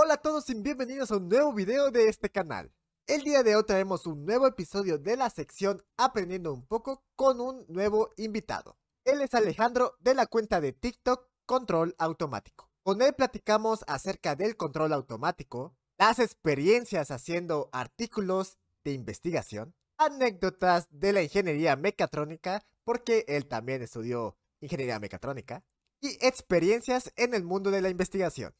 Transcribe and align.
Hola 0.00 0.14
a 0.14 0.22
todos 0.22 0.48
y 0.48 0.54
bienvenidos 0.54 1.10
a 1.10 1.16
un 1.16 1.28
nuevo 1.28 1.52
video 1.52 1.90
de 1.90 2.06
este 2.06 2.30
canal. 2.30 2.72
El 3.08 3.22
día 3.22 3.42
de 3.42 3.56
hoy 3.56 3.64
traemos 3.66 4.06
un 4.06 4.24
nuevo 4.24 4.46
episodio 4.46 4.96
de 4.96 5.16
la 5.16 5.28
sección 5.28 5.84
Aprendiendo 5.96 6.54
un 6.54 6.64
poco 6.64 7.02
con 7.16 7.40
un 7.40 7.64
nuevo 7.66 8.10
invitado. 8.16 8.78
Él 9.04 9.22
es 9.22 9.34
Alejandro 9.34 9.96
de 9.98 10.14
la 10.14 10.26
cuenta 10.28 10.60
de 10.60 10.72
TikTok 10.72 11.26
Control 11.46 11.96
Automático. 11.98 12.70
Con 12.84 13.02
él 13.02 13.12
platicamos 13.12 13.82
acerca 13.88 14.36
del 14.36 14.56
control 14.56 14.92
automático, 14.92 15.74
las 15.98 16.20
experiencias 16.20 17.10
haciendo 17.10 17.68
artículos 17.72 18.56
de 18.84 18.92
investigación, 18.92 19.74
anécdotas 19.96 20.86
de 20.92 21.12
la 21.12 21.24
ingeniería 21.24 21.74
mecatrónica, 21.74 22.62
porque 22.84 23.24
él 23.26 23.48
también 23.48 23.82
estudió 23.82 24.36
ingeniería 24.60 25.00
mecatrónica, 25.00 25.64
y 26.00 26.24
experiencias 26.24 27.12
en 27.16 27.34
el 27.34 27.42
mundo 27.42 27.72
de 27.72 27.82
la 27.82 27.90
investigación. 27.90 28.54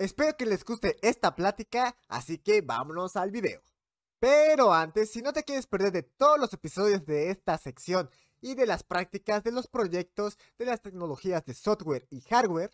Espero 0.00 0.34
que 0.34 0.46
les 0.46 0.64
guste 0.64 0.96
esta 1.02 1.36
plática, 1.36 1.94
así 2.08 2.38
que 2.38 2.62
vámonos 2.62 3.16
al 3.16 3.30
video. 3.30 3.60
Pero 4.18 4.72
antes, 4.72 5.10
si 5.10 5.20
no 5.20 5.34
te 5.34 5.44
quieres 5.44 5.66
perder 5.66 5.92
de 5.92 6.02
todos 6.02 6.40
los 6.40 6.50
episodios 6.54 7.04
de 7.04 7.28
esta 7.28 7.58
sección 7.58 8.08
y 8.40 8.54
de 8.54 8.64
las 8.64 8.82
prácticas 8.82 9.44
de 9.44 9.52
los 9.52 9.66
proyectos 9.66 10.38
de 10.56 10.64
las 10.64 10.80
tecnologías 10.80 11.44
de 11.44 11.52
software 11.52 12.06
y 12.08 12.22
hardware, 12.22 12.70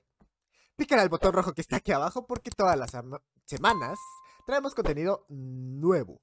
pícale 0.76 1.02
al 1.02 1.08
botón 1.08 1.32
rojo 1.32 1.52
que 1.52 1.62
está 1.62 1.78
aquí 1.78 1.90
abajo 1.90 2.28
porque 2.28 2.52
todas 2.52 2.78
las 2.78 2.92
semanas 3.44 3.98
traemos 4.46 4.72
contenido 4.72 5.26
nuevo. 5.28 6.22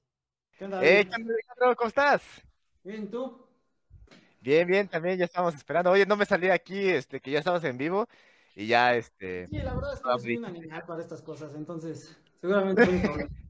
¿Qué 0.56 0.64
onda? 0.64 0.82
Eh, 0.82 1.06
¿cómo 1.76 1.88
estás? 1.88 2.22
Bien, 2.82 3.10
¿tú? 3.10 3.46
Bien, 4.40 4.66
bien, 4.66 4.88
también 4.88 5.18
ya 5.18 5.26
estamos 5.26 5.54
esperando. 5.54 5.90
Oye, 5.90 6.06
no 6.06 6.16
me 6.16 6.24
salí 6.24 6.48
aquí, 6.48 6.88
este, 6.88 7.20
que 7.20 7.30
ya 7.30 7.40
estamos 7.40 7.62
en 7.64 7.76
vivo 7.76 8.08
y 8.54 8.66
ya, 8.66 8.94
este... 8.94 9.48
Sí, 9.48 9.58
la 9.58 9.74
verdad 9.74 9.94
es 9.94 10.00
que 10.00 10.08
no 10.08 10.18
soy 10.18 10.36
un 10.36 10.44
animal 10.44 10.84
para 10.86 11.02
estas 11.02 11.22
cosas, 11.22 11.54
entonces, 11.54 12.16
seguramente. 12.40 13.28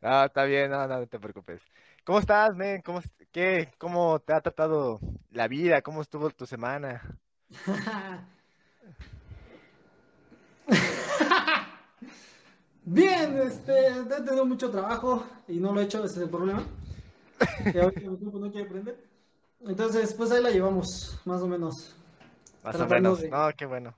No, 0.00 0.24
está 0.24 0.44
bien, 0.44 0.70
no, 0.70 0.88
no, 0.88 1.06
te 1.06 1.20
preocupes. 1.20 1.60
¿Cómo 2.02 2.18
estás, 2.18 2.56
men? 2.56 2.80
¿Cómo, 2.80 3.02
qué, 3.30 3.68
¿Cómo 3.76 4.18
te 4.18 4.32
ha 4.32 4.40
tratado 4.40 5.00
la 5.32 5.48
vida? 5.48 5.82
¿Cómo 5.82 6.00
estuvo 6.00 6.30
tu 6.30 6.46
semana? 6.46 7.02
Bien, 12.86 13.38
este, 13.38 13.88
he 13.88 14.22
tenido 14.22 14.44
mucho 14.44 14.70
trabajo 14.70 15.26
y 15.48 15.58
no 15.58 15.72
lo 15.72 15.80
he 15.80 15.84
hecho, 15.84 16.04
ese 16.04 16.16
es 16.16 16.22
el 16.22 16.30
problema. 16.30 16.62
Que 17.72 17.80
ahorita 17.80 18.10
mi 18.10 18.16
tiempo 18.16 18.38
no 18.38 18.50
quiere 18.50 18.66
aprender. 18.66 19.02
Entonces, 19.60 20.12
pues 20.14 20.30
ahí 20.30 20.42
la 20.42 20.50
llevamos, 20.50 21.18
más 21.24 21.40
o 21.40 21.48
menos. 21.48 21.94
Más 22.64 22.80
o 22.80 22.88
menos, 22.88 23.22
no, 23.30 23.50
qué 23.56 23.66
bueno. 23.66 23.94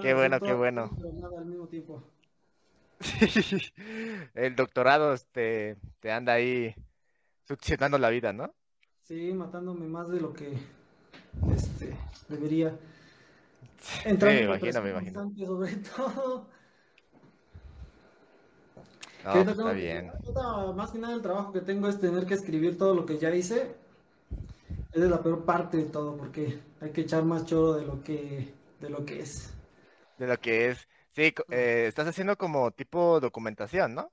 Qué 0.00 0.14
bueno, 0.14 0.40
qué 0.40 0.52
bueno. 0.54 0.90
al 1.36 1.44
mismo 1.44 1.66
tiempo. 1.66 2.02
el 4.34 4.54
doctorado 4.54 5.12
este, 5.12 5.76
te 5.98 6.12
anda 6.12 6.34
ahí 6.34 6.74
succionando 7.46 7.98
la 7.98 8.10
vida, 8.10 8.32
¿no? 8.32 8.54
Sí, 9.02 9.32
matándome 9.34 9.86
más 9.88 10.08
de 10.08 10.20
lo 10.20 10.32
que 10.32 10.56
este, 11.52 11.96
debería. 12.28 12.78
Entrando 14.04 14.40
me 14.40 14.46
imagino, 14.46 14.82
me 14.82 14.90
imagino. 14.90 15.32
Sobre 15.44 15.76
todo. 15.96 16.46
No, 19.24 19.32
pues 19.32 19.48
está 19.48 19.72
bien. 19.72 20.12
Más 20.76 20.90
que 20.92 20.98
nada 20.98 21.14
el 21.14 21.22
trabajo 21.22 21.52
que 21.52 21.60
tengo 21.60 21.88
es 21.88 21.98
tener 21.98 22.24
que 22.24 22.34
escribir 22.34 22.78
todo 22.78 22.94
lo 22.94 23.04
que 23.04 23.18
ya 23.18 23.34
hice. 23.34 23.74
Esa 24.94 25.04
es 25.06 25.10
la 25.10 25.20
peor 25.20 25.44
parte 25.44 25.76
de 25.76 25.86
todo, 25.86 26.16
porque 26.16 26.60
hay 26.80 26.90
que 26.90 27.00
echar 27.00 27.24
más 27.24 27.44
choro 27.44 27.74
de 27.74 27.84
lo 27.84 28.04
que, 28.04 28.54
de 28.80 28.88
lo 28.88 29.04
que 29.04 29.20
es. 29.20 29.52
De 30.18 30.28
lo 30.28 30.38
que 30.38 30.70
es. 30.70 30.88
Sí, 31.10 31.34
eh, 31.50 31.86
estás 31.88 32.06
haciendo 32.06 32.38
como 32.38 32.70
tipo 32.70 33.18
documentación, 33.18 33.94
¿no? 33.96 34.12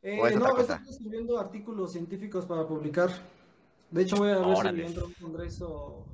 Eh, 0.00 0.16
no, 0.16 0.58
estoy 0.58 0.76
escribiendo 0.88 1.38
artículos 1.38 1.92
científicos 1.92 2.46
para 2.46 2.66
publicar. 2.66 3.10
De 3.90 4.02
hecho, 4.02 4.16
voy 4.16 4.30
a 4.30 4.38
ver 4.38 4.56
si 4.56 4.80
entro 4.80 5.04
a 5.04 5.06
un 5.08 5.14
congreso. 5.14 6.06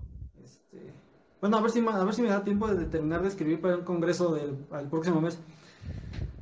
Este... 0.44 0.92
Bueno, 1.40 1.56
a 1.56 1.60
ver, 1.60 1.70
si, 1.70 1.78
a 1.86 2.04
ver 2.04 2.14
si 2.14 2.22
me 2.22 2.28
da 2.30 2.42
tiempo 2.42 2.66
de 2.66 2.84
terminar 2.86 3.22
de 3.22 3.28
escribir 3.28 3.60
para 3.60 3.76
un 3.76 3.84
congreso 3.84 4.34
del 4.34 4.56
próximo 4.90 5.20
mes. 5.20 5.38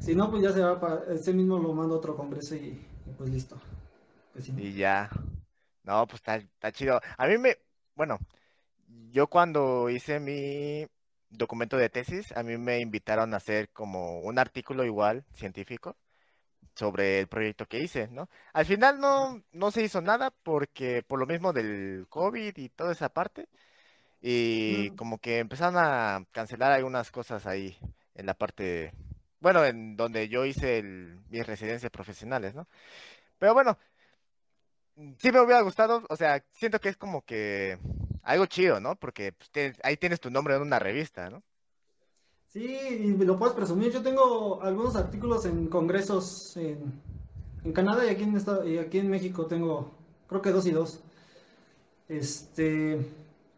Si 0.01 0.15
no, 0.15 0.31
pues 0.31 0.43
ya 0.43 0.53
se 0.53 0.63
va 0.63 0.81
para. 0.81 1.05
Ese 1.13 1.35
mismo 1.35 1.59
lo 1.59 1.75
mando 1.75 1.97
a 1.97 1.99
otro 1.99 2.17
congreso 2.17 2.55
y, 2.55 2.81
pues 3.19 3.29
listo. 3.29 3.61
Pues 4.33 4.49
y 4.49 4.73
ya. 4.73 5.11
No, 5.89 6.07
pues 6.07 6.21
está, 6.21 6.37
está 6.37 6.71
chido. 6.71 7.01
A 7.17 7.27
mí 7.27 7.39
me. 7.39 7.57
Bueno, 7.95 8.19
yo 9.11 9.29
cuando 9.29 9.89
hice 9.89 10.21
mi 10.21 10.87
documento 11.31 11.79
de 11.79 11.89
tesis, 11.89 12.31
a 12.37 12.43
mí 12.43 12.59
me 12.59 12.81
invitaron 12.81 13.33
a 13.33 13.39
hacer 13.39 13.71
como 13.71 14.21
un 14.21 14.39
artículo 14.39 14.85
igual, 14.85 15.25
científico, 15.33 15.97
sobre 16.75 17.21
el 17.21 17.29
proyecto 17.29 17.67
que 17.67 17.81
hice, 17.81 18.09
¿no? 18.09 18.29
Al 18.53 18.67
final 18.67 19.01
no, 19.01 19.43
no 19.53 19.71
se 19.71 19.83
hizo 19.83 20.03
nada 20.03 20.31
porque 20.31 21.03
por 21.03 21.19
lo 21.19 21.27
mismo 21.27 21.55
del 21.55 22.07
COVID 22.11 22.57
y 22.59 22.69
toda 22.69 22.93
esa 22.93 23.09
parte, 23.09 23.49
y 24.21 24.91
como 24.91 25.19
que 25.19 25.39
empezaron 25.39 25.77
a 25.79 26.25
cancelar 26.33 26.73
algunas 26.73 27.11
cosas 27.11 27.47
ahí 27.47 27.79
en 28.15 28.27
la 28.27 28.35
parte, 28.35 28.93
bueno, 29.41 29.65
en 29.65 29.97
donde 29.97 30.29
yo 30.29 30.45
hice 30.45 30.83
mis 31.31 31.47
residencias 31.47 31.91
profesionales, 31.91 32.55
¿no? 32.55 32.69
Pero 33.39 33.55
bueno, 33.55 33.79
sí 35.19 35.33
me 35.33 35.41
hubiera 35.41 35.63
gustado, 35.63 36.03
o 36.09 36.17
sea, 36.17 36.45
siento 36.53 36.81
que 36.81 36.89
es 36.89 36.97
como 36.97 37.23
que 37.23 37.79
algo 38.23 38.47
chido, 38.47 38.81
¿no? 38.81 38.97
Porque 38.97 39.33
pues, 39.33 39.77
ahí 39.83 39.97
tienes 39.97 40.21
tu 40.21 40.31
nombre 40.31 40.55
en 40.55 40.63
una 40.63 40.79
revista, 40.79 41.31
¿no? 41.31 41.43
Sí, 42.49 42.65
y 42.65 43.17
lo 43.25 43.39
puedes 43.39 43.55
presumir. 43.55 43.93
Yo 43.93 44.03
tengo 44.03 44.63
algunos 44.63 44.97
artículos 44.97 45.45
en 45.45 45.69
congresos 45.69 46.57
en, 46.57 47.09
Canadá 47.75 48.07
y 48.07 48.09
aquí 48.09 48.23
en, 48.23 48.43
y 48.67 48.79
aquí 48.79 48.99
en 48.99 49.11
México 49.11 49.47
tengo, 49.47 49.91
creo 50.27 50.41
que 50.41 50.51
dos 50.51 50.67
y 50.67 50.71
dos. 50.71 51.01
Este, 52.09 52.99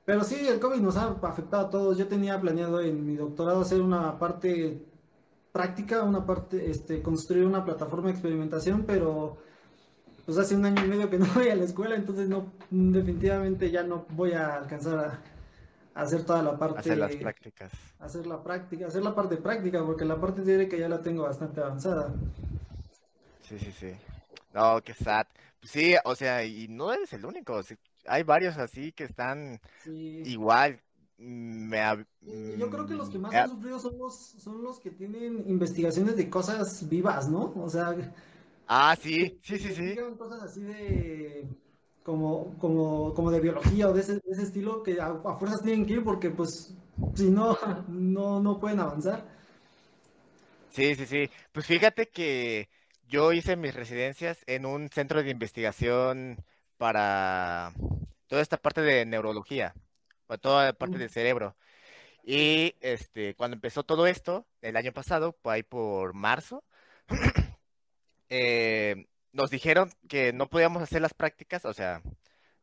pero 0.05 0.25
sí, 0.25 0.49
el 0.49 0.59
COVID 0.59 0.81
nos 0.81 0.97
ha 0.97 1.17
afectado 1.23 1.67
a 1.67 1.71
todos. 1.71 1.97
Yo 1.97 2.09
tenía 2.09 2.41
planeado 2.41 2.81
en 2.81 3.07
mi 3.07 3.15
doctorado 3.15 3.61
hacer 3.61 3.81
una 3.81 4.19
parte 4.19 4.83
práctica, 5.53 6.03
una 6.03 6.27
parte, 6.27 6.71
este, 6.71 7.03
construir 7.03 7.45
una 7.45 7.65
plataforma 7.65 8.09
de 8.09 8.15
experimentación, 8.15 8.85
pero 8.85 9.39
pues 10.31 10.47
hace 10.47 10.55
un 10.55 10.65
año 10.65 10.85
y 10.85 10.89
medio 10.89 11.11
que 11.11 11.19
no 11.19 11.27
voy 11.35 11.49
a 11.49 11.57
la 11.57 11.65
escuela, 11.65 11.97
entonces 11.97 12.29
no, 12.29 12.53
definitivamente 12.71 13.69
ya 13.69 13.83
no 13.83 14.07
voy 14.11 14.33
a 14.33 14.59
alcanzar 14.59 14.99
a, 15.97 16.01
hacer 16.01 16.25
toda 16.25 16.41
la 16.41 16.57
parte. 16.57 16.79
Hacer 16.79 16.99
las 16.99 17.17
prácticas. 17.17 17.73
Hacer 17.99 18.27
la 18.29 18.41
práctica, 18.41 18.87
hacer 18.87 19.03
la 19.03 19.13
parte 19.13 19.39
práctica, 19.39 19.85
porque 19.85 20.05
la 20.05 20.21
parte 20.21 20.43
teórica 20.43 20.77
ya 20.77 20.89
la 20.89 21.01
tengo 21.01 21.25
bastante 21.25 21.61
avanzada. 21.61 22.15
Sí, 23.43 23.59
sí, 23.59 23.73
sí. 23.73 23.93
No, 24.55 24.81
qué 24.83 24.95
sad. 24.95 25.27
Pues 25.59 25.73
sí, 25.73 25.95
o 26.05 26.15
sea, 26.15 26.45
y 26.45 26.69
no 26.69 26.93
eres 26.93 27.13
el 27.13 27.25
único. 27.25 27.61
hay 28.07 28.23
varios 28.23 28.57
así 28.57 28.93
que 28.93 29.03
están 29.03 29.61
igual. 29.85 30.81
Me, 31.19 32.07
Yo 32.57 32.71
creo 32.71 32.87
que 32.87 32.95
los 32.95 33.11
que 33.11 33.19
más 33.19 33.35
han 33.35 33.51
sufrido 33.51 33.81
son 33.81 33.99
los, 33.99 34.15
son 34.15 34.63
los 34.63 34.79
que 34.79 34.93
tienen 34.93 35.43
investigaciones 35.49 36.17
de 36.17 36.31
cosas 36.31 36.89
vivas, 36.89 37.29
¿no? 37.29 37.53
O 37.57 37.69
sea, 37.69 37.97
Ah, 38.73 38.95
sí, 38.95 39.37
sí, 39.43 39.59
sí, 39.59 39.75
sí. 39.75 39.97
cosas 40.17 40.43
así 40.43 40.61
de 40.61 41.45
como, 42.05 42.57
como, 42.61 43.13
como 43.15 43.33
de 43.33 43.41
biología 43.41 43.89
o 43.89 43.93
de 43.93 44.01
ese, 44.01 44.21
estilo 44.41 44.85
que 44.85 45.01
a, 45.01 45.13
fuerzas 45.35 45.61
tienen 45.63 45.85
que 45.85 45.95
ir 45.95 46.05
porque 46.05 46.31
pues 46.31 46.73
si 47.17 47.31
no, 47.31 47.59
no, 47.89 48.41
no 48.41 48.61
pueden 48.61 48.79
avanzar. 48.79 49.25
Sí, 50.69 50.95
sí, 50.95 51.05
sí. 51.05 51.29
Pues 51.51 51.67
fíjate 51.67 52.11
que 52.11 52.69
yo 53.09 53.33
hice 53.33 53.57
mis 53.57 53.75
residencias 53.75 54.39
en 54.47 54.65
un 54.65 54.89
centro 54.89 55.21
de 55.21 55.31
investigación 55.31 56.37
para 56.77 57.73
toda 58.29 58.41
esta 58.41 58.57
parte 58.57 58.83
de 58.83 59.05
neurología, 59.05 59.75
o 60.29 60.39
toda 60.39 60.67
la 60.67 60.73
parte 60.75 60.97
del 60.97 61.11
cerebro. 61.11 61.57
Y 62.23 62.77
este, 62.81 63.35
cuando 63.35 63.57
empezó 63.57 63.83
todo 63.83 64.07
esto, 64.07 64.47
el 64.63 64.77
año 64.77 64.93
pasado, 64.93 65.37
ahí 65.45 65.65
por 65.65 66.15
marzo, 66.15 66.63
eh, 68.31 69.07
nos 69.33 69.51
dijeron 69.51 69.91
que 70.09 70.33
no 70.33 70.49
podíamos 70.49 70.83
hacer 70.83 71.03
las 71.03 71.15
prácticas, 71.15 71.65
o 71.65 71.75
sea, 71.75 72.03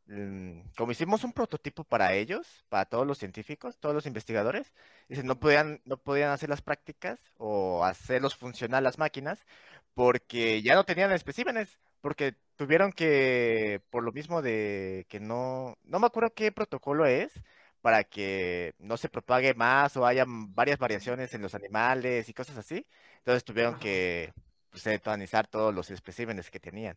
mm, 0.07 0.61
como 0.77 0.91
hicimos 0.91 1.23
un 1.23 1.33
prototipo 1.33 1.83
para 1.83 2.13
ellos, 2.13 2.65
para 2.69 2.85
todos 2.85 3.07
los 3.07 3.17
científicos, 3.19 3.77
todos 3.79 3.95
los 3.95 4.05
investigadores, 4.05 4.73
dicen, 5.09 5.27
no 5.27 5.39
podían, 5.39 5.81
no 5.85 5.97
podían 5.97 6.31
hacer 6.31 6.49
las 6.49 6.61
prácticas 6.61 7.19
o 7.37 7.83
hacerlos 7.85 8.35
funcionar 8.35 8.83
las 8.83 8.97
máquinas 8.97 9.45
porque 9.93 10.61
ya 10.61 10.75
no 10.75 10.85
tenían 10.85 11.11
especímenes, 11.11 11.79
porque 12.01 12.35
tuvieron 12.55 12.91
que, 12.93 13.81
por 13.89 14.03
lo 14.03 14.11
mismo 14.11 14.41
de 14.41 15.05
que 15.09 15.19
no, 15.19 15.77
no 15.83 15.99
me 15.99 16.07
acuerdo 16.07 16.33
qué 16.33 16.51
protocolo 16.51 17.05
es, 17.05 17.33
para 17.81 18.03
que 18.03 18.75
no 18.79 18.97
se 18.97 19.09
propague 19.09 19.53
más 19.53 19.95
o 19.97 20.05
haya 20.05 20.25
varias 20.27 20.79
variaciones 20.79 21.33
en 21.33 21.41
los 21.41 21.55
animales 21.55 22.29
y 22.29 22.33
cosas 22.33 22.57
así. 22.57 22.85
Entonces 23.19 23.43
tuvieron 23.43 23.79
que 23.79 24.33
pues, 24.83 25.49
todos 25.49 25.73
los 25.73 25.89
especímenes 25.91 26.49
que 26.49 26.59
tenían. 26.59 26.95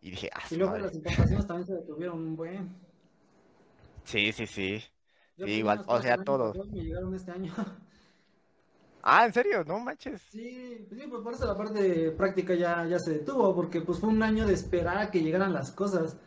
Y 0.00 0.10
dije, 0.10 0.30
ah, 0.34 0.42
Y 0.50 0.56
luego 0.56 0.78
las 0.78 0.94
importaciones 0.94 1.46
también 1.46 1.66
se 1.66 1.74
detuvieron 1.74 2.18
un 2.18 2.36
buen. 2.36 2.70
Sí, 4.04 4.32
sí, 4.32 4.46
sí. 4.46 4.82
igual, 5.36 5.84
o 5.86 6.00
sea, 6.00 6.16
todo. 6.18 6.54
Me 6.72 6.82
llegaron 6.82 7.14
este 7.14 7.30
año. 7.32 7.54
Ah, 9.02 9.24
¿en 9.24 9.32
serio? 9.32 9.64
No 9.64 9.78
manches. 9.80 10.20
Sí, 10.30 10.84
pues 10.86 11.00
sí, 11.00 11.06
pues 11.08 11.22
por 11.22 11.32
eso 11.32 11.46
la 11.46 11.56
parte 11.56 12.10
práctica 12.10 12.54
ya, 12.54 12.86
ya 12.86 12.98
se 12.98 13.12
detuvo, 13.12 13.54
porque 13.54 13.80
pues 13.80 13.98
fue 13.98 14.10
un 14.10 14.22
año 14.22 14.46
de 14.46 14.52
esperar 14.52 14.98
a 14.98 15.10
que 15.10 15.22
llegaran 15.22 15.54
las 15.54 15.72
cosas. 15.72 16.18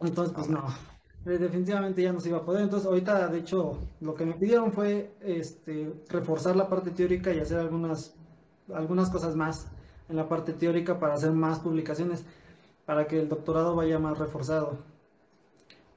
Entonces, 0.00 0.32
pues 0.34 0.48
no, 0.48 0.64
eh, 1.26 1.38
definitivamente 1.38 2.02
ya 2.02 2.12
no 2.12 2.20
se 2.20 2.28
iba 2.28 2.38
a 2.38 2.44
poder. 2.44 2.62
Entonces, 2.62 2.88
ahorita, 2.88 3.28
de 3.28 3.38
hecho, 3.38 3.78
lo 4.00 4.14
que 4.14 4.26
me 4.26 4.34
pidieron 4.34 4.72
fue 4.72 5.14
este, 5.20 5.92
reforzar 6.08 6.56
la 6.56 6.68
parte 6.68 6.90
teórica 6.90 7.32
y 7.32 7.40
hacer 7.40 7.58
algunas, 7.58 8.14
algunas 8.74 9.10
cosas 9.10 9.36
más 9.36 9.68
en 10.08 10.16
la 10.16 10.28
parte 10.28 10.52
teórica 10.52 10.98
para 10.98 11.14
hacer 11.14 11.32
más 11.32 11.60
publicaciones, 11.60 12.24
para 12.86 13.06
que 13.08 13.20
el 13.20 13.28
doctorado 13.28 13.76
vaya 13.76 13.98
más 13.98 14.18
reforzado. 14.18 14.78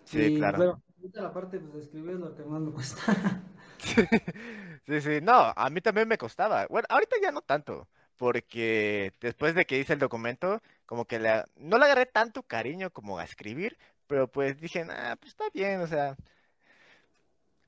Sí, 0.05 0.31
Y 0.31 0.31
claro. 0.31 0.65
bueno, 0.65 0.81
ahorita 0.97 1.21
la 1.21 1.33
parte 1.33 1.59
pues, 1.59 1.73
de 1.73 1.81
escribir 1.81 2.11
es 2.11 2.19
lo 2.19 2.35
que 2.35 2.43
más 2.43 2.61
me 2.61 2.71
cuesta. 2.71 3.41
Sí, 4.87 5.01
sí, 5.01 5.19
no, 5.21 5.33
a 5.55 5.69
mí 5.69 5.81
también 5.81 6.07
me 6.07 6.17
costaba. 6.17 6.67
Bueno, 6.67 6.87
ahorita 6.89 7.15
ya 7.21 7.31
no 7.31 7.41
tanto, 7.41 7.87
porque 8.17 9.13
después 9.21 9.55
de 9.55 9.65
que 9.65 9.79
hice 9.79 9.93
el 9.93 9.99
documento, 9.99 10.61
como 10.85 11.05
que 11.05 11.19
la- 11.19 11.45
no 11.55 11.77
le 11.77 11.85
agarré 11.85 12.05
tanto 12.05 12.43
cariño 12.43 12.91
como 12.91 13.17
a 13.19 13.23
escribir, 13.23 13.77
pero 14.07 14.27
pues 14.31 14.59
dije, 14.59 14.85
ah, 14.89 15.15
pues 15.19 15.29
está 15.31 15.45
bien, 15.53 15.81
o 15.81 15.87
sea, 15.87 16.15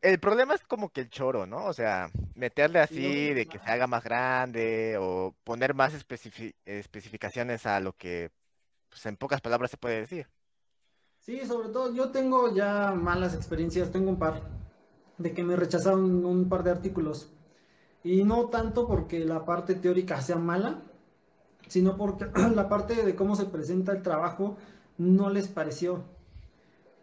el 0.02 0.20
problema 0.20 0.54
es 0.56 0.64
como 0.66 0.90
que 0.90 1.02
el 1.02 1.10
choro, 1.10 1.46
¿no? 1.46 1.66
O 1.66 1.74
sea, 1.74 2.10
meterle 2.36 2.80
así 2.80 3.34
de 3.34 3.48
que 3.48 3.60
se 3.60 3.70
haga 3.72 3.88
más 3.88 4.04
grande 4.04 4.98
o 5.00 5.36
poner 5.44 5.74
más 5.74 5.94
especifi- 5.94 6.54
especificaciones 6.66 7.66
a 7.66 7.80
lo 7.80 7.94
que, 7.94 8.32
pues 8.90 9.06
en 9.08 9.18
pocas 9.18 9.42
palabras 9.42 9.72
se 9.72 9.78
puede 9.78 10.02
decir. 10.02 10.28
Sí, 11.20 11.46
sobre 11.46 11.70
todo 11.70 11.94
yo 11.94 12.10
tengo 12.12 12.54
ya 12.56 12.94
malas 12.94 13.36
experiencias, 13.36 13.92
tengo 13.92 14.10
un 14.10 14.18
par 14.20 14.42
de 15.18 15.34
que 15.34 15.44
me 15.44 15.56
rechazaron 15.56 16.26
un 16.26 16.50
par 16.50 16.64
de 16.64 16.72
artículos. 16.72 17.30
Y 18.04 18.24
no 18.24 18.50
tanto 18.50 18.88
porque 18.88 19.20
la 19.26 19.46
parte 19.46 19.76
teórica 19.76 20.22
sea 20.22 20.38
mala, 20.38 20.82
sino 21.68 21.98
porque 21.98 22.28
la 22.56 22.70
parte 22.70 23.04
de 23.06 23.16
cómo 23.16 23.36
se 23.36 23.46
presenta 23.46 23.94
el 23.94 24.04
trabajo 24.04 24.58
no 24.98 25.30
les 25.30 25.48
pareció. 25.50 26.04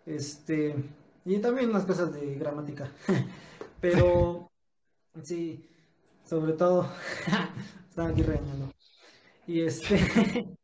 Este, 0.06 0.74
y 1.24 1.38
también 1.38 1.70
unas 1.70 1.86
cosas 1.86 2.12
de 2.12 2.34
gramática. 2.34 2.90
Pero 3.80 4.50
sí, 5.22 5.68
sobre 6.24 6.52
todo, 6.54 6.88
están 7.88 8.12
aquí 8.12 8.22
regañando. 8.22 8.70
Y 9.46 9.60
este, 9.60 9.98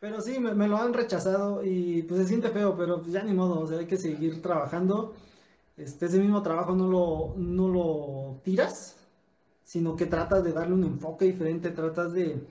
pero 0.00 0.20
sí, 0.20 0.40
me, 0.40 0.54
me 0.54 0.66
lo 0.66 0.76
han 0.76 0.92
rechazado 0.92 1.64
y 1.64 2.02
pues 2.02 2.22
se 2.22 2.26
siente 2.26 2.50
feo, 2.50 2.76
pero 2.76 3.00
pues 3.00 3.12
ya 3.12 3.22
ni 3.22 3.32
modo, 3.32 3.60
o 3.60 3.66
sea, 3.68 3.78
hay 3.78 3.86
que 3.86 3.96
seguir 3.96 4.42
trabajando. 4.42 5.14
Este, 5.76 6.06
ese 6.06 6.18
mismo 6.18 6.42
trabajo 6.42 6.74
no 6.74 6.88
lo, 6.88 7.34
no 7.36 7.68
lo 7.68 8.40
tiras, 8.42 8.96
sino 9.64 9.94
que 9.94 10.06
tratas 10.06 10.42
de 10.42 10.52
darle 10.52 10.74
un 10.74 10.84
enfoque 10.84 11.26
diferente, 11.26 11.70
tratas 11.70 12.12
de, 12.12 12.44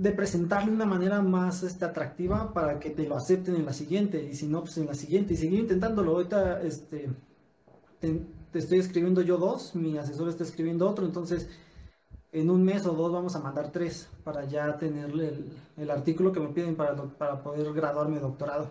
de 0.00 0.12
presentarlo 0.12 0.70
de 0.70 0.76
una 0.76 0.86
manera 0.86 1.20
más 1.20 1.62
este, 1.62 1.84
atractiva 1.84 2.54
para 2.54 2.80
que 2.80 2.88
te 2.88 3.06
lo 3.06 3.18
acepten 3.18 3.54
en 3.54 3.66
la 3.66 3.74
siguiente, 3.74 4.22
y 4.22 4.34
si 4.34 4.46
no, 4.46 4.62
pues 4.62 4.78
en 4.78 4.86
la 4.86 4.94
siguiente, 4.94 5.34
y 5.34 5.36
seguir 5.36 5.60
intentándolo. 5.60 6.12
Ahorita 6.12 6.62
este, 6.62 7.10
te, 8.00 8.22
te 8.50 8.58
estoy 8.58 8.78
escribiendo 8.78 9.20
yo 9.20 9.36
dos, 9.36 9.74
mi 9.74 9.98
asesor 9.98 10.30
está 10.30 10.42
escribiendo 10.42 10.88
otro, 10.88 11.04
entonces 11.04 11.50
en 12.32 12.48
un 12.48 12.64
mes 12.64 12.86
o 12.86 12.92
dos 12.92 13.12
vamos 13.12 13.36
a 13.36 13.40
mandar 13.40 13.72
tres 13.72 14.08
para 14.24 14.46
ya 14.46 14.78
tener 14.78 15.10
el, 15.10 15.52
el 15.76 15.90
artículo 15.90 16.32
que 16.32 16.40
me 16.40 16.48
piden 16.48 16.76
para, 16.76 16.96
para 16.96 17.42
poder 17.42 17.70
graduarme 17.74 18.14
de 18.16 18.22
doctorado. 18.22 18.70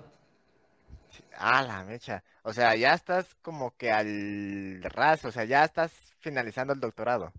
Ah, 1.38 1.62
la 1.62 1.84
mecha. 1.84 2.24
O 2.42 2.54
sea, 2.54 2.76
ya 2.76 2.96
estás 2.96 3.36
como 3.44 3.76
que 3.78 3.92
al 3.92 4.82
ras, 4.82 5.26
o 5.26 5.32
sea, 5.32 5.46
ya 5.46 5.64
estás 5.64 5.92
finalizando 6.18 6.74
el 6.74 6.80
doctorado. 6.80 7.32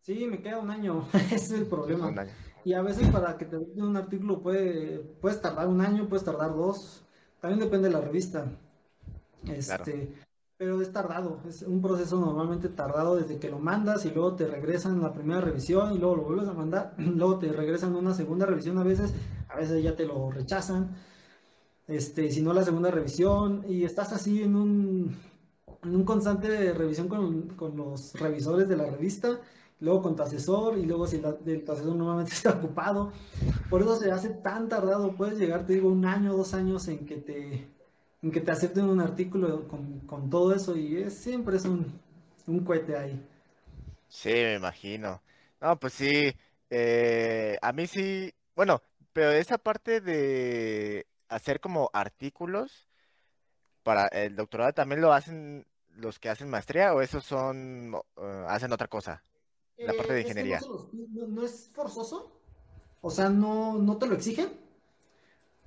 Sí, 0.00 0.26
me 0.26 0.40
queda 0.40 0.58
un 0.58 0.70
año, 0.70 1.06
ese 1.12 1.34
es 1.34 1.50
el 1.50 1.66
problema. 1.66 2.08
Un 2.08 2.18
año. 2.18 2.32
Y 2.64 2.74
a 2.74 2.82
veces 2.82 3.08
para 3.08 3.36
que 3.36 3.44
te 3.44 3.58
den 3.58 3.82
un 3.82 3.96
artículo 3.96 4.40
puede, 4.40 4.98
puedes 5.20 5.40
tardar 5.40 5.68
un 5.68 5.80
año, 5.80 6.08
puedes 6.08 6.24
tardar 6.24 6.54
dos, 6.54 7.02
también 7.40 7.60
depende 7.60 7.88
de 7.88 7.94
la 7.94 8.00
revista. 8.00 8.46
Este, 9.48 10.14
pero 10.56 10.80
es 10.80 10.92
tardado, 10.92 11.40
es 11.48 11.62
un 11.62 11.82
proceso 11.82 12.20
normalmente 12.20 12.68
tardado 12.68 13.16
desde 13.16 13.40
que 13.40 13.50
lo 13.50 13.58
mandas 13.58 14.04
y 14.04 14.12
luego 14.12 14.36
te 14.36 14.46
regresan 14.46 15.02
la 15.02 15.12
primera 15.12 15.40
revisión 15.40 15.92
y 15.92 15.98
luego 15.98 16.14
lo 16.14 16.22
vuelves 16.22 16.48
a 16.48 16.52
mandar, 16.52 16.94
luego 16.98 17.40
te 17.40 17.52
regresan 17.52 17.96
una 17.96 18.14
segunda 18.14 18.46
revisión 18.46 18.78
a 18.78 18.84
veces, 18.84 19.12
a 19.48 19.56
veces 19.56 19.82
ya 19.82 19.96
te 19.96 20.06
lo 20.06 20.30
rechazan, 20.30 20.94
este, 21.88 22.30
si 22.30 22.42
no 22.42 22.52
la 22.52 22.62
segunda 22.62 22.92
revisión 22.92 23.64
y 23.68 23.82
estás 23.82 24.12
así 24.12 24.40
en 24.40 24.54
un, 24.54 25.16
en 25.82 25.96
un 25.96 26.04
constante 26.04 26.72
revisión 26.72 27.08
con, 27.08 27.48
con 27.56 27.76
los 27.76 28.14
revisores 28.14 28.68
de 28.68 28.76
la 28.76 28.86
revista 28.86 29.40
luego 29.82 30.00
con 30.00 30.16
tu 30.16 30.22
asesor 30.22 30.78
y 30.78 30.86
luego 30.86 31.06
si 31.06 31.20
la, 31.20 31.36
el, 31.44 31.64
tu 31.64 31.72
asesor 31.72 31.96
normalmente 31.96 32.32
está 32.34 32.50
ocupado. 32.50 33.12
Por 33.68 33.82
eso 33.82 33.96
se 33.96 34.10
hace 34.10 34.30
tan 34.30 34.68
tardado, 34.68 35.12
puedes 35.12 35.38
llegar, 35.38 35.66
te 35.66 35.74
digo, 35.74 35.88
un 35.88 36.06
año, 36.06 36.34
dos 36.34 36.54
años 36.54 36.88
en 36.88 37.04
que 37.04 37.16
te, 37.16 37.68
en 38.22 38.30
que 38.30 38.40
te 38.40 38.50
acepten 38.52 38.84
un 38.84 39.00
artículo 39.00 39.68
con, 39.68 40.00
con 40.00 40.30
todo 40.30 40.54
eso 40.54 40.76
y 40.76 40.96
es, 41.02 41.14
siempre 41.14 41.56
es 41.56 41.64
un, 41.64 42.00
un 42.46 42.64
cohete 42.64 42.96
ahí. 42.96 43.20
Sí, 44.08 44.30
me 44.30 44.54
imagino. 44.54 45.20
No, 45.60 45.78
pues 45.78 45.94
sí, 45.94 46.32
eh, 46.70 47.58
a 47.60 47.72
mí 47.72 47.86
sí, 47.86 48.32
bueno, 48.54 48.82
pero 49.12 49.32
esa 49.32 49.58
parte 49.58 50.00
de 50.00 51.06
hacer 51.28 51.60
como 51.60 51.90
artículos 51.92 52.88
para 53.82 54.06
el 54.08 54.36
doctorado 54.36 54.72
también 54.72 55.00
lo 55.00 55.12
hacen 55.12 55.66
los 55.96 56.18
que 56.18 56.30
hacen 56.30 56.50
maestría 56.50 56.94
o 56.94 57.02
esos 57.02 57.24
son, 57.24 57.94
uh, 57.94 58.00
hacen 58.48 58.72
otra 58.72 58.88
cosa, 58.88 59.22
la 59.84 59.94
parte 59.94 60.12
de 60.14 60.20
Eh, 60.20 60.24
es 60.26 60.36
que 60.36 60.44
ingeniería. 60.44 60.60
no, 60.60 60.90
los- 61.34 61.44
es 61.52 61.70
forzoso, 61.72 62.32
o 63.02 63.10
sea, 63.10 63.28
no, 63.30 63.78
no 63.78 63.96
te 63.98 64.06
lo 64.06 64.14
exigen, 64.14 64.48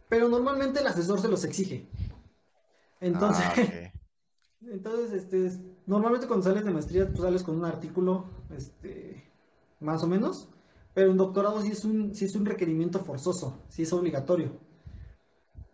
pero 0.09 0.29
normalmente 0.29 0.79
el 0.79 0.87
asesor 0.87 1.19
se 1.19 1.27
los 1.27 1.43
exige. 1.43 1.87
Entonces, 3.01 3.45
Ah. 3.45 3.55
Entonces, 4.61 5.13
este, 5.13 5.45
es- 5.45 5.59
normalmente 5.85 6.27
cuando 6.27 6.43
sales 6.45 6.65
de 6.65 6.71
maestría, 6.71 7.07
pues 7.07 7.21
sales 7.21 7.43
con 7.43 7.55
un 7.57 7.65
artículo, 7.65 8.25
este, 8.55 9.23
más 9.79 10.03
o 10.03 10.07
menos, 10.07 10.49
pero 10.93 11.11
en 11.11 11.17
doctorado 11.17 11.61
sí 11.61 11.71
es 11.71 11.85
un, 11.85 12.15
sí 12.15 12.25
es 12.25 12.35
un 12.35 12.45
requerimiento 12.45 12.99
forzoso, 12.99 13.59
sí 13.69 13.83
es 13.83 13.93
obligatorio. 13.93 14.51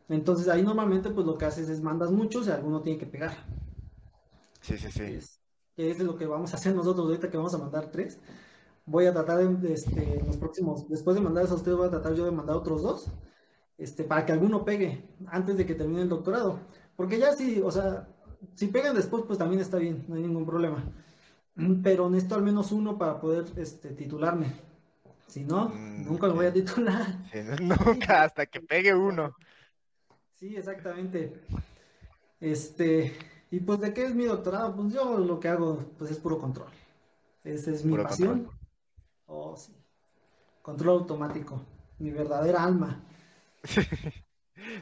Entonces 0.09 0.47
ahí 0.47 0.61
normalmente 0.61 1.09
pues 1.09 1.25
lo 1.25 1.37
que 1.39 1.45
haces 1.45 1.67
es 1.69 1.81
mandas 1.81 2.11
muchos 2.11 2.45
y 2.47 2.51
alguno 2.51 2.81
tiene 2.83 2.99
que 2.99 3.07
pegar. 3.07 3.33
Sí, 4.61 4.77
sí, 4.77 4.91
sí. 4.91 5.19
Que 5.75 5.91
es 5.91 5.99
lo 5.99 6.17
que 6.17 6.25
vamos 6.25 6.53
a 6.53 6.57
hacer 6.57 6.75
nosotros 6.75 7.07
ahorita 7.07 7.29
que 7.29 7.37
vamos 7.37 7.53
a 7.53 7.57
mandar 7.57 7.91
tres. 7.91 8.19
Voy 8.85 9.05
a 9.05 9.13
tratar 9.13 9.37
de, 9.47 9.73
este, 9.73 10.19
en 10.19 10.27
los 10.27 10.37
próximos, 10.37 10.87
después 10.89 11.15
de 11.15 11.21
mandar 11.21 11.45
esos 11.45 11.63
tres, 11.63 11.75
voy 11.75 11.87
a 11.87 11.91
tratar 11.91 12.13
yo 12.13 12.25
de 12.25 12.31
mandar 12.31 12.55
otros 12.55 12.81
dos, 12.81 13.07
este, 13.77 14.03
para 14.03 14.25
que 14.25 14.31
alguno 14.33 14.65
pegue 14.65 15.09
antes 15.27 15.57
de 15.57 15.65
que 15.65 15.75
termine 15.75 16.01
el 16.01 16.09
doctorado. 16.09 16.59
Porque 16.95 17.19
ya 17.19 17.33
sí, 17.33 17.61
o 17.63 17.71
sea, 17.71 18.07
si 18.55 18.67
pegan 18.67 18.95
después, 18.95 19.23
pues 19.27 19.39
también 19.39 19.61
está 19.61 19.77
bien, 19.77 20.05
no 20.07 20.15
hay 20.15 20.21
ningún 20.21 20.45
problema. 20.45 20.83
Pero 21.83 22.09
necesito 22.09 22.35
al 22.35 22.43
menos 22.43 22.71
uno 22.71 22.97
para 22.97 23.19
poder 23.19 23.45
este, 23.57 23.89
titularme. 23.91 24.53
Si 25.27 25.45
no, 25.45 25.69
Mm, 25.69 26.05
nunca 26.05 26.27
lo 26.27 26.35
voy 26.35 26.47
a 26.47 26.53
titular. 26.53 27.05
Sí, 27.31 27.39
nunca 27.61 28.23
hasta 28.23 28.45
que 28.45 28.61
pegue 28.61 28.93
uno. 28.93 29.35
Sí, 30.35 30.55
exactamente. 30.57 31.33
Este, 32.39 33.13
y 33.51 33.59
pues 33.61 33.79
de 33.81 33.93
qué 33.93 34.05
es 34.05 34.15
mi 34.15 34.25
doctorado, 34.25 34.75
pues 34.75 34.93
yo 34.93 35.17
lo 35.19 35.39
que 35.39 35.49
hago 35.49 35.77
pues 35.97 36.11
es 36.11 36.17
puro 36.19 36.39
control. 36.39 36.69
Esa 37.43 37.71
es 37.71 37.85
mi 37.85 37.97
Puro 37.97 38.07
pasión. 38.07 38.47
control. 38.47 38.49
Oh, 39.27 39.55
sí. 39.57 39.73
Control 40.61 40.99
automático, 41.01 41.61
mi 41.99 42.11
verdadera 42.11 42.63
alma. 42.63 43.03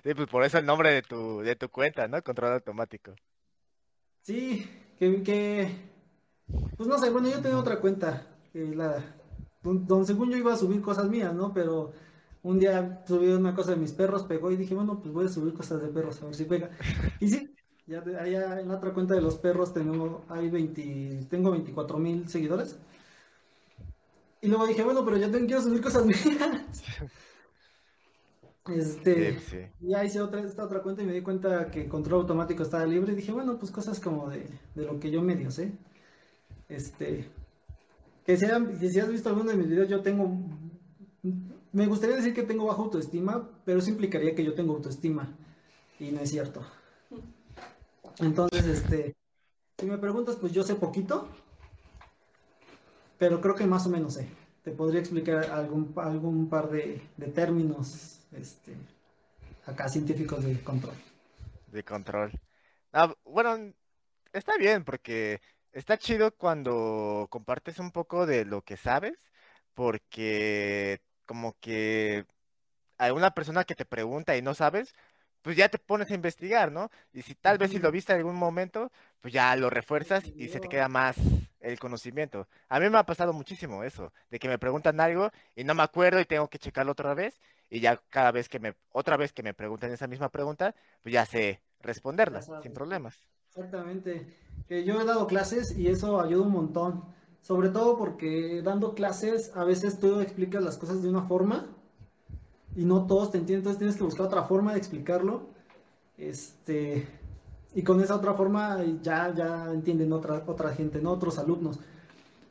Sí, 0.03 0.13
pues 0.15 0.27
por 0.29 0.43
eso 0.43 0.57
el 0.57 0.65
nombre 0.65 0.91
de 0.93 1.01
tu, 1.03 1.41
de 1.41 1.55
tu 1.55 1.69
cuenta, 1.69 2.07
¿no? 2.07 2.21
Control 2.23 2.53
automático. 2.53 3.15
Sí, 4.21 4.65
que, 4.97 5.23
que, 5.23 5.69
pues 6.77 6.89
no 6.89 6.97
sé, 6.99 7.09
bueno, 7.11 7.29
yo 7.29 7.41
tenía 7.41 7.57
otra 7.59 7.79
cuenta, 7.81 8.27
que 8.53 8.75
la, 8.75 9.03
don- 9.63 9.87
donde 9.87 10.07
según 10.07 10.31
yo 10.31 10.37
iba 10.37 10.53
a 10.53 10.57
subir 10.57 10.81
cosas 10.81 11.09
mías, 11.09 11.33
¿no? 11.33 11.53
Pero 11.53 11.93
un 12.43 12.59
día 12.59 13.03
subí 13.07 13.29
una 13.29 13.55
cosa 13.55 13.71
de 13.71 13.77
mis 13.77 13.93
perros, 13.93 14.23
pegó 14.25 14.51
y 14.51 14.57
dije, 14.57 14.75
bueno, 14.75 14.99
pues 15.01 15.13
voy 15.13 15.25
a 15.25 15.29
subir 15.29 15.53
cosas 15.53 15.81
de 15.81 15.89
perros, 15.89 16.21
a 16.21 16.25
ver 16.25 16.35
si 16.35 16.45
pega. 16.45 16.71
Y 17.19 17.29
sí, 17.29 17.55
ya 17.89 18.01
de- 18.01 18.17
allá 18.17 18.59
en 18.61 18.67
la 18.69 18.75
otra 18.77 18.93
cuenta 18.93 19.15
de 19.15 19.21
los 19.21 19.35
perros 19.37 19.73
tenemos, 19.73 20.21
hay 20.29 20.49
20, 20.49 21.25
tengo 21.29 21.51
24 21.51 21.97
mil 21.97 22.27
seguidores. 22.29 22.77
Y 24.41 24.47
luego 24.47 24.67
dije, 24.67 24.83
bueno, 24.83 25.03
pero 25.03 25.17
ya 25.17 25.29
tengo, 25.29 25.45
quiero 25.47 25.61
subir 25.61 25.81
cosas 25.81 26.05
mías. 26.05 26.19
Este, 28.67 29.33
Sí, 29.33 29.39
sí. 29.49 29.57
ya 29.79 30.03
hice 30.05 30.21
otra, 30.21 30.41
esta 30.41 30.63
otra 30.63 30.81
cuenta 30.83 31.01
y 31.01 31.05
me 31.05 31.13
di 31.13 31.21
cuenta 31.21 31.71
que 31.71 31.87
control 31.87 32.21
automático 32.21 32.61
estaba 32.63 32.85
libre 32.85 33.13
y 33.13 33.15
dije, 33.15 33.31
bueno, 33.31 33.57
pues 33.57 33.71
cosas 33.71 33.99
como 33.99 34.29
de, 34.29 34.45
de 34.75 34.85
lo 34.85 34.99
que 34.99 35.09
yo 35.09 35.21
medio 35.21 35.49
sé. 35.49 35.71
Este, 36.69 37.25
que 38.25 38.37
si, 38.37 38.45
han- 38.45 38.79
que 38.79 38.89
si 38.89 38.99
has 38.99 39.09
visto 39.11 39.29
alguno 39.29 39.51
de 39.51 39.57
mis 39.57 39.69
videos, 39.69 39.89
yo 39.89 40.01
tengo, 40.01 40.29
me 41.71 41.87
gustaría 41.87 42.15
decir 42.15 42.33
que 42.33 42.43
tengo 42.43 42.65
baja 42.67 42.81
autoestima, 42.81 43.47
pero 43.65 43.79
eso 43.79 43.89
implicaría 43.89 44.35
que 44.35 44.43
yo 44.43 44.53
tengo 44.53 44.73
autoestima 44.75 45.35
y 45.99 46.11
no 46.11 46.21
es 46.21 46.29
cierto. 46.29 46.61
Entonces, 48.19 48.65
este, 48.65 49.15
si 49.77 49.85
me 49.85 49.97
preguntas, 49.97 50.35
pues 50.35 50.51
yo 50.51 50.63
sé 50.63 50.75
poquito, 50.75 51.29
pero 53.17 53.39
creo 53.41 53.55
que 53.55 53.65
más 53.65 53.85
o 53.85 53.89
menos 53.89 54.15
sé. 54.15 54.27
Te 54.63 54.71
podría 54.71 54.99
explicar 54.99 55.45
algún, 55.51 55.93
algún 55.95 56.49
par 56.49 56.69
de, 56.69 57.01
términos 57.33 58.19
este, 58.33 58.75
acá 59.65 59.87
científicos 59.87 60.43
de 60.43 60.61
control. 60.61 60.95
De 61.67 61.83
control. 61.83 62.31
Ah, 62.91 63.13
bueno, 63.23 63.73
está 64.33 64.57
bien 64.57 64.83
porque 64.83 65.39
está 65.71 65.97
chido 65.97 66.35
cuando 66.35 67.27
compartes 67.29 67.79
un 67.79 67.91
poco 67.91 68.25
de 68.25 68.43
lo 68.43 68.63
que 68.63 68.75
sabes, 68.75 69.31
porque 69.73 71.01
como 71.25 71.55
que 71.59 72.25
hay 72.97 73.11
una 73.11 73.31
persona 73.31 73.63
que 73.63 73.75
te 73.75 73.85
pregunta 73.85 74.35
y 74.35 74.41
no 74.41 74.53
sabes, 74.53 74.93
pues 75.41 75.55
ya 75.55 75.69
te 75.69 75.77
pones 75.77 76.11
a 76.11 76.15
investigar, 76.15 76.71
¿no? 76.71 76.89
Y 77.13 77.21
si 77.21 77.35
tal 77.35 77.57
vez 77.57 77.71
si 77.71 77.79
lo 77.79 77.91
viste 77.91 78.13
en 78.13 78.19
algún 78.19 78.35
momento, 78.35 78.91
pues 79.21 79.33
ya 79.33 79.55
lo 79.55 79.69
refuerzas 79.69 80.23
y 80.35 80.47
se 80.49 80.59
te 80.59 80.67
queda 80.67 80.87
más 80.87 81.17
el 81.59 81.79
conocimiento. 81.79 82.47
A 82.67 82.79
mí 82.79 82.89
me 82.89 82.97
ha 82.97 83.05
pasado 83.05 83.33
muchísimo 83.33 83.83
eso, 83.83 84.11
de 84.29 84.39
que 84.39 84.47
me 84.47 84.57
preguntan 84.57 84.99
algo 84.99 85.31
y 85.55 85.63
no 85.63 85.75
me 85.75 85.83
acuerdo 85.83 86.19
y 86.19 86.25
tengo 86.25 86.47
que 86.47 86.59
checarlo 86.59 86.91
otra 86.91 87.13
vez 87.13 87.39
y 87.69 87.79
ya 87.79 88.01
cada 88.09 88.31
vez 88.31 88.49
que 88.49 88.59
me, 88.59 88.75
otra 88.91 89.17
vez 89.17 89.33
que 89.33 89.43
me 89.43 89.53
preguntan 89.53 89.91
esa 89.91 90.07
misma 90.07 90.29
pregunta, 90.29 90.75
pues 91.03 91.13
ya 91.13 91.25
sé 91.25 91.61
responderla 91.81 92.41
sin 92.41 92.73
problemas. 92.73 93.17
Exactamente. 93.47 94.37
Que 94.67 94.83
yo 94.83 95.01
he 95.01 95.05
dado 95.05 95.27
clases 95.27 95.77
y 95.77 95.87
eso 95.87 96.19
ayuda 96.19 96.43
un 96.43 96.51
montón. 96.51 97.03
Sobre 97.41 97.69
todo 97.69 97.97
porque 97.97 98.61
dando 98.63 98.93
clases 98.93 99.55
a 99.55 99.63
veces 99.63 99.99
tú 99.99 100.19
explicas 100.19 100.61
las 100.61 100.77
cosas 100.77 101.01
de 101.01 101.09
una 101.09 101.23
forma 101.23 101.67
y 102.75 102.85
no 102.85 103.05
todos 103.07 103.31
te 103.31 103.37
entienden, 103.37 103.59
entonces 103.59 103.79
tienes 103.79 103.97
que 103.97 104.03
buscar 104.03 104.27
otra 104.27 104.43
forma 104.43 104.73
de 104.73 104.79
explicarlo. 104.79 105.47
Este, 106.17 107.07
y 107.73 107.83
con 107.83 108.01
esa 108.01 108.15
otra 108.15 108.33
forma 108.33 108.83
ya, 109.01 109.33
ya 109.33 109.71
entienden 109.71 110.11
otra, 110.13 110.43
otra 110.47 110.73
gente, 110.73 111.01
¿no? 111.01 111.11
Otros 111.11 111.39
alumnos. 111.39 111.79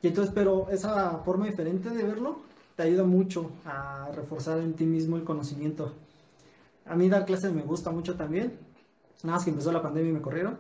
Y 0.02 0.08
entonces, 0.08 0.32
pero 0.34 0.68
esa 0.70 1.18
forma 1.18 1.46
diferente 1.46 1.90
de 1.90 2.02
verlo 2.02 2.40
te 2.76 2.84
ayuda 2.84 3.04
mucho 3.04 3.50
a 3.64 4.10
reforzar 4.14 4.58
en 4.58 4.74
ti 4.74 4.86
mismo 4.86 5.16
el 5.16 5.24
conocimiento. 5.24 5.94
A 6.86 6.94
mí 6.94 7.08
dar 7.08 7.26
clases 7.26 7.52
me 7.52 7.62
gusta 7.62 7.90
mucho 7.90 8.14
también. 8.14 8.58
Nada 9.22 9.36
más 9.36 9.44
que 9.44 9.50
empezó 9.50 9.72
la 9.72 9.82
pandemia 9.82 10.10
y 10.10 10.14
me 10.14 10.22
corrieron. 10.22 10.58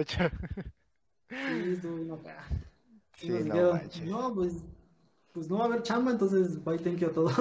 hecho. 0.00 0.18
Sí, 1.28 1.72
estuvo 1.72 1.96
una 1.96 2.16
Sí, 3.14 3.30
no, 3.30 3.72
no, 4.04 4.34
pues, 4.34 4.62
pues 5.36 5.50
no 5.50 5.58
va 5.58 5.64
a 5.64 5.66
haber 5.66 5.82
chamba, 5.82 6.12
entonces 6.12 6.64
bye, 6.64 6.78
thank 6.78 6.96
you 6.96 7.08
a 7.08 7.12
todos. 7.12 7.34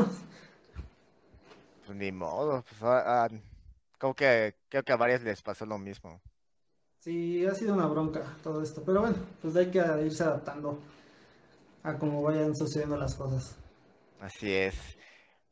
Pues 1.85 1.97
ni 1.97 2.11
modo, 2.11 2.61
pues 2.67 2.83
ah, 2.83 3.03
ah, 3.05 3.29
como 3.97 4.13
que 4.13 4.55
creo 4.67 4.83
que 4.83 4.91
a 4.91 4.97
varias 4.97 5.23
les 5.23 5.41
pasó 5.41 5.65
lo 5.65 5.77
mismo. 5.77 6.19
Sí, 6.99 7.45
ha 7.45 7.55
sido 7.55 7.73
una 7.73 7.87
bronca 7.87 8.35
todo 8.43 8.61
esto, 8.61 8.83
pero 8.85 8.99
bueno, 8.99 9.15
pues 9.41 9.55
hay 9.55 9.71
que 9.71 9.79
irse 10.03 10.23
adaptando 10.23 10.77
a 11.83 11.97
cómo 11.97 12.21
vayan 12.21 12.53
sucediendo 12.53 12.97
las 12.97 13.15
cosas. 13.15 13.55
Así 14.19 14.51
es. 14.51 14.75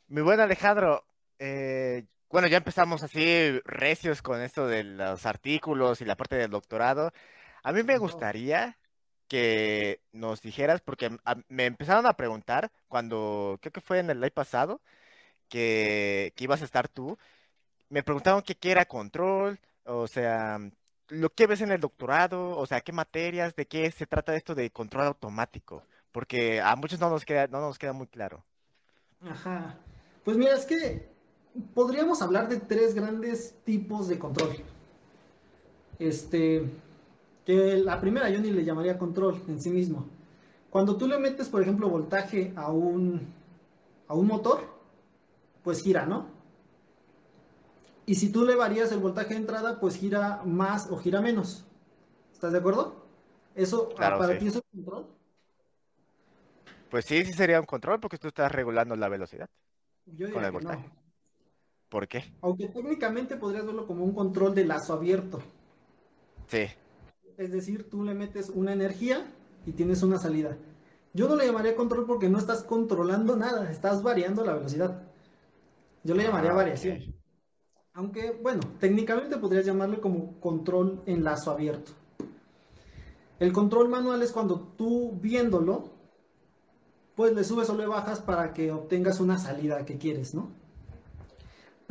Mi 0.10 0.20
buen 0.20 0.42
Alejandro, 0.42 1.06
eh, 1.40 2.08
bueno, 2.30 2.50
ya 2.50 2.58
empezamos 2.58 3.04
así 3.04 3.58
recios 3.64 4.22
con 4.22 4.42
esto 4.42 4.68
de 4.68 4.84
los 4.84 5.26
artículos 5.26 6.02
y 6.02 6.06
la 6.06 6.18
parte 6.18 6.36
del 6.36 6.52
doctorado. 6.52 7.14
A 7.64 7.72
mí 7.72 7.84
me 7.84 7.98
gustaría 7.98 8.78
que 9.34 10.00
nos 10.12 10.44
dijeras, 10.44 10.80
porque 10.82 11.10
me 11.48 11.66
empezaron 11.66 12.06
a 12.06 12.14
preguntar 12.14 12.72
cuando, 12.88 13.58
creo 13.62 13.74
que 13.74 13.82
fue 13.82 13.98
en 13.98 14.12
el 14.12 14.20
live 14.20 14.30
pasado, 14.30 14.80
que, 15.50 16.34
que 16.36 16.44
ibas 16.44 16.62
a 16.62 16.66
estar 16.66 16.88
tú, 16.88 17.18
me 17.90 18.04
preguntaron 18.04 18.44
qué 18.44 18.72
era 18.72 18.86
control, 18.86 19.60
o 19.86 20.08
sea, 20.08 20.60
lo 21.08 21.32
que 21.32 21.48
ves 21.48 21.62
en 21.62 21.72
el 21.72 21.82
doctorado, 21.82 22.56
o 22.56 22.68
sea, 22.68 22.82
qué 22.82 22.92
materias, 22.92 23.56
de 23.56 23.66
qué 23.66 23.90
se 23.90 24.06
trata 24.06 24.36
esto 24.36 24.54
de 24.54 24.70
control 24.70 25.08
automático, 25.08 25.82
porque 26.12 26.62
a 26.62 26.76
muchos 26.76 27.00
no 27.00 27.10
nos 27.10 27.26
queda, 27.26 27.48
no 27.48 27.60
nos 27.60 27.80
queda 27.80 27.94
muy 27.94 28.06
claro. 28.06 28.46
Ajá. 29.20 29.80
Pues 30.24 30.38
mira, 30.38 30.54
es 30.54 30.66
que 30.68 31.10
podríamos 31.74 32.22
hablar 32.22 32.50
de 32.50 32.60
tres 32.60 32.94
grandes 32.94 33.56
tipos 33.66 34.08
de 34.08 34.20
control. 34.20 34.58
Este, 35.98 36.70
que 37.46 37.78
la 37.78 38.00
primera 38.00 38.30
yo 38.30 38.40
ni 38.40 38.52
le 38.52 38.64
llamaría 38.64 38.98
control 38.98 39.42
en 39.48 39.62
sí 39.62 39.70
mismo. 39.70 40.06
Cuando 40.70 40.98
tú 40.98 41.08
le 41.08 41.20
metes, 41.20 41.50
por 41.50 41.62
ejemplo, 41.62 41.90
voltaje 41.90 42.54
a 42.56 42.72
un, 42.72 43.28
a 44.08 44.14
un 44.16 44.28
motor, 44.28 44.62
pues 45.64 45.82
gira, 45.82 46.06
¿no? 46.06 46.28
Y 48.06 48.16
si 48.16 48.32
tú 48.32 48.46
le 48.46 48.56
varías 48.56 48.92
el 48.92 49.00
voltaje 49.00 49.30
de 49.30 49.42
entrada, 49.42 49.80
pues 49.80 49.96
gira 49.96 50.42
más 50.46 50.90
o 50.90 50.98
gira 50.98 51.22
menos. 51.22 51.66
¿Estás 52.34 52.52
de 52.52 52.60
acuerdo? 52.60 52.96
¿Eso 53.56 53.90
para 53.96 54.38
ti 54.38 54.48
es 54.48 54.56
un 54.56 54.62
control? 54.74 55.08
Pues 56.90 57.06
sí, 57.06 57.24
sí 57.26 57.34
sería 57.34 57.60
un 57.60 57.66
control 57.66 58.00
porque 58.00 58.18
tú 58.18 58.28
estás 58.28 58.52
regulando 58.52 58.96
la 58.96 59.10
velocidad. 59.10 59.50
Yo 60.06 60.32
con 60.32 60.44
el 60.44 60.52
voltaje. 60.52 60.90
¿Por 61.88 62.08
qué? 62.08 62.34
Aunque 62.42 62.68
técnicamente 62.68 63.38
podrías 63.38 63.66
verlo 63.66 63.86
como 63.88 64.04
un 64.04 64.14
control 64.14 64.54
de 64.54 64.66
lazo 64.66 64.94
abierto. 64.94 65.40
Sí. 66.48 66.68
Es 67.38 67.52
decir, 67.52 67.90
tú 67.90 68.04
le 68.04 68.14
metes 68.14 68.50
una 68.50 68.74
energía 68.74 69.26
y 69.66 69.72
tienes 69.72 70.04
una 70.04 70.18
salida. 70.18 70.58
Yo 71.14 71.28
no 71.28 71.36
le 71.36 71.46
llamaría 71.46 71.76
control 71.76 72.06
porque 72.06 72.30
no 72.30 72.38
estás 72.38 72.64
controlando 72.64 73.36
nada, 73.36 73.70
estás 73.70 74.02
variando 74.02 74.44
la 74.44 74.54
velocidad. 74.54 75.04
Yo 76.04 76.16
le 76.16 76.24
llamaría 76.24 76.52
ah, 76.52 76.56
variación. 76.56 77.16
Aunque, 77.94 78.32
bueno, 78.32 78.62
técnicamente 78.80 79.38
podrías 79.38 79.66
llamarle 79.66 80.00
como 80.00 80.40
control 80.40 81.02
en 81.06 81.24
lazo 81.24 81.52
abierto. 81.52 81.92
El 83.40 83.54
control 83.54 83.90
manual 83.90 84.24
es 84.24 84.32
cuando 84.32 84.60
tú 84.78 85.18
viéndolo, 85.22 85.92
pues 87.16 87.34
le 87.34 87.44
subes 87.44 87.70
o 87.70 87.78
le 87.78 87.86
bajas 87.86 88.20
para 88.20 88.54
que 88.54 88.72
obtengas 88.72 89.20
una 89.20 89.38
salida 89.38 89.86
que 89.86 89.98
quieres, 89.98 90.34
¿no? 90.34 90.50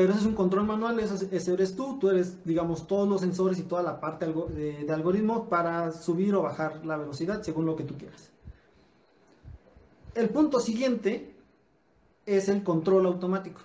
Pero 0.02 0.14
ese 0.14 0.22
es 0.22 0.26
un 0.26 0.34
control 0.34 0.66
manual, 0.66 0.98
ese, 0.98 1.52
eres 1.52 1.76
tú, 1.76 1.96
tú 2.00 2.10
eres, 2.10 2.44
digamos, 2.44 2.88
todos 2.88 3.08
los 3.08 3.20
sensores 3.20 3.56
y 3.60 3.62
toda 3.62 3.84
la 3.84 4.00
parte 4.00 4.26
de, 4.26 4.84
de 4.84 4.92
algoritmo 4.92 5.48
para 5.48 5.92
subir 5.92 6.34
o 6.34 6.42
bajar 6.42 6.84
la 6.84 6.96
velocidad 6.96 7.40
según 7.44 7.66
lo 7.66 7.76
que 7.76 7.84
tú 7.84 7.96
quieras. 7.96 8.32
El 10.16 10.28
punto 10.30 10.58
siguiente 10.58 11.36
es 12.26 12.48
el 12.48 12.64
control 12.64 13.06
automático. 13.06 13.60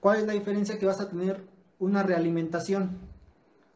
¿Cuál 0.00 0.18
es 0.18 0.26
la 0.26 0.34
diferencia? 0.34 0.78
Que 0.78 0.84
vas 0.84 1.00
a 1.00 1.08
tener 1.08 1.48
una 1.78 2.02
realimentación. 2.02 2.98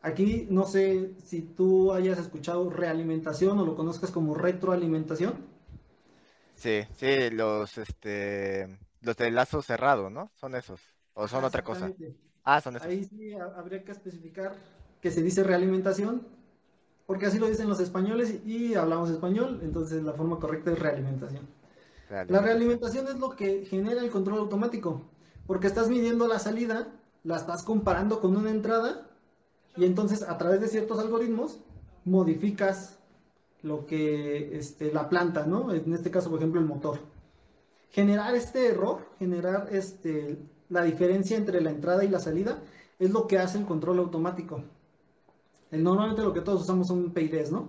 Aquí 0.02 0.46
no 0.50 0.66
sé 0.66 1.14
si 1.24 1.40
tú 1.40 1.94
hayas 1.94 2.18
escuchado 2.18 2.68
realimentación 2.68 3.58
o 3.58 3.64
lo 3.64 3.76
conozcas 3.76 4.10
como 4.10 4.34
retroalimentación. 4.34 5.36
Sí, 6.54 6.82
sí, 6.98 7.30
los, 7.30 7.78
este, 7.78 8.78
los 9.00 9.16
de 9.16 9.30
lazo 9.30 9.62
cerrado, 9.62 10.10
¿no? 10.10 10.30
Son 10.38 10.54
esos. 10.54 10.99
¿O 11.14 11.28
son 11.28 11.44
otra 11.44 11.62
cosa? 11.62 11.90
Ah, 12.44 12.60
son 12.60 12.76
esos. 12.76 12.88
Ahí 12.88 13.04
sí 13.04 13.34
habría 13.34 13.84
que 13.84 13.92
especificar 13.92 14.54
que 15.00 15.10
se 15.10 15.22
dice 15.22 15.42
realimentación, 15.42 16.26
porque 17.06 17.26
así 17.26 17.38
lo 17.38 17.48
dicen 17.48 17.68
los 17.68 17.80
españoles 17.80 18.40
y 18.46 18.74
hablamos 18.74 19.10
español, 19.10 19.60
entonces 19.62 20.02
la 20.02 20.12
forma 20.12 20.38
correcta 20.38 20.72
es 20.72 20.78
realimentación. 20.78 21.46
La 22.28 22.40
realimentación 22.40 23.06
es 23.08 23.18
lo 23.18 23.30
que 23.30 23.64
genera 23.64 24.02
el 24.02 24.10
control 24.10 24.40
automático 24.40 25.02
porque 25.50 25.66
estás 25.66 25.88
midiendo 25.88 26.28
la 26.28 26.38
salida, 26.38 26.86
la 27.24 27.34
estás 27.34 27.64
comparando 27.64 28.20
con 28.20 28.36
una 28.36 28.50
entrada 28.50 29.08
y 29.76 29.84
entonces 29.84 30.22
a 30.22 30.38
través 30.38 30.60
de 30.60 30.68
ciertos 30.68 31.00
algoritmos 31.00 31.58
modificas 32.04 33.00
lo 33.62 33.84
que 33.84 34.56
este, 34.56 34.92
la 34.92 35.08
planta, 35.08 35.46
¿no? 35.46 35.72
En 35.72 35.92
este 35.92 36.12
caso, 36.12 36.30
por 36.30 36.38
ejemplo, 36.38 36.60
el 36.60 36.68
motor. 36.68 37.00
Generar 37.90 38.36
este 38.36 38.68
error, 38.68 39.08
generar 39.18 39.70
este, 39.72 40.38
la 40.70 40.82
diferencia 40.82 41.36
entre 41.36 41.60
la 41.60 41.70
entrada 41.70 42.04
y 42.04 42.08
la 42.08 42.18
salida, 42.18 42.62
es 42.98 43.10
lo 43.10 43.26
que 43.26 43.38
hace 43.38 43.58
el 43.58 43.66
control 43.66 43.98
automático. 43.98 44.64
Normalmente 45.70 46.22
lo 46.22 46.32
que 46.32 46.40
todos 46.40 46.62
usamos 46.62 46.88
son 46.88 47.12
PIDs, 47.12 47.52
¿no? 47.52 47.68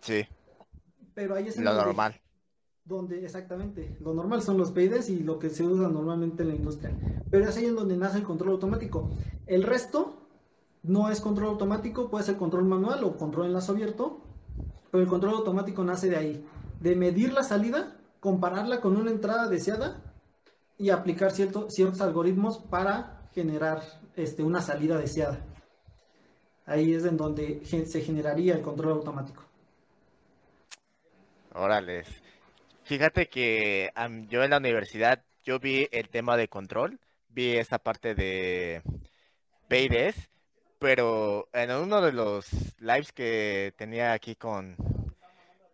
Sí. 0.00 0.26
Pero 1.14 1.34
ahí 1.34 1.48
es 1.48 1.58
lo 1.58 1.72
normal 1.72 2.18
donde 2.86 3.24
exactamente 3.24 3.96
lo 4.00 4.14
normal 4.14 4.42
son 4.42 4.56
los 4.56 4.70
PIDs 4.70 5.10
y 5.10 5.18
lo 5.18 5.40
que 5.40 5.50
se 5.50 5.64
usa 5.64 5.88
normalmente 5.88 6.44
en 6.44 6.50
la 6.50 6.54
industria. 6.54 6.96
Pero 7.30 7.48
es 7.48 7.56
ahí 7.56 7.66
en 7.66 7.74
donde 7.74 7.96
nace 7.96 8.18
el 8.18 8.24
control 8.24 8.52
automático. 8.52 9.10
El 9.46 9.64
resto 9.64 10.14
no 10.84 11.10
es 11.10 11.20
control 11.20 11.48
automático, 11.48 12.08
puede 12.08 12.24
ser 12.24 12.36
control 12.36 12.64
manual 12.64 13.02
o 13.02 13.16
control 13.16 13.46
en 13.46 13.54
lazo 13.54 13.72
abierto, 13.72 14.20
pero 14.92 15.02
el 15.02 15.10
control 15.10 15.34
automático 15.34 15.82
nace 15.82 16.08
de 16.08 16.16
ahí, 16.16 16.46
de 16.80 16.94
medir 16.94 17.32
la 17.32 17.42
salida, 17.42 17.96
compararla 18.20 18.80
con 18.80 18.96
una 18.96 19.10
entrada 19.10 19.48
deseada 19.48 20.05
y 20.78 20.90
aplicar 20.90 21.30
ciertos 21.32 22.00
algoritmos 22.00 22.58
para 22.58 23.28
generar 23.34 23.82
este, 24.16 24.42
una 24.42 24.60
salida 24.60 24.98
deseada. 24.98 25.44
Ahí 26.66 26.94
es 26.94 27.04
en 27.04 27.16
donde 27.16 27.64
se 27.64 28.00
generaría 28.00 28.54
el 28.54 28.62
control 28.62 28.94
automático. 28.94 29.42
Órale. 31.54 32.04
Fíjate 32.82 33.28
que 33.28 33.90
yo 34.28 34.42
en 34.42 34.50
la 34.50 34.58
universidad, 34.58 35.22
yo 35.44 35.58
vi 35.58 35.88
el 35.90 36.08
tema 36.08 36.36
de 36.36 36.48
control, 36.48 36.98
vi 37.28 37.56
esa 37.56 37.78
parte 37.78 38.14
de 38.14 38.82
PIDs, 39.68 40.28
pero 40.78 41.48
en 41.52 41.70
uno 41.70 42.00
de 42.00 42.12
los 42.12 42.46
lives 42.78 43.12
que 43.12 43.72
tenía 43.76 44.12
aquí 44.12 44.34
con, 44.34 44.76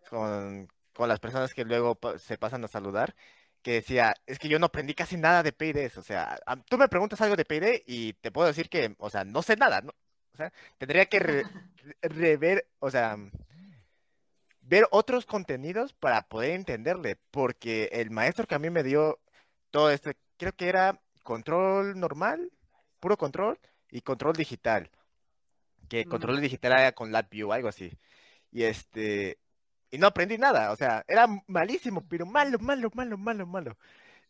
con, 0.09 0.67
con 0.93 1.09
las 1.09 1.19
personas 1.19 1.53
que 1.53 1.65
luego 1.65 1.97
se 2.17 2.37
pasan 2.37 2.63
a 2.63 2.67
saludar, 2.67 3.15
que 3.63 3.73
decía, 3.73 4.13
es 4.27 4.37
que 4.39 4.49
yo 4.49 4.59
no 4.59 4.67
aprendí 4.67 4.93
casi 4.93 5.17
nada 5.17 5.41
de 5.43 5.53
P&D, 5.53 5.91
o 5.97 6.03
sea, 6.03 6.37
a- 6.45 6.57
tú 6.57 6.77
me 6.77 6.87
preguntas 6.89 7.21
algo 7.21 7.35
de 7.35 7.45
P&D 7.45 7.83
y 7.87 8.13
te 8.13 8.31
puedo 8.31 8.47
decir 8.47 8.69
que, 8.69 8.95
o 8.99 9.09
sea, 9.09 9.23
no 9.23 9.41
sé 9.41 9.55
nada, 9.55 9.81
¿no? 9.81 9.93
O 10.33 10.37
sea, 10.37 10.51
tendría 10.77 11.05
que 11.07 11.19
re- 11.19 11.45
re- 11.77 11.97
rever, 12.09 12.67
o 12.79 12.91
sea, 12.91 13.17
ver 14.61 14.87
otros 14.91 15.25
contenidos 15.25 15.93
para 15.93 16.21
poder 16.27 16.51
entenderle, 16.51 17.17
porque 17.31 17.89
el 17.93 18.11
maestro 18.11 18.47
que 18.47 18.55
a 18.55 18.59
mí 18.59 18.69
me 18.69 18.83
dio 18.83 19.19
todo 19.71 19.89
este, 19.91 20.17
creo 20.37 20.53
que 20.53 20.67
era 20.69 21.01
control 21.23 21.99
normal, 21.99 22.51
puro 22.99 23.17
control 23.17 23.59
y 23.89 24.01
control 24.01 24.33
digital, 24.35 24.89
que 25.89 26.05
Mm. 26.05 26.09
control 26.09 26.41
digital 26.41 26.73
era 26.73 26.91
con 26.93 27.11
LabVIEW, 27.11 27.51
algo 27.53 27.67
así. 27.69 27.91
Y 28.51 28.63
este, 28.63 29.37
y 29.93 29.99
no 29.99 30.07
aprendí 30.07 30.39
nada, 30.39 30.71
o 30.71 30.75
sea, 30.75 31.05
era 31.07 31.27
malísimo, 31.45 32.03
pero 32.09 32.25
malo, 32.25 32.57
malo, 32.57 32.89
malo, 32.95 33.15
malo, 33.15 33.45
malo. 33.45 33.77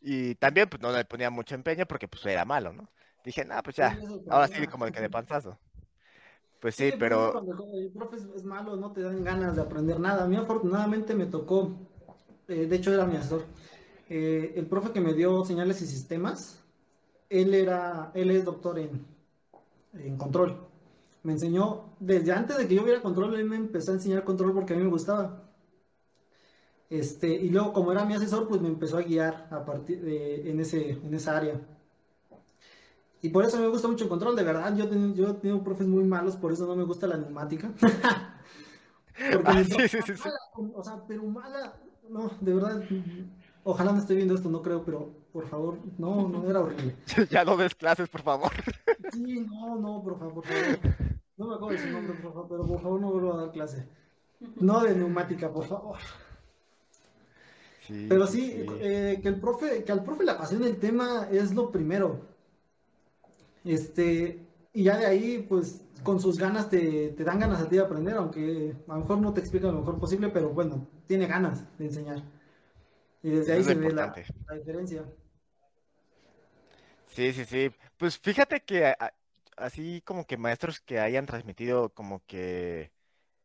Y 0.01 0.35
también 0.35 0.67
pues 0.67 0.81
no 0.81 0.91
le 0.91 1.05
ponía 1.05 1.29
mucho 1.29 1.55
empeño 1.55 1.85
porque 1.85 2.09
pues 2.09 2.25
era 2.25 2.43
malo, 2.43 2.73
¿no? 2.73 2.89
Dije, 3.23 3.45
nah, 3.45 3.61
pues 3.61 3.77
ya, 3.77 3.97
el 4.01 4.21
ahora 4.29 4.49
sí 4.49 4.67
como 4.67 4.85
que 4.91 4.99
de 4.99 5.09
panzazo. 5.09 5.57
Pues 6.59 6.75
Sí, 6.75 6.91
pero 6.99 7.31
cuando 7.31 7.65
el 7.75 7.89
profe 7.91 8.17
es, 8.17 8.25
es 8.35 8.43
malo, 8.43 8.75
no 8.75 8.91
te 8.91 9.03
dan 9.03 9.23
ganas 9.23 9.55
de 9.55 9.61
aprender 9.61 10.01
nada. 10.01 10.25
A 10.25 10.27
mí 10.27 10.35
afortunadamente 10.35 11.15
me 11.15 11.27
tocó, 11.27 11.77
eh, 12.49 12.65
de 12.67 12.75
hecho 12.75 12.93
era 12.93 13.05
mi 13.05 13.15
asesor, 13.15 13.45
eh, 14.09 14.51
el 14.57 14.65
profe 14.65 14.91
que 14.91 14.99
me 14.99 15.13
dio 15.13 15.45
señales 15.45 15.81
y 15.81 15.87
sistemas, 15.87 16.61
él 17.29 17.53
era, 17.53 18.11
él 18.15 18.31
es 18.31 18.43
doctor 18.43 18.79
en, 18.79 19.05
en 19.93 20.17
control. 20.17 20.57
Me 21.23 21.31
enseñó, 21.31 21.95
desde 22.01 22.33
antes 22.33 22.57
de 22.57 22.67
que 22.67 22.75
yo 22.75 22.83
viera 22.83 23.01
control, 23.01 23.35
él 23.35 23.45
me 23.45 23.55
empezó 23.55 23.91
a 23.91 23.95
enseñar 23.95 24.25
control 24.25 24.53
porque 24.53 24.73
a 24.73 24.75
mí 24.75 24.83
me 24.83 24.89
gustaba. 24.89 25.42
Este, 26.93 27.27
y 27.27 27.49
luego 27.49 27.73
como 27.73 27.91
era 27.91 28.05
mi 28.05 28.13
asesor, 28.13 28.47
pues 28.47 28.61
me 28.61 28.67
empezó 28.67 28.99
a 28.99 29.01
guiar 29.01 29.47
a 29.49 29.65
partir 29.65 29.99
de, 29.99 30.47
en 30.47 30.59
ese, 30.59 30.91
en 30.91 31.11
esa 31.11 31.35
área. 31.35 31.59
Y 33.19 33.29
por 33.29 33.43
eso 33.43 33.57
me 33.57 33.67
gusta 33.67 33.87
mucho 33.87 34.03
el 34.03 34.11
control, 34.11 34.35
de 34.35 34.43
verdad. 34.43 34.75
Yo, 34.77 34.87
yo 35.15 35.29
he 35.29 35.33
tenido 35.33 35.63
profes 35.63 35.87
muy 35.87 36.03
malos, 36.03 36.35
por 36.35 36.51
eso 36.51 36.67
no 36.67 36.75
me 36.75 36.83
gusta 36.83 37.07
la 37.07 37.17
neumática. 37.17 37.71
Porque 39.33 39.43
Ah, 39.43 39.63
sí, 39.63 39.87
sí, 39.87 39.97
sí, 40.05 40.13
mala, 40.23 40.71
o 40.75 40.83
sea, 40.83 41.03
pero 41.07 41.23
mala. 41.23 41.73
No, 42.07 42.29
de 42.39 42.53
verdad. 42.53 42.83
Ojalá 43.63 43.91
me 43.91 43.99
esté 43.99 44.13
viendo 44.13 44.35
esto, 44.35 44.49
no 44.49 44.61
creo, 44.61 44.85
pero 44.85 45.09
por 45.31 45.47
favor, 45.47 45.79
no, 45.97 46.27
no, 46.27 46.47
era 46.47 46.59
horrible. 46.59 46.95
ya 47.31 47.43
no 47.43 47.57
des 47.57 47.73
clases, 47.73 48.07
por 48.07 48.21
favor. 48.21 48.51
Sí, 49.11 49.45
no, 49.47 49.75
no, 49.79 50.03
por 50.03 50.17
favor, 50.17 50.33
por 50.35 50.45
favor. 50.45 50.79
No 51.37 51.47
me 51.47 51.55
acuerdo 51.55 51.69
de 51.77 51.87
su 51.87 51.91
nombre, 51.91 52.13
por 52.13 52.33
favor, 52.33 52.47
pero 52.49 52.67
por 52.67 52.81
favor 52.81 53.01
no 53.01 53.11
vuelva 53.11 53.33
a 53.33 53.37
dar 53.37 53.51
clase. 53.51 53.87
No 54.59 54.79
de 54.81 54.95
neumática, 54.95 55.51
por 55.51 55.65
favor. 55.65 55.97
Sí, 57.87 57.93
Pero 58.07 58.27
sí, 58.27 58.41
sí, 58.57 58.65
eh, 58.79 59.19
que 59.21 59.29
el 59.29 59.39
profe, 59.39 59.83
que 59.83 59.91
al 59.91 60.03
profe 60.03 60.23
le 60.23 60.31
apasione 60.31 60.67
el 60.67 60.77
tema 60.79 61.27
es 61.31 61.53
lo 61.53 61.71
primero. 61.71 62.21
Este, 63.63 64.45
y 64.73 64.83
ya 64.83 64.97
de 64.97 65.05
ahí, 65.05 65.45
pues, 65.47 65.81
con 66.03 66.19
sus 66.19 66.37
ganas 66.37 66.69
te, 66.69 67.09
te 67.09 67.23
dan 67.23 67.39
ganas 67.39 67.61
a 67.61 67.69
ti 67.69 67.75
de 67.77 67.81
aprender, 67.81 68.15
aunque 68.15 68.75
a 68.87 68.93
lo 68.93 68.99
mejor 69.01 69.19
no 69.19 69.33
te 69.33 69.39
explica 69.41 69.67
lo 69.67 69.79
mejor 69.79 69.99
posible, 69.99 70.29
pero 70.29 70.49
bueno, 70.49 70.87
tiene 71.07 71.27
ganas 71.27 71.63
de 71.77 71.85
enseñar. 71.85 72.23
Y 73.23 73.31
desde 73.31 73.53
ahí 73.53 73.63
es 73.63 73.65
se 73.65 73.75
ve 73.75 73.91
la, 73.93 74.19
la 74.47 74.55
diferencia. 74.55 75.05
Sí, 77.05 77.33
sí, 77.33 77.45
sí. 77.45 77.71
Pues 77.97 78.17
fíjate 78.19 78.61
que 78.63 78.85
a- 78.87 79.13
así 79.57 80.01
como 80.05 80.25
que 80.25 80.37
maestros 80.37 80.79
que 80.81 80.99
hayan 80.99 81.25
transmitido 81.25 81.89
como 81.93 82.25
que 82.25 82.91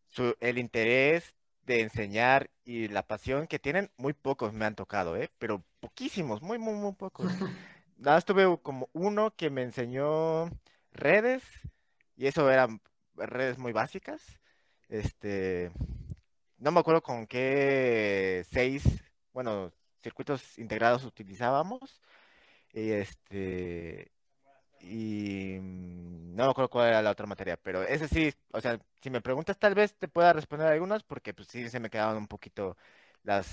su, 0.09 0.37
el 0.41 0.59
interés 0.59 1.37
de 1.69 1.83
enseñar 1.83 2.51
y 2.65 2.89
la 2.89 3.07
pasión 3.07 3.47
que 3.47 3.59
tienen, 3.59 3.91
muy 3.99 4.15
pocos 4.15 4.53
me 4.55 4.65
han 4.65 4.75
tocado, 4.75 5.17
¿eh? 5.17 5.31
Pero 5.39 5.63
poquísimos, 5.81 6.43
muy, 6.43 6.59
muy, 6.59 6.75
muy 6.75 6.95
pocos. 6.95 7.27
Nada, 7.99 8.17
más 8.17 8.25
tuve 8.25 8.59
como 8.63 8.89
uno 8.93 9.35
que 9.37 9.51
me 9.51 9.63
enseñó 9.63 10.51
redes 10.93 11.43
y 12.17 12.27
eso 12.27 12.51
eran 12.51 12.81
redes 13.17 13.59
muy 13.59 13.73
básicas. 13.73 14.41
Este, 14.89 15.71
no 16.57 16.73
me 16.73 16.81
acuerdo 16.81 17.03
con 17.03 17.27
qué 17.27 18.47
seis, 18.51 18.85
bueno, 19.33 19.73
circuitos 20.01 20.59
integrados 20.59 21.05
utilizábamos. 21.05 22.01
Y 22.73 22.91
este, 22.93 24.13
y 24.81 25.59
mm, 25.61 26.35
no 26.37 26.45
me 26.45 26.51
acuerdo 26.51 26.71
cuál 26.71 26.89
era 26.89 27.03
la 27.03 27.11
otra 27.11 27.27
materia, 27.27 27.57
pero 27.57 27.83
ese 27.83 28.09
sí, 28.09 28.33
o 28.53 28.61
sea, 28.61 28.79
si 29.03 29.11
me 29.11 29.21
preguntas 29.21 29.59
tal 29.59 29.75
vez 29.75 29.95
te 29.95 30.09
pueda 30.09 30.33
responder 30.33 30.69
algunas 30.69 31.03
porque 31.03 31.35
pues 31.35 31.49
sí 31.49 31.69
se 31.69 31.81
me 31.81 31.91
quedaban 31.91 32.17
un 32.17 32.29
poquito 32.29 32.77
las, 33.23 33.53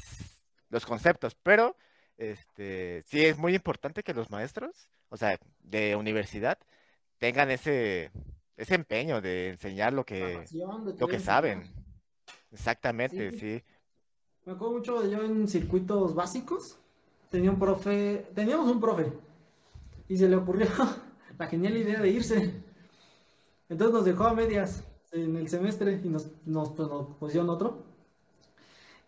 los 0.69 0.85
conceptos, 0.85 1.35
pero 1.35 1.77
este, 2.17 3.03
sí 3.07 3.25
es 3.25 3.38
muy 3.38 3.55
importante 3.55 4.03
que 4.03 4.13
los 4.13 4.29
maestros, 4.29 4.89
o 5.09 5.17
sea, 5.17 5.38
de 5.59 5.95
universidad, 5.95 6.57
tengan 7.17 7.49
ese, 7.51 8.11
ese 8.57 8.75
empeño 8.75 9.21
de 9.21 9.49
enseñar 9.49 9.93
lo 9.93 10.05
que, 10.05 10.45
lo 10.99 11.07
que 11.07 11.19
saben. 11.19 11.73
Exactamente, 12.51 13.31
Sí. 13.31 13.39
sí. 13.39 13.63
Me 14.45 14.53
acuerdo 14.53 14.75
mucho 14.75 15.01
de 15.01 15.09
yo 15.09 15.23
en 15.23 15.47
circuitos 15.47 16.13
básicos. 16.13 16.77
Tenía 17.31 17.49
un 17.49 17.59
profe, 17.59 18.27
teníamos 18.35 18.71
un 18.71 18.79
profe, 18.79 19.11
y 20.07 20.17
se 20.17 20.29
le 20.29 20.35
ocurrió 20.35 20.67
la 21.37 21.47
genial 21.47 21.77
idea 21.77 22.01
de 22.01 22.09
irse. 22.09 22.53
Entonces 23.69 23.93
nos 23.93 24.05
dejó 24.05 24.25
a 24.25 24.33
medias 24.33 24.83
en 25.11 25.35
el 25.37 25.47
semestre 25.49 26.01
y 26.03 26.09
nos, 26.09 26.27
nos, 26.45 26.69
pusieron 27.19 27.49
otro. 27.49 27.83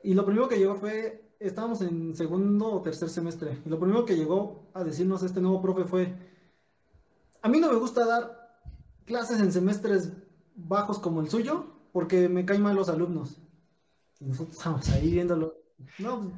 Y 0.04 0.14
lo 0.14 0.26
primero 0.26 0.48
que 0.48 0.58
llegó 0.58 0.76
fue, 0.76 1.24
estábamos 1.40 1.82
en 1.82 2.16
segundo 2.16 2.72
o 2.72 2.82
tercer 2.82 3.10
semestre, 3.10 3.60
y 3.66 3.70
lo 3.70 3.80
primero 3.80 4.06
que 4.06 4.16
llegó 4.16 4.64
a 4.74 4.84
decirnos 4.84 5.24
este 5.24 5.42
nuevo 5.42 5.62
profe 5.62 5.84
fue, 5.84 6.16
a 7.42 7.50
mí 7.50 7.60
no 7.60 7.72
me 7.72 7.78
gusta 7.78 8.06
dar 8.06 8.60
clases 9.06 9.40
en 9.40 9.52
semestres 9.52 10.12
bajos 10.56 11.00
como 11.00 11.22
el 11.22 11.30
suyo, 11.30 11.66
porque 11.92 12.30
me 12.30 12.46
caen 12.46 12.62
mal 12.62 12.76
los 12.76 12.90
alumnos. 12.90 13.38
Y 14.20 14.26
nosotros 14.26 14.58
estábamos 14.58 14.90
ahí 14.90 15.12
viéndolo. 15.12 15.56
No, 16.00 16.32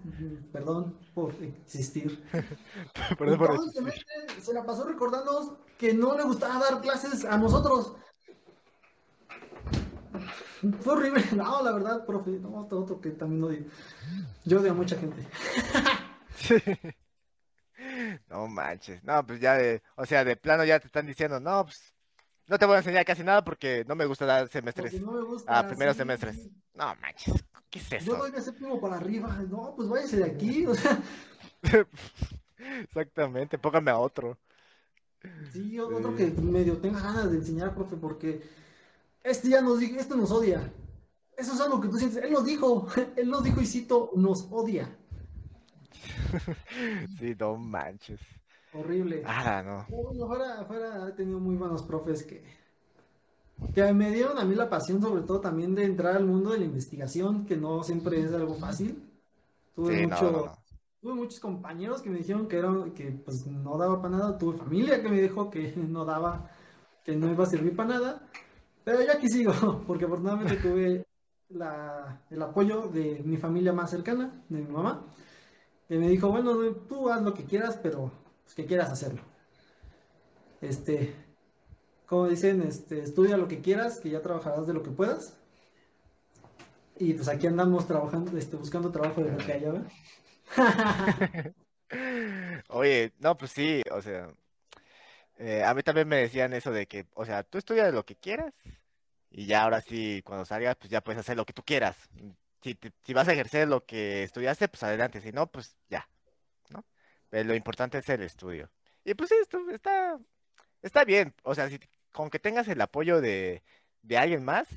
perdón 0.52 0.98
por 1.14 1.34
existir. 1.42 2.24
Perdón 3.18 3.38
por 3.38 3.60
se 4.42 4.54
la 4.54 4.66
pasó 4.66 4.86
recordándonos 4.86 5.54
que 5.78 5.94
no 5.94 6.18
le 6.18 6.24
gustaba 6.24 6.60
dar 6.60 6.82
clases 6.82 7.24
a 7.24 7.38
nosotros. 7.38 7.96
Fue 10.82 10.94
horrible. 10.94 11.24
No, 11.36 11.64
la 11.64 11.72
verdad, 11.72 12.06
profe. 12.06 12.32
No, 12.32 12.50
otro, 12.62 12.80
otro 12.82 13.00
que 13.00 13.12
también 13.12 13.44
odio. 13.44 13.66
Yo 14.46 14.60
odio 14.60 14.72
a 14.72 14.76
mucha 14.76 14.98
gente. 14.98 15.26
No 18.28 18.48
manches, 18.48 19.02
no, 19.04 19.26
pues 19.26 19.40
ya 19.40 19.56
de, 19.56 19.82
o 19.96 20.06
sea, 20.06 20.26
de 20.26 20.36
plano 20.36 20.66
ya 20.66 20.80
te 20.80 20.88
están 20.88 21.08
diciendo, 21.08 21.40
no, 21.40 21.64
pues 21.64 21.96
no 22.46 22.60
te 22.60 22.66
voy 22.66 22.76
a 22.76 22.80
enseñar 22.80 23.06
casi 23.06 23.24
nada 23.24 23.44
porque 23.44 23.86
no 23.88 23.96
me 23.96 24.06
gusta 24.06 24.26
dar 24.26 24.50
semestres, 24.50 25.02
no 25.02 25.14
me 25.14 25.22
gusta. 25.22 25.58
ah, 25.58 25.66
primeros 25.66 25.96
sí. 25.96 26.00
semestres. 26.00 26.50
No 26.74 26.94
manches, 26.98 27.34
¿qué 27.70 27.80
es 27.80 27.92
Yo 27.98 28.16
eso? 28.16 28.18
doy 28.18 28.32
de 28.32 28.42
séptimo 28.42 28.80
para 28.80 28.96
arriba. 28.98 29.28
No, 29.50 29.74
pues 29.76 29.90
váyase 29.90 30.18
de 30.18 30.26
aquí. 30.26 30.66
O 30.66 30.74
sea, 30.76 31.02
Exactamente, 32.84 33.58
póngame 33.58 33.92
a 33.92 33.98
otro. 34.00 34.38
sí, 35.52 35.80
otro 35.80 36.16
Sí. 36.16 36.16
que 36.16 36.28
medio 36.32 36.78
tenga 36.80 37.02
ganas 37.02 37.32
de 37.32 37.38
enseñar, 37.38 37.76
profe, 37.76 37.98
porque 37.98 38.42
este 39.24 39.50
ya 39.50 39.62
nos 39.62 39.82
este 39.82 40.16
nos 40.16 40.32
odia. 40.32 40.74
Eso 41.38 41.54
es 41.54 41.62
algo 41.62 41.82
que 41.82 41.90
tú 41.90 41.98
sientes. 41.98 42.24
Él 42.24 42.32
nos 42.34 42.46
dijo, 42.46 42.88
él 43.18 43.30
nos 43.30 43.44
dijo 43.44 43.62
y 43.62 43.66
cito, 43.66 44.12
nos 44.16 44.48
odia. 44.52 44.90
Sí, 47.18 47.36
no 47.40 47.58
manches. 47.58 48.20
Horrible. 48.72 49.24
Ah, 49.24 49.62
no. 49.64 49.88
No, 49.88 49.98
bueno, 50.04 50.28
fuera, 50.28 50.66
fuera 50.66 51.10
he 51.10 51.12
tenido 51.14 51.40
muy 51.40 51.56
buenos 51.56 51.84
profes 51.84 52.24
que, 52.24 52.44
que 53.74 53.94
me 53.94 54.12
dieron 54.12 54.38
a 54.40 54.46
mí 54.46 54.56
la 54.56 54.70
pasión, 54.70 55.02
sobre 55.02 55.24
todo 55.24 55.40
también 55.40 55.76
de 55.76 55.84
entrar 55.86 56.16
al 56.16 56.26
mundo 56.26 56.52
de 56.52 56.60
la 56.60 56.66
investigación, 56.66 57.46
que 57.46 57.56
no 57.58 57.84
siempre 57.84 58.20
es 58.22 58.34
algo 58.34 58.56
fácil. 58.56 59.04
Tuve, 59.76 59.96
Sí, 59.98 60.04
mucho- 60.08 60.32
no, 60.32 60.46
no. 60.46 60.54
tuve 61.02 61.14
muchos 61.14 61.40
compañeros 61.40 62.02
que 62.02 62.10
me 62.10 62.18
dijeron 62.18 62.48
que, 62.48 62.58
eran, 62.58 62.92
que 62.92 63.12
pues, 63.12 63.46
no 63.48 63.78
daba 63.78 64.02
para 64.02 64.18
nada. 64.18 64.38
Tuve 64.38 64.58
familia 64.58 65.02
que 65.02 65.10
me 65.10 65.22
dijo 65.22 65.50
que 65.50 65.74
no 65.78 66.06
daba, 66.06 66.50
que 67.04 67.16
no 67.16 67.32
iba 67.32 67.44
a 67.44 67.48
servir 67.48 67.76
para 67.76 67.90
nada. 67.90 68.28
Pero 68.84 69.02
yo 69.04 69.12
aquí 69.12 69.28
sigo, 69.30 69.52
porque 69.88 70.06
afortunadamente 70.06 70.56
tuve 70.62 71.06
la- 71.50 72.22
el 72.30 72.42
apoyo 72.42 72.88
de 72.88 73.22
mi 73.26 73.38
familia 73.38 73.74
más 73.74 73.90
cercana, 73.92 74.44
de 74.50 74.62
mi 74.62 74.72
mamá, 74.72 75.06
que 75.88 75.98
me 75.98 76.08
dijo, 76.08 76.30
bueno, 76.30 76.56
tú 76.88 77.10
haz 77.10 77.22
lo 77.22 77.34
que 77.34 77.44
quieras, 77.46 77.80
pero 77.82 78.12
pues, 78.44 78.56
que 78.56 78.66
quieras 78.66 78.92
hacerlo. 78.92 79.22
Este, 80.62 81.16
como 82.10 82.28
dicen, 82.28 82.64
este, 82.64 83.04
estudia 83.04 83.38
lo 83.38 83.48
que 83.48 83.62
quieras, 83.62 84.00
que 84.00 84.10
ya 84.10 84.24
trabajarás 84.24 84.66
de 84.66 84.74
lo 84.74 84.82
que 84.82 84.90
puedas. 84.90 85.38
Y 86.98 87.14
pues 87.14 87.28
aquí 87.28 87.46
andamos 87.46 87.88
trabajando, 87.88 88.36
este, 88.36 88.58
buscando 88.58 88.92
trabajo 88.92 89.24
de 89.24 89.32
lo 89.32 89.38
que 89.38 89.54
haya, 89.54 89.72
¿verdad? 89.72 89.92
Oye, 92.70 93.14
no, 93.20 93.38
pues 93.38 93.52
sí, 93.52 93.84
o 93.92 94.02
sea, 94.02 94.28
eh, 95.38 95.64
a 95.64 95.74
mí 95.76 95.84
también 95.84 96.08
me 96.08 96.18
decían 96.18 96.52
eso 96.54 96.72
de 96.72 96.88
que, 96.88 97.06
o 97.14 97.26
sea, 97.26 97.44
tú 97.44 97.60
estudias 97.60 97.94
lo 97.94 98.04
que 98.04 98.16
quieras 98.16 98.56
y 99.30 99.46
ya 99.46 99.64
ahora 99.64 99.82
sí, 99.82 100.24
cuando 100.26 100.46
salgas, 100.46 100.78
pues 100.78 100.90
ya 100.90 101.02
puedes 101.02 101.20
hacer 101.20 101.38
lo 101.38 101.46
que 101.46 101.54
tú 101.54 101.64
quieras. 101.64 101.96
si, 102.64 102.76
si 103.04 103.14
vas 103.14 103.28
a 103.28 103.34
ejercer 103.34 103.68
lo 103.68 103.86
que 103.86 104.24
estudiaste, 104.24 104.68
pues 104.68 104.82
adelante, 104.82 105.22
si 105.22 105.32
no, 105.32 105.46
pues 105.48 105.78
ya, 105.90 106.10
¿no? 106.70 106.84
Pero 107.30 107.50
lo 107.50 107.56
importante 107.56 108.00
es 108.00 108.10
el 108.10 108.24
estudio. 108.24 108.72
Y 109.06 109.14
pues 109.14 109.32
esto 109.32 109.60
está, 109.70 110.20
está 110.82 111.06
bien, 111.06 111.34
o 111.44 111.56
sea, 111.56 111.70
si, 111.70 111.80
con 112.12 112.30
que 112.30 112.40
tengas 112.40 112.68
el 112.68 112.82
apoyo 112.82 113.22
de, 113.22 113.64
de 114.02 114.18
alguien 114.18 114.44
más, 114.44 114.68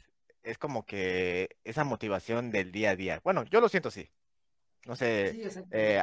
es 0.42 0.59
como 0.59 0.85
que 0.85 1.57
esa 1.64 1.85
motivación 1.85 2.51
del 2.51 2.73
día 2.73 2.90
a 2.90 2.97
día. 2.97 3.21
Bueno, 3.23 3.45
yo 3.45 3.61
lo 3.61 3.68
siento 3.68 3.88
así. 3.88 4.09
No 4.85 4.97
sé, 4.97 5.49
eh, 5.71 6.03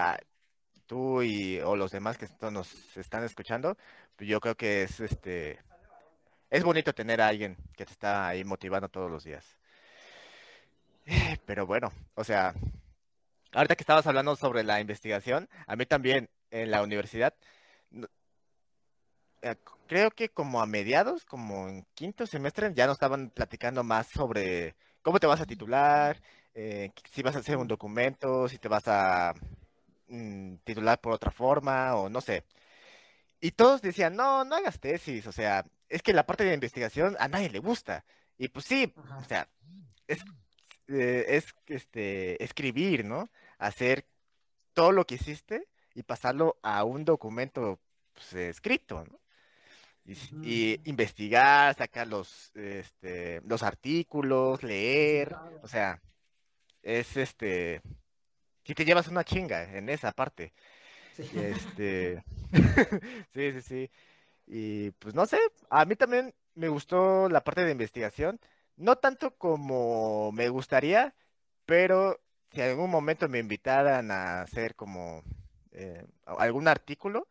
tú 0.86 1.22
y 1.22 1.60
o 1.60 1.76
los 1.76 1.92
demás 1.92 2.18
que 2.18 2.28
nos 2.52 2.98
están 2.98 3.24
escuchando, 3.24 3.78
pues 4.16 4.30
yo 4.30 4.40
creo 4.40 4.56
que 4.56 4.84
es 4.84 5.00
este 5.02 5.60
es 6.50 6.64
bonito 6.64 6.94
tener 6.94 7.22
a 7.22 7.28
alguien 7.28 7.58
que 7.76 7.86
te 7.86 7.92
está 7.92 8.28
ahí 8.28 8.44
motivando 8.44 8.90
todos 8.90 9.12
los 9.12 9.24
días. 9.24 9.46
Pero 11.46 11.66
bueno, 11.66 11.92
o 12.16 12.24
sea, 12.24 12.54
ahorita 13.52 13.76
que 13.76 13.84
estabas 13.84 14.08
hablando 14.08 14.36
sobre 14.36 14.64
la 14.64 14.80
investigación, 14.80 15.50
a 15.68 15.76
mí 15.76 15.86
también 15.86 16.30
en 16.52 16.72
la 16.72 16.82
universidad, 16.82 17.36
eh, 17.92 18.06
creo 19.88 20.12
que 20.12 20.30
como 20.30 20.62
a 20.62 20.66
mediados, 20.66 21.26
como 21.26 21.68
en 21.68 21.86
quinto 21.96 22.28
semestre, 22.28 22.74
ya 22.74 22.86
nos 22.88 22.96
estaban 22.96 23.30
platicando 23.32 23.84
más 23.84 24.08
sobre 24.08 24.76
cómo 25.02 25.20
te 25.20 25.28
vas 25.28 25.42
a 25.42 25.46
titular, 25.46 26.22
eh, 26.54 26.92
si 27.12 27.24
vas 27.24 27.36
a 27.36 27.40
hacer 27.40 27.58
un 27.58 27.68
documento, 27.68 28.48
si 28.48 28.58
te 28.58 28.68
vas 28.68 28.88
a 28.88 29.34
mm, 30.08 30.56
titular 30.64 31.00
por 31.02 31.14
otra 31.14 31.32
forma 31.32 31.96
o 31.96 32.10
no 32.10 32.22
sé. 32.22 32.46
Y 33.42 33.52
todos 33.52 33.82
decían, 33.82 34.16
no, 34.16 34.44
no 34.46 34.56
hagas 34.56 34.80
tesis, 34.80 35.26
o 35.28 35.32
sea, 35.32 35.66
es 35.90 36.02
que 36.04 36.14
la 36.14 36.26
parte 36.26 36.44
de 36.44 36.54
investigación 36.54 37.16
a 37.20 37.28
nadie 37.28 37.50
le 37.50 37.60
gusta. 37.60 38.06
Y 38.38 38.50
pues 38.50 38.66
sí, 38.66 38.94
o 39.18 39.24
sea, 39.26 39.50
es, 40.08 40.20
eh, 40.88 41.26
es 41.30 41.56
este, 41.68 42.44
escribir, 42.44 43.06
¿no? 43.06 43.30
Hacer 43.58 44.06
todo 44.74 44.92
lo 44.92 45.06
que 45.06 45.16
hiciste 45.16 45.68
y 45.96 46.04
pasarlo 46.04 46.58
a 46.64 46.84
un 46.84 47.06
documento 47.06 47.80
pues, 48.14 48.34
escrito, 48.34 49.06
¿no? 49.06 49.20
Y, 50.44 50.80
investigar, 50.86 51.76
sacar 51.76 52.08
los, 52.08 52.52
este, 52.56 53.42
los 53.46 53.64
artículos, 53.64 54.64
leer, 54.64 55.36
o 55.62 55.68
sea, 55.68 56.02
es 56.82 57.18
este, 57.18 57.82
si 58.64 58.74
te 58.74 58.86
llevas 58.86 59.08
una 59.08 59.24
chinga 59.24 59.64
en 59.76 59.90
esa 59.90 60.12
parte. 60.12 60.54
Este, 61.20 62.24
sí, 63.34 63.52
sí, 63.52 63.62
sí. 63.62 63.92
Y 64.48 64.92
pues 64.92 65.14
no 65.14 65.26
sé, 65.26 65.38
a 65.70 65.84
mí 65.84 65.98
también 65.98 66.34
me 66.56 66.70
gustó 66.70 67.28
la 67.28 67.44
parte 67.44 67.66
de 67.66 67.74
investigación, 67.74 68.40
no 68.78 68.96
tanto 68.96 69.36
como 69.36 70.32
me 70.32 70.48
gustaría, 70.48 71.14
pero 71.66 72.22
si 72.52 72.62
en 72.62 72.70
algún 72.70 72.90
momento 72.90 73.28
me 73.28 73.40
invitaran 73.40 74.12
a 74.12 74.42
hacer 74.42 74.76
como 74.76 75.24
eh, 75.72 76.06
algún 76.26 76.68
artículo, 76.68 77.28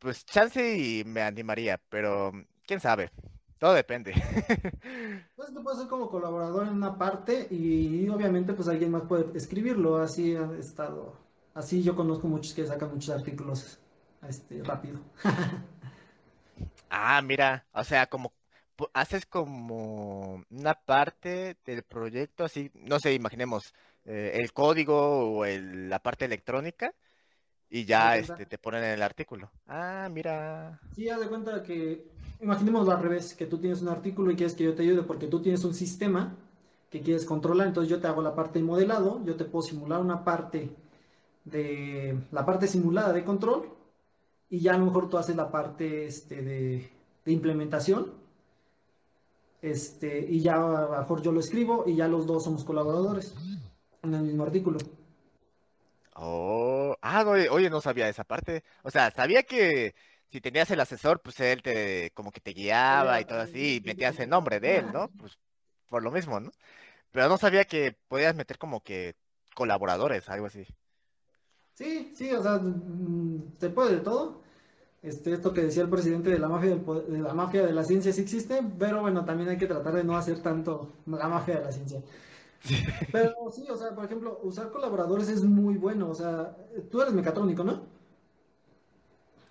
pues 0.00 0.24
chance 0.24 0.76
y 0.76 1.04
me 1.04 1.22
animaría, 1.22 1.80
pero 1.88 2.32
quién 2.66 2.80
sabe, 2.80 3.10
todo 3.58 3.74
depende. 3.74 4.12
Pues 5.36 5.54
tú 5.54 5.62
puedes 5.62 5.80
ser 5.80 5.88
como 5.88 6.10
colaborador 6.10 6.66
en 6.66 6.74
una 6.74 6.98
parte 6.98 7.46
y 7.50 8.06
obviamente 8.10 8.52
pues 8.52 8.68
alguien 8.68 8.90
más 8.90 9.02
puede 9.04 9.36
escribirlo, 9.36 9.96
así 9.96 10.36
ha 10.36 10.52
estado, 10.58 11.16
así 11.54 11.82
yo 11.82 11.96
conozco 11.96 12.28
muchos 12.28 12.52
que 12.52 12.66
sacan 12.66 12.90
muchos 12.90 13.14
artículos 13.14 13.78
este, 14.28 14.62
rápido. 14.62 15.00
Ah, 16.90 17.22
mira, 17.22 17.66
o 17.72 17.84
sea, 17.84 18.06
como 18.08 18.32
haces 18.94 19.24
como 19.26 20.44
una 20.50 20.74
parte 20.74 21.56
del 21.64 21.82
proyecto, 21.84 22.44
así, 22.44 22.70
no 22.74 22.98
sé, 22.98 23.14
imaginemos 23.14 23.72
eh, 24.04 24.32
el 24.40 24.52
código 24.52 25.38
o 25.38 25.46
la 25.46 26.00
parte 26.00 26.24
electrónica 26.24 26.92
y 27.70 27.84
ya 27.84 28.16
este, 28.16 28.44
te 28.46 28.58
ponen 28.58 28.82
en 28.82 28.90
el 28.90 29.02
artículo. 29.02 29.50
Ah, 29.68 30.08
mira. 30.10 30.80
Sí, 30.94 31.08
haz 31.08 31.20
de 31.20 31.28
cuenta 31.28 31.62
que, 31.62 32.08
imaginemos 32.40 32.88
al 32.88 33.00
revés, 33.00 33.34
que 33.34 33.46
tú 33.46 33.58
tienes 33.58 33.80
un 33.80 33.88
artículo 33.88 34.32
y 34.32 34.36
quieres 34.36 34.54
que 34.54 34.64
yo 34.64 34.74
te 34.74 34.82
ayude 34.82 35.02
porque 35.02 35.28
tú 35.28 35.40
tienes 35.40 35.64
un 35.64 35.72
sistema 35.72 36.36
que 36.90 37.00
quieres 37.00 37.24
controlar, 37.24 37.68
entonces 37.68 37.88
yo 37.88 38.00
te 38.00 38.08
hago 38.08 38.20
la 38.20 38.34
parte 38.34 38.58
de 38.58 38.64
modelado, 38.64 39.24
yo 39.24 39.36
te 39.36 39.44
puedo 39.44 39.62
simular 39.62 40.00
una 40.00 40.24
parte 40.24 40.70
de 41.44 42.18
la 42.32 42.44
parte 42.44 42.66
simulada 42.66 43.12
de 43.12 43.24
control 43.24 43.68
y 44.48 44.58
ya 44.58 44.74
a 44.74 44.78
lo 44.78 44.86
mejor 44.86 45.08
tú 45.08 45.16
haces 45.16 45.36
la 45.36 45.50
parte 45.50 46.06
este, 46.06 46.42
de, 46.42 46.90
implementación. 47.26 48.18
Este, 49.62 50.26
y 50.28 50.40
ya 50.40 50.56
a 50.56 50.82
lo 50.82 50.98
mejor 50.98 51.22
yo 51.22 51.32
lo 51.32 51.38
escribo 51.38 51.84
y 51.86 51.94
ya 51.94 52.08
los 52.08 52.26
dos 52.26 52.44
somos 52.44 52.64
colaboradores 52.64 53.34
en 54.02 54.14
el 54.14 54.22
mismo 54.22 54.42
artículo. 54.42 54.78
Oh, 56.22 56.96
ah, 57.00 57.24
oye, 57.26 57.70
no 57.70 57.80
sabía 57.80 58.08
esa 58.08 58.24
parte. 58.24 58.62
O 58.82 58.90
sea, 58.90 59.10
sabía 59.10 59.42
que 59.42 59.94
si 60.26 60.40
tenías 60.42 60.70
el 60.70 60.80
asesor, 60.80 61.22
pues 61.22 61.40
él 61.40 61.62
te, 61.62 62.10
como 62.12 62.30
que 62.30 62.40
te 62.40 62.52
guiaba 62.52 63.20
y 63.20 63.24
todo 63.24 63.40
así, 63.40 63.76
y 63.76 63.80
metías 63.80 64.18
el 64.20 64.28
nombre 64.28 64.60
de 64.60 64.78
él, 64.78 64.92
¿no? 64.92 65.08
Pues 65.18 65.38
por 65.88 66.02
lo 66.02 66.10
mismo, 66.10 66.38
¿no? 66.38 66.50
Pero 67.10 67.28
no 67.28 67.38
sabía 67.38 67.64
que 67.64 67.96
podías 68.08 68.34
meter 68.36 68.58
como 68.58 68.82
que 68.82 69.16
colaboradores, 69.54 70.28
algo 70.28 70.46
así. 70.46 70.66
Sí, 71.74 72.12
sí, 72.14 72.30
o 72.32 72.42
sea, 72.42 72.58
mm, 72.58 73.56
se 73.58 73.70
puede 73.70 73.96
de 73.96 74.00
todo. 74.00 74.42
Este, 75.02 75.32
esto 75.32 75.54
que 75.54 75.62
decía 75.62 75.82
el 75.84 75.88
presidente 75.88 76.28
de 76.28 76.38
la 76.38 76.48
mafia 76.48 76.76
de 76.76 77.18
la 77.18 77.32
mafia 77.32 77.64
de 77.66 77.72
la 77.72 77.84
ciencia 77.84 78.12
sí 78.12 78.20
existe, 78.20 78.60
pero 78.78 79.00
bueno, 79.00 79.24
también 79.24 79.48
hay 79.48 79.56
que 79.56 79.66
tratar 79.66 79.94
de 79.94 80.04
no 80.04 80.16
hacer 80.16 80.42
tanto 80.42 80.92
la 81.06 81.28
mafia 81.28 81.56
de 81.60 81.64
la 81.64 81.72
ciencia. 81.72 82.02
Pero 83.10 83.34
sí, 83.50 83.66
o 83.70 83.76
sea, 83.76 83.94
por 83.94 84.04
ejemplo, 84.04 84.40
usar 84.42 84.70
colaboradores 84.70 85.28
es 85.28 85.42
muy 85.42 85.76
bueno. 85.76 86.10
O 86.10 86.14
sea, 86.14 86.56
tú 86.90 87.00
eres 87.00 87.14
mecatrónico, 87.14 87.64
¿no? 87.64 87.82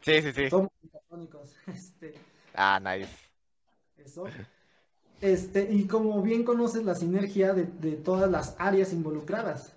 Sí, 0.02 0.22
sí, 0.22 0.32
sí. 0.32 0.50
Somos 0.50 0.70
mecatrónicos. 0.82 1.56
Este, 1.68 2.16
ah, 2.54 2.80
nice. 2.80 3.10
Eso. 3.98 4.26
Este, 5.22 5.72
y 5.72 5.88
como 5.88 6.22
bien 6.22 6.44
conoces 6.44 6.86
la 6.86 6.96
sinergia 6.96 7.54
de, 7.54 7.66
de 7.66 7.98
todas 7.98 8.30
las 8.32 8.56
áreas 8.58 8.94
involucradas. 8.94 9.74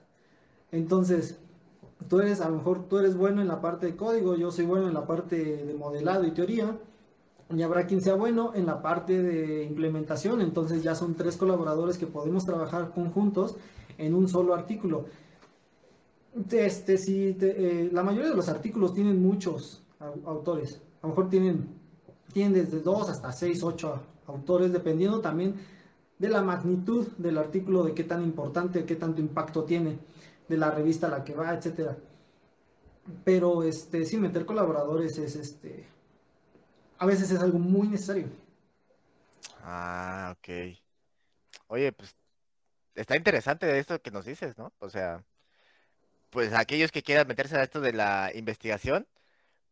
Entonces, 0.70 1.38
tú 2.08 2.20
eres, 2.20 2.40
a 2.40 2.48
lo 2.48 2.56
mejor 2.56 2.88
tú 2.88 2.98
eres 2.98 3.16
bueno 3.16 3.40
en 3.40 3.48
la 3.48 3.60
parte 3.60 3.86
de 3.86 3.96
código, 3.96 4.36
yo 4.36 4.50
soy 4.50 4.64
bueno 4.66 4.88
en 4.88 4.94
la 4.94 5.06
parte 5.06 5.64
de 5.64 5.74
modelado 5.74 6.24
y 6.26 6.32
teoría, 6.32 6.78
y 7.54 7.62
habrá 7.62 7.86
quien 7.86 8.00
sea 8.00 8.14
bueno 8.14 8.52
en 8.54 8.66
la 8.66 8.82
parte 8.82 9.22
de 9.22 9.64
implementación, 9.64 10.40
entonces 10.40 10.82
ya 10.82 10.94
son 10.94 11.14
tres 11.14 11.36
colaboradores 11.36 11.98
que 11.98 12.06
podemos 12.06 12.44
trabajar 12.44 12.92
conjuntos 12.92 13.56
en 13.98 14.14
un 14.14 14.28
solo 14.28 14.54
artículo. 14.54 15.06
Este, 16.50 16.96
si 16.96 17.36
eh, 17.40 17.90
la 17.92 18.02
mayoría 18.02 18.30
de 18.30 18.36
los 18.36 18.48
artículos 18.48 18.94
tienen 18.94 19.20
muchos 19.22 19.82
autores, 20.24 20.80
a 21.02 21.06
lo 21.06 21.10
mejor 21.10 21.28
tienen, 21.28 21.68
tienen 22.32 22.54
desde 22.54 22.80
dos 22.80 23.08
hasta 23.10 23.32
seis, 23.32 23.62
ocho 23.62 24.00
autores, 24.26 24.72
dependiendo 24.72 25.20
también 25.20 25.54
de 26.18 26.28
la 26.28 26.42
magnitud 26.42 27.06
del 27.18 27.36
artículo, 27.36 27.82
de 27.84 27.92
qué 27.94 28.04
tan 28.04 28.22
importante, 28.22 28.84
qué 28.84 28.96
tanto 28.96 29.20
impacto 29.20 29.64
tiene 29.64 29.98
de 30.48 30.56
la 30.56 30.70
revista 30.70 31.08
a 31.08 31.10
la 31.10 31.24
que 31.24 31.34
va, 31.34 31.54
etcétera. 31.54 31.98
Pero 33.24 33.62
este, 33.62 34.04
sí, 34.04 34.16
meter 34.16 34.46
colaboradores 34.46 35.18
es 35.18 35.36
este. 35.36 35.91
A 37.02 37.04
veces 37.04 37.32
es 37.32 37.40
algo 37.40 37.58
muy 37.58 37.88
necesario. 37.88 38.28
Ah, 39.64 40.36
ok. 40.38 40.78
Oye, 41.66 41.90
pues 41.90 42.14
está 42.94 43.16
interesante 43.16 43.76
esto 43.76 44.00
que 44.00 44.12
nos 44.12 44.24
dices, 44.24 44.56
¿no? 44.56 44.72
O 44.78 44.88
sea, 44.88 45.24
pues 46.30 46.52
aquellos 46.52 46.92
que 46.92 47.02
quieran 47.02 47.26
meterse 47.26 47.56
a 47.56 47.64
esto 47.64 47.80
de 47.80 47.92
la 47.92 48.30
investigación, 48.32 49.08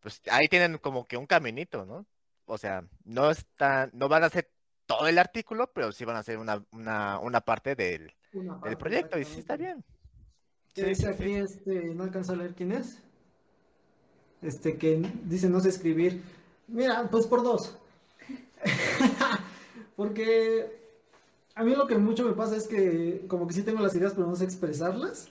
pues 0.00 0.20
ahí 0.28 0.48
tienen 0.48 0.78
como 0.78 1.04
que 1.04 1.16
un 1.16 1.26
caminito, 1.26 1.86
¿no? 1.86 2.04
O 2.46 2.58
sea, 2.58 2.82
no 3.04 3.30
están, 3.30 3.90
no 3.92 4.08
van 4.08 4.24
a 4.24 4.26
hacer 4.26 4.50
todo 4.86 5.06
el 5.06 5.16
artículo, 5.16 5.70
pero 5.72 5.92
sí 5.92 6.04
van 6.04 6.16
a 6.16 6.20
hacer 6.20 6.36
una, 6.36 6.64
una, 6.72 7.40
parte 7.42 7.76
del, 7.76 8.12
del 8.32 8.76
proyecto 8.76 9.20
y 9.20 9.24
sí 9.24 9.38
está 9.38 9.56
bien. 9.56 9.84
¿Qué 10.74 10.82
dice 10.82 11.08
aquí, 11.08 11.34
este, 11.34 11.94
no 11.94 12.02
alcanzo 12.02 12.32
a 12.32 12.36
leer 12.36 12.56
quién 12.56 12.72
es. 12.72 13.00
Este, 14.42 14.78
que 14.78 15.00
dice 15.26 15.48
no 15.48 15.60
sé 15.60 15.68
escribir. 15.68 16.39
Mira, 16.70 17.08
pues 17.10 17.26
por 17.26 17.42
dos. 17.42 17.76
Porque 19.96 20.80
a 21.54 21.64
mí 21.64 21.74
lo 21.74 21.86
que 21.86 21.98
mucho 21.98 22.24
me 22.24 22.32
pasa 22.32 22.56
es 22.56 22.68
que 22.68 23.24
como 23.28 23.46
que 23.46 23.54
sí 23.54 23.62
tengo 23.62 23.80
las 23.80 23.94
ideas, 23.94 24.12
pero 24.14 24.26
no 24.26 24.36
sé 24.36 24.44
expresarlas. 24.44 25.28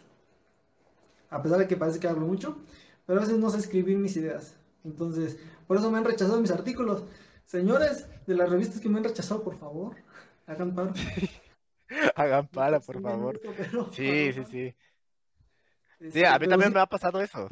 A 1.30 1.41
pesar 1.41 1.60
de 1.60 1.67
que 1.67 1.78
parece 1.78 1.99
que 1.99 2.08
hablo 2.08 2.25
mucho. 2.25 2.58
Pero 3.06 3.19
a 3.19 3.23
veces 3.23 3.39
no 3.39 3.49
sé 3.49 3.60
escribir 3.60 3.97
mis 3.97 4.15
ideas. 4.17 4.56
Entonces, 4.84 5.38
por 5.65 5.78
eso 5.78 5.89
me 5.89 5.97
han 5.97 6.06
rechazado 6.06 6.39
mis 6.41 6.52
artículos. 6.52 7.04
Señores 7.45 8.06
de 8.28 8.36
las 8.36 8.49
revistas 8.49 8.80
que 8.80 8.89
me 8.89 8.97
han 8.97 9.04
rechazado, 9.04 9.43
por 9.43 9.58
favor, 9.58 9.95
hagan 10.45 10.75
paro. 10.75 10.93
hagan 12.15 12.47
paro, 12.47 12.80
por 12.82 13.02
favor. 13.02 13.41
sí, 13.91 14.34
sí, 14.34 14.43
sí. 14.52 14.75
Sí, 16.12 16.23
a 16.23 16.38
mí 16.38 16.47
también 16.47 16.71
me 16.71 16.80
ha 16.80 16.86
pasado 16.86 17.19
eso, 17.21 17.49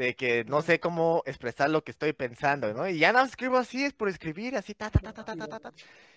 de 0.00 0.16
que 0.16 0.44
no 0.44 0.62
sé 0.62 0.80
cómo 0.80 1.22
expresar 1.26 1.68
lo 1.68 1.84
que 1.84 1.90
estoy 1.90 2.12
pensando, 2.14 2.72
¿no? 2.72 2.88
Y 2.88 2.98
ya 2.98 3.12
no 3.12 3.20
escribo 3.20 3.58
así, 3.58 3.84
es 3.84 3.92
por 3.92 4.08
escribir, 4.08 4.56
así, 4.56 4.74
ta, 4.74 4.90
ta, 4.90 5.00
ta, 5.00 5.12
ta, 5.12 5.24
ta, 5.24 5.46
ta, 5.46 5.60
ta, 5.60 5.72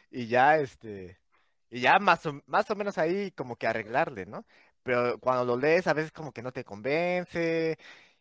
y 0.10 0.28
ya, 0.28 0.58
este, 0.58 1.20
y 1.70 1.82
ya 1.82 2.00
más 2.00 2.26
o, 2.26 2.42
más 2.46 2.70
o 2.72 2.76
menos 2.76 2.98
ahí 2.98 3.32
como 3.32 3.58
que 3.58 3.68
arreglarle, 3.68 4.26
¿no? 4.26 4.46
pero 4.84 5.18
cuando 5.20 5.46
lo 5.46 5.58
lees 5.58 5.88
a 5.88 5.94
veces 5.94 6.12
como 6.12 6.32
que 6.32 6.42
no 6.42 6.52
te 6.52 6.64
convence 6.64 7.78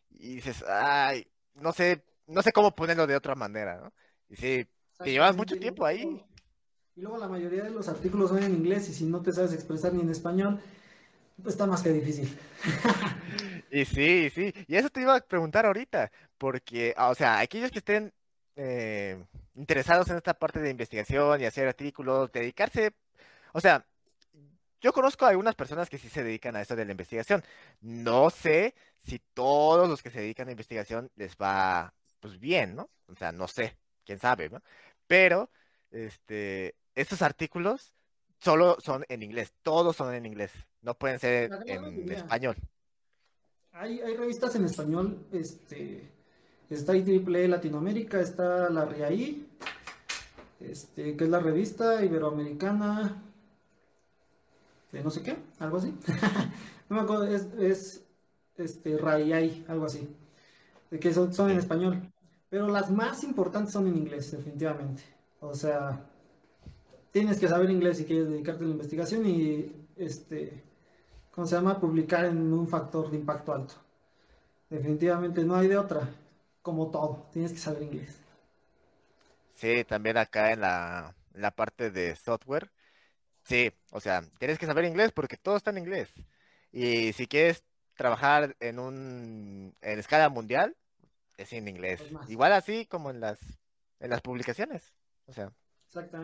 y 0.09 0.35
dices, 0.35 0.63
ay, 0.67 1.27
no 1.55 1.73
sé, 1.73 2.03
no 2.27 2.41
sé 2.41 2.51
cómo 2.51 2.73
ponerlo 2.73 3.05
de 3.05 3.15
otra 3.15 3.35
manera, 3.35 3.77
¿no? 3.77 3.93
Y 4.29 4.35
sí, 4.37 4.67
te 4.97 5.11
llevas 5.11 5.35
mucho 5.35 5.57
tiempo 5.57 5.85
ahí. 5.85 6.23
Y 6.95 7.01
luego 7.01 7.17
la 7.17 7.27
mayoría 7.27 7.63
de 7.63 7.71
los 7.71 7.87
artículos 7.89 8.29
son 8.29 8.43
en 8.43 8.53
inglés 8.53 8.87
y 8.89 8.93
si 8.93 9.05
no 9.05 9.21
te 9.21 9.31
sabes 9.31 9.53
expresar 9.53 9.93
ni 9.93 10.01
en 10.01 10.09
español, 10.09 10.59
pues 11.41 11.55
está 11.55 11.65
más 11.65 11.81
que 11.81 11.91
difícil. 11.91 12.37
Y 13.73 13.85
sí, 13.85 14.29
sí, 14.29 14.53
y 14.67 14.75
eso 14.75 14.91
te 14.91 15.01
iba 15.01 15.15
a 15.15 15.19
preguntar 15.21 15.65
ahorita, 15.65 16.11
porque, 16.37 16.93
ah, 16.95 17.09
o 17.09 17.15
sea, 17.15 17.39
aquellos 17.39 17.71
que 17.71 17.79
estén 17.79 18.13
eh, 18.55 19.25
interesados 19.55 20.07
en 20.11 20.17
esta 20.17 20.35
parte 20.35 20.59
de 20.59 20.69
investigación 20.69 21.41
y 21.41 21.45
hacer 21.45 21.67
artículos, 21.67 22.31
dedicarse, 22.31 22.93
o 23.51 23.59
sea, 23.59 23.83
yo 24.79 24.93
conozco 24.93 25.25
a 25.25 25.29
algunas 25.29 25.55
personas 25.55 25.89
que 25.89 25.97
sí 25.97 26.07
se 26.07 26.23
dedican 26.23 26.55
a 26.55 26.61
eso 26.61 26.75
de 26.75 26.85
la 26.85 26.91
investigación. 26.91 27.43
No 27.81 28.29
sé 28.29 28.75
si 28.99 29.17
todos 29.33 29.89
los 29.89 30.03
que 30.03 30.11
se 30.11 30.19
dedican 30.19 30.49
a 30.49 30.51
investigación 30.51 31.09
les 31.15 31.35
va, 31.35 31.95
pues 32.19 32.39
bien, 32.39 32.75
¿no? 32.75 32.91
O 33.07 33.15
sea, 33.15 33.31
no 33.31 33.47
sé, 33.47 33.75
quién 34.05 34.19
sabe, 34.19 34.49
¿no? 34.49 34.61
Pero, 35.07 35.49
este, 35.89 36.75
estos 36.93 37.23
artículos 37.23 37.91
solo 38.39 38.77
son 38.81 39.03
en 39.09 39.23
inglés, 39.23 39.51
todos 39.63 39.95
son 39.95 40.13
en 40.13 40.27
inglés, 40.27 40.51
no 40.81 40.95
pueden 40.95 41.17
ser 41.17 41.49
en 41.65 42.11
español. 42.11 42.55
Hay, 43.75 43.99
hay 44.01 44.15
revistas 44.15 44.55
en 44.55 44.65
español, 44.65 45.25
este, 45.31 46.07
está 46.69 46.95
IEEE 46.95 47.47
Latinoamérica, 47.47 48.21
está 48.21 48.69
la 48.69 48.85
RIAI, 48.85 49.47
este, 50.59 51.17
que 51.17 51.23
es 51.23 51.29
la 51.29 51.39
revista 51.39 52.05
iberoamericana 52.05 53.23
de 54.91 55.03
no 55.03 55.09
sé 55.09 55.23
qué, 55.23 55.37
algo 55.57 55.77
así. 55.77 55.91
no 56.89 56.97
me 56.97 57.01
acuerdo, 57.01 57.25
es, 57.25 57.47
es 57.57 58.03
este, 58.57 58.95
RIAI, 58.95 59.65
algo 59.67 59.85
así, 59.85 60.07
que 61.01 61.11
son, 61.11 61.33
son 61.33 61.49
en 61.49 61.57
español. 61.57 61.99
Pero 62.51 62.67
las 62.67 62.91
más 62.91 63.23
importantes 63.23 63.73
son 63.73 63.87
en 63.87 63.97
inglés, 63.97 64.29
definitivamente. 64.29 65.01
O 65.39 65.55
sea, 65.55 66.05
tienes 67.11 67.39
que 67.39 67.47
saber 67.47 67.71
inglés 67.71 67.97
si 67.97 68.05
quieres 68.05 68.29
dedicarte 68.29 68.65
a 68.65 68.67
la 68.67 68.73
investigación 68.73 69.25
y, 69.25 69.87
este, 69.95 70.61
¿cómo 71.33 71.47
se 71.47 71.55
llama? 71.55 71.79
Publicar 71.79 72.25
en 72.25 72.53
un 72.53 72.67
factor 72.67 73.09
de 73.09 73.17
impacto 73.17 73.53
alto. 73.53 73.75
Definitivamente 74.69 75.43
no 75.43 75.55
hay 75.55 75.67
de 75.67 75.77
otra, 75.77 76.09
como 76.61 76.89
todo, 76.89 77.27
tienes 77.31 77.51
que 77.51 77.59
saber 77.59 77.83
inglés. 77.83 78.17
Sí, 79.55 79.83
también 79.83 80.17
acá 80.17 80.51
en 80.51 80.61
la, 80.61 81.15
parte 81.55 81.91
de 81.91 82.15
software, 82.15 82.71
sí, 83.43 83.71
o 83.91 83.99
sea, 83.99 84.23
tienes 84.39 84.57
que 84.57 84.65
saber 84.65 84.85
inglés 84.85 85.11
porque 85.11 85.37
todo 85.37 85.57
está 85.57 85.71
en 85.71 85.77
inglés. 85.77 86.09
Y 86.71 87.13
si 87.13 87.27
quieres 87.27 87.63
trabajar 87.95 88.55
en 88.59 88.79
un 88.79 89.75
en 89.81 89.99
escala 89.99 90.29
mundial, 90.29 90.75
es 91.37 91.53
en 91.53 91.67
inglés. 91.67 92.01
Igual 92.27 92.53
así 92.53 92.85
como 92.87 93.11
en 93.11 93.19
las 93.19 93.39
en 93.99 94.09
las 94.09 94.21
publicaciones. 94.21 94.93
O 95.27 95.33
sea, 95.33 95.51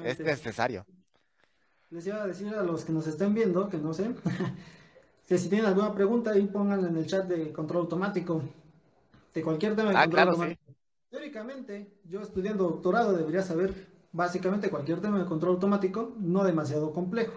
es 0.04 0.20
necesario. 0.20 0.86
Les 1.92 2.06
iba 2.06 2.22
a 2.22 2.28
decir 2.28 2.54
a 2.54 2.64
los 2.64 2.84
que 2.86 2.92
nos 2.92 3.08
estén 3.08 3.34
viendo, 3.34 3.70
que 3.70 3.78
no 3.78 3.94
sé, 3.94 4.14
que 5.30 5.38
si 5.38 5.48
tienen 5.48 5.68
alguna 5.68 5.94
pregunta 5.94 6.32
ahí 6.32 6.48
pongan 6.48 6.84
en 6.84 6.98
el 6.98 7.06
chat 7.06 7.28
de 7.28 7.54
control 7.54 7.84
automático, 7.84 8.42
de 9.32 9.44
cualquier 9.44 9.76
tema 9.76 9.92
de 9.92 9.98
ah, 9.98 10.02
control 10.02 10.30
automático. 10.30 10.74
Teóricamente, 11.12 11.94
yo 12.06 12.22
estudiando 12.22 12.64
doctorado 12.64 13.16
debería 13.16 13.44
saber 13.44 13.76
básicamente 14.12 14.72
cualquier 14.72 15.02
tema 15.02 15.20
de 15.20 15.26
control 15.26 15.54
automático, 15.54 16.16
no 16.18 16.44
demasiado 16.44 16.92
complejo. 16.94 17.36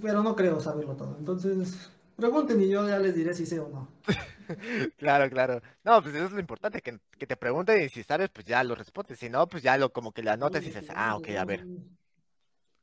Pero 0.00 0.22
no 0.22 0.34
creo 0.34 0.60
saberlo 0.60 0.96
todo. 0.96 1.14
Entonces, 1.18 1.90
pregunten 2.16 2.58
y 2.62 2.70
yo 2.70 2.88
ya 2.88 2.98
les 2.98 3.14
diré 3.14 3.34
si 3.34 3.44
sé 3.44 3.60
o 3.60 3.68
no. 3.68 3.88
Claro, 4.98 5.30
claro. 5.30 5.62
No, 5.84 6.02
pues 6.02 6.14
eso 6.14 6.26
es 6.26 6.32
lo 6.32 6.38
importante, 6.40 6.82
que, 6.82 6.98
te 7.26 7.36
pregunten 7.36 7.82
y 7.82 7.88
si 7.88 8.02
sabes, 8.02 8.28
pues 8.28 8.44
ya 8.44 8.62
lo 8.62 8.74
respondes. 8.74 9.18
Si 9.18 9.30
no, 9.30 9.46
pues 9.46 9.62
ya 9.62 9.78
lo 9.78 9.90
como 9.90 10.12
que 10.12 10.22
le 10.22 10.30
anotas 10.30 10.62
y 10.62 10.66
dices, 10.66 10.86
ah, 10.94 11.16
ok, 11.16 11.30
a 11.30 11.44
ver. 11.46 11.66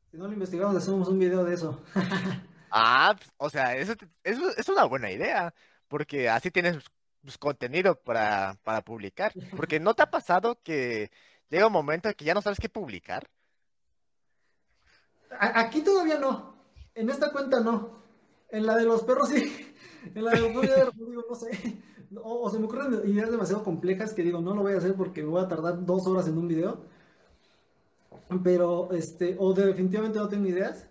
Si 0.09 0.17
no 0.17 0.25
lo 0.25 0.33
investigamos, 0.33 0.75
hacemos 0.75 1.07
un 1.07 1.19
video 1.19 1.43
de 1.43 1.53
eso. 1.53 1.79
Ah, 2.71 3.15
pues, 3.17 3.29
o 3.37 3.49
sea, 3.49 3.75
eso, 3.75 3.93
es 4.23 4.69
una 4.69 4.85
buena 4.85 5.11
idea, 5.11 5.53
porque 5.87 6.29
así 6.29 6.51
tienes 6.51 6.77
pues, 7.21 7.37
contenido 7.37 7.95
para, 7.95 8.57
para 8.63 8.81
publicar. 8.81 9.33
Porque 9.55 9.79
¿no 9.79 9.93
te 9.93 10.03
ha 10.03 10.11
pasado 10.11 10.59
que 10.63 11.11
llega 11.49 11.67
un 11.67 11.73
momento 11.73 12.09
en 12.09 12.15
que 12.15 12.25
ya 12.25 12.33
no 12.33 12.41
sabes 12.41 12.59
qué 12.59 12.69
publicar? 12.69 13.29
Aquí 15.39 15.81
todavía 15.81 16.17
no. 16.17 16.55
En 16.95 17.09
esta 17.09 17.31
cuenta 17.31 17.59
no. 17.59 18.01
En 18.49 18.65
la 18.65 18.75
de 18.75 18.85
los 18.85 19.03
perros 19.03 19.29
sí. 19.29 19.67
En 20.15 20.25
la 20.25 20.31
de 20.31 20.41
los 20.41 20.65
perros 20.65 20.95
no 20.95 21.35
sé. 21.35 21.77
O, 22.23 22.49
se 22.49 22.59
me 22.59 22.65
ocurren 22.65 23.07
ideas 23.09 23.31
demasiado 23.31 23.63
complejas 23.63 24.13
que 24.13 24.23
digo, 24.23 24.41
no 24.41 24.53
lo 24.53 24.63
voy 24.63 24.73
a 24.73 24.77
hacer 24.77 24.95
porque 24.95 25.23
voy 25.23 25.41
a 25.41 25.47
tardar 25.47 25.85
dos 25.85 26.05
horas 26.07 26.27
en 26.27 26.37
un 26.37 26.47
video. 26.47 26.81
Pero, 28.43 28.91
este, 28.91 29.35
o 29.39 29.53
definitivamente 29.53 30.19
no 30.19 30.27
tengo 30.27 30.47
ideas. 30.47 30.87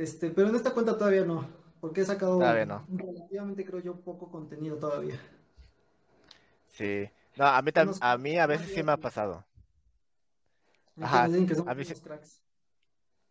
Este, 0.00 0.30
pero 0.30 0.48
en 0.48 0.54
esta 0.54 0.72
cuenta 0.72 0.96
todavía 0.96 1.26
no. 1.26 1.46
Porque 1.78 2.00
he 2.00 2.04
sacado 2.06 2.40
relativamente, 2.40 3.66
creo 3.66 3.80
yo, 3.80 4.00
poco 4.00 4.30
contenido 4.30 4.78
todavía. 4.78 5.20
Sí. 6.68 7.10
No, 7.36 7.46
a 7.46 7.60
mí, 7.60 7.70
a 8.00 8.18
mí 8.18 8.38
a 8.38 8.46
veces 8.46 8.70
sí 8.74 8.82
me 8.82 8.92
ha 8.92 8.96
pasado. 8.96 9.44
Ajá. 11.02 11.24
a 11.24 11.74
mí 11.74 11.84
sí... 11.84 11.94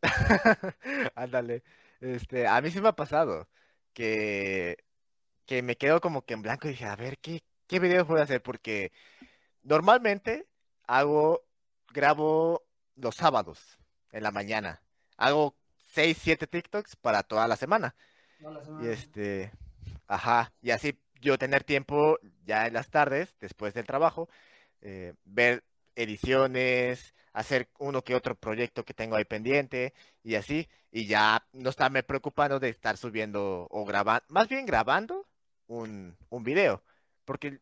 Ándale. 1.16 1.64
Este, 2.02 2.48
a 2.48 2.62
mí 2.62 2.70
sí 2.70 2.80
me 2.82 2.90
ha 2.90 2.96
pasado 2.96 3.48
que, 3.92 4.78
que 5.48 5.64
me 5.64 5.76
quedo 5.76 6.02
como 6.02 6.24
que 6.24 6.36
en 6.36 6.44
blanco 6.44 6.68
y 6.68 6.72
dije, 6.72 6.86
a 6.86 6.96
ver, 6.96 7.18
¿qué, 7.18 7.44
qué 7.66 7.80
videos 7.80 8.08
voy 8.08 8.20
a 8.20 8.24
hacer? 8.24 8.44
Porque 8.44 8.92
normalmente 9.64 10.48
hago, 10.86 11.42
grabo 11.92 12.64
los 12.96 13.16
sábados 13.16 13.80
en 14.12 14.22
la 14.22 14.30
mañana. 14.30 14.84
Hago 15.18 15.59
6, 15.90 16.18
7 16.22 16.48
TikToks 16.48 16.96
para 16.96 17.24
toda 17.24 17.48
la 17.48 17.56
semana. 17.56 17.96
Y 18.82 18.88
este, 18.88 19.52
ajá, 20.08 20.54
y 20.62 20.72
así 20.72 21.00
yo 21.22 21.38
tener 21.38 21.64
tiempo 21.64 22.20
ya 22.46 22.68
en 22.68 22.74
las 22.74 22.90
tardes, 22.90 23.36
después 23.40 23.74
del 23.74 23.86
trabajo, 23.86 24.30
eh, 24.82 25.14
ver 25.26 25.64
ediciones, 25.96 27.14
hacer 27.34 27.70
uno 27.80 28.04
que 28.04 28.16
otro 28.16 28.36
proyecto 28.36 28.86
que 28.86 28.94
tengo 28.94 29.16
ahí 29.16 29.26
pendiente 29.26 29.94
y 30.24 30.36
así, 30.36 30.70
y 30.92 31.06
ya 31.08 31.46
no 31.54 31.70
estarme 31.70 32.04
preocupando 32.04 32.60
de 32.60 32.70
estar 32.70 32.98
subiendo 32.98 33.68
o 33.70 33.86
grabando, 33.86 34.26
más 34.30 34.48
bien 34.48 34.66
grabando 34.66 35.28
un, 35.68 36.18
un 36.30 36.44
video, 36.44 36.84
porque 37.26 37.60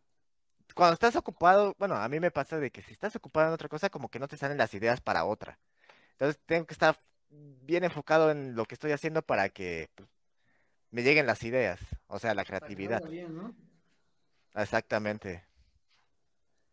cuando 0.75 0.93
estás 0.93 1.15
ocupado, 1.15 1.75
bueno, 1.79 1.95
a 1.95 2.07
mí 2.09 2.19
me 2.19 2.31
pasa 2.31 2.59
de 2.59 2.71
que 2.71 2.81
si 2.81 2.93
estás 2.93 3.15
ocupado 3.15 3.47
en 3.47 3.53
otra 3.53 3.69
cosa, 3.69 3.89
como 3.89 4.09
que 4.09 4.19
no 4.19 4.27
te 4.27 4.37
salen 4.37 4.57
las 4.57 4.73
ideas 4.73 5.01
para 5.01 5.25
otra. 5.25 5.59
Entonces 6.13 6.39
tengo 6.45 6.65
que 6.67 6.73
estar 6.73 6.99
bien 7.29 7.83
enfocado 7.83 8.31
en 8.31 8.55
lo 8.55 8.65
que 8.65 8.75
estoy 8.75 8.91
haciendo 8.91 9.21
para 9.21 9.49
que 9.49 9.89
pues, 9.95 10.09
me 10.91 11.03
lleguen 11.03 11.25
las 11.25 11.43
ideas, 11.43 11.79
o 12.07 12.19
sea, 12.19 12.33
la 12.33 12.45
creatividad. 12.45 13.03
Exactamente. 14.55 15.43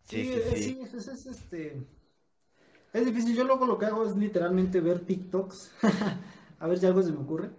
Sí, 0.04 0.24
sí, 0.24 0.62
sí. 0.62 0.80
Es, 0.82 1.26
este... 1.26 1.82
es 2.92 3.06
difícil. 3.06 3.34
Yo 3.34 3.44
luego 3.44 3.66
lo 3.66 3.78
que 3.78 3.86
hago 3.86 4.06
es 4.06 4.16
literalmente 4.16 4.80
ver 4.80 5.00
TikToks, 5.00 5.72
a 6.60 6.66
ver 6.66 6.78
si 6.78 6.86
algo 6.86 7.02
se 7.02 7.12
me 7.12 7.18
ocurre. 7.18 7.50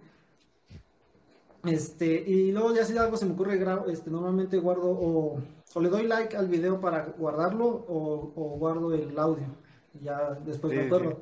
Este, 1.64 2.06
y 2.06 2.52
luego 2.52 2.72
ya 2.74 2.84
si 2.84 2.96
algo 2.96 3.16
se 3.16 3.26
me 3.26 3.32
ocurre, 3.32 3.58
este, 3.90 4.10
normalmente 4.10 4.58
guardo 4.58 4.88
o, 4.88 5.42
le 5.80 5.88
doy 5.88 6.06
like 6.06 6.36
al 6.36 6.48
video 6.48 6.80
para 6.80 7.06
guardarlo 7.06 7.66
o, 7.66 8.56
guardo 8.58 8.94
el 8.94 9.18
audio. 9.18 9.46
Y 9.94 10.04
ya 10.04 10.30
después 10.44 10.72
sí, 10.72 10.78
me 10.78 11.16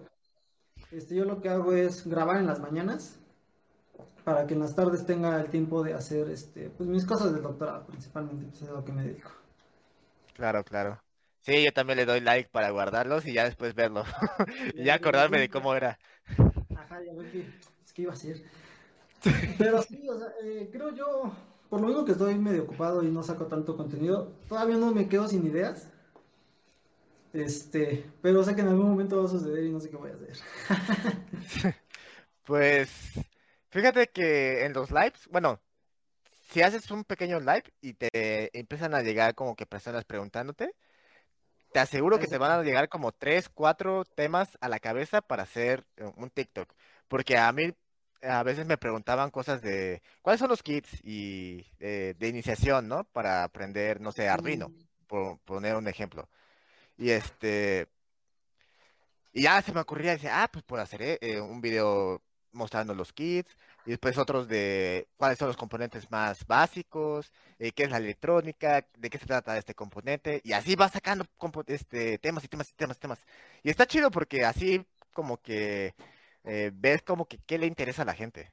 Este, 0.93 1.15
yo 1.15 1.25
lo 1.25 1.41
que 1.41 1.49
hago 1.49 1.73
es 1.73 2.07
grabar 2.07 2.39
en 2.39 2.47
las 2.47 2.61
mañanas 2.61 3.19
para 4.25 4.47
que 4.47 4.55
en 4.55 4.61
las 4.61 4.75
tardes 4.75 5.05
tenga 5.07 5.41
el 5.41 5.51
tiempo 5.51 5.83
de 5.83 5.95
hacer 5.95 6.31
este, 6.31 6.71
pues 6.71 6.89
mis 6.89 7.05
cosas 7.05 7.33
de 7.35 7.41
doctorado, 7.41 7.87
principalmente, 7.87 8.47
pues 8.47 8.63
es 8.63 8.69
a 8.69 8.73
lo 8.73 8.85
que 8.85 8.93
me 8.93 9.05
dedico. 9.05 9.31
Claro, 10.35 10.65
claro. 10.65 11.01
Sí, 11.41 11.63
yo 11.63 11.73
también 11.73 11.99
le 11.99 12.07
doy 12.07 12.21
like 12.21 12.49
para 12.51 12.71
guardarlos 12.71 13.27
y 13.27 13.35
ya 13.35 13.45
después 13.45 13.75
verlo. 13.75 14.05
y 14.75 14.83
ya 14.85 14.95
acordarme 14.95 15.39
de 15.39 15.51
cómo 15.51 15.75
era. 15.75 15.99
Ajá, 16.75 17.03
ya 17.05 17.13
ver 17.13 17.31
qué, 17.31 17.47
es 17.85 17.93
que 17.93 18.03
iba 18.03 18.13
a 18.15 18.17
ser. 18.17 18.43
Pero 19.59 19.83
sí, 19.83 20.09
o 20.09 20.19
sea, 20.19 20.29
eh, 20.43 20.71
creo 20.73 20.95
yo, 20.95 21.33
por 21.69 21.83
lo 21.83 21.89
mismo 21.89 22.05
que 22.05 22.13
estoy 22.13 22.35
medio 22.37 22.65
ocupado 22.65 23.03
y 23.03 23.11
no 23.11 23.23
saco 23.23 23.47
tanto 23.47 23.77
contenido, 23.77 24.33
todavía 24.49 24.77
no 24.77 24.91
me 24.93 25.09
quedo 25.09 25.29
sin 25.29 25.47
ideas. 25.47 25.91
Este, 27.35 28.05
pero 28.23 28.43
sé 28.43 28.55
que 28.55 28.63
en 28.63 28.69
algún 28.69 28.89
momento 28.89 29.19
va 29.19 29.27
a 29.27 29.29
suceder 29.29 29.65
y 29.65 29.71
no 29.71 29.81
sé 29.81 29.91
qué 29.91 29.97
voy 29.97 30.11
a 30.11 30.15
hacer. 30.15 30.39
pues 32.45 32.91
Fíjate 33.75 34.07
que 34.07 34.65
en 34.67 34.73
los 34.73 34.93
lives, 34.93 35.27
bueno, 35.33 35.61
si 36.49 36.63
haces 36.63 36.93
un 36.93 37.03
pequeño 37.03 37.41
live 37.41 37.65
y 37.81 37.95
te 37.95 38.57
empiezan 38.57 38.95
a 38.95 39.03
llegar 39.03 39.35
como 39.35 39.57
que 39.57 39.67
personas 39.67 40.05
preguntándote, 40.05 40.77
te 41.73 41.81
aseguro 41.81 42.21
que 42.21 42.29
te 42.29 42.39
van 42.39 42.53
a 42.53 42.63
llegar 42.63 42.89
como 42.89 43.11
tres, 43.11 43.49
cuatro 43.49 44.05
temas 44.05 44.57
a 44.61 44.69
la 44.69 44.79
cabeza 44.79 45.23
para 45.23 45.43
hacer 45.43 45.85
un 46.15 46.31
TikTok. 46.31 46.73
Porque 47.09 47.37
a 47.37 47.51
mí 47.51 47.75
a 48.23 48.45
veces 48.45 48.65
me 48.65 48.79
preguntaban 48.79 49.33
cosas 49.33 49.61
de 49.61 50.01
cuáles 50.23 50.39
son 50.39 50.51
los 50.51 50.63
kits 50.63 51.01
y 51.03 51.67
eh, 51.81 52.15
de 52.17 52.29
iniciación, 52.29 52.87
¿no? 52.87 53.03
Para 53.13 53.43
aprender, 53.43 54.01
no 54.01 54.13
sé, 54.13 54.29
Arduino, 54.29 54.71
por 55.09 55.41
poner 55.41 55.75
un 55.75 55.89
ejemplo. 55.89 56.29
Y 56.99 57.11
este, 57.11 57.89
y 59.33 59.43
ya 59.43 59.61
se 59.63 59.73
me 59.73 59.81
ocurría, 59.81 60.13
decir, 60.13 60.31
ah, 60.33 60.49
pues 60.53 60.65
puedo 60.65 60.83
hacer 60.83 61.03
eh, 61.03 61.19
eh, 61.21 61.41
un 61.41 61.61
video 61.61 62.23
mostrando 62.53 62.95
los 62.95 63.13
kits, 63.13 63.57
y 63.85 63.91
después 63.91 64.17
otros 64.17 64.47
de 64.47 65.09
cuáles 65.17 65.39
son 65.39 65.49
los 65.49 65.57
componentes 65.57 66.09
más 66.11 66.47
básicos, 66.47 67.33
eh, 67.59 67.73
qué 67.73 67.85
es 67.85 67.91
la 67.91 67.99
electrónica, 67.99 68.87
de 68.97 69.11
qué 69.11 69.19
se 69.19 69.27
trata 69.27 69.59
este 69.59 69.75
componente, 69.75 70.41
y 70.45 70.53
así 70.53 70.77
vas 70.77 70.93
sacando 70.93 71.25
este, 71.67 72.19
temas 72.19 72.45
y 72.45 72.49
temas 72.49 72.71
y 72.71 72.75
temas 72.75 72.97
y 72.97 73.01
temas. 73.01 73.19
Y 73.65 73.71
está 73.71 73.87
chido 73.87 74.11
porque 74.13 74.45
así 74.45 74.87
como 75.13 75.39
que 75.39 75.95
ves 76.75 77.03
como 77.03 77.27
que 77.27 77.39
qué 77.47 77.59
le 77.59 77.67
interesa 77.67 78.03
a 78.03 78.05
la 78.05 78.15
gente. 78.15 78.53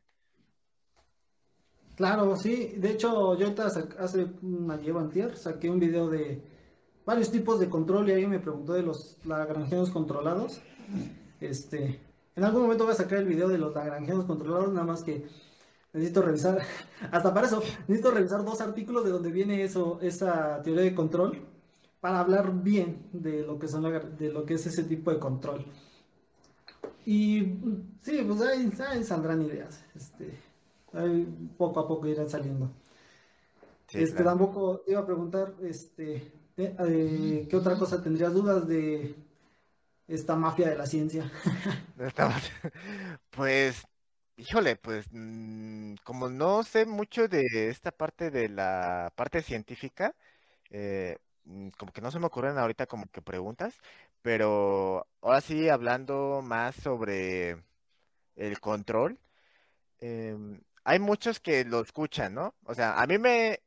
Claro, 1.96 2.36
sí. 2.36 2.74
De 2.78 2.92
hecho, 2.92 3.38
yo 3.38 3.54
sac- 3.54 3.98
hace 4.00 4.26
una 4.42 4.78
lleva 4.78 5.02
antier, 5.02 5.38
saqué 5.38 5.70
un 5.70 5.80
video 5.80 6.10
de 6.10 6.42
varios 7.12 7.30
tipos 7.30 7.60
de 7.60 7.70
control 7.70 8.08
y 8.08 8.14
alguien 8.14 8.30
me 8.30 8.40
preguntó 8.40 8.72
de 8.72 8.84
los 8.84 9.18
lagrangianos 9.26 9.90
controlados. 9.90 10.62
Este, 11.42 12.00
en 12.38 12.44
algún 12.46 12.62
momento 12.62 12.86
voy 12.86 12.94
a 12.94 12.96
sacar 12.96 13.20
el 13.20 13.26
video 13.28 13.50
de 13.50 13.58
los 13.58 13.76
lagrangianos 13.76 14.24
controlados, 14.26 14.72
nada 14.72 14.86
más 14.86 15.04
que 15.04 15.26
necesito 15.92 16.22
revisar, 16.22 16.62
hasta 17.12 17.34
para 17.34 17.48
eso, 17.48 17.62
necesito 17.90 18.12
revisar 18.12 18.46
dos 18.46 18.62
artículos 18.62 19.04
de 19.04 19.12
donde 19.12 19.30
viene 19.30 19.62
eso, 19.64 20.00
esa 20.02 20.62
teoría 20.64 20.84
de 20.84 20.96
control, 20.96 21.50
para 22.00 22.22
hablar 22.22 22.64
bien 22.64 23.10
de 23.12 23.44
lo 23.44 23.60
que 23.60 23.68
son 23.68 23.84
de 24.18 24.30
lo 24.32 24.46
que 24.46 24.54
es 24.54 24.66
ese 24.66 24.86
tipo 24.86 25.12
de 25.12 25.20
control. 25.20 25.66
Y 27.06 27.40
sí, 28.02 28.24
pues 28.26 28.42
ahí, 28.42 28.72
ahí 28.88 29.04
saldrán 29.04 29.42
ideas. 29.42 29.84
Este, 29.96 30.40
ahí 30.94 31.26
poco 31.58 31.82
a 31.82 31.88
poco 31.88 32.08
irán 32.08 32.30
saliendo. 32.30 32.72
Sí, 33.88 34.00
Este, 34.00 34.24
claro. 34.24 34.32
tampoco 34.32 34.80
te 34.86 34.92
iba 34.92 35.02
a 35.02 35.06
preguntar, 35.06 35.56
este, 35.62 36.32
eh, 36.64 37.48
¿qué 37.50 37.56
otra 37.56 37.78
cosa 37.78 38.02
tendrías 38.02 38.34
dudas 38.34 38.68
de 38.68 39.16
esta 40.08 40.36
mafia 40.36 40.70
de 40.70 40.78
la 40.78 40.86
ciencia? 40.86 41.32
Pues, 43.32 43.84
híjole, 44.38 44.76
pues 44.76 45.08
mm, 45.12 45.96
como 46.04 46.30
no 46.30 46.64
sé 46.64 46.86
mucho 46.86 47.28
de 47.28 47.70
esta 47.70 47.92
parte 47.92 48.32
de 48.32 48.50
la 48.50 49.12
parte 49.16 49.42
científica, 49.42 50.16
eh, 50.72 51.18
mm, 51.46 51.70
como 51.78 51.92
que 51.94 52.02
no 52.02 52.12
se 52.12 52.20
me 52.20 52.28
ocurren 52.28 52.58
ahorita 52.58 52.88
como 52.88 53.08
que 53.08 53.22
preguntas, 53.22 53.76
pero 54.22 55.08
ahora 55.22 55.42
sí 55.42 55.70
hablando 55.70 56.42
más 56.44 56.76
sobre 56.76 57.64
el 58.36 58.60
control, 58.62 59.20
em, 60.00 60.62
hay 60.84 61.00
muchos 61.00 61.40
que 61.40 61.66
lo 61.66 61.82
escuchan, 61.82 62.34
¿no? 62.34 62.56
O 62.66 62.74
sea, 62.76 63.02
a 63.02 63.08
mí 63.08 63.18
me, 63.18 63.62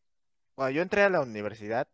cuando 0.54 0.72
yo 0.72 0.82
entré 0.82 1.02
a 1.04 1.10
la 1.10 1.22
universidad, 1.22 1.88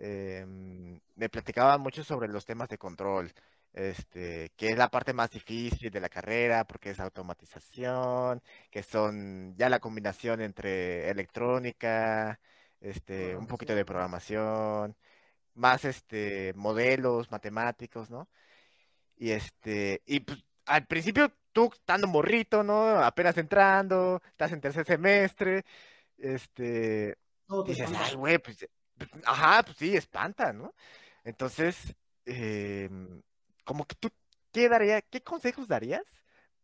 em, 0.00 1.00
me 1.16 1.28
platicaban 1.28 1.80
mucho 1.82 2.04
sobre 2.04 2.28
los 2.28 2.44
temas 2.46 2.68
de 2.68 2.78
control, 2.78 3.32
este, 3.72 4.52
que 4.56 4.68
es 4.70 4.78
la 4.78 4.90
parte 4.90 5.12
más 5.12 5.30
difícil 5.30 5.90
de 5.90 6.00
la 6.00 6.08
carrera, 6.08 6.64
porque 6.66 6.90
es 6.90 7.00
automatización, 7.00 8.42
que 8.70 8.82
son 8.82 9.56
ya 9.56 9.68
la 9.68 9.80
combinación 9.80 10.40
entre 10.40 11.10
electrónica, 11.10 12.40
este, 12.80 13.36
un 13.36 13.46
poquito 13.46 13.74
de 13.74 13.84
Programación. 13.84 14.96
más 15.54 15.84
este, 15.84 16.52
modelos 16.56 17.30
matemáticos, 17.30 18.10
¿no? 18.10 18.28
Y 19.16 19.32
este, 19.32 20.02
y 20.06 20.20
pues 20.20 20.44
al 20.66 20.86
principio 20.86 21.32
tú 21.52 21.70
estando 21.74 22.06
morrito, 22.08 22.62
¿no? 22.62 22.82
Apenas 23.04 23.36
entrando, 23.38 24.22
estás 24.30 24.52
en 24.52 24.60
tercer 24.60 24.86
semestre, 24.86 25.64
este, 26.18 27.16
te 27.64 27.72
dices, 27.72 27.90
ay, 27.94 28.14
güey, 28.16 28.38
pues, 28.38 28.68
ajá, 29.24 29.62
pues 29.64 29.76
sí, 29.78 29.96
espanta, 29.96 30.52
¿no? 30.52 30.74
Entonces, 31.24 31.76
em, 32.26 33.22
como 33.64 33.84
que 33.86 33.96
tú, 33.96 34.10
¿qué 34.52 34.68
daría, 34.68 35.02
qué 35.02 35.22
consejos 35.22 35.68
darías 35.68 36.02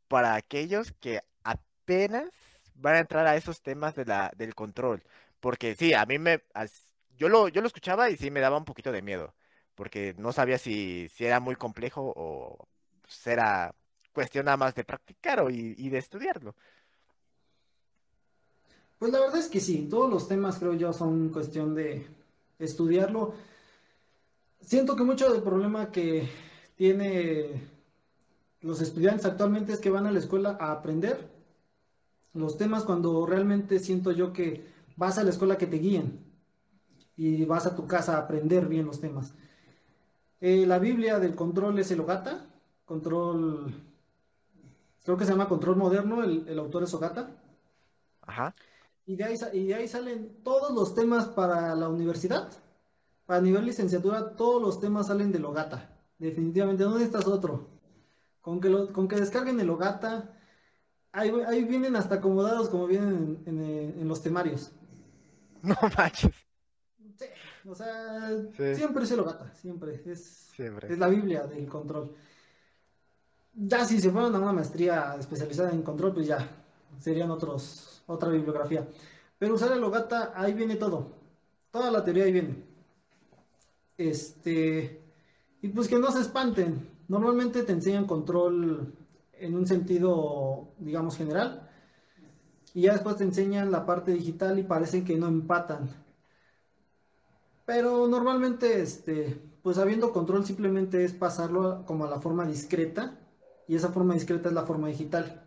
para 0.09 0.35
aquellos 0.35 0.93
que 1.01 1.23
apenas 1.45 2.31
van 2.75 2.97
a 2.97 3.01
entrar 3.01 3.27
a 3.27 3.37
esos 3.37 3.63
temas 3.63 3.95
de 3.97 4.05
la, 4.07 4.33
del 4.37 4.55
control? 4.55 5.03
Porque 5.41 5.75
sí, 5.77 5.95
a 5.95 6.07
mí 6.07 6.19
me, 6.19 6.43
yo 7.17 7.29
lo, 7.29 7.49
yo 7.49 7.61
lo 7.61 7.67
escuchaba 7.69 8.11
y 8.11 8.17
sí 8.17 8.31
me 8.31 8.41
daba 8.41 8.59
un 8.59 8.65
poquito 8.65 8.93
de 8.93 9.03
miedo, 9.03 9.35
porque 9.75 10.15
no 10.19 10.33
sabía 10.33 10.59
si, 10.59 11.09
si 11.11 11.25
era 11.27 11.41
muy 11.41 11.57
complejo 11.57 12.13
o 12.17 12.69
pues, 13.03 13.27
era 13.27 13.75
cuestión 14.13 14.47
nada 14.47 14.57
más 14.57 14.75
de 14.75 14.85
practicar 14.85 15.41
o, 15.41 15.51
y 15.51 15.89
de 15.91 15.99
estudiarlo. 15.99 16.55
Pues 18.99 19.13
la 19.13 19.21
verdad 19.21 19.37
es 19.39 19.49
que 19.49 19.61
sí, 19.61 19.89
todos 19.91 20.11
los 20.11 20.27
temas 20.27 20.59
creo 20.59 20.73
yo 20.73 20.93
son 20.93 21.29
cuestión 21.29 21.75
de 21.75 22.07
estudiarlo. 22.59 23.35
Siento 24.61 24.97
que 24.97 25.05
mucho 25.05 25.33
del 25.33 25.43
problema 25.43 25.91
que 25.91 26.29
tiene 26.77 27.63
los 28.61 28.81
estudiantes 28.81 29.27
actualmente 29.27 29.73
es 29.73 29.79
que 29.79 29.91
van 29.91 30.07
a 30.07 30.13
la 30.13 30.19
escuela 30.19 30.57
a 30.61 30.73
aprender 30.73 31.31
los 32.33 32.57
temas 32.59 32.85
cuando 32.85 33.27
realmente 33.27 33.79
siento 33.79 34.13
yo 34.13 34.33
que 34.33 34.67
vas 34.97 35.19
a 35.19 35.25
la 35.25 35.31
escuela 35.31 35.57
que 35.57 35.67
te 35.67 35.79
guíen 35.79 36.25
y 37.17 37.45
vas 37.45 37.67
a 37.67 37.75
tu 37.75 37.87
casa 37.87 38.17
a 38.17 38.21
aprender 38.21 38.67
bien 38.67 38.87
los 38.87 39.01
temas. 39.01 39.35
Eh, 40.41 40.67
la 40.67 40.79
Biblia 40.79 41.19
del 41.19 41.35
control 41.35 41.79
es 41.79 41.91
el 41.91 42.01
Ogata, 42.01 42.45
control, 42.85 43.75
creo 45.03 45.17
que 45.17 45.25
se 45.25 45.31
llama 45.31 45.49
Control 45.49 45.77
Moderno, 45.77 46.23
el, 46.23 46.47
el 46.47 46.59
autor 46.59 46.83
es 46.83 46.93
Ogata. 46.93 47.31
Ajá. 48.23 48.55
Y 49.07 49.15
de, 49.17 49.25
ahí, 49.25 49.37
y 49.53 49.67
de 49.69 49.75
ahí 49.75 49.89
salen 49.89 50.43
todos 50.43 50.73
los 50.75 50.95
temas 50.95 51.27
para 51.27 51.75
la 51.75 51.89
universidad. 51.89 52.51
Para 53.25 53.41
nivel 53.41 53.65
licenciatura, 53.65 54.35
todos 54.37 54.61
los 54.61 54.81
temas 54.81 55.07
salen 55.09 55.33
del 55.33 55.45
Ogata. 55.45 55.91
Definitivamente, 56.19 56.85
no 56.85 56.95
necesitas 56.95 57.27
otro. 57.27 57.69
Con 58.41 58.61
que, 58.61 58.69
lo- 58.69 58.93
con 58.93 59.07
que 59.09 59.17
descarguen 59.17 59.59
el 59.61 59.71
Ogata, 59.71 60.33
ahí, 61.13 61.31
ahí 61.47 61.65
vienen 61.65 61.97
hasta 61.97 62.17
acomodados 62.17 62.69
como 62.69 62.87
vienen 62.87 63.43
en, 63.47 63.59
en- 63.61 64.01
en 64.01 64.09
los 64.09 64.23
temarios. 64.23 64.73
No 65.63 65.75
manches, 65.97 66.33
Sí, 67.19 67.25
o 67.69 67.75
sea, 67.75 68.29
Sí. 68.57 68.75
siempre 68.75 69.05
es 69.05 69.11
el 69.11 69.21
Ogata, 69.21 69.53
siempre. 69.55 70.03
Es, 70.05 70.51
siempre. 70.55 70.93
es 70.93 70.99
la 70.99 71.09
Biblia 71.09 71.47
del 71.47 71.67
control. 71.69 72.15
Ya 73.55 73.85
si 73.87 73.99
se 74.01 74.11
fueron 74.11 74.35
a 74.35 74.39
una 74.39 74.53
maestría 74.53 75.17
especializada 75.19 75.71
en 75.71 75.83
control, 75.83 76.13
pues 76.13 76.27
ya 76.27 76.47
serían 77.01 77.31
otros, 77.31 77.96
otra 78.07 78.31
bibliografía. 78.31 78.87
Pero 79.39 79.55
usar 79.55 79.73
el 79.73 79.85
Ogata, 79.85 80.33
ahí 80.35 80.55
viene 80.55 80.77
todo. 80.77 81.09
Toda 81.71 81.91
la 81.91 82.05
teoría 82.05 82.25
ahí 82.25 82.33
viene. 82.33 82.65
Este, 83.99 85.03
y 85.63 85.69
pues 85.69 85.89
que 85.89 85.99
no 85.99 86.11
se 86.11 86.21
espanten. 86.21 86.89
Normalmente 87.09 87.63
te 87.63 87.73
enseñan 87.73 88.07
control 88.07 88.95
en 89.39 89.55
un 89.55 89.67
sentido, 89.67 90.69
digamos, 90.79 91.17
general. 91.17 91.69
Y 92.75 92.83
ya 92.83 92.93
después 92.93 93.17
te 93.17 93.25
enseñan 93.25 93.71
la 93.71 93.87
parte 93.87 94.13
digital 94.13 94.59
y 94.59 94.63
parece 94.63 95.05
que 95.05 95.17
no 95.17 95.29
empatan. 95.29 95.89
Pero 97.65 98.07
normalmente, 98.07 98.81
este, 98.81 99.41
pues 99.63 99.79
habiendo 99.79 100.13
control 100.13 100.45
simplemente 100.45 101.05
es 101.05 101.13
pasarlo 101.13 101.85
como 101.87 102.05
a 102.05 102.11
la 102.11 102.21
forma 102.21 102.47
discreta. 102.47 103.19
Y 103.69 103.75
esa 103.75 103.89
forma 103.89 104.15
discreta 104.15 104.49
es 104.49 104.55
la 104.55 104.65
forma 104.65 104.89
digital. 104.89 105.46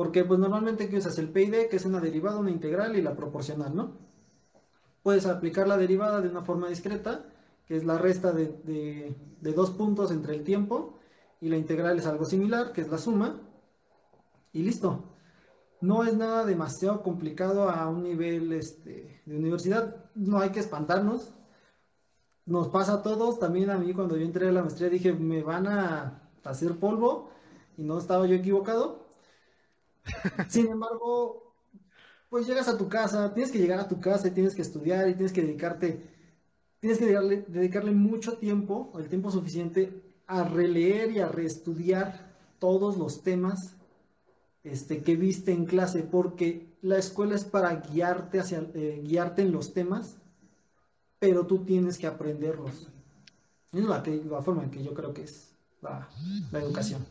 Porque 0.00 0.24
pues 0.24 0.40
normalmente 0.40 0.88
que 0.88 0.96
usas 0.96 1.18
el 1.18 1.28
PID, 1.28 1.68
que 1.68 1.76
es 1.76 1.84
una 1.84 2.00
derivada, 2.00 2.38
una 2.38 2.50
integral 2.50 2.96
y 2.96 3.02
la 3.02 3.14
proporcional, 3.14 3.76
¿no? 3.76 3.98
Puedes 5.02 5.26
aplicar 5.26 5.68
la 5.68 5.76
derivada 5.76 6.22
de 6.22 6.30
una 6.30 6.40
forma 6.40 6.70
discreta, 6.70 7.26
que 7.66 7.76
es 7.76 7.84
la 7.84 7.98
resta 7.98 8.32
de, 8.32 8.46
de- 9.42 9.52
dos 9.52 9.72
puntos 9.72 10.10
entre 10.10 10.34
el 10.34 10.42
tiempo, 10.42 10.98
y 11.38 11.50
la 11.50 11.58
integral 11.58 11.98
es 11.98 12.06
algo 12.06 12.24
similar, 12.24 12.72
que 12.72 12.80
es 12.80 12.88
la 12.88 12.96
suma, 12.96 13.42
y 14.54 14.62
listo. 14.62 15.04
No 15.82 16.02
es 16.04 16.16
nada 16.16 16.46
demasiado 16.46 17.02
complicado 17.02 17.68
a 17.68 17.86
un 17.86 18.02
nivel 18.02 18.54
este, 18.54 19.20
de 19.26 19.36
universidad, 19.36 20.06
no 20.14 20.38
hay 20.38 20.48
que 20.48 20.60
espantarnos. 20.60 21.34
Nos 22.46 22.68
pasa 22.68 22.94
a 22.94 23.02
todos, 23.02 23.38
también 23.38 23.68
a 23.68 23.76
mí 23.76 23.92
cuando 23.92 24.16
yo 24.16 24.24
entré 24.24 24.48
a 24.48 24.52
la 24.52 24.62
maestría 24.62 24.88
dije, 24.88 25.12
me 25.12 25.42
van 25.42 25.66
a 25.66 26.22
hacer 26.42 26.78
polvo, 26.78 27.28
y 27.76 27.82
no 27.84 27.98
estaba 27.98 28.26
yo 28.26 28.34
equivocado. 28.34 29.09
Sin 30.48 30.68
embargo, 30.68 31.54
pues 32.28 32.46
llegas 32.46 32.68
a 32.68 32.78
tu 32.78 32.88
casa, 32.88 33.34
tienes 33.34 33.52
que 33.52 33.58
llegar 33.58 33.80
a 33.80 33.88
tu 33.88 34.00
casa 34.00 34.28
y 34.28 34.30
tienes 34.30 34.54
que 34.54 34.62
estudiar 34.62 35.08
y 35.08 35.14
tienes 35.14 35.32
que 35.32 35.42
dedicarte, 35.42 36.06
tienes 36.78 36.98
que 36.98 37.06
dedicarle, 37.06 37.90
mucho 37.90 38.38
tiempo, 38.38 38.92
el 38.98 39.08
tiempo 39.08 39.30
suficiente, 39.30 39.92
a 40.26 40.44
releer 40.44 41.10
y 41.10 41.18
a 41.18 41.28
reestudiar 41.28 42.30
todos 42.60 42.96
los 42.96 43.22
temas 43.22 43.74
este, 44.62 45.02
que 45.02 45.16
viste 45.16 45.52
en 45.52 45.64
clase, 45.64 46.04
porque 46.04 46.68
la 46.82 46.98
escuela 46.98 47.34
es 47.34 47.44
para 47.44 47.74
guiarte, 47.76 48.38
hacia, 48.38 48.64
eh, 48.74 49.02
guiarte 49.04 49.42
en 49.42 49.50
los 49.50 49.74
temas, 49.74 50.16
pero 51.18 51.46
tú 51.46 51.64
tienes 51.64 51.98
que 51.98 52.06
aprenderlos. 52.06 52.88
Es 53.72 53.84
la 53.84 54.42
forma 54.42 54.64
en 54.64 54.70
que 54.70 54.82
yo 54.82 54.94
creo 54.94 55.12
que 55.12 55.22
es 55.22 55.52
la, 55.80 56.08
la 56.52 56.60
educación. 56.60 57.04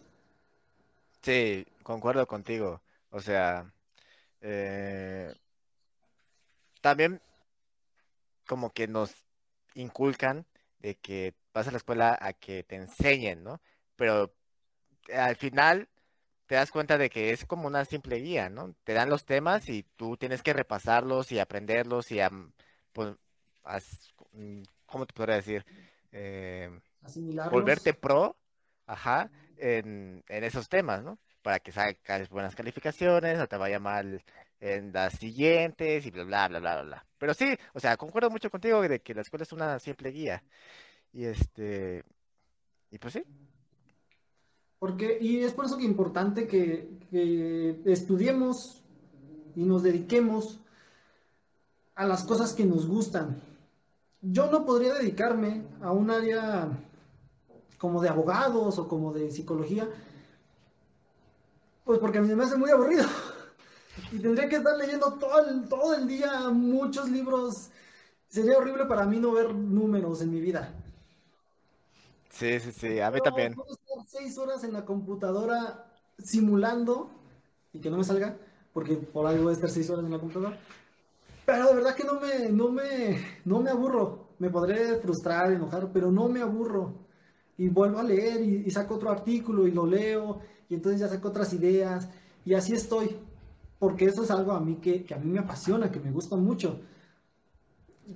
Sí, 1.22 1.66
concuerdo 1.90 2.28
contigo. 2.28 2.84
O 3.10 3.20
sea, 3.20 3.74
eh, 4.42 5.34
también 6.82 7.20
como 8.48 8.70
que 8.72 8.88
nos 8.88 9.12
inculcan 9.74 10.46
de 10.78 10.94
que 10.98 11.34
vas 11.52 11.68
a 11.68 11.72
la 11.72 11.78
escuela 11.78 12.16
a 12.22 12.34
que 12.34 12.64
te 12.64 12.76
enseñen, 12.76 13.44
¿no? 13.44 13.60
Pero 13.96 14.32
al 15.12 15.36
final 15.36 15.90
te 16.46 16.54
das 16.54 16.70
cuenta 16.70 17.00
de 17.00 17.10
que 17.10 17.32
es 17.32 17.46
como 17.46 17.66
una 17.66 17.86
simple 17.86 18.18
guía, 18.18 18.52
¿no? 18.52 18.76
Te 18.84 18.94
dan 18.94 19.10
los 19.10 19.26
temas 19.26 19.68
y 19.68 19.82
tú 19.96 20.16
tienes 20.16 20.44
que 20.44 20.54
repasarlos 20.54 21.32
y 21.32 21.40
aprenderlos 21.40 22.12
y, 22.12 22.20
pues, 22.94 23.16
mm, 24.34 24.62
¿cómo 24.86 25.08
te 25.08 25.14
podría 25.16 25.38
decir? 25.38 25.66
Eh, 26.12 26.70
volverte 27.50 27.96
pro, 27.96 28.38
ajá, 28.86 29.32
en, 29.58 30.24
en 30.28 30.44
esos 30.44 30.70
temas, 30.70 31.02
¿no? 31.04 31.18
Para 31.42 31.60
que 31.60 31.72
saques 31.72 32.30
buenas 32.30 32.56
calificaciones, 32.56 33.38
no 33.38 33.48
te 33.48 33.58
vaya 33.58 33.80
mal 33.80 34.24
en 34.60 34.92
las 34.92 35.14
siguientes 35.14 36.06
y 36.06 36.12
bla, 36.12 36.24
bla, 36.24 36.48
bla, 36.48 36.60
bla, 36.60 36.82
bla. 36.82 37.06
Pero 37.18 37.34
sí, 37.34 37.56
o 37.74 37.80
sea, 37.80 37.98
concuerdo 37.98 38.30
mucho 38.30 38.50
contigo 38.50 38.82
de 38.82 39.02
que 39.02 39.14
la 39.14 39.22
escuela 39.22 39.44
es 39.44 39.54
una 39.54 39.80
simple 39.80 40.12
guía. 40.12 40.44
Y 41.14 41.26
este, 41.26 42.04
y 42.92 42.98
pues 42.98 43.14
sí. 43.14 43.24
Porque, 44.80 45.18
y 45.20 45.44
es 45.44 45.54
por 45.54 45.66
eso 45.66 45.78
que 45.78 45.84
es 45.84 45.90
importante 45.90 46.48
que, 46.48 46.90
que 47.10 47.82
estudiemos 47.86 48.84
y 49.56 49.64
nos 49.64 49.84
dediquemos 49.84 50.60
a 51.96 52.06
las 52.06 52.24
cosas 52.24 52.54
que 52.54 52.66
nos 52.66 52.88
gustan. 52.88 53.42
Yo 54.22 54.50
no 54.50 54.66
podría 54.66 54.94
dedicarme 54.94 55.64
a 55.82 55.92
un 55.92 56.10
área 56.10 56.70
como 57.78 58.02
de 58.02 58.10
abogados 58.10 58.78
o 58.78 58.88
como 58.88 59.14
de 59.14 59.32
psicología, 59.32 59.90
pues 61.90 61.98
porque 61.98 62.20
a 62.20 62.22
mí 62.22 62.36
me 62.36 62.44
hace 62.44 62.56
muy 62.56 62.70
aburrido. 62.70 63.04
Y 64.12 64.20
tendría 64.20 64.48
que 64.48 64.58
estar 64.58 64.78
leyendo 64.78 65.12
todo 65.14 65.44
el, 65.44 65.68
todo 65.68 65.96
el 65.96 66.08
día 66.08 66.48
muchos 66.52 67.10
libros. 67.10 67.72
Sería 68.28 68.60
horrible 68.60 68.86
para 68.86 69.06
mí 69.06 69.20
no 69.20 69.32
ver 69.32 69.56
números 69.56 70.22
en 70.22 70.30
mi 70.30 70.40
vida. 70.40 70.72
Sí, 72.30 72.60
sí, 72.60 72.72
sí, 72.74 73.00
a 73.00 73.10
mí 73.10 73.20
también. 73.22 73.56
Puedo 73.56 73.72
estar 73.72 74.06
seis 74.06 74.38
horas 74.38 74.64
en 74.64 74.74
la 74.74 74.86
computadora 74.86 75.92
simulando 76.20 77.10
y 77.74 77.80
que 77.80 77.90
no 77.90 77.98
me 77.98 78.04
salga, 78.04 78.38
porque 78.72 78.96
por 78.96 79.26
algo 79.26 79.46
voy 79.46 79.54
a 79.54 79.56
estar 79.56 79.72
seis 79.72 79.90
horas 79.90 80.06
en 80.06 80.12
la 80.12 80.20
computadora. 80.20 80.60
Pero 81.48 81.70
de 81.70 81.74
verdad 81.74 81.96
que 81.96 82.04
no 82.04 82.20
me, 82.20 82.50
no 82.50 82.70
me, 82.70 83.40
no 83.46 83.62
me 83.64 83.72
aburro. 83.72 84.28
Me 84.38 84.52
podré 84.52 85.00
frustrar, 85.00 85.52
enojar, 85.52 85.90
pero 85.92 86.12
no 86.12 86.28
me 86.28 86.40
aburro. 86.40 87.09
Y 87.60 87.70
vuelvo 87.70 88.00
a 88.00 88.04
leer 88.04 88.42
y, 88.42 88.64
y 88.66 88.72
saco 88.72 88.96
otro 88.96 89.12
artículo 89.12 89.68
y 89.68 89.72
lo 89.72 89.86
leo 89.86 90.40
y 90.68 90.74
entonces 90.74 91.00
ya 91.00 91.08
saco 91.08 91.28
otras 91.28 91.54
ideas 91.54 92.10
y 92.44 92.56
así 92.56 92.74
estoy 92.74 93.16
porque 93.80 94.06
eso 94.06 94.24
es 94.24 94.30
algo 94.30 94.52
a 94.52 94.60
mí 94.60 94.76
que, 94.76 95.06
a 95.14 95.18
mí 95.18 95.32
me 95.32 95.40
apasiona, 95.40 95.90
que 95.90 96.02
me 96.02 96.12
gusta 96.12 96.36
mucho. 96.36 96.82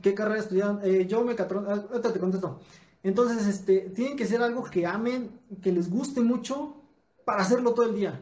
¿Qué 0.01 0.13
carrera 0.13 0.41
estudian? 0.41 0.81
Eh, 0.83 1.07
yo 1.07 1.23
me 1.23 1.33
ah, 1.33 1.47
ahorita 1.89 2.11
te 2.11 2.19
contesto. 2.19 2.59
Entonces, 3.01 3.47
este, 3.47 3.91
tienen 3.95 4.17
que 4.17 4.25
ser 4.25 4.41
algo 4.41 4.63
que 4.63 4.85
amen, 4.85 5.39
que 5.61 5.71
les 5.71 5.89
guste 5.89 6.21
mucho 6.21 6.75
para 7.23 7.41
hacerlo 7.41 7.73
todo 7.73 7.85
el 7.85 7.95
día. 7.95 8.21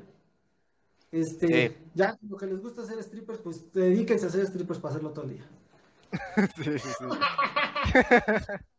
Este, 1.11 1.77
ya 1.93 2.17
lo 2.29 2.37
que 2.37 2.45
les 2.45 2.61
gusta 2.61 2.83
hacer 2.83 3.01
strippers, 3.03 3.39
pues 3.39 3.73
dedíquense 3.73 4.25
a 4.25 4.29
hacer 4.29 4.45
strippers 4.45 4.79
para 4.79 4.93
hacerlo 4.93 5.09
todo 5.09 5.25
el 5.25 5.31
día. 5.31 5.45
sí, 6.55 6.79
sí, 6.79 6.89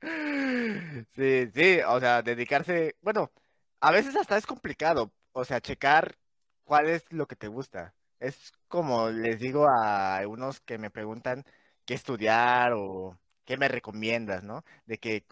sí. 1.14 1.50
sí, 1.54 1.80
o 1.86 2.00
sea, 2.00 2.22
dedicarse, 2.22 2.96
bueno, 3.02 3.32
a 3.80 3.90
veces 3.90 4.16
hasta 4.16 4.36
es 4.36 4.46
complicado, 4.46 5.12
o 5.32 5.44
sea, 5.44 5.60
checar 5.60 6.16
cuál 6.64 6.88
es 6.88 7.10
lo 7.12 7.26
que 7.26 7.36
te 7.36 7.48
gusta. 7.48 7.94
Es 8.20 8.52
como 8.68 9.10
les 9.10 9.38
digo 9.40 9.66
a 9.68 10.20
unos 10.26 10.60
que 10.60 10.78
me 10.78 10.90
preguntan 10.90 11.44
qué 11.84 11.94
estudiar 11.94 12.72
o 12.74 13.18
qué 13.44 13.56
me 13.56 13.68
recomiendas, 13.68 14.42
¿no? 14.44 14.64
De 14.86 14.98
que 14.98 15.24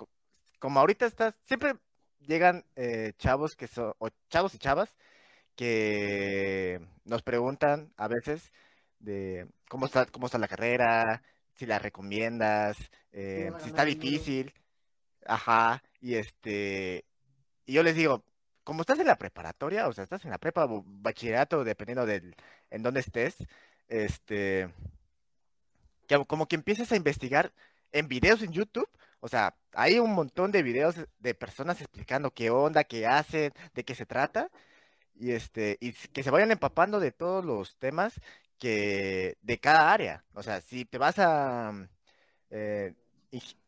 como 0.58 0.80
ahorita 0.80 1.06
estás, 1.06 1.34
siempre 1.44 1.74
llegan 2.20 2.64
eh, 2.76 3.12
chavos 3.18 3.56
que 3.56 3.66
son, 3.68 3.94
o 3.98 4.08
chavos 4.30 4.54
y 4.54 4.58
chavas 4.58 4.96
que 5.56 6.80
nos 7.04 7.22
preguntan 7.22 7.92
a 7.96 8.08
veces 8.08 8.52
de 8.98 9.48
cómo 9.68 9.86
está, 9.86 10.06
cómo 10.06 10.26
está 10.26 10.38
la 10.38 10.48
carrera, 10.48 11.22
si 11.56 11.66
la 11.66 11.78
recomiendas, 11.78 12.76
eh, 13.12 13.50
si 13.60 13.68
está 13.68 13.84
difícil, 13.84 14.52
ajá, 15.26 15.82
y 16.00 16.14
este, 16.14 17.04
y 17.66 17.72
yo 17.74 17.82
les 17.82 17.96
digo, 17.96 18.24
como 18.64 18.82
estás 18.82 18.98
en 18.98 19.06
la 19.06 19.16
preparatoria, 19.16 19.88
o 19.88 19.92
sea, 19.92 20.04
estás 20.04 20.24
en 20.24 20.30
la 20.30 20.38
prepa 20.38 20.66
o 20.66 20.84
bachillerato, 20.86 21.64
dependiendo 21.64 22.06
de 22.06 22.34
en 22.70 22.82
dónde 22.82 23.00
estés, 23.00 23.36
este, 23.88 24.68
como 26.26 26.46
que 26.46 26.56
empieces 26.56 26.92
a 26.92 26.96
investigar 26.96 27.52
en 27.92 28.08
videos 28.08 28.42
en 28.42 28.52
YouTube, 28.52 28.88
o 29.20 29.28
sea, 29.28 29.56
hay 29.72 29.98
un 29.98 30.12
montón 30.12 30.52
de 30.52 30.62
videos 30.62 30.96
de 31.18 31.34
personas 31.34 31.80
explicando 31.80 32.32
qué 32.32 32.50
onda, 32.50 32.84
qué 32.84 33.06
hacen, 33.06 33.52
de 33.74 33.84
qué 33.84 33.94
se 33.94 34.06
trata, 34.06 34.50
y 35.14 35.32
este, 35.32 35.78
y 35.80 35.92
que 35.92 36.22
se 36.22 36.30
vayan 36.30 36.50
empapando 36.50 37.00
de 37.00 37.12
todos 37.12 37.44
los 37.44 37.76
temas 37.78 38.20
que 38.58 39.36
de 39.42 39.58
cada 39.58 39.92
área. 39.92 40.24
O 40.34 40.42
sea, 40.42 40.60
si 40.60 40.84
te 40.84 40.98
vas 40.98 41.18
a 41.18 41.72
eh, 42.50 42.94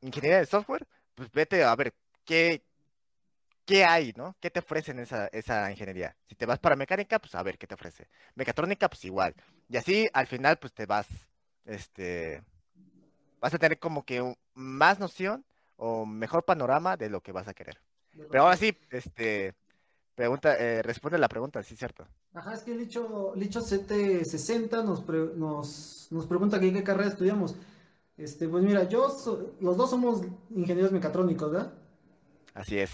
ingeniería 0.01 0.39
de 0.39 0.47
software, 0.47 0.87
pues 1.15 1.31
vete 1.33 1.65
a 1.65 1.75
ver 1.77 1.95
qué, 2.25 2.63
qué 3.65 3.85
hay, 3.85 4.13
¿no? 4.17 4.37
¿Qué 4.41 4.51
te 4.51 4.61
ofrecen 4.61 4.99
esa, 4.99 5.27
esa 5.29 5.71
ingeniería? 5.71 6.17
Si 6.29 6.35
te 6.35 6.47
vas 6.47 6.59
para 6.59 6.77
mecánica, 6.77 7.19
pues 7.19 7.35
a 7.35 7.43
ver 7.43 7.59
qué 7.59 7.67
te 7.67 7.75
ofrece. 7.75 8.09
Mecatrónica, 8.35 8.89
pues 8.89 9.05
igual. 9.05 9.35
Y 9.69 9.77
así 9.77 10.09
al 10.13 10.27
final, 10.27 10.59
pues 10.59 10.73
te 10.73 10.87
vas, 10.87 11.07
este, 11.65 12.43
vas 13.41 13.55
a 13.55 13.59
tener 13.59 13.79
como 13.79 14.05
que 14.05 14.35
más 14.55 14.99
noción 14.99 15.45
o 15.77 16.07
mejor 16.07 16.45
panorama 16.45 16.97
de 16.97 17.11
lo 17.11 17.21
que 17.21 17.33
vas 17.33 17.49
a 17.49 17.55
querer. 17.55 17.81
Pero 18.31 18.45
ahora 18.45 18.57
sí, 18.57 18.77
este, 18.91 19.55
pregunta, 20.19 20.57
eh, 20.57 20.83
responde 20.83 21.17
la 21.17 21.29
pregunta, 21.29 21.63
sí, 21.63 21.77
cierto. 21.77 22.05
Ajá, 22.35 22.53
es 22.53 22.63
que 22.65 22.73
el 22.73 22.79
Licho, 22.79 23.33
Licho 23.37 23.61
760 23.61 24.83
nos, 24.83 25.07
nos, 25.37 26.09
nos 26.11 26.27
pregunta 26.27 26.59
qué 26.59 26.83
carrera 26.83 27.09
estudiamos. 27.09 27.55
Este, 28.17 28.49
pues 28.49 28.65
mira, 28.65 28.89
yo, 28.89 29.17
los 29.61 29.77
dos 29.77 29.91
somos 29.91 30.23
ingenieros 30.51 30.91
mecatrónicos, 30.91 31.53
¿verdad? 31.53 31.73
Así 32.53 32.79
es. 32.79 32.91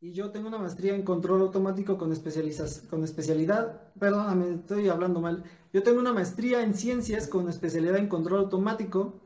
Y 0.00 0.12
yo 0.12 0.32
tengo 0.32 0.48
una 0.48 0.58
maestría 0.58 0.96
en 0.96 1.02
control 1.02 1.40
automático 1.42 1.96
con, 1.96 2.12
con 2.90 3.04
especialidad, 3.04 3.92
perdóname, 3.98 4.54
estoy 4.54 4.88
hablando 4.88 5.20
mal. 5.20 5.44
Yo 5.72 5.84
tengo 5.84 6.00
una 6.00 6.12
maestría 6.12 6.62
en 6.64 6.74
ciencias 6.74 7.28
con 7.28 7.48
especialidad 7.48 7.96
en 7.96 8.08
control 8.08 8.40
automático 8.40 9.20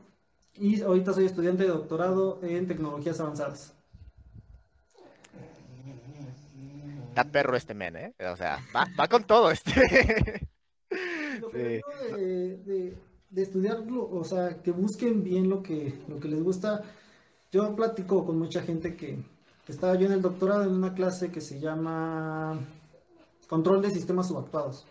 y 0.53 0.81
ahorita 0.81 1.13
soy 1.13 1.25
estudiante 1.25 1.63
de 1.63 1.69
doctorado 1.69 2.39
en 2.43 2.67
tecnologías 2.67 3.19
avanzadas. 3.19 3.72
Está 7.13 7.31
perro 7.31 7.55
este 7.55 7.75
men, 7.75 7.95
¿eh? 7.95 8.15
O 8.31 8.35
sea, 8.35 8.57
va, 8.75 9.07
con 9.07 9.23
todo 9.25 9.51
este. 9.51 10.47
Lo 11.39 11.51
que 11.51 11.79
de, 12.17 12.97
de, 13.29 13.41
estudiarlo, 13.43 14.09
o 14.09 14.23
sea, 14.23 14.63
que 14.63 14.71
busquen 14.71 15.23
bien 15.23 15.47
lo 15.47 15.61
que, 15.61 15.93
lo 16.07 16.19
que 16.19 16.27
les 16.27 16.41
gusta. 16.41 16.81
Yo 17.51 17.75
platico 17.75 18.25
con 18.25 18.39
mucha 18.39 18.63
gente 18.63 18.95
que, 18.95 19.23
estaba 19.67 19.93
yo 19.93 20.07
en 20.07 20.13
el 20.13 20.23
doctorado 20.23 20.63
en 20.63 20.71
una 20.71 20.95
clase 20.95 21.31
que 21.31 21.39
se 21.39 21.59
llama 21.59 22.59
Control 23.47 23.83
de 23.83 23.91
Sistemas 23.91 24.29
Subactuados. 24.29 24.87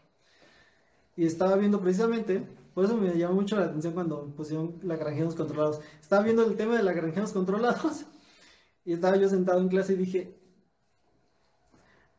Y 1.17 1.27
estaba 1.27 1.57
viendo 1.57 1.81
precisamente, 1.81 2.47
por 2.73 2.85
eso 2.85 2.97
me 2.97 3.19
llamó 3.19 3.35
mucho 3.35 3.57
la 3.57 3.65
atención 3.65 3.95
cuando 3.95 4.27
pusieron 4.37 4.79
lagrangianos 4.85 5.35
controlados. 5.35 5.81
Estaba 6.01 6.23
viendo 6.23 6.45
el 6.45 6.57
tema 6.57 6.77
de 6.77 6.85
lagrangianos 6.85 7.33
controlados 7.33 8.05
y 8.85 8.93
estaba 8.93 9.17
yo 9.17 9.29
sentado 9.29 9.61
en 9.61 9.69
clase 9.69 9.95
y 9.95 9.97
dije, 9.97 10.42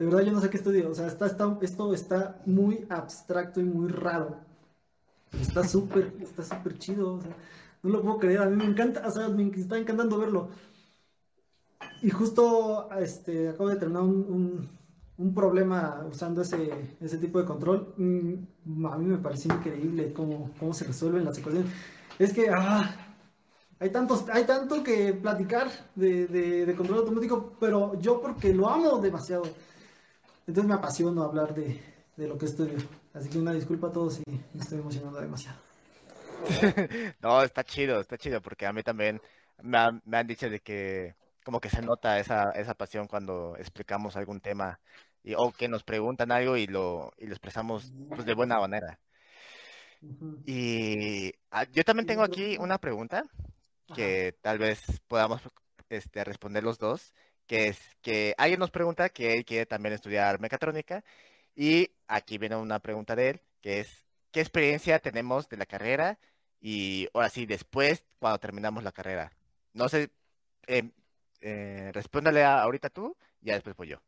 de 0.04 0.10
verdad 0.10 0.26
yo 0.26 0.34
no 0.34 0.42
sé 0.42 0.50
qué 0.50 0.58
estudio, 0.58 0.90
o 0.90 0.94
sea, 0.94 1.08
está, 1.08 1.28
esto 1.62 1.94
está 1.94 2.42
muy 2.46 2.86
abstracto 2.90 3.62
y 3.62 3.64
muy 3.64 3.88
raro. 3.88 4.36
Está 5.40 5.66
súper, 5.66 6.14
está 6.22 6.44
súper 6.44 6.78
chido, 6.78 7.22
no 7.82 7.90
lo 7.90 8.02
puedo 8.02 8.20
creer, 8.20 8.42
a 8.42 8.46
mí 8.48 8.56
me 8.58 8.66
encanta, 8.66 9.08
o 9.08 9.12
sea, 9.12 9.30
me 9.30 9.50
está 9.50 9.78
encantando 9.78 10.20
verlo. 10.20 10.50
Y 12.02 12.10
justo 12.10 12.90
este, 13.00 13.48
acabo 13.50 13.70
de 13.70 13.78
terminar 13.78 14.04
un, 14.04 14.70
un, 15.18 15.34
problema 15.34 16.06
usando 16.12 16.42
ese, 16.42 16.98
ese, 17.00 17.18
tipo 17.18 17.40
de 17.40 17.46
control. 17.46 17.94
Mm, 17.96 18.86
a 18.86 18.98
mí 18.98 19.06
me 19.06 19.18
pareció 19.18 19.54
increíble 19.54 20.12
cómo, 20.12 20.52
cómo 20.60 20.74
se 20.74 20.84
resuelven 20.84 21.24
las 21.24 21.38
ecuaciones. 21.38 21.72
Es 22.20 22.34
que 22.34 22.50
ah, 22.50 22.94
hay, 23.80 23.90
tantos, 23.90 24.26
hay 24.30 24.44
tanto 24.44 24.84
que 24.84 25.14
platicar 25.14 25.70
de, 25.96 26.28
de, 26.28 26.76
control 26.76 27.00
automático, 27.00 27.54
pero 27.58 27.98
yo 28.02 28.22
porque 28.22 28.54
lo 28.54 28.68
amo 28.68 29.00
demasiado. 29.00 29.44
Entonces 30.48 30.66
me 30.66 30.74
apasiono 30.74 31.24
hablar 31.24 31.54
de, 31.54 31.82
de 32.18 32.28
lo 32.28 32.38
que 32.38 32.46
estudio. 32.46 32.78
Así 33.14 33.30
que 33.30 33.38
una 33.38 33.54
disculpa 33.54 33.88
a 33.88 33.92
todos 33.92 34.16
si 34.16 34.24
me 34.28 34.62
estoy 34.62 34.80
emocionando 34.80 35.20
demasiado. 35.20 35.58
no, 37.22 37.42
está 37.42 37.64
chido, 37.64 38.00
está 38.00 38.18
chido, 38.18 38.42
porque 38.42 38.66
a 38.66 38.74
mí 38.74 38.84
también 38.84 39.22
me, 39.62 39.78
me 40.06 40.18
han 40.18 40.28
dicho 40.28 40.50
de 40.50 40.60
que 40.60 41.16
como 41.44 41.60
que 41.60 41.70
se 41.70 41.82
nota 41.82 42.20
esa, 42.20 42.52
esa 42.52 42.74
pasión 42.74 43.08
cuando 43.08 43.56
explicamos 43.58 44.16
algún 44.16 44.40
tema 44.40 44.80
y, 45.24 45.34
o 45.36 45.52
que 45.52 45.68
nos 45.68 45.84
preguntan 45.84 46.32
algo 46.32 46.58
y 46.58 46.68
lo, 46.68 47.12
y 47.18 47.28
lo 47.28 47.34
expresamos 47.34 47.92
pues, 48.10 48.26
de 48.26 48.34
buena 48.34 48.60
manera. 48.60 49.00
Y 50.46 51.32
ah, 51.52 51.66
yo 51.72 51.84
también 51.84 52.06
tengo 52.06 52.24
aquí 52.24 52.58
una 52.60 52.78
pregunta 52.78 53.24
Ajá. 53.88 53.96
que 53.96 54.36
tal 54.42 54.58
vez 54.58 54.82
podamos 55.08 55.42
este, 55.90 56.24
responder 56.24 56.64
los 56.64 56.78
dos, 56.78 57.14
que 57.48 57.68
es 57.70 57.80
que 58.02 58.36
alguien 58.38 58.60
nos 58.60 58.72
pregunta 58.72 59.10
que 59.10 59.34
él 59.36 59.46
quiere 59.46 59.66
también 59.66 59.94
estudiar 59.94 60.40
mecatrónica 60.40 61.04
y 61.56 61.92
aquí 62.08 62.38
viene 62.38 62.56
una 62.56 62.80
pregunta 62.80 63.16
de 63.16 63.30
él, 63.32 63.42
que 63.62 63.80
es, 63.82 64.06
¿qué 64.32 64.42
experiencia 64.42 65.00
tenemos 65.00 65.50
de 65.50 65.58
la 65.58 65.66
carrera? 65.66 66.20
Y 66.62 67.08
ahora 67.14 67.30
sí, 67.30 67.46
después, 67.46 68.06
cuando 68.20 68.40
terminamos 68.40 68.84
la 68.84 68.92
carrera. 68.92 69.32
No 69.74 69.90
sé, 69.90 70.12
eh, 70.68 70.92
eh, 71.42 71.92
respóndale 71.94 72.44
a- 72.44 72.62
ahorita 72.64 72.90
tú 72.90 73.16
y 73.42 73.48
ya 73.48 73.54
después 73.56 73.76
voy 73.76 73.90
yo. 73.90 74.02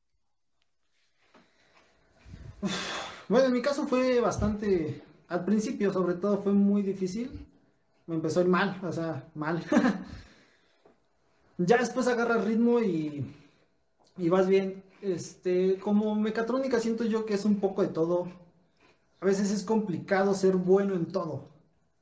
Bueno, 3.27 3.47
en 3.47 3.53
mi 3.53 3.61
caso 3.61 3.87
fue 3.87 4.19
bastante, 4.19 5.01
al 5.27 5.43
principio 5.45 5.91
sobre 5.91 6.15
todo 6.15 6.41
fue 6.41 6.53
muy 6.53 6.81
difícil. 6.83 7.45
Me 8.07 8.15
empezó 8.15 8.39
a 8.39 8.43
ir 8.43 8.49
mal, 8.49 8.79
o 8.83 8.91
sea, 8.91 9.23
mal. 9.35 9.63
Ya 11.57 11.77
después 11.77 12.07
agarras 12.07 12.43
ritmo 12.45 12.79
y, 12.81 13.25
y 14.17 14.29
vas 14.29 14.47
bien. 14.47 14.83
Este, 15.01 15.77
como 15.79 16.15
mecatrónica 16.15 16.79
siento 16.79 17.03
yo 17.05 17.25
que 17.25 17.35
es 17.35 17.45
un 17.45 17.59
poco 17.59 17.81
de 17.81 17.89
todo. 17.89 18.27
A 19.21 19.25
veces 19.25 19.51
es 19.51 19.63
complicado 19.63 20.33
ser 20.33 20.55
bueno 20.55 20.95
en 20.95 21.07
todo. 21.07 21.49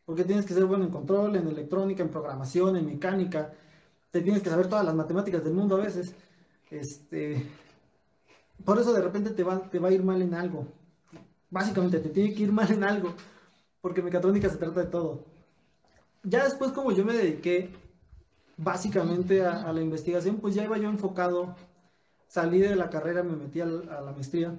Porque 0.06 0.24
tienes 0.24 0.46
que 0.46 0.54
ser 0.54 0.66
bueno 0.66 0.86
en 0.86 0.92
control, 0.92 1.36
en 1.36 1.48
electrónica, 1.48 2.04
en 2.04 2.10
programación, 2.10 2.76
en 2.78 2.86
mecánica. 2.86 3.54
Te 4.12 4.22
tienes 4.22 4.42
que 4.44 4.50
saber 4.50 4.68
todas 4.68 4.86
las 4.86 4.96
matemáticas 4.96 5.44
del 5.44 5.54
mundo 5.54 5.76
a 5.78 5.82
veces. 5.86 6.16
Este, 6.70 7.48
por 8.66 8.80
eso 8.80 8.94
de 8.94 9.02
repente 9.02 9.32
te 9.32 9.44
va, 9.44 9.70
te 9.70 9.80
va 9.80 9.90
a 9.90 9.92
ir 9.92 10.04
mal 10.04 10.22
en 10.22 10.34
algo. 10.34 10.68
Básicamente 11.50 12.00
te 12.00 12.10
tiene 12.10 12.34
que 12.34 12.44
ir 12.44 12.52
mal 12.52 12.72
en 12.72 12.84
algo. 12.84 13.14
Porque 13.82 14.02
mecatrónica 14.02 14.50
se 14.50 14.58
trata 14.58 14.82
de 14.82 14.88
todo. 14.88 15.26
Ya 16.24 16.44
después 16.46 16.72
como 16.72 16.92
yo 16.92 17.06
me 17.06 17.14
dediqué 17.14 17.70
básicamente 18.58 19.46
a, 19.46 19.64
a 19.64 19.74
la 19.74 19.82
investigación, 19.82 20.38
pues 20.38 20.56
ya 20.56 20.64
iba 20.64 20.78
yo 20.78 20.90
enfocado. 20.90 21.56
Salí 22.28 22.60
de 22.60 22.76
la 22.76 22.90
carrera, 22.90 23.24
me 23.24 23.36
metí 23.36 23.62
a, 23.62 23.66
la 23.66 24.12
maestría. 24.12 24.58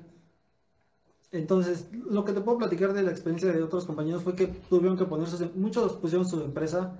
Entonces, 1.33 1.91
lo 1.93 2.25
que 2.25 2.33
te 2.33 2.41
puedo 2.41 2.59
platicar 2.59 2.93
de 2.93 3.03
la 3.03 3.11
experiencia 3.11 3.51
de 3.51 3.63
otros 3.63 3.85
compañeros 3.85 4.23
fue 4.23 4.37
que 4.37 4.47
tuvieron 4.47 4.97
que 4.97 5.05
ponerse, 5.05 5.51
muchos 5.57 5.95
pusieron 5.95 6.29
su 6.29 6.41
empresa, 6.41 6.97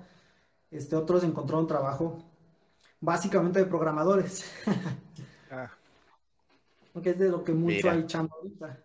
este, 0.71 0.97
otros 0.97 1.23
encontraron 1.23 1.67
trabajo, 1.67 2.21
básicamente 2.99 3.59
de 3.59 3.65
programadores, 3.65 4.43
que 7.01 7.09
es 7.09 7.19
de 7.19 7.29
lo 7.29 7.45
que 7.45 7.53
mucho 7.53 7.75
Mira. 7.75 7.91
hay 7.93 8.05
chamba 8.07 8.35
ahorita. 8.35 8.83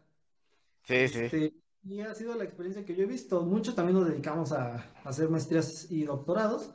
Sí, 0.85 1.09
sí. 1.09 1.19
Este, 1.19 1.55
y 1.83 2.01
ha 2.01 2.15
sido 2.15 2.37
la 2.37 2.45
experiencia 2.45 2.85
que 2.85 2.95
yo 2.95 3.03
he 3.03 3.07
visto. 3.07 3.43
Muchos 3.43 3.75
también 3.75 3.99
nos 3.99 4.09
dedicamos 4.09 4.53
a, 4.53 4.75
a 4.77 5.09
hacer 5.09 5.29
maestrías 5.29 5.91
y 5.91 6.05
doctorados. 6.05 6.73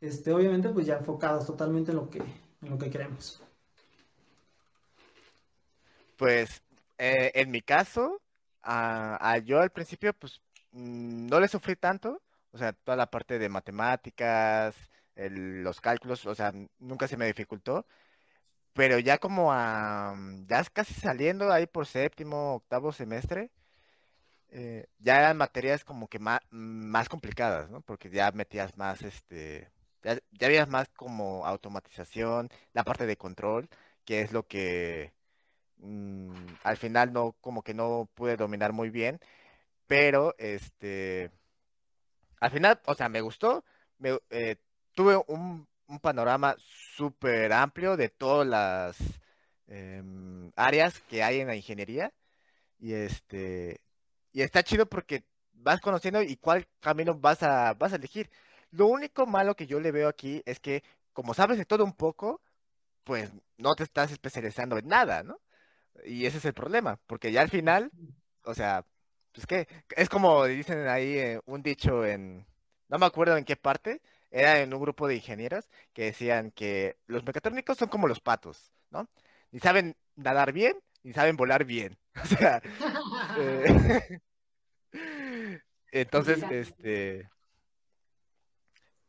Este, 0.00 0.32
obviamente, 0.32 0.68
pues 0.70 0.86
ya 0.86 0.96
enfocados 0.96 1.46
totalmente 1.46 1.90
en 1.90 1.98
lo 1.98 2.08
que, 2.08 2.18
en 2.18 2.70
lo 2.70 2.78
que 2.78 2.90
queremos. 2.90 3.42
Pues 6.16 6.62
eh, 6.98 7.32
en 7.34 7.50
mi 7.50 7.62
caso, 7.62 8.20
a, 8.62 9.32
a 9.32 9.38
yo 9.38 9.60
al 9.60 9.70
principio, 9.70 10.12
pues 10.14 10.40
mm, 10.72 11.26
no 11.26 11.40
le 11.40 11.48
sufrí 11.48 11.76
tanto, 11.76 12.20
o 12.52 12.58
sea, 12.58 12.72
toda 12.72 12.96
la 12.96 13.10
parte 13.10 13.38
de 13.38 13.48
matemáticas, 13.48 14.74
los 15.16 15.80
cálculos, 15.80 16.24
o 16.26 16.34
sea, 16.34 16.52
nunca 16.78 17.06
se 17.08 17.16
me 17.16 17.26
dificultó, 17.26 17.86
pero 18.72 18.98
ya 18.98 19.18
como 19.18 19.52
a, 19.52 20.14
ya 20.46 20.64
casi 20.64 20.94
saliendo 20.94 21.52
ahí 21.52 21.66
por 21.66 21.86
séptimo, 21.86 22.54
octavo 22.56 22.92
semestre, 22.92 23.50
eh, 24.50 24.86
ya 24.98 25.18
eran 25.18 25.36
materias 25.36 25.84
como 25.84 26.08
que 26.08 26.18
más, 26.18 26.40
más 26.50 27.08
complicadas, 27.08 27.70
¿no? 27.70 27.80
Porque 27.82 28.10
ya 28.10 28.32
metías 28.32 28.76
más, 28.76 29.02
este, 29.02 29.70
ya, 30.02 30.18
ya 30.32 30.46
habías 30.46 30.68
más 30.68 30.88
como 30.90 31.46
automatización, 31.46 32.48
la 32.72 32.84
parte 32.84 33.06
de 33.06 33.16
control, 33.16 33.68
que 34.04 34.22
es 34.22 34.32
lo 34.32 34.46
que 34.46 35.12
mm, 35.78 36.32
al 36.64 36.76
final 36.76 37.12
no, 37.12 37.36
como 37.40 37.62
que 37.62 37.74
no 37.74 38.08
pude 38.14 38.36
dominar 38.36 38.72
muy 38.72 38.90
bien, 38.90 39.20
pero 39.86 40.34
este, 40.38 41.30
al 42.40 42.50
final, 42.50 42.80
o 42.86 42.94
sea, 42.94 43.08
me 43.08 43.20
gustó, 43.20 43.64
me, 43.98 44.18
eh, 44.30 44.56
tuve 44.94 45.16
un, 45.28 45.68
panorama 46.00 46.54
súper 46.58 47.52
amplio 47.52 47.96
de 47.96 48.08
todas 48.08 48.46
las 48.46 48.96
em, 49.66 50.52
áreas 50.54 51.00
que 51.00 51.22
hay 51.24 51.40
en 51.40 51.48
la 51.48 51.56
ingeniería 51.56 52.12
y 52.78 52.94
este, 52.94 53.80
y 54.32 54.42
está 54.42 54.62
chido 54.62 54.86
porque 54.86 55.24
vas 55.52 55.80
conociendo 55.80 56.22
y 56.22 56.36
cuál 56.36 56.66
camino 56.80 57.14
vas 57.14 57.42
a, 57.42 57.74
vas 57.74 57.92
a 57.92 57.96
elegir. 57.96 58.30
Lo 58.70 58.86
único 58.86 59.26
malo 59.26 59.54
que 59.56 59.66
yo 59.66 59.80
le 59.80 59.92
veo 59.92 60.08
aquí 60.08 60.42
es 60.46 60.60
que 60.60 60.82
como 61.12 61.34
sabes 61.34 61.58
de 61.58 61.64
todo 61.66 61.84
un 61.84 61.92
poco, 61.94 62.40
pues 63.04 63.32
no 63.58 63.74
te 63.74 63.84
estás 63.84 64.12
especializando 64.12 64.78
en 64.78 64.88
nada, 64.88 65.22
¿no? 65.22 65.40
Y 66.04 66.26
ese 66.26 66.38
es 66.38 66.44
el 66.46 66.54
problema, 66.54 66.98
porque 67.06 67.32
ya 67.32 67.42
al 67.42 67.50
final, 67.50 67.90
o 68.44 68.54
sea, 68.54 68.86
pues 69.32 69.46
que 69.46 69.68
es 69.96 70.08
como 70.08 70.44
dicen 70.46 70.88
ahí 70.88 71.18
eh, 71.18 71.40
un 71.46 71.62
dicho 71.62 72.04
en, 72.06 72.46
no 72.88 72.98
me 72.98 73.06
acuerdo 73.06 73.36
en 73.36 73.44
qué 73.44 73.56
parte, 73.56 74.02
era 74.30 74.60
en 74.60 74.72
un 74.74 74.80
grupo 74.80 75.08
de 75.08 75.16
ingenieros 75.16 75.68
que 75.92 76.04
decían 76.04 76.52
que 76.52 76.96
los 77.06 77.24
mecatrónicos 77.24 77.76
son 77.78 77.88
como 77.88 78.08
los 78.08 78.20
patos, 78.20 78.72
¿no? 78.90 79.08
Ni 79.50 79.60
saben 79.60 79.96
nadar 80.16 80.52
bien, 80.52 80.76
ni 81.02 81.12
saben 81.12 81.36
volar 81.36 81.64
bien. 81.64 81.98
O 82.22 82.26
sea, 82.26 82.60
eh, 83.38 84.20
entonces, 85.92 86.42
este, 86.50 87.30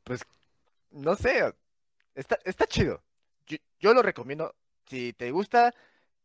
pues, 0.04 0.22
no 0.92 1.16
sé, 1.16 1.54
está, 2.16 2.40
está 2.44 2.66
chido. 2.68 3.04
Yo, 3.48 3.58
yo 3.80 3.94
lo 3.94 4.02
recomiendo. 4.02 4.56
Si 4.88 5.14
te 5.14 5.32
gusta, 5.32 5.74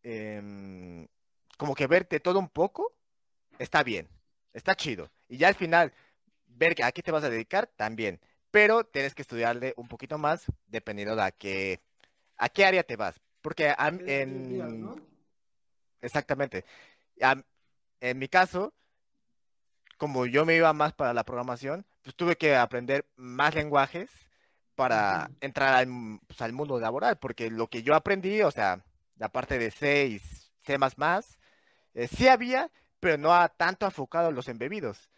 em, 0.02 1.06
como 1.58 1.74
que 1.74 1.86
verte 1.86 2.20
todo 2.20 2.38
un 2.38 2.48
poco, 2.48 2.92
está 3.58 3.82
bien, 3.82 4.08
está 4.52 4.74
chido. 4.74 5.10
Y 5.28 5.36
ya 5.38 5.48
al 5.48 5.54
final, 5.54 5.92
ver 6.46 6.74
que 6.74 6.84
a 6.84 6.92
qué 6.92 7.02
te 7.02 7.12
vas 7.12 7.24
a 7.24 7.30
dedicar, 7.30 7.66
también. 7.76 8.20
Pero 8.50 8.84
tienes 8.84 9.14
que 9.14 9.22
estudiarle 9.22 9.74
un 9.76 9.88
poquito 9.88 10.18
más 10.18 10.46
dependiendo 10.66 11.14
de 11.16 11.22
a 11.22 11.30
qué, 11.30 11.80
a 12.36 12.48
qué 12.48 12.64
área 12.64 12.82
te 12.82 12.96
vas. 12.96 13.20
Porque 13.42 13.68
a- 13.68 13.88
en, 14.06 14.80
¿no? 14.80 14.96
exactamente. 16.00 16.64
A- 17.20 17.42
en 18.00 18.18
mi 18.18 18.28
caso, 18.28 18.74
como 19.98 20.26
yo 20.26 20.44
me 20.44 20.56
iba 20.56 20.72
más 20.72 20.92
para 20.92 21.14
la 21.14 21.24
programación, 21.24 21.86
pues 22.06 22.14
tuve 22.14 22.36
que 22.36 22.54
aprender 22.54 23.04
más 23.16 23.56
lenguajes 23.56 24.08
para 24.76 25.28
entrar 25.40 25.74
al, 25.74 26.20
pues, 26.28 26.40
al 26.40 26.52
mundo 26.52 26.78
laboral, 26.78 27.18
porque 27.18 27.50
lo 27.50 27.66
que 27.66 27.82
yo 27.82 27.96
aprendí, 27.96 28.42
o 28.42 28.50
sea, 28.52 28.84
la 29.16 29.28
parte 29.28 29.58
de 29.58 29.72
C 29.72 30.06
y 30.06 30.18
C++, 30.20 30.78
eh, 31.94 32.06
sí 32.06 32.28
había, 32.28 32.70
pero 33.00 33.18
no 33.18 33.34
a 33.34 33.48
tanto 33.48 33.86
enfocado 33.86 34.28
en 34.28 34.36
los 34.36 34.46
embebidos. 34.46 35.10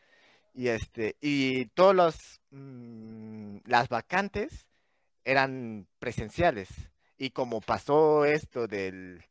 Y 0.54 0.68
este, 0.68 1.18
y 1.20 1.66
todos 1.66 1.94
los 1.94 2.40
mm, 2.52 3.58
las 3.66 3.90
vacantes 3.90 4.66
eran 5.24 5.88
presenciales. 5.98 6.68
Y 7.18 7.32
como 7.32 7.60
pasó 7.60 8.24
esto 8.24 8.66
del, 8.66 9.22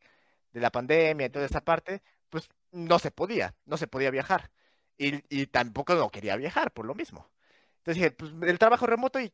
de 0.53 0.61
la 0.61 0.69
pandemia 0.69 1.25
y 1.25 1.29
toda 1.31 1.47
esa 1.47 1.61
parte, 1.61 2.03
pues 2.29 2.49
no 2.71 2.99
se 2.99 3.09
podía, 3.09 3.55
no 3.65 3.77
se 3.77 3.87
podía 3.87 4.11
viajar. 4.11 4.51
Y, 4.95 5.23
y 5.35 5.47
tampoco 5.47 5.95
no 5.95 6.11
quería 6.11 6.35
viajar 6.35 6.71
por 6.71 6.85
lo 6.85 6.93
mismo. 6.93 7.27
Entonces 7.87 8.03
dije, 8.03 8.11
pues 8.11 8.49
el 8.49 8.59
trabajo 8.59 8.85
remoto 8.85 9.17
y, 9.17 9.31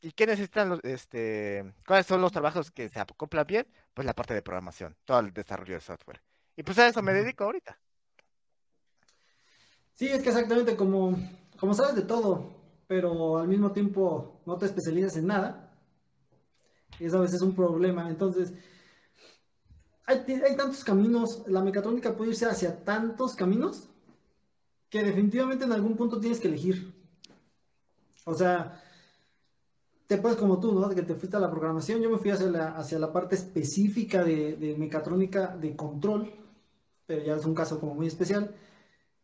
y 0.00 0.12
qué 0.12 0.24
necesitan 0.24 0.68
los, 0.68 0.80
este, 0.84 1.74
cuáles 1.84 2.06
son 2.06 2.20
los 2.20 2.30
trabajos 2.30 2.70
que 2.70 2.88
se 2.88 3.00
acoplan 3.00 3.44
bien, 3.44 3.66
pues 3.94 4.06
la 4.06 4.14
parte 4.14 4.32
de 4.32 4.42
programación, 4.42 4.96
todo 5.04 5.18
el 5.18 5.32
desarrollo 5.32 5.74
de 5.74 5.80
software. 5.80 6.22
Y 6.56 6.62
pues 6.62 6.78
a 6.78 6.86
eso 6.86 7.02
me 7.02 7.12
dedico 7.12 7.42
ahorita. 7.42 7.80
Sí, 9.94 10.06
es 10.06 10.22
que 10.22 10.28
exactamente 10.28 10.76
como, 10.76 11.18
como 11.58 11.74
sabes 11.74 11.96
de 11.96 12.02
todo, 12.02 12.62
pero 12.86 13.38
al 13.38 13.48
mismo 13.48 13.72
tiempo 13.72 14.40
no 14.46 14.56
te 14.56 14.66
especializas 14.66 15.16
en 15.16 15.26
nada, 15.26 15.76
y 17.00 17.06
eso 17.06 17.18
a 17.18 17.22
veces 17.22 17.38
es 17.38 17.42
un 17.42 17.56
problema. 17.56 18.08
Entonces, 18.08 18.52
hay, 20.06 20.18
hay 20.18 20.56
tantos 20.56 20.84
caminos, 20.84 21.42
la 21.48 21.64
mecatrónica 21.64 22.16
puede 22.16 22.30
irse 22.30 22.46
hacia 22.46 22.84
tantos 22.84 23.34
caminos 23.34 23.88
que 24.88 25.02
definitivamente 25.02 25.64
en 25.64 25.72
algún 25.72 25.96
punto 25.96 26.20
tienes 26.20 26.38
que 26.38 26.46
elegir. 26.46 26.99
O 28.24 28.34
sea, 28.34 28.82
te 30.06 30.18
puedes 30.18 30.38
como 30.38 30.58
tú, 30.60 30.72
¿no? 30.72 30.88
De 30.88 30.94
que 30.94 31.02
te 31.02 31.14
fuiste 31.14 31.36
a 31.36 31.40
la 31.40 31.50
programación, 31.50 32.00
yo 32.00 32.10
me 32.10 32.18
fui 32.18 32.30
hacia 32.30 32.48
la, 32.50 32.68
hacia 32.76 32.98
la 32.98 33.12
parte 33.12 33.34
específica 33.36 34.24
de, 34.24 34.56
de 34.56 34.76
mecatrónica 34.76 35.56
de 35.56 35.76
control, 35.76 36.32
pero 37.06 37.24
ya 37.24 37.36
es 37.36 37.44
un 37.44 37.54
caso 37.54 37.78
como 37.80 37.94
muy 37.94 38.06
especial. 38.06 38.54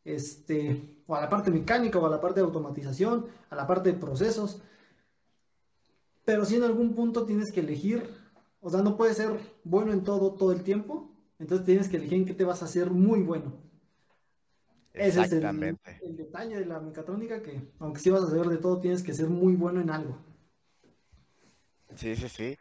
Este, 0.04 1.02
o 1.06 1.16
a 1.16 1.20
la 1.20 1.28
parte 1.28 1.50
mecánica, 1.50 1.98
o 1.98 2.06
a 2.06 2.10
la 2.10 2.20
parte 2.20 2.40
de 2.40 2.46
automatización, 2.46 3.26
a 3.50 3.56
la 3.56 3.66
parte 3.66 3.92
de 3.92 3.98
procesos. 3.98 4.62
Pero 6.24 6.44
si 6.44 6.56
en 6.56 6.64
algún 6.64 6.94
punto 6.94 7.24
tienes 7.24 7.52
que 7.52 7.60
elegir, 7.60 8.08
o 8.60 8.70
sea, 8.70 8.82
no 8.82 8.96
puedes 8.96 9.16
ser 9.16 9.38
bueno 9.64 9.92
en 9.92 10.02
todo 10.04 10.32
todo 10.34 10.52
el 10.52 10.62
tiempo, 10.62 11.10
Entonces 11.38 11.66
tienes 11.66 11.88
que 11.88 11.98
elegir 11.98 12.14
en 12.18 12.26
qué 12.26 12.34
te 12.34 12.44
vas 12.44 12.62
a 12.62 12.66
hacer 12.66 12.90
muy 12.90 13.22
bueno. 13.22 13.52
Ese 14.96 15.20
es 15.20 15.32
el, 15.32 15.44
el 16.00 16.16
detalle 16.16 16.58
de 16.58 16.66
la 16.66 16.80
mecatrónica, 16.80 17.42
que 17.42 17.60
aunque 17.78 18.00
sí 18.00 18.10
vas 18.10 18.24
a 18.24 18.28
saber 18.30 18.48
de 18.48 18.58
todo, 18.58 18.80
tienes 18.80 19.02
que 19.02 19.12
ser 19.12 19.28
muy 19.28 19.54
bueno 19.54 19.80
en 19.80 19.90
algo. 19.90 20.18
Sí, 21.96 22.16
sí, 22.16 22.28
sí. 22.28 22.58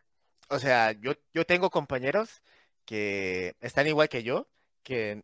O 0.49 0.59
sea, 0.59 0.91
yo, 0.93 1.13
yo 1.33 1.45
tengo 1.45 1.69
compañeros 1.69 2.41
que 2.85 3.55
están 3.61 3.87
igual 3.87 4.09
que 4.09 4.23
yo, 4.23 4.47
que 4.83 5.23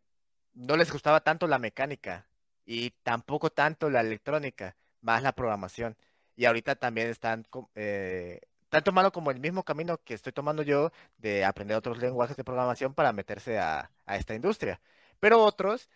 no 0.54 0.78
les 0.78 0.92
gustaba 0.92 1.22
tanto 1.22 1.48
la 1.48 1.60
mecánica 1.60 2.28
y 2.66 2.92
tampoco 3.04 3.52
tanto 3.52 3.90
la 3.90 4.02
electrónica, 4.02 4.76
más 5.02 5.24
la 5.24 5.34
programación. 5.34 5.98
Y 6.36 6.46
ahorita 6.46 6.76
también 6.76 7.10
están, 7.10 7.46
eh, 7.76 8.42
están 8.64 8.84
tomando 8.84 9.12
como 9.12 9.32
el 9.32 9.40
mismo 9.40 9.64
camino 9.64 9.98
que 10.04 10.14
estoy 10.14 10.34
tomando 10.34 10.64
yo 10.64 10.92
de 11.18 11.46
aprender 11.46 11.78
otros 11.78 12.00
lenguajes 12.00 12.38
de 12.38 12.44
programación 12.44 12.94
para 12.94 13.14
meterse 13.14 13.60
a, 13.60 13.92
a 14.06 14.18
esta 14.18 14.36
industria. 14.36 14.82
Pero 15.20 15.44
otros, 15.44 15.90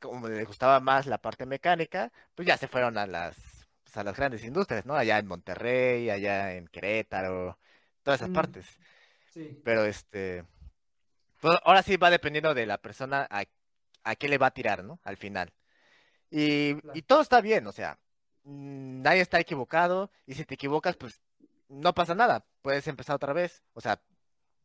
como 0.00 0.28
les 0.28 0.46
gustaba 0.46 0.80
más 0.80 1.06
la 1.06 1.18
parte 1.18 1.46
mecánica, 1.46 2.12
pues 2.34 2.46
ya 2.48 2.56
se 2.56 2.68
fueron 2.68 2.98
a 2.98 3.06
las, 3.06 3.36
pues, 3.84 3.96
a 3.96 4.04
las 4.04 4.16
grandes 4.16 4.44
industrias, 4.44 4.86
¿no? 4.86 4.94
Allá 4.96 5.18
en 5.18 5.26
Monterrey, 5.26 6.10
allá 6.10 6.54
en 6.54 6.68
Querétaro, 6.68 7.58
todas 8.02 8.20
esas 8.20 8.30
Mm, 8.30 8.32
partes. 8.32 8.66
sí, 9.30 9.62
Pero 9.62 9.84
este, 9.84 10.44
pues 11.40 11.58
ahora 11.64 11.82
sí 11.82 11.96
va 11.96 12.10
dependiendo 12.10 12.54
de 12.54 12.66
la 12.66 12.78
persona 12.78 13.26
a, 13.30 13.44
a 14.04 14.16
qué 14.16 14.28
le 14.28 14.38
va 14.38 14.48
a 14.48 14.50
tirar, 14.52 14.84
¿no? 14.84 15.00
Al 15.04 15.16
final. 15.16 15.52
Y, 16.30 16.76
claro. 16.80 16.98
y 16.98 17.02
todo 17.02 17.22
está 17.22 17.40
bien, 17.42 17.66
o 17.68 17.72
sea, 17.72 17.98
mm, 18.44 19.02
nadie 19.02 19.22
está 19.22 19.40
equivocado 19.40 20.10
y 20.26 20.34
si 20.34 20.44
te 20.46 20.54
equivocas, 20.54 20.96
pues 20.96 21.20
no 21.68 21.94
pasa 21.94 22.14
nada, 22.14 22.46
puedes 22.62 22.86
empezar 22.88 23.16
otra 23.16 23.32
vez. 23.34 23.62
O 23.74 23.80
sea, 23.80 24.00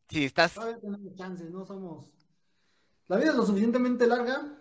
si 0.10 0.26
estás, 0.26 0.54
Todavía 0.54 0.80
tenemos 0.80 1.16
chances, 1.16 1.52
no 1.52 1.66
somos. 1.66 2.08
La 3.08 3.18
vida 3.18 3.32
es 3.32 3.36
lo 3.36 3.46
suficientemente 3.46 4.08
larga 4.08 4.60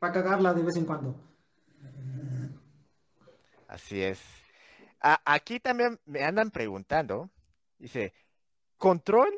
para 0.00 0.12
cagarla 0.14 0.52
de 0.54 0.64
vez 0.64 0.76
en 0.76 0.84
cuando. 0.86 1.14
así 3.68 4.02
es. 4.02 4.20
A- 5.00 5.20
aquí 5.24 5.60
también 5.60 5.98
me 6.04 6.22
andan 6.24 6.50
preguntando, 6.50 7.30
dice, 7.78 8.12
¿control? 8.78 9.30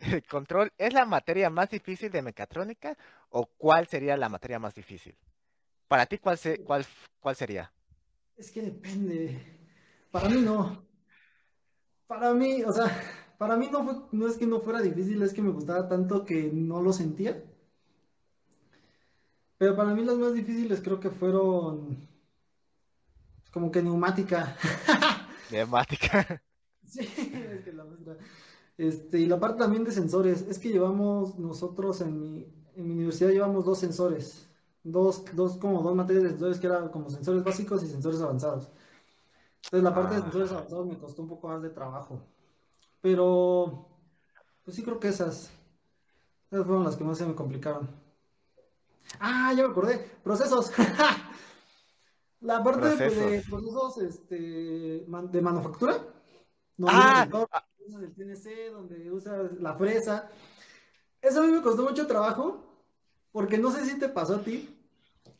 ¿Control 0.30 0.72
es 0.78 0.92
la 0.94 1.06
materia 1.06 1.50
más 1.50 1.70
difícil 1.70 2.10
de 2.12 2.22
mecatrónica 2.22 2.96
o 3.30 3.46
cuál 3.46 3.86
sería 3.88 4.16
la 4.16 4.28
materia 4.28 4.58
más 4.58 4.74
difícil? 4.74 5.16
Para 5.88 6.06
ti, 6.06 6.18
¿cuál, 6.18 6.38
se- 6.38 6.60
cuál, 6.64 6.86
cuál 7.20 7.36
sería? 7.36 7.72
Es 8.36 8.50
que 8.50 8.62
depende. 8.62 9.58
Para 10.10 10.28
mí 10.28 10.40
no. 10.42 10.84
Para 12.06 12.34
mí, 12.34 12.62
o 12.64 12.72
sea, 12.72 12.86
para 13.38 13.56
mí 13.56 13.68
no 13.70 13.84
fue, 13.84 13.94
no 14.12 14.28
es 14.28 14.36
que 14.36 14.46
no 14.46 14.60
fuera 14.60 14.80
difícil, 14.80 15.22
es 15.22 15.32
que 15.32 15.42
me 15.42 15.50
gustaba 15.50 15.88
tanto 15.88 16.24
que 16.24 16.50
no 16.52 16.80
lo 16.82 16.92
sentía. 16.92 17.42
Pero 19.58 19.76
para 19.76 19.94
mí 19.94 20.02
las 20.04 20.16
más 20.16 20.32
difíciles 20.34 20.80
creo 20.82 20.98
que 21.00 21.10
fueron 21.10 22.08
como 23.52 23.70
que 23.70 23.82
neumática. 23.82 24.56
Temática. 25.48 26.40
Sí, 26.84 27.00
es 27.00 27.64
que 27.64 27.72
la 27.72 27.84
maestra. 27.84 28.16
Este, 28.78 29.20
y 29.20 29.26
la 29.26 29.40
parte 29.40 29.58
también 29.58 29.84
de 29.84 29.92
sensores. 29.92 30.42
Es 30.42 30.58
que 30.58 30.70
llevamos 30.70 31.38
nosotros 31.38 32.00
en 32.00 32.20
mi, 32.20 32.44
en 32.74 32.86
mi 32.86 32.94
universidad 32.94 33.30
llevamos 33.30 33.64
dos 33.64 33.78
sensores. 33.78 34.48
Dos, 34.82 35.24
dos, 35.34 35.56
como 35.58 35.82
dos 35.82 35.94
materias 35.96 36.24
de 36.24 36.30
sensores 36.30 36.60
que 36.60 36.66
eran 36.68 36.90
como 36.90 37.10
sensores 37.10 37.42
básicos 37.44 37.82
y 37.82 37.88
sensores 37.88 38.20
avanzados. 38.20 38.70
Entonces 39.66 39.84
la 39.84 39.94
parte 39.94 40.14
de 40.16 40.22
sensores 40.22 40.52
Ah, 40.52 40.58
avanzados 40.58 40.86
me 40.86 40.98
costó 40.98 41.22
un 41.22 41.28
poco 41.28 41.48
más 41.48 41.62
de 41.62 41.70
trabajo. 41.70 42.22
Pero, 43.02 43.88
pues 44.64 44.76
sí 44.76 44.84
creo 44.84 45.00
que 45.00 45.08
esas, 45.08 45.50
esas 46.50 46.66
fueron 46.66 46.84
las 46.84 46.96
que 46.96 47.04
más 47.04 47.18
se 47.18 47.26
me 47.26 47.34
complicaron. 47.36 47.88
Ah, 49.20 49.52
ya 49.54 49.64
me 49.64 49.70
acordé. 49.70 49.98
Procesos. 50.22 50.72
La 52.40 52.62
parte 52.62 52.88
de, 52.88 52.96
pues, 52.96 53.16
de 53.16 53.42
procesos. 53.48 53.98
este, 53.98 54.36
de 54.36 55.42
manufactura, 55.42 55.94
usas 56.76 56.94
Ah, 56.94 57.22
el 57.24 57.30
torno, 57.30 57.48
usas 57.86 58.02
el 58.02 58.14
CNC, 58.14 58.70
donde 58.72 59.10
usas 59.10 59.52
la 59.58 59.74
fresa. 59.74 60.28
Eso 61.22 61.40
a 61.40 61.46
mí 61.46 61.52
me 61.52 61.62
costó 61.62 61.82
mucho 61.82 62.06
trabajo, 62.06 62.62
porque 63.32 63.58
no 63.58 63.72
sé 63.72 63.84
si 63.86 63.98
te 63.98 64.08
pasó 64.08 64.36
a 64.36 64.44
ti, 64.44 64.78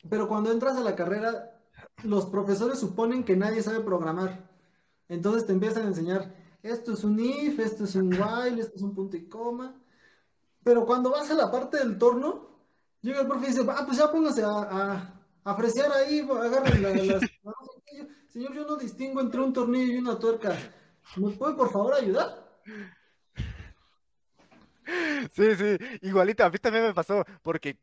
pero 0.09 0.27
cuando 0.27 0.51
entras 0.51 0.75
a 0.75 0.81
la 0.81 0.95
carrera, 0.95 1.61
los 2.03 2.25
profesores 2.25 2.79
suponen 2.79 3.23
que 3.23 3.37
nadie 3.37 3.61
sabe 3.61 3.79
programar. 3.81 4.49
Entonces 5.07 5.45
te 5.45 5.53
empiezan 5.53 5.83
a 5.83 5.89
enseñar, 5.89 6.35
esto 6.63 6.93
es 6.93 7.03
un 7.03 7.19
if, 7.19 7.59
esto 7.59 7.85
es 7.85 7.95
un 7.95 8.11
while, 8.11 8.59
esto 8.59 8.75
es 8.75 8.81
un 8.81 8.93
punto 8.93 9.15
y 9.15 9.29
coma. 9.29 9.79
Pero 10.63 10.85
cuando 10.85 11.11
vas 11.11 11.29
a 11.31 11.35
la 11.35 11.51
parte 11.51 11.77
del 11.77 11.97
torno, 11.97 12.56
llega 13.01 13.21
el 13.21 13.27
profe 13.27 13.45
y 13.45 13.49
dice, 13.49 13.65
ah, 13.69 13.83
pues 13.85 13.97
ya 13.97 14.11
póngase 14.11 14.43
a, 14.43 14.47
a, 14.49 15.13
a 15.43 15.55
fresear 15.55 15.91
ahí, 15.91 16.19
agarren 16.19 16.83
la- 16.83 16.89
las... 16.89 17.21
no 17.43 17.51
sé 17.51 17.81
qué". 17.85 17.97
Yo, 17.97 18.05
Señor, 18.27 18.53
yo 18.53 18.65
no 18.65 18.75
distingo 18.77 19.21
entre 19.21 19.41
un 19.41 19.53
tornillo 19.53 19.93
y 19.93 19.97
una 19.97 20.19
tuerca. 20.19 20.55
¿Me 21.15 21.31
puede 21.31 21.55
por 21.55 21.71
favor 21.71 21.93
ayudar? 21.93 22.45
Sí, 25.33 25.55
sí, 25.55 25.77
igualito, 26.01 26.45
a 26.45 26.49
mí 26.49 26.57
también 26.59 26.85
me 26.85 26.93
pasó, 26.93 27.25
porque 27.41 27.77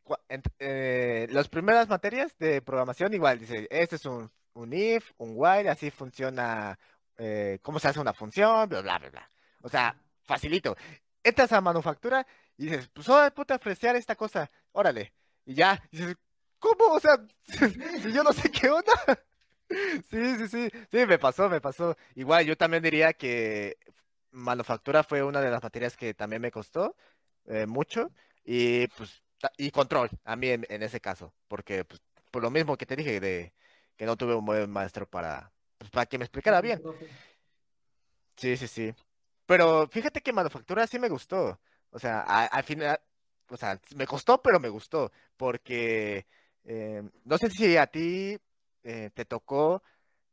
eh, 0.58 1.26
las 1.30 1.48
primeras 1.48 1.86
materias 1.88 2.36
de 2.38 2.62
programación 2.62 3.12
igual, 3.12 3.38
dice, 3.38 3.66
este 3.70 3.96
es 3.96 4.06
un, 4.06 4.30
un 4.54 4.72
if, 4.72 5.12
un 5.18 5.32
while, 5.34 5.68
así 5.68 5.90
funciona, 5.90 6.78
eh, 7.18 7.58
cómo 7.62 7.78
se 7.78 7.88
hace 7.88 8.00
una 8.00 8.14
función, 8.14 8.68
bla, 8.70 8.80
bla, 8.80 8.98
bla, 8.98 9.10
bla. 9.10 9.30
O 9.62 9.68
sea, 9.68 9.94
facilito. 10.22 10.76
Entras 11.22 11.52
a 11.52 11.60
manufactura 11.60 12.26
y 12.56 12.66
dices, 12.66 12.88
pues, 12.92 13.08
oh, 13.08 13.30
puta, 13.34 13.54
apreciar 13.54 13.96
esta 13.96 14.16
cosa, 14.16 14.50
órale. 14.72 15.12
Y 15.44 15.54
ya, 15.54 15.82
y 15.90 15.98
dices, 15.98 16.16
¿cómo? 16.58 16.94
O 16.94 17.00
sea, 17.00 17.18
si 17.40 18.12
yo 18.12 18.22
no 18.22 18.32
sé 18.32 18.50
qué 18.50 18.70
onda. 18.70 18.92
Sí, 20.10 20.36
sí, 20.36 20.46
sí, 20.48 20.70
sí, 20.90 21.06
me 21.06 21.18
pasó, 21.18 21.48
me 21.48 21.60
pasó. 21.60 21.96
Igual, 22.14 22.44
yo 22.44 22.56
también 22.56 22.82
diría 22.82 23.14
que 23.14 23.78
manufactura 24.30 25.02
fue 25.02 25.22
una 25.22 25.40
de 25.40 25.50
las 25.50 25.62
materias 25.62 25.96
que 25.96 26.14
también 26.14 26.42
me 26.42 26.50
costó 26.50 26.96
eh, 27.46 27.66
mucho 27.66 28.10
y 28.44 28.86
pues 28.88 29.22
y 29.56 29.70
control 29.70 30.10
a 30.24 30.36
mí 30.36 30.48
en, 30.50 30.66
en 30.68 30.82
ese 30.82 31.00
caso, 31.00 31.34
porque 31.48 31.84
pues, 31.84 32.00
por 32.30 32.42
lo 32.42 32.50
mismo 32.50 32.76
que 32.76 32.86
te 32.86 32.94
dije 32.96 33.20
de 33.20 33.54
que 33.96 34.06
no 34.06 34.16
tuve 34.16 34.34
un 34.34 34.44
buen 34.44 34.70
maestro 34.70 35.08
para 35.08 35.52
pues, 35.78 35.90
para 35.90 36.06
que 36.06 36.18
me 36.18 36.24
explicara 36.24 36.60
bien. 36.60 36.80
Sí, 38.36 38.56
sí, 38.56 38.66
sí. 38.68 38.94
Pero 39.46 39.86
fíjate 39.88 40.20
que 40.22 40.32
manufactura 40.32 40.86
sí 40.86 40.98
me 40.98 41.08
gustó. 41.08 41.60
O 41.94 42.00
sea, 42.00 42.22
al 42.22 42.64
final, 42.64 43.00
o 43.50 43.56
sea, 43.58 43.80
me 43.96 44.06
costó, 44.06 44.42
pero 44.42 44.60
me 44.60 44.68
gustó, 44.70 45.12
porque 45.38 46.26
eh, 46.64 47.02
no 47.24 47.38
sé 47.38 47.50
si 47.50 47.76
a 47.78 47.86
ti 47.88 48.38
eh, 48.84 49.10
te 49.14 49.26
tocó 49.26 49.82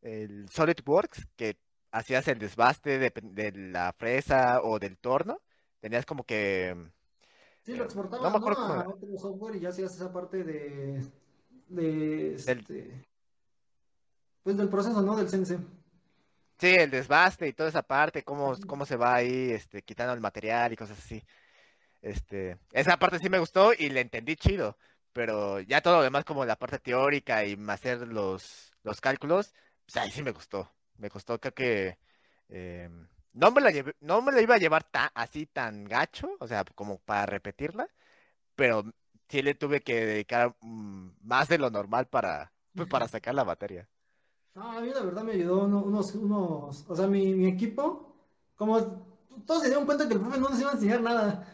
el 0.01 0.49
SolidWorks, 0.49 1.28
que 1.38 1.59
hacías 1.91 2.28
el 2.30 2.39
desbaste 2.39 2.99
de, 2.99 3.14
de 3.24 3.53
la 3.53 3.93
fresa 3.93 4.62
o 4.64 4.80
del 4.80 4.97
torno. 4.99 5.41
Tenías 5.82 6.05
como 6.07 6.26
que, 6.26 6.70
Sí, 7.64 7.76
lo 7.76 7.84
eh, 7.84 7.89
no 8.20 8.30
exportaban, 8.30 8.32
me 8.32 8.38
¿no? 8.39 8.39
acuerdo 8.39 8.59
cómo 8.59 8.74
A 8.82 8.88
otro 8.89 9.07
software 9.20 9.55
y 9.55 9.59
ya 9.62 9.70
hacías 9.70 9.93
esa 9.95 10.12
parte 10.12 10.43
de, 10.43 11.12
de 11.68 12.36
este, 12.36 13.05
pues 14.43 14.57
del 14.57 14.70
proceso, 14.70 15.01
¿no? 15.01 15.16
Del 15.16 15.30
CNC. 15.30 15.59
sí, 16.59 16.68
el 16.76 16.91
desbaste 16.91 17.47
y 17.47 17.53
toda 17.53 17.70
esa 17.70 17.82
parte, 17.84 18.24
cómo, 18.24 18.55
cómo 18.68 18.86
se 18.86 18.95
va 18.97 19.16
ahí 19.16 19.51
este, 19.51 19.82
quitando 19.84 20.14
el 20.14 20.22
material 20.22 20.74
y 20.74 20.76
cosas 20.78 20.99
así. 20.99 21.24
Este, 22.02 22.58
esa 22.72 22.97
parte 22.97 23.20
sí 23.20 23.30
me 23.30 23.39
gustó 23.39 23.74
y 23.74 23.89
le 23.89 24.02
entendí 24.02 24.36
chido, 24.36 24.78
pero 25.14 25.60
ya 25.60 25.82
todo 25.82 25.97
lo 25.97 26.04
demás 26.04 26.26
como 26.26 26.45
la 26.45 26.56
parte 26.58 26.80
teórica 26.80 27.45
y 27.45 27.58
hacer 27.70 28.08
los, 28.08 28.74
los 28.84 29.02
cálculos, 29.02 29.54
pues 29.86 29.97
ahí 29.97 30.12
sí 30.12 30.24
me 30.24 30.32
gustó. 30.32 30.72
Me 30.97 31.10
costó, 31.10 31.39
creo 31.39 31.54
que 31.54 31.97
eh, 32.49 32.89
no 33.34 33.52
me 33.52 33.62
la 33.62 33.72
llevé- 33.72 33.95
no 34.02 34.22
me 34.22 34.32
la 34.32 34.41
iba 34.41 34.56
a 34.56 34.58
llevar 34.58 34.84
ta- 34.84 35.12
así 35.16 35.45
tan 35.45 35.84
gacho, 35.86 36.30
o 36.39 36.47
sea, 36.47 36.64
como 36.76 36.99
para 36.99 37.26
repetirla, 37.26 37.88
pero 38.56 38.84
sí 39.30 39.41
le 39.41 39.56
tuve 39.56 39.82
que 39.82 40.06
dedicar 40.06 40.56
mm, 40.62 41.10
más 41.24 41.47
de 41.49 41.58
lo 41.60 41.70
normal 41.70 42.08
para, 42.08 42.54
pues, 42.76 42.89
para 42.89 43.08
sacar 43.08 43.36
la 43.36 43.45
materia. 43.45 43.89
No, 44.54 44.70
a 44.72 44.82
mí 44.82 44.89
la 44.89 45.02
verdad 45.02 45.24
me 45.24 45.32
ayudó 45.34 45.64
uno- 45.66 45.82
unos, 45.84 46.14
unos, 46.16 46.86
o 46.89 46.95
sea, 46.95 47.08
mi, 47.08 47.34
mi 47.34 47.47
equipo, 47.47 48.14
como 48.56 48.80
todos 49.45 49.62
se 49.62 49.68
dieron 49.70 49.86
cuenta 49.86 50.08
que 50.08 50.14
el 50.14 50.20
profe 50.20 50.38
no 50.39 50.49
nos 50.49 50.60
iba 50.60 50.72
a 50.72 50.74
enseñar 50.74 51.02
nada. 51.02 51.47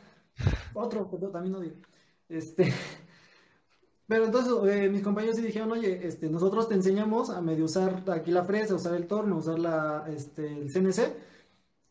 Otro, 0.74 1.10
pero 1.10 1.30
también 1.30 1.56
odio. 1.56 1.74
Este, 2.30 2.74
pero 4.08 4.26
entonces 4.26 4.54
eh, 4.70 4.90
mis 4.90 5.04
compañeros 5.04 5.38
sí 5.38 5.42
dijeron, 5.42 5.72
oye, 5.72 6.06
este, 6.08 6.30
nosotros 6.30 6.68
te 6.70 6.76
enseñamos 6.76 7.30
a 7.30 7.42
medio 7.42 7.66
usar 7.66 8.04
aquí 8.12 8.32
la 8.32 8.44
fresa, 8.44 8.76
usar 8.76 8.96
el 8.96 9.08
torno, 9.08 9.38
usar 9.38 9.60
la, 9.60 10.06
este, 10.10 10.48
el 10.48 10.72
CNC, 10.72 11.16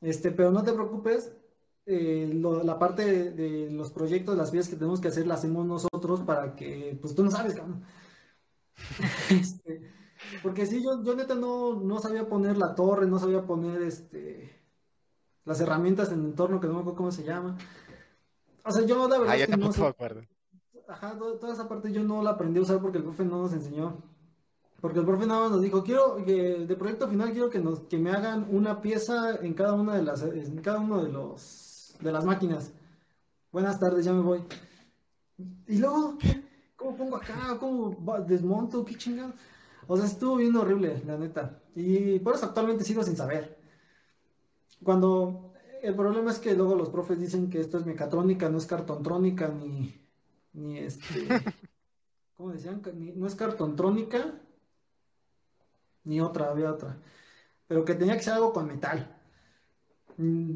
este, 0.01 0.31
pero 0.31 0.51
no 0.51 0.63
te 0.63 0.73
preocupes, 0.73 1.33
eh, 1.87 2.31
la 2.33 2.79
parte 2.79 3.31
de, 3.31 3.71
los 3.71 3.93
proyectos, 3.93 4.37
las 4.37 4.51
vías 4.51 4.69
que 4.69 4.77
tenemos 4.77 5.01
que 5.01 5.09
hacer, 5.09 5.27
las 5.27 5.41
hacemos 5.41 5.67
nosotros 5.67 6.21
para 6.23 6.57
que, 6.57 6.99
pues 7.01 7.15
tú 7.15 7.25
no 7.25 7.31
sabes, 7.31 7.55
cabrón. 7.55 7.85
Este, 9.31 9.83
porque 10.43 10.67
sí, 10.67 10.83
yo, 10.83 11.03
yo 11.03 11.15
neta 11.15 11.35
no, 11.35 11.75
no 11.81 11.99
sabía 12.01 12.29
poner 12.29 12.57
la 12.59 12.75
torre, 12.75 13.07
no 13.07 13.19
sabía 13.19 13.47
poner 13.47 13.83
este, 13.83 14.61
las 15.45 15.61
herramientas 15.61 16.11
en 16.13 16.21
el 16.21 16.27
entorno, 16.27 16.61
que 16.61 16.67
no 16.67 16.75
me 16.75 16.81
acuerdo 16.81 16.97
cómo 16.99 17.13
se 17.13 17.25
llama. 17.25 17.57
O 18.67 18.73
sea, 18.73 18.85
yo 18.87 19.09
la 19.09 19.19
verdad 19.19 19.35
Ah, 19.35 19.39
es 19.39 19.47
que 19.47 19.57
no 19.57 19.71
me 19.71 19.87
acuerdo. 19.87 20.23
Ajá, 20.89 21.19
to- 21.19 21.35
toda 21.39 21.53
esa 21.53 21.69
parte 21.69 21.93
yo 21.93 22.03
no 22.03 22.23
la 22.23 22.31
aprendí 22.31 22.59
a 22.59 22.63
usar 22.63 22.81
porque 22.81 22.99
el 22.99 23.05
profe 23.05 23.25
no 23.25 23.43
nos 23.43 23.53
enseñó. 23.53 24.03
Porque 24.81 24.99
el 25.01 25.05
profe 25.07 25.27
nada 25.27 25.41
más 25.41 25.51
nos 25.53 25.63
dijo, 25.63 25.83
quiero 25.83 26.17
que 26.25 26.67
de 26.67 26.77
proyecto 26.77 27.09
final 27.09 27.33
quiero 27.33 27.49
que 27.51 27.59
nos 27.59 27.81
que 27.81 27.99
me 27.99 28.11
hagan 28.11 28.47
una 28.51 28.81
pieza 28.83 29.37
en 29.37 29.55
cada 29.55 29.73
una 29.73 29.97
de 29.97 30.03
las 30.03 30.23
en 30.23 30.61
cada 30.61 30.79
uno 30.81 31.03
de 31.03 31.11
los 31.11 31.95
de 32.01 32.13
las 32.13 32.25
máquinas. 32.25 32.73
Buenas 33.51 33.81
tardes, 33.81 34.05
ya 34.05 34.13
me 34.13 34.21
voy. 34.23 34.45
Y 35.67 35.79
luego, 35.79 36.19
¿qué? 36.19 36.43
¿cómo 36.77 36.97
pongo 36.97 37.17
acá? 37.17 37.57
¿Cómo 37.59 37.97
desmonto? 38.27 38.85
¿Qué 38.85 38.95
chingado? 38.97 39.33
O 39.89 39.97
sea, 39.97 40.07
estuvo 40.07 40.37
bien 40.37 40.55
horrible, 40.57 41.03
la 41.07 41.17
neta. 41.17 41.63
Y 41.75 42.19
por 42.21 42.35
eso 42.35 42.47
actualmente 42.47 42.85
sigo 42.85 43.03
sin 43.03 43.17
saber. 43.17 43.57
Cuando 44.83 45.46
el 45.87 45.95
problema 45.97 46.31
es 46.31 46.39
que 46.39 46.55
luego 46.55 46.75
los 46.75 46.89
profes 46.91 47.21
dicen 47.21 47.51
que 47.51 47.61
esto 47.61 47.79
es 47.79 47.87
mecatrónica, 47.87 48.49
no 48.49 48.59
es 48.59 48.67
cartontrónica, 48.67 49.49
ni, 49.49 49.95
ni 50.55 50.79
este, 50.79 51.53
¿cómo 52.37 52.53
decían? 52.53 52.83
Ni- 52.97 53.13
no 53.13 53.27
es 53.27 53.35
cartontrónica, 53.35 54.35
ni 56.05 56.21
otra, 56.21 56.51
había 56.51 56.73
otra. 56.73 56.97
Pero 57.69 57.85
que 57.85 57.95
tenía 57.95 58.17
que 58.17 58.23
ser 58.25 58.35
algo 58.35 58.53
con 58.53 58.67
metal. 58.69 59.17
Mm, 60.19 60.55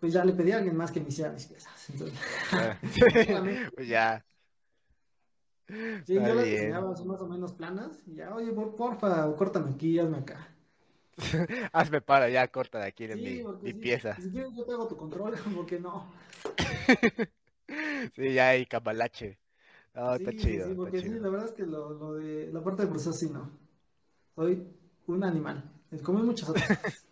Pues 0.00 0.12
ya 0.12 0.24
le 0.24 0.32
pedí 0.32 0.50
a 0.52 0.56
alguien 0.58 0.76
más 0.76 0.90
que 0.90 1.00
me 1.00 1.08
hiciera 1.08 1.30
mis 1.32 1.46
piezas. 1.46 1.90
Entonces, 1.90 2.18
Ah, 2.52 2.78
Pues 3.74 3.88
ya. 3.88 4.24
sí, 6.04 6.14
Está 6.14 6.28
yo 6.28 6.34
las 6.34 6.44
diseñaba 6.46 6.90
más 7.04 7.20
o 7.20 7.26
menos 7.28 7.52
planas. 7.54 8.02
Y 8.06 8.14
ya, 8.16 8.34
oye, 8.34 8.52
por, 8.52 8.74
porfa, 8.76 9.34
córtame 9.36 9.70
aquí, 9.70 9.98
hazme 9.98 10.18
acá. 10.18 10.51
Hazme 11.72 12.00
para, 12.00 12.28
ya 12.28 12.48
corta 12.48 12.78
de 12.80 12.86
aquí 12.86 13.06
de 13.06 13.16
Sí, 13.16 13.16
mi, 13.16 13.44
mi 13.60 13.72
sí, 13.72 13.74
pieza. 13.74 14.20
Si 14.22 14.30
quieres, 14.30 14.54
yo 14.56 14.64
te 14.64 14.72
hago 14.72 14.86
tu 14.88 14.96
control, 14.96 15.34
porque 15.54 15.78
no. 15.78 16.10
Sí, 18.16 18.34
ya 18.34 18.50
hay 18.50 18.66
cambalache. 18.66 19.38
No, 19.94 20.14
está 20.14 20.32
Sí, 20.32 20.38
sí, 20.38 20.60
chido, 20.60 20.62
sí, 20.62 20.72
está 20.72 20.92
porque 20.92 21.00
sí, 21.00 21.08
la 21.18 21.28
verdad 21.28 21.48
es 21.48 21.52
que 21.52 21.66
lo, 21.66 21.90
lo 21.92 22.14
de 22.14 22.50
la 22.52 22.62
parte 22.62 22.82
de 22.82 22.88
proceso 22.88 23.12
sí 23.12 23.30
no. 23.30 23.50
Soy 24.36 24.66
un 25.06 25.24
animal. 25.24 25.70
Como 26.04 26.22
muchas 26.24 26.48
otras 26.50 26.72
cosas. 26.72 27.06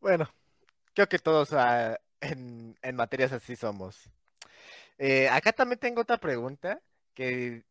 Bueno, 0.00 0.28
creo 0.94 1.08
que 1.08 1.18
todos 1.18 1.52
ah, 1.54 1.98
en, 2.20 2.76
en 2.82 2.96
materias 2.96 3.32
así 3.32 3.56
somos. 3.56 4.10
Eh, 4.98 5.28
acá 5.30 5.52
también 5.52 5.80
tengo 5.80 6.02
otra 6.02 6.18
pregunta 6.18 6.80
que 7.14 7.64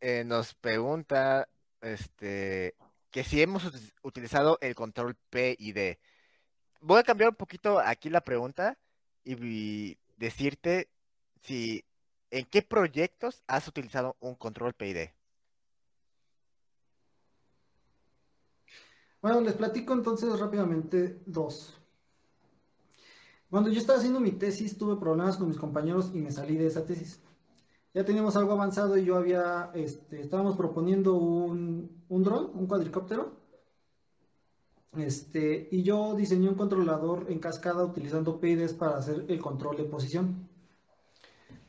eh, 0.00 0.24
nos 0.24 0.54
pregunta 0.54 1.48
este, 1.82 2.76
que 3.16 3.24
si 3.24 3.40
hemos 3.40 3.64
uti- 3.64 3.94
utilizado 4.02 4.58
el 4.60 4.74
control 4.74 5.16
P 5.30 5.56
y 5.58 5.72
D. 5.72 5.98
Voy 6.82 6.98
a 6.98 7.02
cambiar 7.02 7.30
un 7.30 7.34
poquito 7.34 7.80
aquí 7.80 8.10
la 8.10 8.20
pregunta 8.20 8.76
y 9.24 9.96
decirte 10.18 10.90
si 11.42 11.82
en 12.30 12.44
qué 12.44 12.60
proyectos 12.60 13.42
has 13.46 13.66
utilizado 13.68 14.16
un 14.20 14.34
control 14.34 14.74
P 14.74 14.88
y 14.88 14.92
D. 14.92 15.14
Bueno, 19.22 19.40
les 19.40 19.54
platico 19.54 19.94
entonces 19.94 20.38
rápidamente 20.38 21.18
dos. 21.24 21.72
Cuando 23.48 23.70
yo 23.70 23.80
estaba 23.80 23.98
haciendo 23.98 24.20
mi 24.20 24.32
tesis, 24.32 24.76
tuve 24.76 25.00
problemas 25.00 25.38
con 25.38 25.48
mis 25.48 25.56
compañeros 25.56 26.10
y 26.12 26.18
me 26.18 26.30
salí 26.30 26.56
de 26.56 26.66
esa 26.66 26.84
tesis. 26.84 27.22
Ya 27.96 28.04
teníamos 28.04 28.36
algo 28.36 28.52
avanzado 28.52 28.98
y 28.98 29.06
yo 29.06 29.16
había, 29.16 29.70
este, 29.72 30.20
estábamos 30.20 30.54
proponiendo 30.54 31.14
un, 31.14 32.04
un 32.10 32.22
dron, 32.22 32.50
un 32.52 32.66
cuadricóptero. 32.66 33.32
Este, 34.98 35.66
y 35.70 35.82
yo 35.82 36.14
diseñé 36.14 36.50
un 36.50 36.56
controlador 36.56 37.24
en 37.30 37.38
cascada 37.38 37.82
utilizando 37.86 38.38
PIDs 38.38 38.74
para 38.74 38.98
hacer 38.98 39.24
el 39.28 39.40
control 39.40 39.78
de 39.78 39.84
posición. 39.84 40.46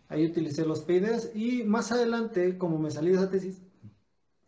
Ahí 0.10 0.26
utilicé 0.26 0.66
los 0.66 0.82
PIDs 0.82 1.32
y 1.34 1.64
más 1.64 1.94
adelante, 1.94 2.58
como 2.58 2.78
me 2.78 2.92
salí 2.92 3.12
de 3.12 3.16
esa 3.16 3.30
tesis, 3.30 3.62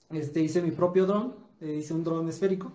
este, 0.10 0.42
hice 0.42 0.62
mi 0.62 0.72
propio 0.72 1.06
dron, 1.06 1.34
eh, 1.62 1.78
hice 1.80 1.94
un 1.94 2.04
dron 2.04 2.28
esférico. 2.28 2.74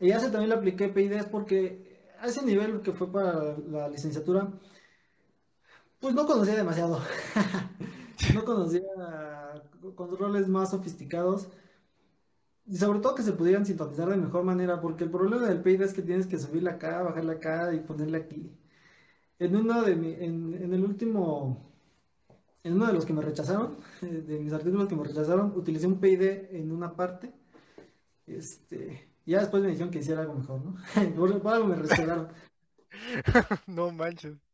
Y 0.00 0.08
ya 0.08 0.18
se 0.18 0.30
también 0.30 0.48
le 0.48 0.56
apliqué 0.56 0.88
PIDs 0.88 1.26
porque 1.26 2.10
a 2.18 2.26
ese 2.26 2.44
nivel 2.44 2.80
que 2.82 2.90
fue 2.90 3.12
para 3.12 3.56
la 3.56 3.88
licenciatura, 3.88 4.52
pues 6.02 6.14
no 6.14 6.26
conocía 6.26 6.56
demasiado. 6.56 7.00
no 8.34 8.44
conocía 8.44 8.82
controles 9.94 10.48
más 10.48 10.70
sofisticados. 10.70 11.48
Y 12.66 12.76
sobre 12.76 12.98
todo 13.00 13.14
que 13.14 13.22
se 13.22 13.32
pudieran 13.32 13.64
sintonizar 13.64 14.08
de 14.08 14.16
mejor 14.16 14.44
manera, 14.44 14.80
porque 14.80 15.04
el 15.04 15.10
problema 15.10 15.46
del 15.46 15.62
PID 15.62 15.82
es 15.82 15.94
que 15.94 16.02
tienes 16.02 16.26
que 16.26 16.38
subirle 16.38 16.70
acá, 16.70 17.02
bajarle 17.02 17.32
acá 17.32 17.72
y 17.72 17.80
ponerle 17.80 18.18
aquí. 18.18 18.50
En 19.38 19.56
uno 19.56 19.82
de 19.82 19.96
mi, 19.96 20.12
en, 20.14 20.54
en 20.54 20.74
el 20.74 20.84
último, 20.84 21.72
en 22.64 22.74
uno 22.74 22.86
de 22.86 22.92
los 22.94 23.06
que 23.06 23.12
me 23.12 23.22
rechazaron, 23.22 23.76
de 24.02 24.40
mis 24.40 24.52
artículos 24.52 24.88
que 24.88 24.96
me 24.96 25.04
rechazaron, 25.04 25.52
utilicé 25.56 25.86
un 25.86 26.00
PID 26.00 26.22
en 26.50 26.72
una 26.72 26.96
parte. 26.96 27.32
Este, 28.26 29.08
ya 29.24 29.40
después 29.40 29.62
me 29.62 29.68
dijeron 29.70 29.90
que 29.90 30.00
hiciera 30.00 30.22
algo 30.22 30.34
mejor, 30.34 30.64
¿no? 30.64 30.76
Por, 31.16 31.40
por 31.40 31.54
algo 31.54 31.68
me 31.68 31.76
respetaron. 31.76 32.28
No 33.66 33.90
manches. 33.92 34.51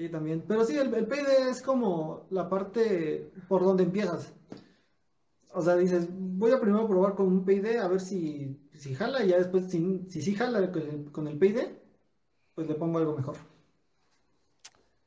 Sí, 0.00 0.08
también. 0.08 0.42
Pero 0.48 0.64
sí, 0.64 0.78
el, 0.78 0.94
el 0.94 1.06
PID 1.06 1.28
es 1.50 1.60
como 1.60 2.26
la 2.30 2.48
parte 2.48 3.30
por 3.48 3.62
donde 3.62 3.82
empiezas. 3.82 4.32
O 5.52 5.60
sea, 5.60 5.76
dices, 5.76 6.06
voy 6.10 6.52
a 6.52 6.58
primero 6.58 6.88
probar 6.88 7.14
con 7.14 7.26
un 7.26 7.44
PID 7.44 7.76
a 7.76 7.86
ver 7.86 8.00
si, 8.00 8.66
si 8.72 8.94
jala, 8.94 9.22
y 9.22 9.28
ya 9.28 9.36
después, 9.36 9.70
si, 9.70 10.06
si 10.08 10.22
sí 10.22 10.34
jala 10.34 10.72
con 10.72 10.82
el, 10.82 11.12
con 11.12 11.28
el 11.28 11.38
PID, 11.38 11.58
pues 12.54 12.66
le 12.66 12.76
pongo 12.76 12.98
algo 12.98 13.14
mejor. 13.14 13.36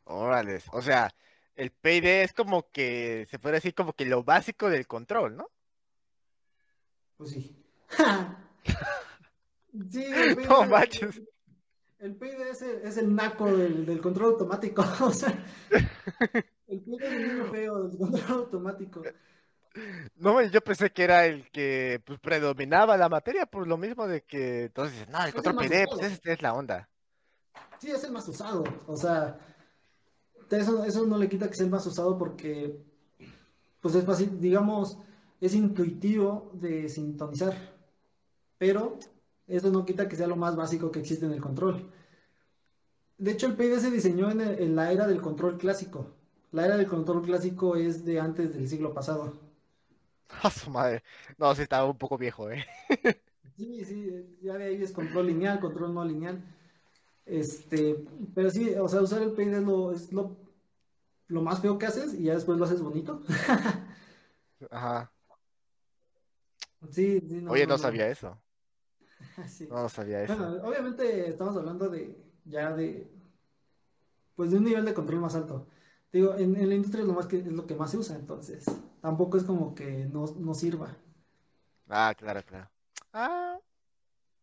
Órale. 0.04 0.62
O 0.74 0.82
sea, 0.84 1.12
el 1.56 1.72
P&D 1.72 2.22
es 2.22 2.34
como 2.34 2.70
que, 2.70 3.26
se 3.32 3.40
puede 3.40 3.56
decir 3.56 3.74
como 3.74 3.94
que 3.94 4.06
lo 4.06 4.24
básico 4.24 4.70
del 4.70 4.86
control, 4.86 5.38
¿no? 5.38 5.48
Pues 7.18 7.32
sí. 7.32 7.66
Sí, 9.90 10.04
el 10.04 10.36
PID, 10.36 10.46
No 10.50 10.68
manches. 10.68 11.20
El 12.04 12.16
PID 12.18 12.42
es 12.84 12.98
el, 12.98 13.16
naco 13.16 13.46
del, 13.46 13.86
del 13.86 14.02
control 14.02 14.34
automático. 14.34 14.84
O 15.02 15.12
sea, 15.12 15.34
el 16.68 16.82
PID 16.82 17.02
es 17.02 17.14
el 17.14 17.28
niño 17.28 17.46
feo 17.46 17.88
del 17.88 17.98
control 17.98 18.40
automático. 18.40 19.02
No, 20.18 20.42
yo 20.42 20.62
pensé 20.62 20.92
que 20.92 21.04
era 21.04 21.26
el 21.26 21.50
que 21.50 22.02
pues, 22.06 22.20
predominaba 22.20 22.98
la 22.98 23.08
materia 23.08 23.46
por 23.46 23.66
lo 23.68 23.78
mismo 23.78 24.06
de 24.06 24.22
que 24.22 24.66
entonces, 24.66 25.08
no, 25.08 25.20
el 25.20 25.30
Es 25.30 25.36
el 25.36 25.42
control 25.42 25.66
PD, 25.66 25.86
pues 25.90 26.12
esa 26.12 26.32
es 26.34 26.42
la 26.42 26.54
onda. 26.54 26.90
Sí, 27.80 27.90
es 27.90 28.04
el 28.04 28.12
más 28.12 28.28
usado. 28.28 28.66
O 28.86 28.98
sea, 28.98 29.38
eso, 30.52 30.84
eso 30.84 31.06
no 31.06 31.18
le 31.18 31.30
quita 31.30 31.50
que 31.50 31.56
sea 31.56 31.66
el 31.66 31.72
más 31.72 31.86
usado 31.88 32.18
porque, 32.18 32.84
pues 33.80 33.96
es 33.96 34.06
fácil, 34.06 34.42
digamos, 34.42 35.00
es 35.40 35.56
intuitivo 35.56 36.52
de 36.54 36.90
sintonizar. 36.90 37.56
Pero 38.58 39.00
eso 39.48 39.72
no 39.72 39.86
quita 39.86 40.08
que 40.10 40.16
sea 40.16 40.28
lo 40.28 40.36
más 40.36 40.56
básico 40.56 40.92
que 40.92 41.00
existe 41.00 41.26
en 41.26 41.34
el 41.34 41.42
control. 41.42 41.90
De 43.18 43.32
hecho, 43.32 43.48
el 43.48 43.56
PID 43.56 43.80
se 43.80 43.90
diseñó 43.90 44.30
en, 44.30 44.40
el- 44.42 44.60
en 44.60 44.76
la 44.76 44.92
era 44.92 45.08
del 45.08 45.20
control 45.20 45.58
clásico. 45.58 46.12
La 46.52 46.66
era 46.66 46.78
del 46.78 46.86
control 46.88 47.24
clásico 47.24 47.76
es 47.76 48.06
de 48.06 48.20
antes 48.20 48.54
del 48.54 48.70
siglo 48.70 48.94
pasado. 48.94 49.34
A 50.44 50.50
su 50.50 50.70
madre. 50.70 51.04
No, 51.38 51.54
sí 51.56 51.62
estaba 51.64 51.86
un 51.90 51.98
poco 51.98 52.18
viejo, 52.18 52.50
¿eh? 52.52 52.66
Sí, 53.56 53.86
sí, 53.86 54.38
ya 54.42 54.58
de 54.58 54.66
ahí 54.66 54.82
es 54.84 54.92
control 54.92 55.28
lineal, 55.28 55.60
control 55.60 55.94
no 55.94 56.04
lineal. 56.04 56.44
Este, 57.26 58.06
pero 58.36 58.52
sí, 58.52 58.74
o 58.76 58.88
sea, 58.90 59.02
usar 59.02 59.24
el 59.24 59.34
PID 59.34 59.54
es 59.56 59.64
lo, 59.64 59.94
es 59.94 60.14
lo, 60.14 60.38
lo 61.28 61.42
más 61.44 61.62
feo 61.62 61.78
que 61.80 61.88
haces 61.88 62.14
y 62.16 62.26
ya 62.26 62.36
después 62.36 62.60
lo 62.60 62.66
haces 62.66 62.82
bonito. 62.82 63.22
Ajá. 64.72 65.12
Sí, 66.92 67.20
sí, 67.28 67.42
no, 67.42 67.56
Oye, 67.56 67.66
no, 67.66 67.68
no 67.68 67.78
no. 67.78 67.78
sabía 67.78 68.08
eso. 68.10 68.42
Sí. 69.48 69.68
No 69.70 69.90
sabía 69.90 70.24
eso. 70.24 70.36
Bueno, 70.36 70.64
obviamente 70.64 71.30
estamos 71.30 71.56
hablando 71.58 71.90
de 71.90 72.18
ya 72.46 72.74
de 72.74 73.10
pues 74.36 74.52
de 74.52 74.58
un 74.58 74.64
nivel 74.64 74.86
de 74.86 74.94
control 74.94 75.22
más 75.22 75.36
alto. 75.36 75.68
Digo, 76.12 76.36
en, 76.36 76.56
en 76.56 76.70
la 76.70 76.76
industria 76.76 77.02
es 77.02 77.08
lo 77.08 77.14
más 77.14 77.26
que 77.28 77.38
es 77.38 77.48
lo 77.48 77.66
que 77.66 77.76
más 77.76 77.92
se 77.92 77.98
usa, 77.98 78.16
entonces 78.16 78.66
tampoco 79.02 79.38
es 79.38 79.44
como 79.44 79.74
que 79.74 80.06
no, 80.06 80.26
no 80.38 80.54
sirva. 80.54 80.96
Ah, 81.90 82.14
claro, 82.18 82.42
claro. 82.44 82.70
Ah, 83.12 83.60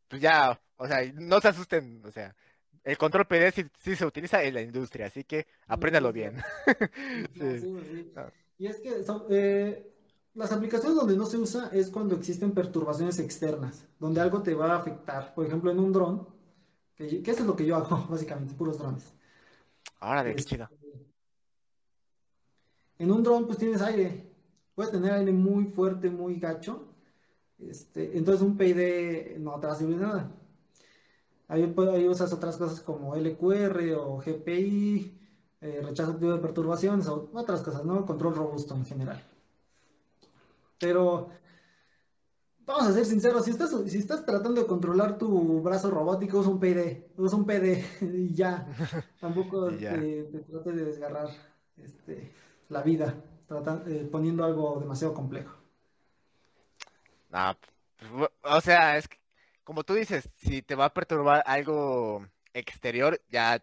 pues 0.09 0.21
ya, 0.21 0.61
o 0.77 0.87
sea, 0.87 0.99
no 1.15 1.41
se 1.41 1.49
asusten, 1.49 2.03
o 2.05 2.11
sea, 2.11 2.35
el 2.85 2.99
control 2.99 3.27
PD 3.27 3.53
sí, 3.53 3.65
sí 3.79 3.97
se 3.97 4.07
utiliza 4.07 4.43
en 4.43 4.55
la 4.55 4.63
industria, 4.63 5.07
así 5.07 5.25
que 5.25 5.47
apréndalo 5.67 6.13
bien. 6.13 6.37
Sí. 7.35 7.61
sí, 7.61 7.61
sí. 7.61 8.13
Ah. 8.17 8.31
Y 8.59 8.67
es 8.67 8.81
que 8.81 9.03
son, 9.05 9.25
eh, 9.31 9.91
las 10.35 10.53
aplicaciones 10.53 10.97
donde 10.97 11.17
no 11.17 11.27
se 11.27 11.39
usa 11.39 11.69
es 11.73 11.91
cuando 11.91 12.15
existen 12.17 12.53
perturbaciones 12.53 13.19
externas, 13.19 13.87
donde 13.99 14.21
algo 14.21 14.43
te 14.43 14.55
va 14.55 14.73
a 14.75 14.79
afectar. 14.79 15.35
Por 15.35 15.47
ejemplo, 15.47 15.71
en 15.71 15.79
un 15.81 15.93
dron, 15.93 16.29
que, 16.97 17.23
que 17.23 17.31
eso 17.31 17.41
es 17.43 17.47
lo 17.47 17.57
que 17.57 17.67
yo 17.67 17.77
hago, 17.77 18.07
básicamente, 18.11 18.55
puros 18.55 18.79
drones. 18.79 19.15
Órale, 20.01 20.35
qué 20.35 20.41
Este, 20.41 20.45
chido. 20.45 20.69
En 22.99 23.11
un 23.11 23.23
dron, 23.23 23.47
pues 23.47 23.59
tienes 23.59 23.83
aire. 23.83 24.33
Puedes 24.75 24.93
tener 24.93 25.13
aire 25.13 25.33
muy 25.33 25.67
fuerte, 25.67 26.11
muy 26.11 26.39
gacho. 26.39 26.95
Este, 27.59 28.17
entonces 28.19 28.43
un 28.43 28.57
PID 28.57 29.39
no 29.39 29.61
te 29.61 29.67
va 29.67 29.73
a 29.75 29.77
servir 29.77 29.99
de 29.99 30.07
nada. 30.07 30.31
Ahí, 31.49 31.75
ahí 31.93 32.09
usas 32.09 32.33
otras 32.33 32.57
cosas 32.57 32.81
como 32.81 33.15
LQR 33.17 33.95
o 33.97 34.19
GPI, 34.19 35.19
eh, 35.61 35.81
rechazo 35.83 36.13
activo 36.13 36.33
de 36.33 36.39
perturbaciones 36.39 37.09
o 37.09 37.31
otras 37.35 37.63
cosas, 37.63 37.85
¿no? 37.85 38.07
Control 38.07 38.35
robusto 38.35 38.75
en 38.77 38.85
general. 38.87 39.23
Pero 40.81 41.31
vamos 42.61 42.87
a 42.89 42.93
ser 42.93 43.05
sinceros, 43.05 43.45
si 43.45 43.51
estás, 43.51 43.71
si 43.87 43.99
estás 43.99 44.25
tratando 44.25 44.61
de 44.61 44.67
controlar 44.67 45.19
tu 45.19 45.61
brazo 45.63 45.91
robótico, 45.91 46.39
usa 46.39 46.51
un 46.51 46.61
PD, 46.61 47.09
usa 47.17 47.39
un 47.39 47.47
PD 47.47 47.85
y 48.01 48.35
ya. 48.35 48.67
Tampoco 49.21 49.71
Y 49.71 49.79
ya. 49.81 49.97
te, 49.97 50.25
te 50.25 50.39
trates 50.41 50.77
de 50.77 50.85
desgarrar 50.85 51.29
este, 51.77 52.33
la 52.69 52.83
vida 52.83 53.15
eh, 53.87 54.09
poniendo 54.11 54.45
algo 54.45 54.79
demasiado 54.81 55.13
complejo. 55.15 55.57
No, 57.31 57.57
pues, 57.99 58.11
bu- 58.11 58.31
o 58.43 58.61
sea, 58.61 58.97
es 58.97 59.09
que, 59.09 59.19
como 59.65 59.85
tú 59.85 59.95
dices, 59.95 60.29
si 60.39 60.63
te 60.63 60.75
va 60.75 60.87
a 60.87 60.95
perturbar 60.95 61.43
algo 61.47 62.27
exterior, 62.53 63.21
ya 63.29 63.63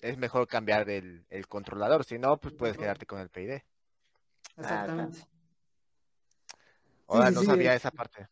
es 0.00 0.16
mejor 0.18 0.46
cambiar 0.48 0.88
el, 0.90 1.24
el 1.30 1.46
controlador. 1.48 2.04
Si 2.04 2.18
no, 2.18 2.36
pues 2.38 2.54
puedes 2.54 2.76
quedarte 2.76 3.06
con 3.06 3.20
el 3.20 3.28
PID. 3.28 3.62
Exactamente. 4.56 5.18
Ahora 7.08 7.30
sí, 7.30 7.34
no 7.34 7.40
sí, 7.40 7.46
sabía 7.46 7.74
eh. 7.74 7.74
esa 7.74 7.90
parte. 7.90 8.28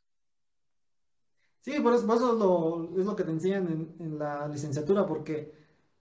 Sí, 1.62 1.78
por 1.80 1.94
eso, 1.94 2.06
por 2.06 2.16
eso 2.16 2.32
lo- 2.34 2.98
es 3.00 3.06
lo 3.06 3.16
que 3.16 3.24
te 3.24 3.30
enseñan 3.30 3.66
en, 3.68 3.96
en 4.00 4.18
la 4.18 4.46
licenciatura, 4.48 5.06
porque 5.06 5.52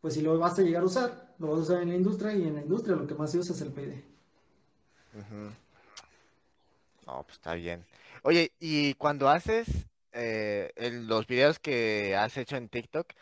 pues 0.02 0.14
si 0.16 0.22
lo 0.22 0.38
vas 0.40 0.58
a 0.58 0.62
llegar 0.64 0.82
a 0.84 0.86
usar, 0.86 1.36
lo 1.40 1.48
vas 1.50 1.60
a 1.60 1.62
usar 1.64 1.82
en 1.84 1.90
la 1.90 1.96
industria 1.96 2.34
y 2.36 2.44
en 2.48 2.56
la 2.56 2.62
industria 2.62 2.96
lo 2.96 3.08
que 3.08 3.16
más 3.16 3.32
se 3.32 3.38
usa 3.40 3.54
es 3.56 3.62
el 3.62 3.72
PD. 3.72 4.04
Ujú. 5.14 5.52
No, 7.08 7.24
pues 7.24 7.38
está 7.38 7.54
bien. 7.56 7.86
Oye, 8.24 8.54
y 8.60 8.94
cuando 8.96 9.30
haces 9.30 9.68
eh, 10.12 10.72
en 10.76 11.08
los 11.08 11.28
videos 11.28 11.60
que 11.60 12.16
has 12.16 12.38
hecho 12.38 12.56
en 12.58 12.70
TikTok, 12.70 13.14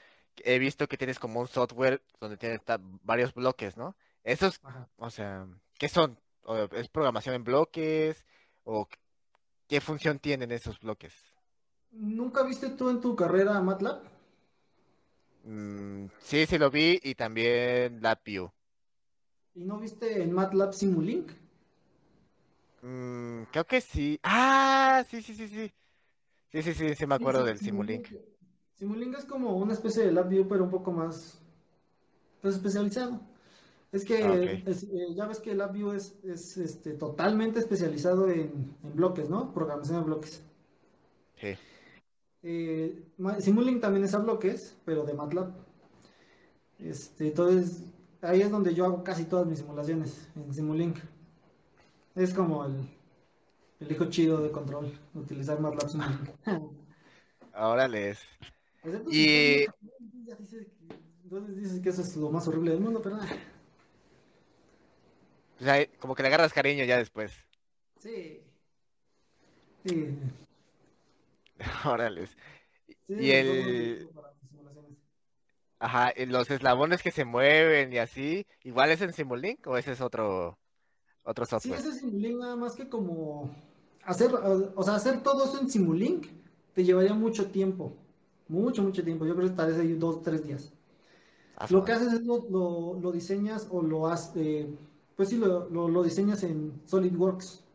he 0.43 0.59
visto 0.59 0.87
que 0.87 0.97
tienes 0.97 1.19
como 1.19 1.39
un 1.39 1.47
software 1.47 2.01
donde 2.19 2.37
tienes 2.37 2.61
varios 3.03 3.33
bloques, 3.33 3.77
¿no? 3.77 3.95
Esos, 4.23 4.59
Ajá. 4.63 4.89
o 4.97 5.09
sea, 5.09 5.47
¿qué 5.77 5.87
son? 5.89 6.19
¿O 6.43 6.57
¿Es 6.73 6.89
programación 6.89 7.35
en 7.35 7.43
bloques? 7.43 8.25
¿O 8.63 8.87
qué 9.69 9.79
función 9.79 10.19
tienen 10.19 10.51
esos 10.51 10.79
bloques? 10.81 11.13
¿Nunca 11.91 12.41
viste 12.41 12.69
tú 12.71 12.89
en 12.89 12.99
tu 12.99 13.15
carrera 13.15 13.61
MATLAB? 13.61 14.01
Mm, 15.43 16.07
sí, 16.21 16.45
sí 16.45 16.57
lo 16.57 16.69
vi 16.71 16.99
y 17.03 17.15
también 17.15 18.01
LabVIEW. 18.01 18.51
¿Y 19.53 19.63
no 19.63 19.77
viste 19.79 20.23
en 20.23 20.31
MATLAB 20.33 20.73
Simulink? 20.73 21.31
Mm, 22.81 23.43
creo 23.51 23.65
que 23.65 23.81
sí. 23.81 24.19
Ah, 24.23 25.03
sí, 25.09 25.21
sí, 25.21 25.35
sí, 25.35 25.47
sí. 25.47 25.71
Sí, 26.51 26.63
sí, 26.63 26.73
sí, 26.73 26.95
sí 26.95 27.05
me 27.07 27.15
acuerdo 27.15 27.41
sí, 27.41 27.47
del 27.47 27.59
Simulink. 27.59 28.07
Simulink 28.73 29.17
es 29.17 29.25
como 29.25 29.57
una 29.57 29.73
especie 29.73 30.03
de 30.05 30.11
LabVIEW, 30.11 30.47
pero 30.47 30.63
un 30.63 30.71
poco 30.71 30.91
más 30.91 31.39
pues, 32.41 32.55
especializado. 32.55 33.21
Es 33.91 34.05
que 34.05 34.23
Ah, 34.23 34.35
es- 34.67 34.83
eh, 34.83 35.13
ya 35.15 35.25
ves 35.25 35.39
que 35.39 35.55
LabVIEW 35.55 35.93
es, 35.93 36.15
es 36.23 36.57
este, 36.57 36.93
totalmente 36.93 37.59
especializado 37.59 38.29
en, 38.29 38.75
en 38.83 38.95
bloques, 38.95 39.29
¿no? 39.29 39.51
Programación 39.53 39.99
de 40.01 40.05
bloques. 40.05 40.43
Sí. 41.35 41.47
Eh, 42.43 43.03
Simulink 43.39 43.81
también 43.81 44.05
es 44.05 44.13
a 44.13 44.19
bloques, 44.19 44.75
pero 44.85 45.03
de 45.05 45.13
MATLAB. 45.13 45.51
Este, 46.79 47.27
entonces, 47.27 47.83
ahí 48.21 48.41
es 48.41 48.51
donde 48.51 48.73
yo 48.73 48.85
hago 48.85 49.03
casi 49.03 49.25
todas 49.25 49.45
mis 49.47 49.59
simulaciones, 49.59 50.29
en 50.35 50.53
Simulink. 50.53 50.97
Es 52.15 52.33
como 52.33 52.65
el, 52.65 52.75
el 53.79 53.91
hijo 53.91 54.05
chido 54.05 54.41
de 54.41 54.51
control, 54.51 54.91
utilizar 55.15 55.59
MATLAB 55.59 55.89
Simulink. 55.89 56.29
Y- 59.11 59.65
ya 60.25 60.35
dice 60.35 60.57
que- 60.67 60.95
entonces 61.23 61.55
dices 61.57 61.79
que 61.81 61.89
eso 61.89 62.01
es 62.01 62.15
lo 62.15 62.29
más 62.31 62.47
horrible 62.47 62.71
del 62.71 62.79
mundo, 62.79 63.01
pero 63.03 63.17
ah, 63.19 63.27
Pues 65.59 65.89
como 65.99 66.15
que 66.15 66.23
le 66.23 66.29
agarras 66.29 66.53
cariño 66.53 66.85
ya 66.85 66.97
después. 66.97 67.33
sí. 67.99 68.41
Sí, 69.85 70.19
Órale. 71.85 72.27
sí, 73.07 73.15
Y 73.15 73.31
el, 73.31 74.09
ajá, 75.79 76.13
y 76.15 76.25
los 76.25 76.49
eslabones 76.51 77.01
que 77.01 77.11
se 77.11 77.25
mueven 77.25 77.93
y 77.93 77.97
así, 77.97 78.45
¿igual 78.63 78.91
es 78.91 79.01
en 79.01 79.13
Simulink 79.13 79.65
o 79.67 79.77
ese 79.77 79.91
es 79.93 80.01
otro, 80.01 80.57
otro 81.23 81.45
Sí, 81.45 81.51
software? 81.51 81.79
ese 81.79 81.89
es 81.89 81.99
Simulink, 81.99 82.39
nada 82.39 82.55
más 82.55 82.75
que 82.75 82.87
como 82.87 83.49
hacer, 84.05 84.33
o 84.33 84.83
sea, 84.83 84.95
hacer 84.95 85.21
todo 85.23 85.45
eso 85.45 85.59
en 85.59 85.69
Simulink 85.69 86.27
te 86.73 86.83
llevaría 86.83 87.13
mucho 87.13 87.49
tiempo. 87.51 87.93
Mucho, 88.47 88.81
mucho 88.81 89.03
tiempo. 89.03 89.25
Yo 89.25 89.33
creo 89.35 89.45
que 89.47 89.51
estarías 89.51 89.79
ahí 89.79 89.93
dos, 89.93 90.23
tres 90.23 90.45
días. 90.45 90.71
Ah, 91.57 91.67
Lo 91.69 91.83
que 91.83 91.91
haces 91.91 92.13
es 92.13 92.21
lo, 92.25 92.45
lo- 92.49 92.99
lo 92.99 93.11
diseñas 93.11 93.67
o 93.71 93.81
lo 93.81 94.07
haces, 94.07 94.67
pues 95.19 95.27
sí, 95.27 95.37
lo, 95.37 95.69
lo- 95.69 95.89
lo 95.89 96.01
diseñas 96.01 96.43
en 96.43 96.81
SolidWorks. 96.85 97.65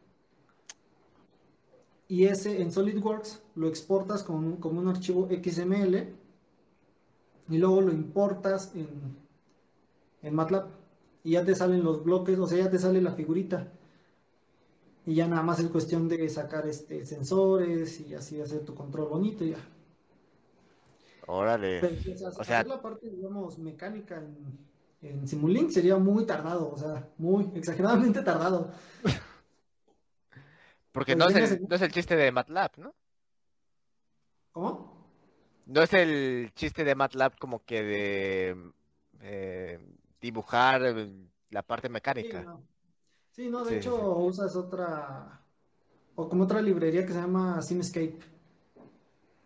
Y 2.09 2.24
ese 2.24 2.62
en 2.62 2.72
SolidWorks 2.72 3.42
lo 3.57 3.68
exportas 3.68 4.22
con, 4.24 4.57
como 4.57 4.80
un 4.80 4.88
archivo 4.88 5.28
XML 5.30 6.14
y 7.51 7.59
luego 7.59 7.82
lo 7.82 7.92
importas 7.92 8.74
en, 8.74 8.88
en 10.22 10.34
MATLAB. 10.34 10.66
Y 11.22 11.32
ya 11.32 11.45
te 11.45 11.55
salen 11.55 11.84
los 11.84 12.03
bloques, 12.05 12.38
o 12.38 12.47
sea, 12.47 12.59
ya 12.64 12.70
te 12.70 12.78
sale 12.78 13.01
la 13.01 13.12
figurita. 13.12 13.72
Y 15.07 15.14
ya 15.14 15.28
nada 15.28 15.42
más 15.45 15.61
es 15.61 15.68
cuestión 15.68 16.09
de 16.09 16.28
sacar 16.28 16.66
este, 16.66 17.05
sensores 17.05 18.01
y 18.01 18.14
así 18.14 18.40
hacer 18.40 18.64
tu 18.64 18.74
control 18.74 19.09
bonito 19.09 19.45
y 19.45 19.51
ya. 19.51 19.59
Órale. 21.26 21.80
Pero, 21.80 22.14
o 22.14 22.16
sea, 22.18 22.28
O 22.36 22.45
sea, 22.45 22.61
hacer 22.61 22.66
la 22.66 22.80
parte, 22.82 23.09
digamos, 23.11 23.59
mecánica 23.59 24.16
en, 24.18 24.59
en 25.05 25.29
Simulink 25.29 25.71
sería 25.71 25.97
muy 25.99 26.27
tardado, 26.27 26.71
o 26.73 26.77
sea, 26.79 27.09
muy 27.19 27.51
exageradamente 27.55 28.23
tardado. 28.23 28.73
porque 30.93 31.15
Lo 31.15 31.17
no 31.17 31.27
es 31.29 31.35
el, 31.35 31.61
en- 31.61 31.69
no 31.69 31.77
es 31.77 31.83
el 31.83 31.93
chiste 31.93 32.17
de 32.17 32.33
MATLAB, 32.33 32.79
¿no? 32.79 32.95
¿Cómo? 34.53 34.73
No 35.67 35.83
es 35.83 35.93
el 35.95 36.53
chiste 36.55 36.85
de 36.85 36.95
MATLAB 36.95 37.39
como 37.39 37.65
que 37.65 37.83
de 37.83 38.73
eh, 39.21 39.79
dibujar 40.21 40.83
eh, 40.85 41.11
la 41.51 41.63
parte 41.63 41.89
Sí, 42.19 42.29
mecánica. 42.29 42.45
no. 42.45 42.63
Sí, 43.33 43.51
no, 43.51 43.65
de 43.65 43.73
sí, 43.73 43.77
hecho 43.77 43.95
sí. 43.95 44.09
usas 44.19 44.57
otra, 44.57 45.43
o 46.17 46.29
como 46.29 46.45
otra 46.45 46.63
librería 46.63 47.07
que 47.07 47.13
se 47.13 47.21
llama 47.21 47.63
Simscape. 47.63 48.19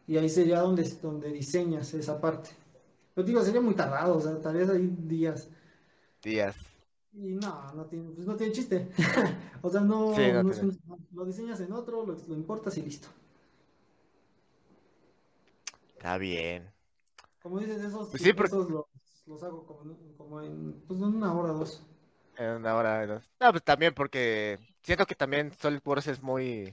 Y 0.09 0.17
ahí 0.17 0.29
sería 0.29 0.61
donde, 0.61 0.83
donde 1.03 1.31
diseñas 1.33 1.93
esa 1.95 2.21
parte. 2.21 2.51
Pero 3.19 3.27
digo, 3.27 3.43
sería 3.43 3.61
muy 3.61 3.75
tardado, 3.75 4.16
o 4.16 4.21
sea, 4.21 4.31
estarías 4.31 4.71
ahí 4.71 4.87
días. 4.97 5.49
Días. 6.23 6.57
Y 7.12 7.33
no, 7.33 7.73
no 7.75 7.85
tiene, 7.87 8.11
pues 8.11 8.29
no 8.29 8.37
tiene 8.37 8.53
chiste. 8.53 8.89
O 9.61 9.69
sea, 9.69 9.81
no, 9.81 10.14
Sí, 10.14 10.21
no 10.33 10.45
no 10.45 10.51
es 10.53 10.61
funcional. 10.61 10.99
Lo 11.12 11.25
diseñas 11.25 11.59
en 11.61 11.73
otro, 11.73 12.07
lo, 12.07 12.14
lo 12.14 12.35
importas 12.35 12.79
y 12.79 12.83
listo. 12.83 13.09
Está 15.95 16.16
bien. 16.16 16.71
Como 17.43 17.59
dices, 17.59 17.83
esos, 17.83 18.09
Pues 18.09 18.23
sí, 18.23 18.31
esos 18.31 18.71
los, 18.71 18.85
los 19.27 19.43
hago 19.43 19.66
como, 19.66 19.83
en- 19.91 20.14
como 20.16 20.41
en, 20.43 20.81
pues 20.87 21.01
en 21.01 21.07
una 21.07 21.35
hora 21.35 21.53
o 21.53 21.59
dos. 21.59 21.83
en 22.37 22.51
una 22.51 22.77
hora, 22.77 23.05
dos. 23.05 23.29
No, 23.41 23.51
pues 23.51 23.64
también 23.64 23.95
porque 23.95 24.59
siento 24.83 25.07
que 25.07 25.16
también 25.16 25.51
SolidWorks 25.53 26.07
es 26.07 26.23
muy... 26.23 26.73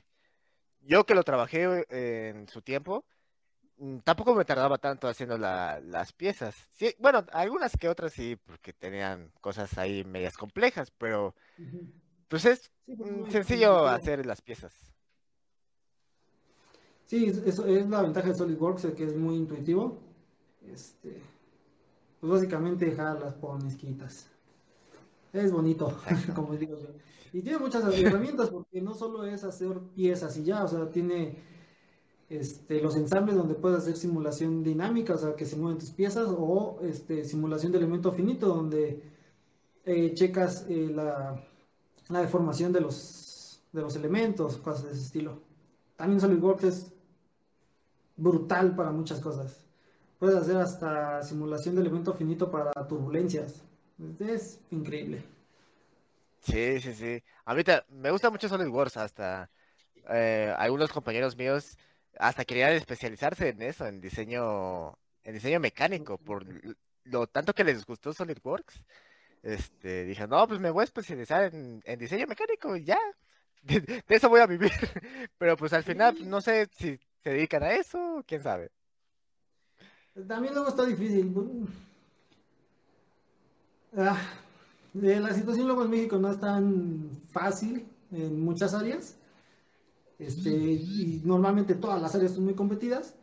Yo 0.82 1.06
que 1.08 1.16
lo 1.16 1.24
trabajé 1.24 1.86
eh, 1.89 2.30
en 2.36 2.48
su 2.48 2.62
tiempo, 2.62 3.04
tampoco 4.03 4.34
me 4.36 4.45
tardaba 4.45 4.78
tanto 4.78 5.07
haciendo 5.07 5.38
la- 5.38 5.80
las 5.82 6.13
piezas. 6.13 6.55
Sí, 6.71 6.93
bueno, 6.99 7.26
algunas 7.32 7.76
que 7.78 7.89
otras 7.89 8.13
sí, 8.13 8.38
porque 8.45 8.73
tenían 8.73 9.32
cosas 9.41 9.78
ahí 9.78 10.03
medias 10.03 10.38
complejas, 10.38 10.91
pero 10.91 11.36
pues 12.28 12.45
es 12.45 12.71
Sí, 12.86 12.95
pues 12.95 13.11
mm, 13.11 13.26
sencillo 13.32 13.88
hacer 13.88 14.26
las 14.26 14.41
piezas. 14.41 14.73
Sí, 17.05 17.26
es- 17.26 17.38
eso 17.39 17.65
es 17.67 17.88
la 17.89 18.01
ventaja 18.01 18.30
de 18.30 18.34
SolidWorks, 18.36 18.88
que 18.95 19.05
es 19.05 19.15
muy 19.15 19.36
intuitivo. 19.36 19.99
Este, 20.61 21.21
pues 22.19 22.32
básicamente 22.32 22.91
jalas, 22.95 23.34
pones, 23.36 23.76
quitas. 23.76 24.28
Es 25.34 25.51
bonito, 25.51 25.95
como 26.36 26.55
digo 26.55 26.80
yo. 26.80 26.88
Y 27.34 27.41
tiene 27.41 27.59
muchas 27.59 27.84
herramientas 27.99 28.49
porque 28.49 28.82
no 28.82 28.93
solo 28.93 29.26
es 29.26 29.43
hacer 29.43 29.80
piezas 29.95 30.38
y 30.38 30.43
ya, 30.45 30.63
o 30.63 30.67
sea, 30.67 30.89
tiene 30.89 31.38
este, 32.30 32.82
los 32.82 32.95
ensambles 32.95 33.36
donde 33.36 33.55
puedes 33.55 33.80
hacer 33.80 33.95
simulación 33.97 34.63
dinámica, 34.63 35.13
o 35.13 35.17
sea, 35.17 35.36
que 35.36 35.45
se 35.45 35.55
mueven 35.55 35.78
tus 35.78 35.91
piezas, 35.91 36.28
o 36.30 36.80
este, 36.84 37.23
simulación 37.23 37.71
de 37.71 37.78
elemento 37.80 38.11
finito, 38.11 38.47
donde 38.47 39.01
eh, 39.86 40.13
checas 40.13 40.65
eh, 40.69 40.89
la, 40.93 41.43
la 42.09 42.21
deformación 42.21 42.73
de 42.73 42.82
los, 42.82 43.61
de 43.71 43.82
los 43.82 43.95
elementos, 43.95 44.57
cosas 44.57 44.86
de 44.86 44.91
ese 44.93 45.01
estilo. 45.01 45.39
También 45.95 46.19
SolidWorks 46.19 46.63
es 46.63 46.93
brutal 48.17 48.76
para 48.76 48.91
muchas 48.91 49.19
cosas. 49.19 49.65
Puedes 50.19 50.36
hacer 50.38 50.57
hasta 50.57 51.21
simulación 51.23 51.76
de 51.76 51.82
elemento 51.82 52.13
finito 52.13 52.49
para 52.49 52.71
turbulencias. 52.88 53.61
Es 54.19 54.59
increíble. 54.71 55.23
Sí, 56.41 56.80
sí, 56.80 56.93
sí. 56.93 57.23
A 57.45 57.53
mí 57.53 57.63
ta- 57.63 57.86
me 57.89 58.11
gusta 58.11 58.30
mucho 58.30 58.47
SolidWorks, 58.49 58.97
hasta 58.97 59.49
eh, 60.09 60.53
algunos 60.57 60.91
compañeros 60.91 61.36
míos 61.36 61.78
hasta 62.20 62.45
querían 62.45 62.74
especializarse 62.74 63.49
en 63.49 63.61
eso, 63.61 63.86
en 63.88 64.01
diseño 64.01 64.97
en 65.24 65.34
diseño 65.34 65.59
mecánico, 65.59 66.18
por 66.18 66.45
lo 67.05 67.28
tanto 67.28 67.53
que 67.53 67.63
les 67.63 67.86
gustó 67.86 68.13
SolidWorks. 68.13 68.82
Este, 69.41 70.05
dije, 70.05 70.28
no, 70.28 70.47
pues 70.47 70.59
me 70.59 70.72
voy 70.72 70.82
a 70.82 70.86
especializar 70.86 71.53
en, 71.53 71.82
en 71.84 71.99
diseño 71.99 72.28
mecánico 72.28 72.76
y 72.76 72.84
ya. 72.84 72.99
De, 73.66 73.80
de 73.80 74.03
eso 74.07 74.30
voy 74.30 74.41
a 74.41 74.45
vivir. 74.45 74.72
Pero 75.39 75.57
pues 75.57 75.74
al 75.74 75.84
final, 75.84 76.13
pues, 76.13 76.28
no 76.28 76.39
sé 76.39 76.70
si 76.78 76.99
se 77.24 77.32
dedican 77.32 77.63
a 77.63 77.74
eso, 77.74 78.24
quién 78.28 78.43
sabe. 78.43 78.70
También 80.28 80.53
luego 80.53 80.70
está 80.70 80.86
difícil. 80.86 81.34
Ah, 83.97 84.22
la 84.93 85.34
situación 85.34 85.66
luego 85.66 85.84
en 85.84 85.89
México 85.89 86.18
no 86.20 86.32
es 86.32 86.39
tan 86.39 87.09
fácil 87.30 87.88
en 88.11 88.39
muchas 88.39 88.74
áreas. 88.76 89.18
Este, 90.20 90.49
y 90.49 91.22
normalmente 91.26 91.76
todas 91.76 92.01
las 92.01 92.16
áreas 92.16 92.34
son 92.34 92.45
muy 92.45 92.53
competidas. 92.53 93.16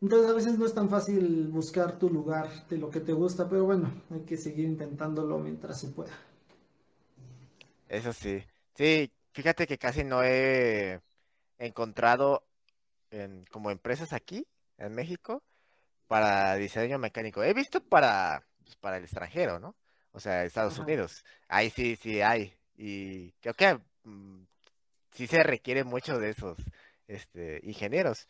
Entonces 0.00 0.30
a 0.30 0.34
veces 0.34 0.58
no 0.58 0.66
es 0.66 0.74
tan 0.74 0.88
fácil 0.88 1.48
buscar 1.48 1.98
tu 1.98 2.10
lugar 2.10 2.48
de 2.68 2.78
lo 2.78 2.90
que 2.90 3.00
te 3.00 3.12
gusta, 3.12 3.48
pero 3.48 3.64
bueno, 3.64 3.90
hay 4.10 4.20
que 4.20 4.36
seguir 4.36 4.66
intentándolo 4.66 5.38
mientras 5.38 5.80
se 5.80 5.88
pueda. 5.88 6.12
Eso 7.88 8.12
sí. 8.12 8.42
Sí, 8.76 9.10
fíjate 9.32 9.66
que 9.66 9.78
casi 9.78 10.04
no 10.04 10.22
he 10.22 11.00
encontrado 11.58 12.44
en, 13.10 13.44
como 13.46 13.70
empresas 13.70 14.12
aquí, 14.12 14.46
en 14.78 14.94
México, 14.94 15.42
para 16.08 16.56
diseño 16.56 16.98
mecánico. 16.98 17.42
He 17.42 17.54
visto 17.54 17.82
para, 17.84 18.46
pues, 18.64 18.76
para 18.76 18.98
el 18.98 19.04
extranjero, 19.04 19.58
¿no? 19.60 19.76
O 20.12 20.20
sea, 20.20 20.44
Estados 20.44 20.74
Ajá. 20.74 20.84
Unidos. 20.84 21.24
Ahí 21.48 21.70
sí, 21.70 21.96
sí 21.96 22.20
hay. 22.20 22.54
Y 22.76 23.32
creo 23.40 23.54
que 23.54 23.80
mm, 24.04 24.42
sí 25.14 25.26
se 25.26 25.42
requiere 25.42 25.84
mucho 25.84 26.18
de 26.18 26.30
esos 26.30 26.58
este, 27.08 27.60
ingenieros. 27.64 28.28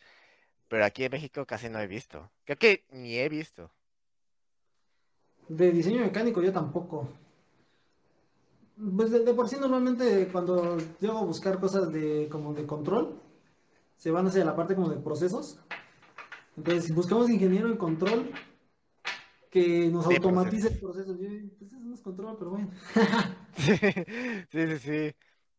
Pero 0.69 0.85
aquí 0.85 1.05
en 1.05 1.11
México 1.13 1.45
casi 1.45 1.69
no 1.69 1.79
he 1.79 1.87
visto. 1.87 2.31
Creo 2.45 2.57
que 2.59 2.85
ni 2.91 3.17
he 3.17 3.29
visto. 3.29 3.71
De 5.59 5.71
diseño 5.71 6.01
mecánico 6.01 6.39
yo 6.43 6.51
tampoco. 6.53 7.07
Pues 8.97 9.09
de, 9.11 9.19
de 9.23 9.33
por 9.33 9.47
sí 9.47 9.55
normalmente 9.59 10.27
cuando 10.31 10.77
llego 10.99 11.17
a 11.19 11.23
buscar 11.23 11.59
cosas 11.59 11.91
de 11.93 12.27
como 12.29 12.53
de 12.53 12.65
control, 12.65 13.21
se 13.97 14.11
van 14.11 14.27
hacia 14.27 14.45
la 14.45 14.55
parte 14.55 14.75
como 14.75 14.89
de 14.89 14.97
procesos. 14.97 15.59
Entonces 16.57 16.93
buscamos 16.95 17.29
ingeniero 17.29 17.69
en 17.69 17.77
control 17.77 18.31
que 19.49 19.89
nos 19.89 20.05
De 20.05 20.07
automatice 20.07 20.67
el 20.69 20.73
procesos. 20.73 20.79
proceso. 20.79 21.15
Yo, 21.17 21.29
pues 21.57 21.71
eso 21.71 21.79
no 21.79 21.93
es 21.93 22.01
control, 22.01 22.35
pero 22.37 22.51
bueno. 22.51 22.69
Sí, 23.57 23.75
sí, 24.51 24.79
sí, 24.79 25.15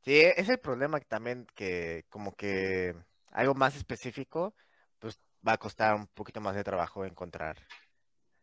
sí. 0.06 0.12
E- 0.14 0.34
es 0.40 0.48
el 0.48 0.58
problema 0.58 1.00
que 1.00 1.06
también 1.06 1.46
que 1.54 2.06
como 2.08 2.34
que 2.34 2.96
algo 3.32 3.54
más 3.54 3.76
específico, 3.76 4.54
pues 4.98 5.20
va 5.46 5.54
a 5.54 5.58
costar 5.58 5.94
un 5.96 6.06
poquito 6.08 6.40
más 6.40 6.54
de 6.56 6.64
trabajo 6.64 7.04
encontrar, 7.04 7.58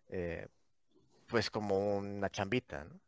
eh, 0.10 0.48
pues 1.28 1.50
como 1.50 1.98
una 1.98 2.30
chambita, 2.30 2.86
¿no? 2.86 3.00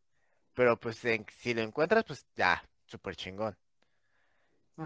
Pero 0.56 0.80
pues 0.80 1.04
en- 1.06 1.26
si 1.38 1.54
lo 1.54 1.62
encuentras, 1.62 2.06
pues 2.06 2.26
ya, 2.36 2.64
súper 2.88 3.16
chingón. 3.16 3.58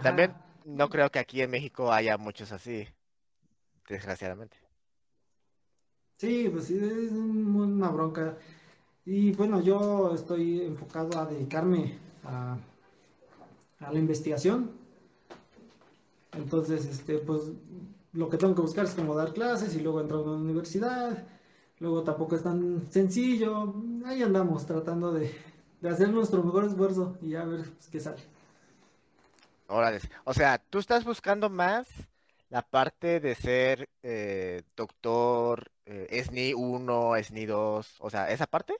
También 0.03 0.33
no 0.65 0.89
creo 0.89 1.11
que 1.11 1.19
aquí 1.19 1.41
en 1.41 1.51
México 1.51 1.93
haya 1.93 2.17
muchos 2.17 2.51
así, 2.51 2.87
desgraciadamente. 3.87 4.57
Sí, 6.17 6.49
pues 6.51 6.65
sí, 6.65 6.75
es 6.77 7.11
un- 7.11 7.55
una 7.55 7.89
bronca. 7.89 8.37
Y 9.05 9.31
bueno, 9.33 9.61
yo 9.61 10.13
estoy 10.15 10.61
enfocado 10.63 11.19
a 11.19 11.25
dedicarme 11.27 11.99
a, 12.25 12.57
a 13.79 13.91
la 13.91 13.99
investigación. 13.99 14.71
Entonces, 16.33 16.85
este, 16.85 17.19
pues 17.19 17.41
lo 18.13 18.29
que 18.29 18.37
tengo 18.37 18.55
que 18.55 18.61
buscar 18.61 18.85
es 18.85 18.93
como 18.93 19.15
dar 19.15 19.33
clases 19.33 19.75
y 19.75 19.79
luego 19.81 20.01
entrar 20.01 20.19
a 20.19 20.23
una 20.23 20.37
universidad. 20.37 21.27
Luego 21.79 22.03
tampoco 22.03 22.35
es 22.35 22.43
tan 22.43 22.87
sencillo. 22.91 23.73
Ahí 24.05 24.21
andamos 24.23 24.65
tratando 24.65 25.11
de, 25.13 25.31
de 25.81 25.89
hacer 25.89 26.09
nuestro 26.11 26.43
mejor 26.43 26.65
esfuerzo 26.65 27.17
y 27.21 27.31
ya 27.31 27.45
ver 27.45 27.61
pues, 27.71 27.87
qué 27.89 27.99
sale. 27.99 28.21
Órale. 29.67 29.99
O 30.25 30.33
sea, 30.33 30.57
tú 30.57 30.79
estás 30.79 31.03
buscando 31.05 31.49
más 31.49 31.87
la 32.49 32.63
parte 32.63 33.19
de 33.19 33.35
ser 33.35 33.89
eh, 34.01 34.63
doctor, 34.75 35.71
eh, 35.85 36.07
SNI 36.11 36.53
1, 36.55 37.15
SNI 37.17 37.45
2, 37.45 37.95
o 37.99 38.09
sea, 38.09 38.31
esa 38.31 38.47
parte. 38.47 38.73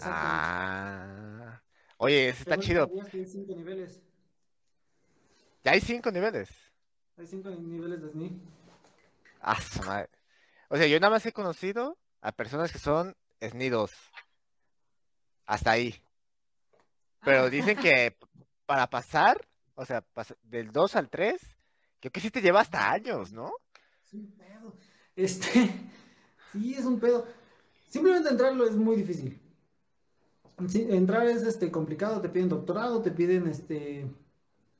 Ah, 0.00 1.62
oye, 1.98 2.28
eso 2.30 2.42
está 2.42 2.56
Pero 2.56 2.58
chido. 2.58 2.92
cinco 3.26 3.54
niveles. 3.56 4.03
Ya 5.64 5.72
hay 5.72 5.80
cinco 5.80 6.10
niveles. 6.10 6.50
Hay 7.16 7.26
cinco 7.26 7.50
niveles 7.50 8.02
de 8.02 8.08
SNI. 8.10 8.40
Ah, 9.40 9.60
su 9.60 9.82
madre. 9.82 10.08
O 10.68 10.76
sea, 10.76 10.86
yo 10.86 10.98
nada 11.00 11.10
más 11.12 11.24
he 11.26 11.32
conocido 11.32 11.98
a 12.20 12.32
personas 12.32 12.72
que 12.72 12.78
son 12.78 13.14
SNI 13.40 13.68
2. 13.70 13.90
Hasta 15.46 15.72
ahí. 15.72 15.94
Pero 17.24 17.48
dicen 17.50 17.76
que 17.78 18.16
para 18.66 18.88
pasar, 18.88 19.46
o 19.74 19.84
sea, 19.84 20.04
pas- 20.14 20.36
del 20.42 20.70
2 20.72 20.96
al 20.96 21.08
3, 21.08 21.40
creo 22.00 22.12
que 22.12 22.20
sí 22.20 22.30
te 22.30 22.40
lleva 22.42 22.60
hasta 22.60 22.90
años, 22.90 23.32
¿no? 23.32 23.52
Es 24.06 24.12
un 24.14 24.26
pedo. 24.32 24.74
Este, 25.16 25.70
sí, 26.52 26.74
es 26.74 26.84
un 26.84 26.98
pedo. 27.00 27.26
Simplemente 27.88 28.28
entrarlo 28.30 28.66
es 28.66 28.74
muy 28.76 28.96
difícil. 28.96 29.40
Sí, 30.68 30.86
entrar 30.90 31.26
es 31.26 31.42
este 31.42 31.70
complicado, 31.70 32.20
te 32.20 32.28
piden 32.28 32.48
doctorado, 32.48 33.02
te 33.02 33.10
piden 33.10 33.48
este, 33.48 34.06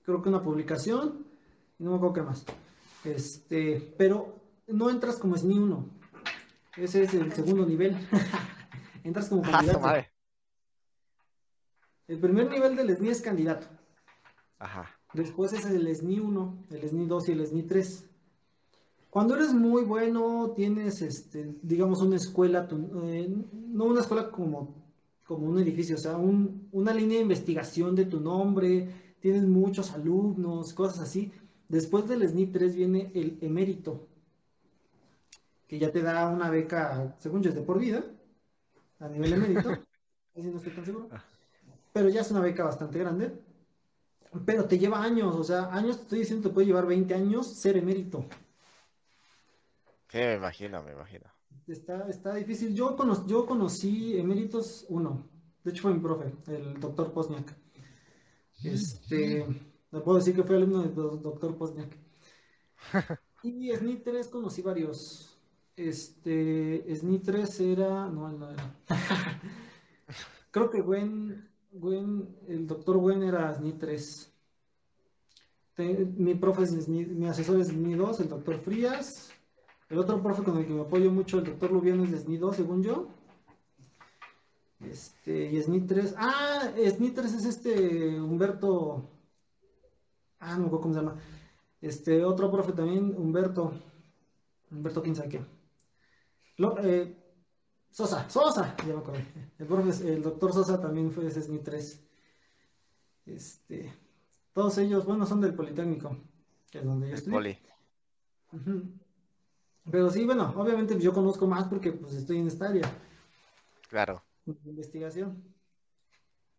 creo 0.04 0.22
que 0.22 0.28
una 0.28 0.42
publicación, 0.42 1.26
y 1.78 1.84
no 1.84 1.90
me 1.90 1.96
acuerdo 1.96 2.14
qué 2.14 2.22
más. 2.22 2.44
Este, 3.04 3.94
pero 3.98 4.36
no 4.68 4.90
entras 4.90 5.16
como 5.18 5.36
SNI 5.36 5.58
1. 5.58 5.88
Ese 6.76 7.02
es 7.04 7.14
el 7.14 7.32
segundo 7.32 7.66
nivel. 7.66 7.96
Entras 9.04 9.28
como 9.28 9.42
candidato. 9.50 9.80
madre. 9.80 10.10
El 12.08 12.18
primer 12.20 12.50
nivel 12.50 12.76
del 12.76 12.90
SNI 12.96 13.08
es 13.10 13.20
candidato. 13.22 13.66
Ajá. 14.58 14.90
Después 15.12 15.52
es 15.52 15.64
el 15.66 15.94
SNI 15.94 16.20
1, 16.20 16.64
el 16.70 16.88
SNI 16.88 17.06
2 17.06 17.28
y 17.28 17.32
el 17.32 17.46
SNI 17.46 17.62
3. 17.62 18.04
Cuando 19.10 19.36
eres 19.36 19.54
muy 19.54 19.84
bueno, 19.84 20.52
tienes, 20.56 21.00
este, 21.02 21.54
digamos, 21.62 22.02
una 22.02 22.16
escuela, 22.16 22.66
tu- 22.66 22.90
eh, 23.04 23.32
no 23.52 23.84
una 23.84 24.00
escuela 24.00 24.30
como, 24.30 24.74
como 25.24 25.46
un 25.46 25.58
edificio, 25.60 25.94
o 25.94 25.98
sea, 25.98 26.16
un- 26.16 26.68
una 26.72 26.92
línea 26.92 27.18
de 27.18 27.22
investigación 27.22 27.94
de 27.94 28.06
tu 28.06 28.18
nombre, 28.20 28.88
tienes 29.24 29.44
muchos 29.44 29.92
alumnos, 29.92 30.74
cosas 30.74 31.00
así. 31.00 31.32
Después 31.66 32.06
del 32.06 32.20
SNI 32.24 32.46
3 32.48 32.76
viene 32.76 33.10
el 33.14 33.38
emérito, 33.40 34.06
que 35.66 35.78
ya 35.78 35.90
te 35.90 36.02
da 36.02 36.28
una 36.28 36.50
beca, 36.50 37.16
según 37.20 37.42
yo, 37.42 37.48
es 37.48 37.56
de 37.56 37.62
por 37.62 37.78
vida, 37.78 38.04
a 38.98 39.08
nivel 39.08 39.32
emérito. 39.32 39.70
Ahí 40.36 40.42
sí 40.42 40.50
no 40.50 40.58
estoy 40.58 40.72
tan 40.74 40.84
seguro. 40.84 41.08
Pero 41.94 42.10
ya 42.10 42.20
es 42.20 42.30
una 42.32 42.40
beca 42.40 42.64
bastante 42.64 42.98
grande. 42.98 43.32
Pero 44.44 44.66
te 44.66 44.78
lleva 44.78 45.02
años, 45.02 45.34
o 45.36 45.42
sea, 45.42 45.72
años, 45.72 45.96
te 45.96 46.02
estoy 46.02 46.18
diciendo, 46.18 46.46
te 46.50 46.52
puede 46.54 46.66
llevar 46.66 46.84
20 46.86 47.14
años 47.14 47.46
ser 47.46 47.78
emérito. 47.78 48.26
Sí, 50.10 50.18
me 50.18 50.34
imagino, 50.34 50.82
me 50.82 50.92
imagino. 50.92 51.24
Está, 51.66 52.10
está 52.10 52.34
difícil. 52.34 52.74
Yo, 52.74 52.94
cono- 52.94 53.26
yo 53.26 53.46
conocí 53.46 54.18
eméritos 54.18 54.84
uno. 54.90 55.30
De 55.64 55.70
hecho, 55.70 55.80
fue 55.80 55.94
mi 55.94 56.00
profe, 56.00 56.30
el 56.48 56.78
doctor 56.78 57.10
Posniak. 57.14 57.63
Este, 58.64 59.46
le 59.90 60.00
puedo 60.00 60.18
decir 60.18 60.34
que 60.34 60.42
fue 60.42 60.56
alumno 60.56 60.82
del 60.82 60.94
do- 60.94 61.16
doctor 61.16 61.56
Posniak. 61.56 61.96
Y 63.42 63.70
SNI 63.72 63.96
3 63.96 64.28
conocí 64.28 64.62
varios. 64.62 65.36
Este, 65.76 66.82
SNI 66.96 67.18
3 67.18 67.60
era. 67.60 68.08
No, 68.08 68.30
él 68.30 68.38
no 68.38 68.50
era. 68.50 68.74
Creo 70.50 70.70
que 70.70 70.80
Gwen, 70.80 71.46
Gwen, 71.72 72.36
el 72.48 72.66
doctor 72.66 72.96
Gwen 72.96 73.22
era 73.22 73.52
SNI 73.54 73.72
3. 73.74 74.32
Te- 75.74 76.06
mi 76.16 76.34
profe 76.36 76.62
es 76.62 76.70
SNI 76.70 77.04
mi 77.06 77.26
asesor 77.26 77.60
es 77.60 77.68
SNI 77.68 77.94
2, 77.96 78.20
el 78.20 78.28
doctor 78.30 78.58
Frías. 78.60 79.30
El 79.90 79.98
otro 79.98 80.22
profe 80.22 80.42
con 80.42 80.56
el 80.56 80.66
que 80.66 80.72
me 80.72 80.80
apoyo 80.80 81.10
mucho, 81.10 81.38
el 81.38 81.44
doctor 81.44 81.70
Lubiano, 81.70 82.04
es 82.04 82.12
de 82.12 82.18
SNI 82.20 82.38
2, 82.38 82.56
según 82.56 82.82
yo. 82.82 83.08
Este, 84.90 85.46
y 85.52 85.56
SNI 85.62 85.80
3. 85.86 86.14
Ah, 86.18 86.70
SNI 86.76 87.10
3 87.10 87.32
es 87.34 87.44
este 87.44 88.20
Humberto. 88.20 89.10
Ah, 90.40 90.54
no 90.54 90.60
me 90.60 90.66
acuerdo 90.66 90.80
cómo 90.82 90.94
se 90.94 91.00
llama. 91.00 91.16
Este, 91.80 92.24
otro 92.24 92.50
profe 92.50 92.72
también, 92.72 93.14
Humberto. 93.16 93.72
Humberto, 94.70 95.02
quién 95.02 95.14
sabe 95.16 95.28
qué. 95.28 95.44
Lo- 96.56 96.78
eh, 96.82 97.16
Sosa, 97.90 98.28
Sosa, 98.28 98.76
ya 98.78 98.92
me 98.94 98.98
acordé. 99.00 99.24
El, 99.58 99.66
profe, 99.66 99.90
es- 99.90 100.00
el 100.00 100.22
doctor 100.22 100.52
Sosa 100.52 100.80
también 100.80 101.10
fue 101.12 101.24
de 101.24 101.30
SNI 101.30 101.58
3. 101.60 102.00
Este, 103.26 103.92
todos 104.52 104.76
ellos, 104.78 105.04
bueno, 105.06 105.26
son 105.26 105.40
del 105.40 105.54
Politécnico, 105.54 106.16
que 106.70 106.78
es 106.78 106.84
donde 106.84 107.08
yo. 107.08 107.14
Ujú. 108.52 108.82
Pero 109.90 110.10
sí, 110.10 110.24
bueno, 110.24 110.52
obviamente 110.56 110.98
yo 110.98 111.12
conozco 111.12 111.46
más 111.46 111.68
porque 111.68 111.92
pues 111.92 112.14
estoy 112.14 112.38
en 112.38 112.46
esta 112.48 112.68
área 112.68 112.90
Claro. 113.88 114.22
De 114.46 114.70
investigación. 114.70 115.42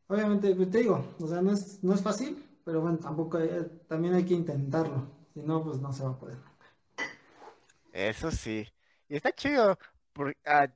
Obviamente, 0.07 0.53
pues, 0.55 0.69
te 0.69 0.79
digo, 0.79 1.03
o 1.19 1.27
sea, 1.27 1.41
no 1.41 1.51
es, 1.51 1.83
no 1.83 1.93
es 1.93 2.01
fácil, 2.01 2.43
pero 2.63 2.81
bueno, 2.81 2.97
tampoco 2.99 3.38
hay- 3.38 3.49
también 3.88 4.13
hay 4.13 4.25
que 4.25 4.33
intentarlo. 4.36 5.07
Si 5.33 5.41
no, 5.41 5.63
pues 5.63 5.79
no 5.79 5.91
se 5.91 6.03
va 6.03 6.11
a 6.11 6.19
poder. 6.19 6.38
Eso 7.91 8.31
sí. 8.31 8.67
y 9.07 9.15
está 9.15 9.31
chido. 9.31 9.77
Porque, 10.13 10.38
ah, 10.45 10.67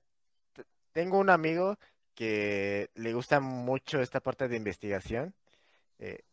tengo 0.91 1.19
un 1.19 1.29
amigo 1.29 1.77
que 2.15 2.89
le 2.95 3.13
gusta 3.13 3.39
mucho 3.39 4.01
esta 4.01 4.19
parte 4.19 4.47
de 4.47 4.57
investigación. 4.57 5.33
eh, 5.99 6.23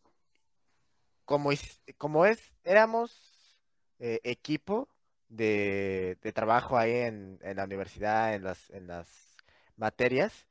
como, 1.25 1.51
is- 1.51 1.81
como 1.97 2.25
es, 2.25 2.53
éramos 2.63 3.57
eh, 3.99 4.21
equipo 4.23 4.87
de, 5.27 6.17
de 6.21 6.31
trabajo 6.31 6.77
ahí 6.77 6.93
en, 6.93 7.37
en 7.41 7.57
la 7.57 7.65
universidad, 7.65 8.33
en 8.33 8.43
las, 8.43 8.69
en 8.69 8.87
las 8.87 9.35
materias, 9.75 10.47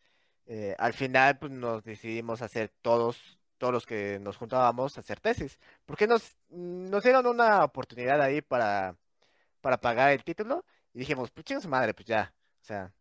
eh, 0.46 0.74
al 0.78 0.92
final 0.94 1.38
pues, 1.38 1.52
nos 1.52 1.84
decidimos 1.84 2.42
hacer 2.42 2.72
todos, 2.82 3.38
todos 3.58 3.72
los 3.72 3.86
que 3.86 4.18
nos 4.20 4.36
juntábamos, 4.36 4.96
hacer 4.98 5.20
tesis, 5.20 5.58
porque 5.84 6.06
nos, 6.06 6.36
nos 6.50 7.02
dieron 7.02 7.26
una 7.26 7.64
oportunidad 7.64 8.20
ahí 8.22 8.42
para, 8.42 8.96
para 9.60 9.80
pagar 9.80 10.12
el 10.12 10.24
título 10.24 10.64
y 10.94 11.00
dijimos, 11.00 11.30
pues 11.30 11.44
chinga 11.44 11.60
su 11.60 11.68
madre, 11.68 11.94
pues 11.94 12.06
ya, 12.06 12.32
o 12.62 12.64
sea, 12.64 12.92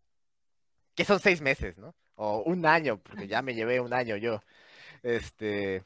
que 0.95 1.05
son 1.05 1.19
seis 1.19 1.41
meses, 1.41 1.77
¿no? 1.77 1.95
O 2.15 2.43
un 2.43 2.65
año, 2.65 2.97
porque 3.01 3.27
ya 3.27 3.41
me 3.41 3.53
llevé 3.53 3.79
un 3.79 3.93
año 3.93 4.15
yo. 4.17 4.41
Este, 5.03 5.83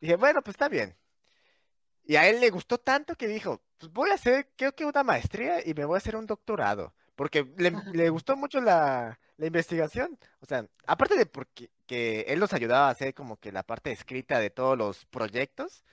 dije, 0.00 0.16
bueno, 0.16 0.42
pues 0.42 0.54
está 0.54 0.68
bien. 0.68 0.96
Y 2.04 2.16
a 2.16 2.28
él 2.28 2.40
le 2.40 2.50
gustó 2.50 2.78
tanto 2.78 3.14
que 3.16 3.28
dijo, 3.28 3.62
pues 3.78 3.92
voy 3.92 4.10
a 4.10 4.14
hacer, 4.14 4.50
creo 4.56 4.74
que 4.74 4.84
una 4.84 5.02
maestría 5.02 5.66
y 5.66 5.74
me 5.74 5.84
voy 5.84 5.96
a 5.96 5.98
hacer 5.98 6.16
un 6.16 6.26
doctorado, 6.26 6.94
porque 7.16 7.46
le, 7.56 7.72
le 7.92 8.10
gustó 8.10 8.36
mucho 8.36 8.60
la, 8.60 9.18
la 9.36 9.46
investigación. 9.46 10.18
O 10.40 10.46
sea, 10.46 10.66
aparte 10.86 11.16
de 11.16 11.26
porque 11.26 11.70
que 11.86 12.22
él 12.28 12.40
nos 12.40 12.52
ayudaba 12.52 12.88
a 12.88 12.90
hacer 12.90 13.14
como 13.14 13.36
que 13.38 13.52
la 13.52 13.62
parte 13.62 13.92
escrita 13.92 14.38
de 14.40 14.50
todos 14.50 14.76
los 14.78 15.04
proyectos, 15.06 15.84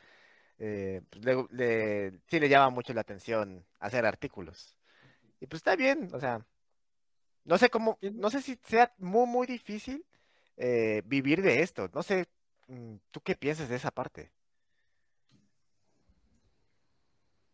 eh, 0.59 1.01
pues 1.09 1.26
le, 1.26 1.45
le- 1.51 2.19
sí 2.28 2.39
le 2.39 2.49
llama 2.49 2.69
mucho 2.69 2.93
la 2.93 3.01
atención 3.01 3.65
hacer 3.80 4.05
artículos. 4.05 4.78
Y 5.39 5.47
pues 5.47 5.59
está 5.59 5.76
bien, 5.76 6.09
o 6.13 6.19
sea, 6.19 6.45
no 7.45 7.57
sé 7.57 7.69
cómo, 7.69 7.97
no 8.01 8.30
sé 8.30 8.41
si 8.41 8.59
sea 8.63 8.93
muy, 8.99 9.26
muy 9.28 9.47
difícil 9.47 10.05
eh, 10.57 11.01
vivir 11.05 11.41
de 11.41 11.61
esto. 11.63 11.89
No 11.93 12.03
sé, 12.03 12.28
mm, 12.67 12.95
¿tú 13.11 13.22
qué 13.22 13.36
piensas 13.36 13.69
de 13.69 13.76
esa 13.76 13.91
parte? 13.91 14.32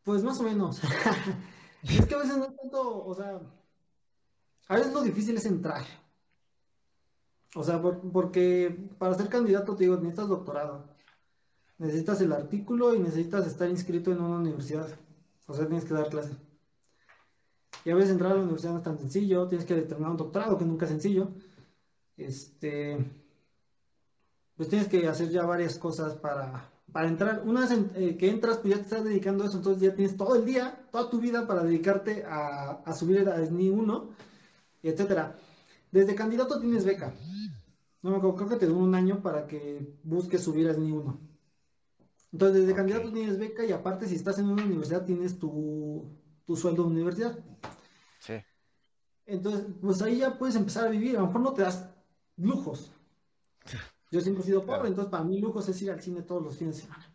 Pues 0.04 0.24
más 0.24 0.40
o 0.40 0.44
menos. 0.44 0.82
Es 1.84 2.06
que 2.06 2.16
a 2.16 2.18
veces 2.18 2.38
no 2.38 2.46
es 2.46 2.56
tanto, 2.58 3.06
o 3.06 3.14
sea, 3.14 3.40
a 4.68 4.76
veces 4.76 4.94
lo 4.94 5.02
difícil 5.02 5.38
es 5.38 5.46
entrar. 5.46 5.84
O 7.56 7.64
sea, 7.64 7.82
por- 7.82 8.00
porque 8.12 8.90
para 8.98 9.16
ser 9.16 9.30
candidato, 9.30 9.76
te 9.76 9.84
digo, 9.86 9.96
necesitas 9.98 10.28
doctorado, 10.28 10.86
necesitas 11.78 12.22
el 12.22 12.34
artículo 12.34 12.94
y 12.96 13.00
necesitas 13.00 13.48
estar 13.48 13.70
inscrito 13.70 14.12
en 14.12 14.22
una 14.22 14.38
universidad. 14.38 14.88
O 15.48 15.54
sea, 15.54 15.66
tienes 15.68 15.86
que 15.86 15.94
dar 15.94 16.10
clase. 16.10 16.36
Y 17.86 17.90
a 17.92 17.96
veces 17.96 18.12
entrar 18.12 18.32
a 18.32 18.36
la 18.36 18.42
universidad 18.42 18.74
no 18.74 18.80
es 18.80 18.84
tan 18.84 19.00
sencillo, 19.00 19.48
tienes 19.48 19.66
que 19.66 19.76
terminar 19.82 20.12
un 20.12 20.18
doctorado, 20.18 20.58
que 20.58 20.66
nunca 20.66 20.86
es 20.86 20.92
sencillo. 20.92 21.30
Este, 22.18 22.98
pues 24.58 24.70
tienes 24.70 24.88
que 24.90 25.08
hacer 25.08 25.30
ya 25.30 25.46
varias 25.46 25.78
cosas 25.78 26.16
para, 26.16 26.70
para 26.92 27.08
entrar. 27.08 27.44
Una 27.46 27.62
vez 27.62 27.72
eh, 27.96 28.18
que 28.18 28.30
entras, 28.30 28.58
pues 28.58 28.72
ya 28.74 28.80
te 28.80 28.84
estás 28.84 29.04
dedicando 29.06 29.44
a 29.44 29.48
eso, 29.48 29.58
entonces 29.58 29.82
ya 29.82 29.96
tienes 29.96 30.18
todo 30.18 30.36
el 30.36 30.46
día, 30.46 30.86
toda 30.92 31.10
tu 31.10 31.20
vida 31.22 31.48
para 31.48 31.64
dedicarte 31.64 32.26
a, 32.26 32.82
a 32.84 32.94
subir 32.94 33.30
a 33.30 33.42
SNI 33.42 33.70
1, 33.70 34.10
y 34.10 34.37
etcétera. 34.84 35.38
Desde 35.92 36.16
candidato 36.16 36.60
tienes 36.60 36.86
beca. 36.86 37.14
No 38.02 38.12
me 38.12 38.18
acuerdo, 38.18 38.36
creo 38.36 38.50
que 38.50 38.56
te 38.58 38.68
da 38.68 38.74
un 38.74 38.94
año 38.96 39.22
para 39.22 39.48
que 39.48 39.96
busques 40.04 40.42
subir 40.42 40.68
a 40.70 40.74
SNI 40.74 40.92
1. 40.92 41.20
Entonces, 42.34 42.62
desde 42.62 42.76
candidato 42.76 43.12
tienes 43.12 43.40
beca 43.40 43.66
y 43.66 43.72
aparte, 43.72 44.08
si 44.08 44.16
estás 44.16 44.38
en 44.40 44.50
una 44.50 44.64
universidad, 44.64 45.06
tienes 45.06 45.40
tu, 45.40 46.16
tu 46.46 46.56
sueldo 46.56 46.84
de 46.84 46.90
universidad. 46.90 47.40
Sí. 48.20 48.34
Entonces, 49.26 49.66
pues 49.82 50.02
ahí 50.02 50.20
ya 50.20 50.38
puedes 50.38 50.56
empezar 50.56 50.88
a 50.88 50.90
vivir. 50.90 51.18
A 51.18 51.22
lo 51.22 51.28
mejor 51.28 51.42
no 51.42 51.54
te 51.54 51.64
das 51.64 51.90
lujos. 52.38 52.92
Yo 54.12 54.22
siempre 54.22 54.44
he 54.44 54.46
sido 54.46 54.62
pobre, 54.62 54.76
Claro. 54.76 54.88
entonces 54.88 55.12
para 55.12 55.24
mí 55.26 55.40
lujos 55.42 55.68
es 55.68 55.82
ir 55.82 55.92
al 55.92 56.02
cine 56.02 56.22
todos 56.22 56.42
los 56.42 56.58
fines 56.58 56.78
de 56.78 56.82
semana. 56.84 57.14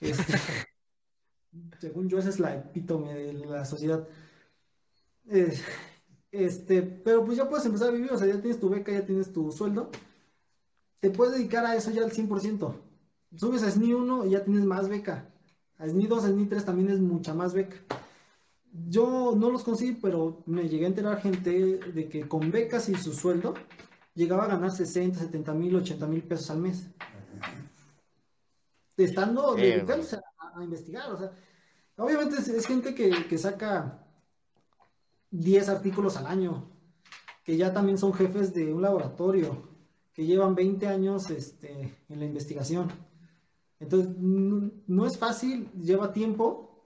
Este, 0.00 0.32
según 1.80 2.08
yo, 2.08 2.18
esa 2.18 2.30
es 2.30 2.38
la 2.40 2.54
epítome 2.54 3.12
de 3.14 3.32
la 3.34 3.64
sociedad. 3.66 4.08
Eh, 5.28 5.52
este, 6.30 6.82
pero 6.82 7.24
pues 7.24 7.36
ya 7.38 7.48
puedes 7.48 7.66
empezar 7.66 7.88
a 7.88 7.92
vivir, 7.92 8.12
o 8.12 8.18
sea, 8.18 8.26
ya 8.26 8.40
tienes 8.40 8.60
tu 8.60 8.68
beca, 8.68 8.92
ya 8.92 9.04
tienes 9.06 9.32
tu 9.32 9.50
sueldo. 9.52 9.90
Te 11.00 11.10
puedes 11.10 11.34
dedicar 11.34 11.64
a 11.64 11.76
eso 11.76 11.90
ya 11.90 12.02
al 12.04 12.12
100%. 12.12 12.74
Subes 13.36 13.62
a 13.62 13.70
SNI 13.70 13.94
1 13.94 14.26
y 14.26 14.30
ya 14.30 14.44
tienes 14.44 14.64
más 14.64 14.88
beca. 14.88 15.30
A 15.78 15.86
SNI 15.86 16.06
2, 16.06 16.24
a 16.24 16.28
SNI 16.28 16.46
3 16.46 16.64
también 16.64 16.90
es 16.90 16.98
mucha 17.00 17.34
más 17.34 17.54
beca. 17.54 17.76
Yo 18.72 19.34
no 19.36 19.50
los 19.50 19.64
conseguí, 19.64 19.92
pero 19.92 20.42
me 20.46 20.68
llegué 20.68 20.84
a 20.84 20.88
enterar 20.88 21.20
gente 21.20 21.78
de 21.78 22.08
que 22.08 22.28
con 22.28 22.50
becas 22.50 22.88
y 22.88 22.94
su 22.96 23.12
sueldo 23.14 23.54
llegaba 24.14 24.44
a 24.44 24.48
ganar 24.48 24.70
60, 24.70 25.18
70 25.18 25.54
mil, 25.54 25.76
80 25.76 26.06
mil 26.06 26.22
pesos 26.22 26.50
al 26.50 26.58
mes. 26.58 26.88
Estando 28.96 29.54
Sí, 29.54 29.62
dedicándose 29.62 30.16
a, 30.16 30.58
a 30.58 30.64
investigar. 30.64 31.12
O 31.12 31.18
sea, 31.18 31.32
obviamente 31.96 32.36
es, 32.36 32.48
es 32.48 32.66
gente 32.66 32.94
que, 32.94 33.26
que 33.28 33.38
saca 33.38 34.07
10 35.30 35.68
artículos 35.68 36.16
al 36.16 36.26
año, 36.26 36.70
que 37.44 37.56
ya 37.56 37.72
también 37.72 37.98
son 37.98 38.12
jefes 38.12 38.54
de 38.54 38.72
un 38.72 38.82
laboratorio, 38.82 39.68
que 40.12 40.26
llevan 40.26 40.54
20 40.54 40.86
años 40.88 41.30
este, 41.30 41.96
en 42.08 42.18
la 42.18 42.24
investigación. 42.24 42.90
Entonces, 43.80 44.16
no, 44.18 45.06
es 45.06 45.16
fácil, 45.16 45.70
lleva 45.72 46.12
tiempo, 46.12 46.84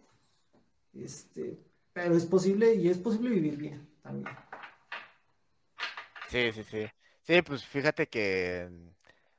este, 0.93 1.59
pero 1.93 2.14
es 2.14 2.26
posible 2.26 2.74
y 2.74 2.88
es 2.88 2.99
posible 2.99 3.30
vivir 3.30 3.57
bien 3.57 3.88
también. 4.03 4.34
Sí, 6.28 6.53
sí, 6.53 6.64
sí. 6.64 6.86
Sí, 7.22 7.43
pues 7.43 7.64
fíjate 7.64 8.09
que 8.09 8.68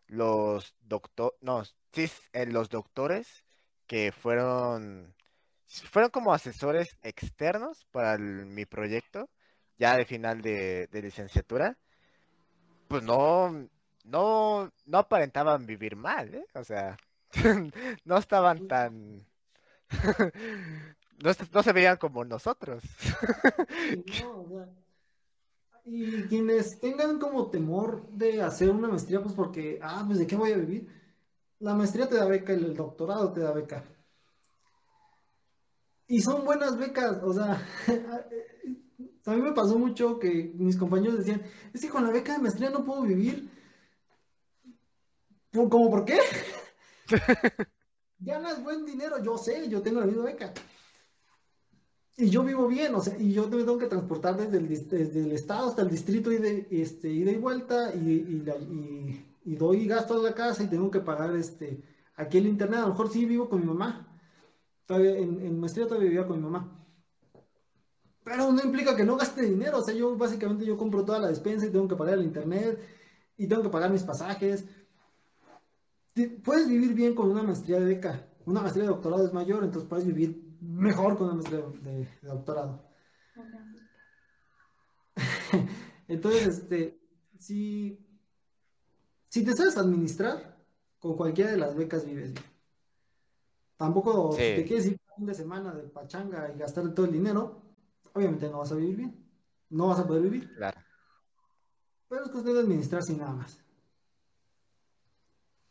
los 0.07 0.75
doctor, 0.81 1.35
no, 1.41 1.63
sí, 1.91 2.09
eh, 2.31 2.45
los 2.45 2.69
doctores 2.69 3.45
que 3.87 4.11
fueron, 4.11 5.13
fueron 5.91 6.11
como 6.11 6.33
asesores 6.33 6.97
externos 7.03 7.85
para 7.91 8.15
el- 8.15 8.45
mi 8.45 8.65
proyecto, 8.65 9.29
ya 9.77 9.97
de 9.97 10.05
final 10.05 10.41
de, 10.41 10.87
de 10.87 11.01
licenciatura, 11.01 11.77
pues 12.87 13.03
no, 13.03 13.67
no, 14.05 14.71
no 14.85 14.97
aparentaban 14.97 15.65
vivir 15.65 15.95
mal, 15.95 16.33
¿eh? 16.35 16.45
O 16.55 16.63
sea, 16.63 16.97
no 18.05 18.17
estaban 18.17 18.61
tan, 18.67 19.25
no, 21.23 21.33
se- 21.33 21.49
no 21.53 21.63
se 21.63 21.73
veían 21.73 21.97
como 21.97 22.25
nosotros. 22.25 22.83
Y 23.89 23.95
no, 24.21 24.41
o 24.41 24.47
sea, 24.49 24.69
y 25.85 26.23
quienes 26.27 26.79
tengan 26.79 27.19
como 27.19 27.49
temor 27.49 28.07
de 28.09 28.41
hacer 28.41 28.69
una 28.69 28.87
maestría, 28.87 29.21
pues 29.21 29.33
porque, 29.35 29.79
ah, 29.81 30.03
pues 30.05 30.17
de 30.19 30.27
qué 30.27 30.35
voy 30.35 30.51
a 30.53 30.57
vivir. 30.57 30.87
La 31.59 31.75
maestría 31.75 32.09
te 32.09 32.15
da 32.15 32.25
beca 32.25 32.53
y 32.53 32.57
el 32.57 32.75
doctorado 32.75 33.33
te 33.33 33.41
da 33.41 33.51
beca. 33.53 33.83
Y 36.07 36.21
son 36.21 36.43
buenas 36.45 36.77
becas, 36.77 37.17
o 37.23 37.33
sea, 37.33 37.65
a 39.25 39.31
mí 39.33 39.41
me 39.41 39.53
pasó 39.53 39.79
mucho 39.79 40.19
que 40.19 40.51
mis 40.55 40.77
compañeros 40.77 41.19
decían, 41.19 41.41
es 41.73 41.81
que 41.81 41.89
con 41.89 42.03
la 42.03 42.11
beca 42.11 42.33
de 42.33 42.39
maestría 42.39 42.69
no 42.69 42.83
puedo 42.83 43.03
vivir. 43.03 43.49
¿Por- 45.51 45.69
¿Cómo 45.69 45.89
por 45.89 46.05
qué? 46.05 46.17
Ganas 48.19 48.63
buen 48.63 48.85
dinero, 48.85 49.21
yo 49.23 49.37
sé, 49.37 49.67
yo 49.69 49.81
tengo 49.81 49.99
la 49.99 50.05
misma 50.07 50.23
beca. 50.23 50.53
Y 52.15 52.29
yo 52.29 52.43
vivo 52.43 52.67
bien, 52.67 52.93
o 52.93 53.01
sea, 53.01 53.17
y 53.17 53.33
yo 53.33 53.43
me 53.47 53.57
tengo 53.57 53.77
que 53.77 53.87
transportar 53.87 54.37
desde 54.37 54.57
el, 54.57 54.67
desde 54.87 55.23
el 55.23 55.31
estado 55.31 55.69
hasta 55.69 55.81
el 55.81 55.89
distrito 55.89 56.31
y 56.31 56.37
de, 56.37 56.67
este, 56.69 57.09
ida 57.09 57.31
y 57.31 57.37
vuelta, 57.37 57.93
y, 57.95 57.99
y, 58.11 58.41
la- 58.45 58.55
y- 58.57 59.25
y 59.45 59.55
doy 59.55 59.87
gastos 59.87 60.23
a 60.23 60.29
la 60.29 60.35
casa 60.35 60.63
y 60.63 60.67
tengo 60.67 60.91
que 60.91 60.99
pagar 60.99 61.35
este, 61.35 61.81
aquí 62.15 62.37
el 62.37 62.47
internet. 62.47 62.79
A 62.79 62.83
lo 62.83 62.89
mejor 62.89 63.11
sí 63.11 63.25
vivo 63.25 63.49
con 63.49 63.61
mi 63.61 63.65
mamá. 63.65 64.12
Todavía, 64.85 65.17
en, 65.17 65.59
maestría 65.59 65.87
todavía 65.87 66.09
vivía 66.09 66.27
con 66.27 66.37
mi 66.37 66.43
mamá. 66.43 66.79
Pero 68.23 68.51
no 68.51 68.63
implica 68.63 68.95
que 68.95 69.03
no 69.03 69.17
gaste 69.17 69.43
dinero. 69.43 69.79
O 69.79 69.83
sea, 69.83 69.93
yo 69.93 70.15
básicamente 70.17 70.65
yo 70.65 70.77
compro 70.77 71.03
toda 71.05 71.19
la 71.19 71.27
despensa 71.27 71.65
y 71.65 71.71
tengo 71.71 71.87
que 71.87 71.95
pagar 71.95 72.15
el 72.15 72.23
internet 72.23 72.79
y 73.37 73.47
tengo 73.47 73.63
que 73.63 73.69
pagar 73.69 73.91
mis 73.91 74.03
pasajes. 74.03 74.65
Puedes 76.43 76.67
vivir 76.67 76.93
bien 76.93 77.15
con 77.15 77.31
una 77.31 77.43
maestría 77.43 77.79
de 77.79 77.85
beca. 77.85 78.27
Una 78.45 78.61
maestría 78.61 78.83
de 78.83 78.91
doctorado 78.91 79.25
es 79.25 79.33
mayor, 79.33 79.63
entonces 79.63 79.89
puedes 79.89 80.05
vivir 80.05 80.57
mejor 80.61 81.17
con 81.17 81.27
una 81.27 81.35
maestría 81.35 81.61
de, 81.61 82.05
de 82.21 82.27
doctorado. 82.27 82.83
Entonces, 86.07 86.47
este, 86.47 86.99
si, 87.37 87.99
si 89.29 89.43
te 89.43 89.53
sabes 89.53 89.77
administrar, 89.77 90.57
con 90.99 91.15
cualquiera 91.17 91.51
de 91.51 91.57
las 91.57 91.75
becas 91.75 92.05
vives 92.05 92.33
bien. 92.33 92.52
Tampoco, 93.83 94.31
si 94.31 94.55
te 94.55 94.63
quieres 94.63 94.85
ir 94.85 94.93
un 94.93 95.15
fin 95.17 95.25
de 95.25 95.33
semana 95.33 95.73
de 95.73 95.83
pachanga 95.83 96.49
y 96.49 96.57
gastar 96.57 96.93
todo 96.93 97.05
el 97.05 97.11
dinero, 97.11 97.61
obviamente 98.13 98.49
no 98.49 98.59
vas 98.59 98.71
a 98.71 98.75
vivir 98.75 98.95
bien. 98.95 99.29
No 99.71 99.87
vas 99.87 99.99
a 99.99 100.07
poder 100.07 100.21
vivir. 100.21 100.55
claro. 100.55 100.79
Pero 102.07 102.23
es 102.23 102.31
cuestión 102.31 102.55
de 102.55 102.61
administrarse 102.61 103.11
y 103.11 103.17
nada 103.17 103.33
más. 103.33 103.61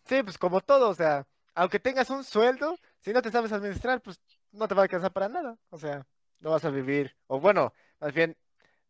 Sí, 0.05 0.23
pues 0.23 0.37
como 0.37 0.61
todo, 0.61 0.91
o 0.91 0.95
sea, 0.95 1.27
aunque 1.55 1.81
tengas 1.81 2.11
un 2.11 2.23
sueldo, 2.23 2.77
si 3.01 3.15
no 3.15 3.23
te 3.23 3.31
sabes 3.31 3.51
administrar, 3.51 4.03
pues 4.03 4.21
no 4.51 4.69
te 4.69 4.75
va 4.75 4.83
a 4.83 4.85
alcanzar 4.85 5.11
para 5.11 5.31
nada. 5.31 5.57
O 5.71 5.79
sea, 5.79 6.07
no 6.41 6.51
vas 6.51 6.67
a 6.67 6.71
vivir, 6.71 7.17
o 7.29 7.41
bueno, 7.41 7.73
Más 7.99 8.13
bien, 8.13 8.37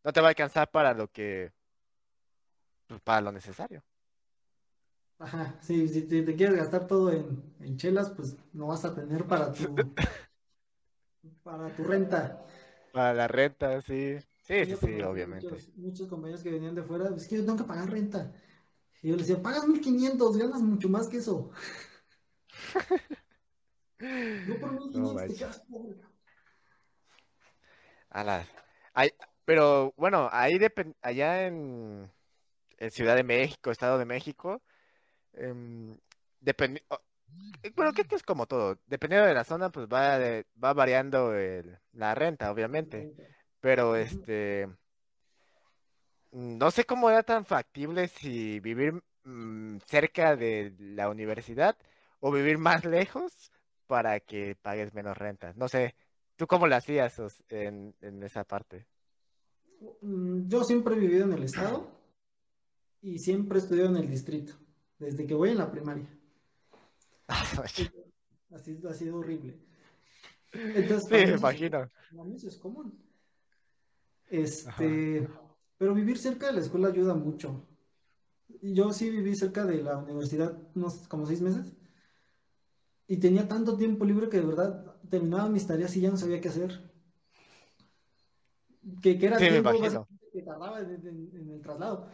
no 0.03 0.11
te 0.11 0.19
va 0.19 0.27
a 0.27 0.31
alcanzar 0.31 0.69
para 0.69 0.93
lo 0.93 1.07
que, 1.07 1.53
pues, 2.87 2.99
para 2.99 3.21
lo 3.21 3.31
necesario. 3.31 3.81
Ajá, 5.19 5.57
sí, 5.61 5.87
si 5.87 6.01
te, 6.03 6.21
te 6.23 6.35
quieres 6.35 6.55
gastar 6.57 6.85
todo 6.87 7.11
en, 7.11 7.41
en 7.61 7.77
chelas, 7.77 8.09
pues 8.11 8.35
no 8.53 8.67
vas 8.67 8.83
a 8.85 8.93
tener 8.93 9.25
para 9.25 9.51
tu, 9.53 9.65
para 11.43 11.69
tu 11.75 11.83
renta. 11.83 12.43
Para 12.91 13.13
la 13.13 13.27
renta, 13.27 13.81
sí. 13.81 14.17
Sí, 14.43 14.65
sí, 14.65 14.75
sí, 14.75 15.01
obviamente. 15.01 15.55
Muchos, 15.55 15.69
muchos 15.77 16.07
compañeros 16.07 16.43
que 16.43 16.51
venían 16.51 16.75
de 16.75 16.83
fuera, 16.83 17.09
es 17.15 17.27
que 17.27 17.37
yo 17.37 17.45
tengo 17.45 17.57
que 17.57 17.63
pagar 17.63 17.89
renta. 17.89 18.31
Y 19.01 19.09
yo 19.09 19.17
les 19.17 19.27
decía, 19.27 19.41
pagas 19.43 19.67
1500, 19.67 20.37
ganas 20.37 20.61
mucho 20.61 20.89
más 20.89 21.07
que 21.07 21.17
eso. 21.17 21.51
Yo 24.45 24.59
por 24.59 24.71
No 24.71 24.79
1500 24.79 25.11
te 25.11 25.15
manches. 25.15 25.37
quedas 25.39 25.59
pobre. 25.69 25.95
A 28.09 28.23
las- 28.23 28.47
Ay, 28.93 29.11
pero 29.45 29.93
bueno, 29.97 30.29
ahí 30.31 30.57
allá 31.01 31.47
en, 31.47 32.11
en 32.77 32.91
Ciudad 32.91 33.15
de 33.15 33.23
México, 33.23 33.71
Estado 33.71 33.97
de 33.99 34.05
México, 34.05 34.61
em, 35.33 35.97
eh, 36.45 37.71
bueno, 37.75 37.93
creo 37.93 38.05
que 38.07 38.15
es 38.15 38.23
como 38.23 38.45
todo, 38.45 38.77
dependiendo 38.87 39.27
de 39.27 39.33
la 39.33 39.43
zona, 39.43 39.69
pues 39.71 39.87
va, 39.87 40.17
de- 40.19 40.45
va 40.61 40.73
variando 40.73 41.33
el- 41.35 41.77
la 41.93 42.13
renta, 42.15 42.51
obviamente, 42.51 43.13
pero 43.59 43.95
este, 43.95 44.67
no 46.31 46.71
sé 46.71 46.85
cómo 46.85 47.09
era 47.09 47.23
tan 47.23 47.45
factible 47.45 48.07
si 48.07 48.59
vivir 48.59 49.01
mm, 49.23 49.77
cerca 49.85 50.35
de 50.35 50.73
la 50.79 51.09
universidad 51.09 51.77
o 52.19 52.31
vivir 52.31 52.57
más 52.57 52.83
lejos 52.85 53.51
para 53.87 54.19
que 54.19 54.55
pagues 54.61 54.93
menos 54.93 55.17
renta. 55.17 55.53
No 55.55 55.67
sé, 55.69 55.95
¿tú 56.35 56.47
cómo 56.47 56.67
lo 56.67 56.75
hacías 56.75 57.21
en, 57.49 57.95
en 58.01 58.23
esa 58.23 58.43
parte? 58.43 58.85
Mm, 60.01 60.47
Yo 60.47 60.63
siempre 60.63 60.95
he 60.95 60.99
vivido 60.99 61.25
en 61.25 61.33
el 61.33 61.43
estado 61.43 61.87
y 63.01 63.19
siempre 63.19 63.57
he 63.59 63.61
estudiado 63.61 63.89
en 63.89 63.97
el 63.97 64.09
distrito, 64.09 64.53
desde 65.03 65.27
que 65.27 65.33
voy 65.33 65.49
en 65.51 65.57
la 65.57 65.69
primaria. 65.71 66.07
Así 67.27 68.79
ha 68.87 68.93
sido 68.93 69.17
horrible. 69.17 69.57
Entonces, 70.53 71.07
Sí, 71.07 71.31
me 71.31 71.37
imagino. 71.37 71.89
eso 72.35 72.47
es 72.47 72.57
común. 72.57 72.97
Este, 74.29 75.27
pero 75.77 75.93
vivir 75.93 76.17
cerca 76.17 76.47
de 76.47 76.53
la 76.53 76.59
escuela 76.59 76.87
ayuda 76.87 77.13
mucho. 77.13 77.65
Yo 78.61 78.93
sí 78.93 79.09
viví 79.09 79.35
cerca 79.35 79.65
de 79.65 79.81
la 79.83 79.97
universidad 79.97 80.57
unos 80.75 81.07
como 81.07 81.25
seis 81.25 81.41
meses 81.41 81.73
y 83.07 83.17
tenía 83.17 83.47
tanto 83.47 83.75
tiempo 83.77 84.05
libre 84.05 84.29
que 84.29 84.39
de 84.39 84.45
verdad 84.45 84.95
terminaba 85.09 85.49
mis 85.49 85.67
tareas 85.67 85.95
y 85.97 86.01
ya 86.01 86.09
no 86.11 86.17
sabía 86.17 86.39
qué 86.39 86.49
hacer. 86.49 86.91
Que, 89.01 89.17
que 89.17 89.25
era 89.25 89.37
Sí, 89.39 89.47
tiempo 89.49 89.71
que 90.31 90.41
tardaba 90.43 90.79
en, 90.79 90.91
en- 91.07 91.31
en 91.35 91.49
el 91.51 91.61
traslado. 91.61 92.07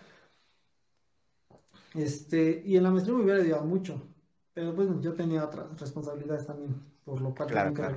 Este, 1.95 2.61
y 2.65 2.77
en 2.77 2.83
la 2.83 2.91
maestría 2.91 3.15
me 3.17 3.23
hubiera 3.23 3.41
ayudado 3.41 3.65
mucho, 3.65 4.01
pero 4.53 4.75
pues 4.75 4.87
yo 5.01 5.13
tenía 5.13 5.43
otras 5.45 5.79
responsabilidades 5.79 6.45
también, 6.45 6.75
por 7.03 7.19
lo 7.21 7.33
cual 7.33 7.49
Claro, 7.49 7.73
claro. 7.73 7.95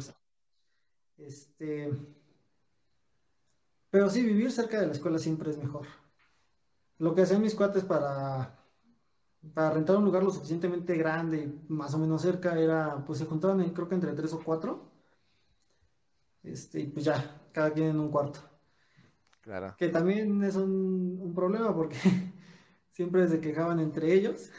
Este, 1.19 1.93
pero 3.90 4.09
sí, 4.09 4.23
vivir 4.23 4.51
cerca 4.51 4.81
de 4.81 4.86
la 4.86 4.93
escuela 4.93 5.19
siempre 5.19 5.51
es 5.51 5.59
mejor. 5.59 5.86
Lo 6.98 7.14
que 7.14 7.23
hacían 7.23 7.43
mis 7.43 7.55
cuates 7.55 7.85
para, 7.85 8.56
para 9.55 9.70
rentar 9.73 9.97
un 9.97 10.05
lugar 10.05 10.23
lo 10.23 10.31
suficientemente 10.31 10.97
grande 10.97 11.52
más 11.69 11.93
o 11.94 11.98
menos 11.98 12.23
cerca 12.23 12.59
era, 12.59 13.05
pues 13.05 13.19
se 13.19 13.27
juntaban 13.27 13.60
en- 13.60 13.74
creo 13.74 13.89
que 13.89 13.94
entre 13.94 14.12
tres 14.14 14.32
o 14.32 14.40
cuatro, 14.43 14.90
este, 16.43 16.81
y 16.81 16.86
pues 16.86 17.05
ya, 17.05 17.40
cada 17.52 17.70
quien 17.73 17.89
en 17.89 18.01
un 18.01 18.10
cuarto. 18.10 18.40
Claro. 19.43 19.74
Que 19.77 19.89
también 19.89 20.43
es 20.44 20.56
un, 20.56 21.19
un 21.20 21.35
problema 21.35 21.74
porque 21.74 21.97
siempre 22.93 23.28
se 23.28 23.40
quejaban 23.40 23.81
entre 23.81 24.14
ellos, 24.14 24.51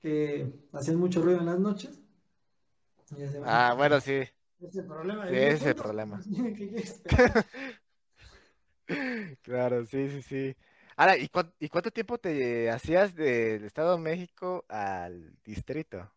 que 0.00 0.52
hacían 0.72 0.98
mucho 0.98 1.22
ruido 1.22 1.40
en 1.40 1.46
las 1.46 1.58
noches. 1.60 2.00
Y 3.10 3.22
Ah, 3.42 3.74
pues, 3.74 3.76
bueno, 3.78 4.00
sí. 4.00 4.12
ese 4.12 4.68
es 4.68 4.76
el 4.76 4.86
problema. 4.86 5.28
Sí, 5.28 5.34
ese 5.36 5.74
"Pues, 5.74 5.76
problema. 5.76 6.22
¿qué 6.56 6.68
quieres 6.68 6.90
esperar?". 6.90 7.46
Claro, 9.42 9.84
sí, 9.86 10.08
sí, 10.10 10.22
sí. 10.22 10.56
Ahora, 10.96 11.16
¿y, 11.16 11.28
cuán- 11.28 11.52
y 11.58 11.68
cuánto 11.68 11.90
tiempo 11.90 12.18
te 12.18 12.70
hacías 12.70 13.14
del 13.14 13.64
Estado 13.64 13.96
de 13.96 14.02
México 14.02 14.64
al 14.68 15.34
distrito? 15.44 16.10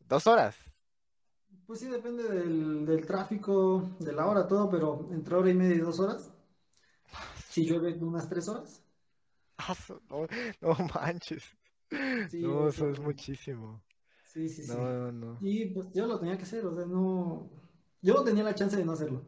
¿Dos 0.00 0.26
horas? 0.26 0.56
Pues 1.66 1.80
sí, 1.80 1.88
depende 1.88 2.22
del, 2.24 2.86
del 2.86 3.04
tráfico, 3.06 3.90
de 3.98 4.12
la 4.14 4.26
hora, 4.26 4.46
todo, 4.48 4.70
pero 4.70 5.08
entre 5.12 5.34
hora 5.34 5.50
y 5.50 5.54
media 5.54 5.74
y 5.76 5.80
dos 5.80 5.98
horas. 6.00 6.30
Si 7.48 7.64
llueve, 7.66 7.94
unas 8.02 8.28
tres 8.28 8.48
horas. 8.48 8.83
No, 10.10 10.26
no 10.60 10.88
manches. 10.94 11.44
Sí, 12.30 12.40
No, 12.42 12.68
es 12.68 12.76
eso 12.76 12.90
es 12.90 13.00
muchísimo. 13.00 13.82
Sí, 14.26 14.48
sí, 14.48 14.64
sí. 14.64 14.72
No, 14.72 15.12
no. 15.12 15.38
Y 15.40 15.66
pues 15.66 15.92
yo 15.92 16.06
lo 16.06 16.18
tenía 16.18 16.36
que 16.36 16.42
hacer, 16.42 16.66
o 16.66 16.74
sea, 16.74 16.84
no. 16.86 17.50
Yo 18.02 18.14
no 18.14 18.24
tenía 18.24 18.42
la 18.42 18.54
chance 18.54 18.76
de 18.76 18.84
no 18.84 18.92
hacerlo. 18.92 19.24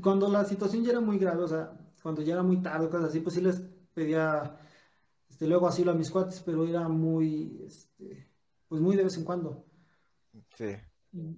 Cuando 0.00 0.28
la 0.28 0.44
situación 0.44 0.84
ya 0.84 0.90
era 0.90 1.00
muy 1.00 1.18
grave, 1.18 1.42
o 1.42 1.48
sea, 1.48 1.76
cuando 2.02 2.22
ya 2.22 2.34
era 2.34 2.42
muy 2.42 2.62
tarde, 2.62 2.88
cosas 2.88 3.10
así, 3.10 3.20
pues 3.20 3.34
sí 3.34 3.40
les 3.40 3.60
pedía 3.92 4.58
este, 5.28 5.46
luego 5.46 5.68
asilo 5.68 5.90
a 5.90 5.94
mis 5.94 6.10
cuates, 6.10 6.40
pero 6.40 6.66
era 6.66 6.88
muy, 6.88 7.62
este, 7.66 8.30
pues 8.68 8.80
muy 8.80 8.96
de 8.96 9.04
vez 9.04 9.16
en 9.16 9.24
cuando. 9.24 9.66
Sí. 10.54 10.76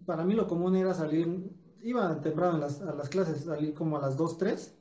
Para 0.07 0.25
mí 0.25 0.35
lo 0.35 0.47
común 0.47 0.77
era 0.77 0.95
salir, 0.95 1.51
iba 1.83 2.21
temprano 2.21 2.57
a 2.57 2.61
las, 2.61 2.81
a 2.81 2.95
las 2.95 3.09
clases, 3.09 3.45
salir 3.45 3.75
como 3.75 3.97
a 3.97 4.01
las 4.01 4.17
2, 4.17 4.39
3, 4.39 4.78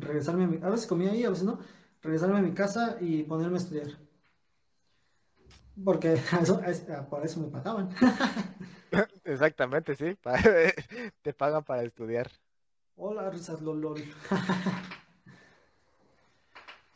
regresarme 0.00 0.44
a 0.44 0.46
mi, 0.46 0.56
a 0.62 0.68
veces 0.70 0.86
comía 0.86 1.12
ahí, 1.12 1.24
a 1.24 1.30
veces 1.30 1.44
no, 1.44 1.58
regresarme 2.02 2.38
a 2.38 2.42
mi 2.42 2.52
casa 2.52 2.98
y 3.00 3.22
ponerme 3.24 3.56
a 3.56 3.60
estudiar. 3.60 3.88
Porque 5.84 6.12
eso- 6.42 6.60
es- 6.62 6.84
por 7.08 7.24
eso 7.24 7.40
me 7.40 7.48
pagaban. 7.48 7.88
Exactamente, 9.24 9.94
sí. 9.96 10.16
Te 11.22 11.32
pagan 11.34 11.64
para 11.64 11.82
estudiar. 11.82 12.30
Hola, 12.96 13.30
risas, 13.30 13.60
lol, 13.62 13.80
lol. 13.80 14.02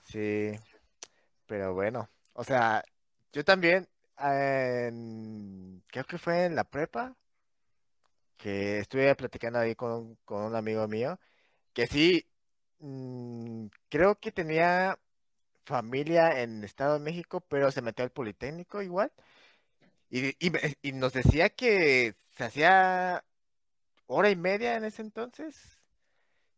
Sí, 0.04 0.52
pero 1.46 1.74
bueno. 1.74 2.08
O 2.34 2.44
sea, 2.44 2.82
yo 3.32 3.44
también, 3.44 3.88
en- 4.18 5.82
creo 5.88 6.04
que 6.04 6.18
fue 6.18 6.46
en 6.46 6.56
la 6.56 6.64
prepa, 6.64 7.14
que 8.36 8.80
estuve 8.80 9.14
platicando 9.14 9.58
ahí 9.58 9.74
con, 9.74 10.16
con 10.24 10.42
un 10.44 10.56
amigo 10.56 10.86
mío, 10.88 11.18
que 11.72 11.86
sí, 11.86 12.26
mm, 12.82 13.66
creo 13.88 14.18
que 14.20 14.32
tenía 14.32 14.98
familia 15.64 16.42
en 16.42 16.64
Estado 16.64 16.94
de 16.94 17.04
México, 17.04 17.40
pero 17.48 17.70
se 17.70 17.82
metió 17.82 18.04
al 18.04 18.10
Politécnico 18.12 18.82
igual. 18.82 19.12
Y, 20.10 20.36
y, 20.82 20.92
nos 20.92 21.14
decía 21.14 21.48
que 21.50 22.14
se 22.36 22.44
hacía 22.44 23.24
hora 24.06 24.30
y 24.30 24.36
media 24.36 24.76
en 24.76 24.84
ese 24.84 25.02
entonces. 25.02 25.78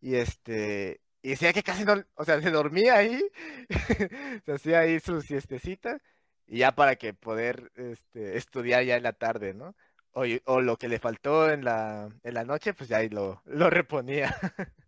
Y 0.01 0.17
este, 0.17 1.01
y 1.23 1.31
decía 1.31 1.53
que 1.53 1.63
casi 1.63 1.85
no, 1.85 2.05
o 2.17 2.25
sea, 2.25 2.41
se 2.43 2.51
dormía 2.51 2.97
ahí, 2.97 3.21
se 4.47 4.53
hacía 4.53 4.81
ahí 4.81 5.01
su 5.01 5.21
siestecita, 5.23 5.99
y 6.47 6.59
ya 6.59 6.73
para 6.75 6.97
que 6.97 7.15
poder 7.15 7.73
este, 7.77 8.37
estudiar 8.37 8.85
ya 8.85 8.97
en 8.97 9.05
la 9.05 9.13
tarde, 9.15 9.55
¿no? 9.55 9.75
O, 10.13 10.25
o 10.47 10.61
lo 10.61 10.77
que 10.77 10.89
le 10.89 10.99
faltó 11.01 11.51
en 11.51 11.65
la, 11.65 12.09
en 12.23 12.35
la 12.35 12.45
noche, 12.45 12.75
pues 12.75 12.89
ya 12.89 12.99
ahí 12.99 13.09
lo, 13.09 13.43
lo 13.47 13.71
reponía. 13.71 14.37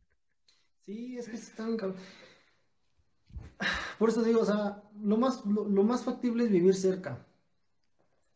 Sí, 0.86 1.18
es 1.18 1.28
que 1.28 1.36
sí 1.36 1.48
está 1.50 1.66
bien 1.66 1.76
cabrón. 1.76 1.98
Por 3.98 4.08
eso 4.08 4.22
digo, 4.22 4.40
o 4.40 4.44
sea, 4.44 4.84
lo 5.00 5.16
más, 5.16 5.44
lo 5.44 5.82
más 5.82 6.04
factible 6.04 6.44
es 6.44 6.50
vivir 6.50 6.74
cerca. 6.74 7.26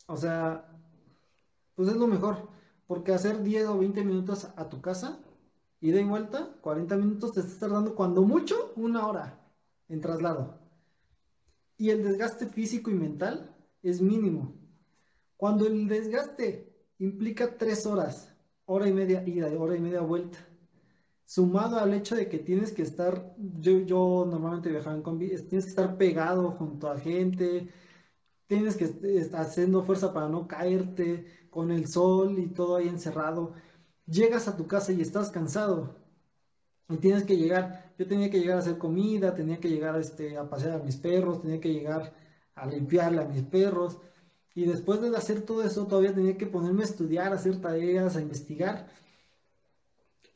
O 0.07 0.17
sea, 0.17 0.69
pues 1.77 1.89
es 1.89 1.97
lo 1.97 2.09
mejor. 2.09 2.49
Porque 2.89 3.15
hacer 3.15 3.43
10 3.45 3.69
o 3.69 3.79
20 3.79 4.03
minutos 4.03 4.49
a 4.57 4.69
tu 4.69 4.81
casa, 4.81 5.21
ida 5.81 6.01
y 6.01 6.05
vuelta, 6.05 6.57
40 6.61 6.97
minutos 6.97 7.33
te 7.33 7.41
estás 7.41 7.61
tardando 7.61 7.95
cuando 7.95 8.23
mucho 8.23 8.73
una 8.75 9.07
hora 9.07 9.39
en 9.89 10.01
traslado. 10.01 10.59
Y 11.77 11.91
el 11.91 12.03
desgaste 12.03 12.47
físico 12.47 12.91
y 12.91 12.95
mental 12.95 13.55
es 13.85 14.03
mínimo. 14.03 14.57
Cuando 15.37 15.69
el 15.69 15.87
desgaste 15.87 16.75
implica 16.99 17.57
3 17.57 17.87
horas, 17.87 18.35
hora 18.65 18.89
y 18.89 18.93
media 18.93 19.23
ida 19.25 19.49
y 19.49 19.55
hora 19.55 19.77
y 19.77 19.81
media 19.81 20.01
vuelta, 20.01 20.39
sumado 21.31 21.79
al 21.79 21.95
hecho 21.95 22.17
de 22.17 22.29
que 22.29 22.39
tienes 22.41 22.73
que 22.73 22.83
estar, 22.83 23.35
yo, 23.39 23.79
yo 23.81 24.27
normalmente 24.29 24.69
viajaba 24.71 24.97
en 24.97 25.03
combi, 25.03 25.31
es- 25.31 25.47
tienes 25.49 25.67
que 25.67 25.71
estar 25.71 25.97
pegado 25.97 26.51
junto 26.53 26.91
a 26.91 26.99
gente, 26.99 27.69
tienes 28.49 28.77
que 28.77 28.85
est- 28.87 29.05
estar 29.05 29.43
haciendo 29.43 29.83
fuerza 29.85 30.13
para 30.15 30.29
no 30.29 30.49
caerte 30.49 31.27
con 31.51 31.71
el 31.73 31.89
sol 31.89 32.39
y 32.39 32.49
todo 32.49 32.77
ahí 32.77 32.89
encerrado. 32.89 33.55
Llegas 34.07 34.49
a 34.49 34.57
tu 34.57 34.67
casa 34.69 34.93
y 34.93 35.01
estás 35.03 35.31
cansado 35.31 35.97
y 36.89 36.97
tienes 36.99 37.25
que 37.25 37.37
llegar. 37.37 37.95
Yo 37.99 38.07
tenía 38.09 38.31
que 38.31 38.41
llegar 38.41 38.57
a 38.57 38.61
hacer 38.61 38.79
comida, 38.79 39.35
tenía 39.35 39.61
que 39.61 39.69
llegar 39.69 39.99
este, 40.01 40.37
a 40.39 40.49
pasear 40.51 40.81
a 40.81 40.85
mis 40.85 40.97
perros, 40.97 41.43
tenía 41.43 41.61
que 41.61 41.73
llegar 41.73 42.15
a 42.55 42.67
limpiarle 42.67 43.23
a 43.23 43.27
mis 43.29 43.43
perros. 43.45 43.99
Y 44.55 44.65
después 44.67 45.01
de 45.01 45.17
hacer 45.17 45.43
todo 45.43 45.63
eso, 45.63 45.87
todavía 45.87 46.15
tenía 46.15 46.37
que 46.39 46.47
ponerme 46.47 46.83
a 46.83 46.87
estudiar, 46.87 47.33
a 47.33 47.37
hacer 47.37 47.61
tareas, 47.61 48.17
a 48.17 48.21
investigar 48.23 48.89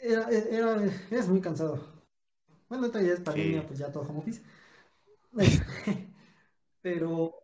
Era, 0.06 0.28
era, 0.28 0.85
es 1.10 1.28
muy 1.28 1.40
cansado. 1.40 1.82
Bueno, 2.68 2.85
esta 2.85 3.01
ya 3.01 3.14
es 3.14 3.20
pandemia, 3.20 3.62
Sí, 3.62 3.66
pues 3.66 3.78
ya 3.78 3.90
todo 3.90 4.02
home 4.02 4.18
office. 4.18 4.43
Pero 6.82 7.35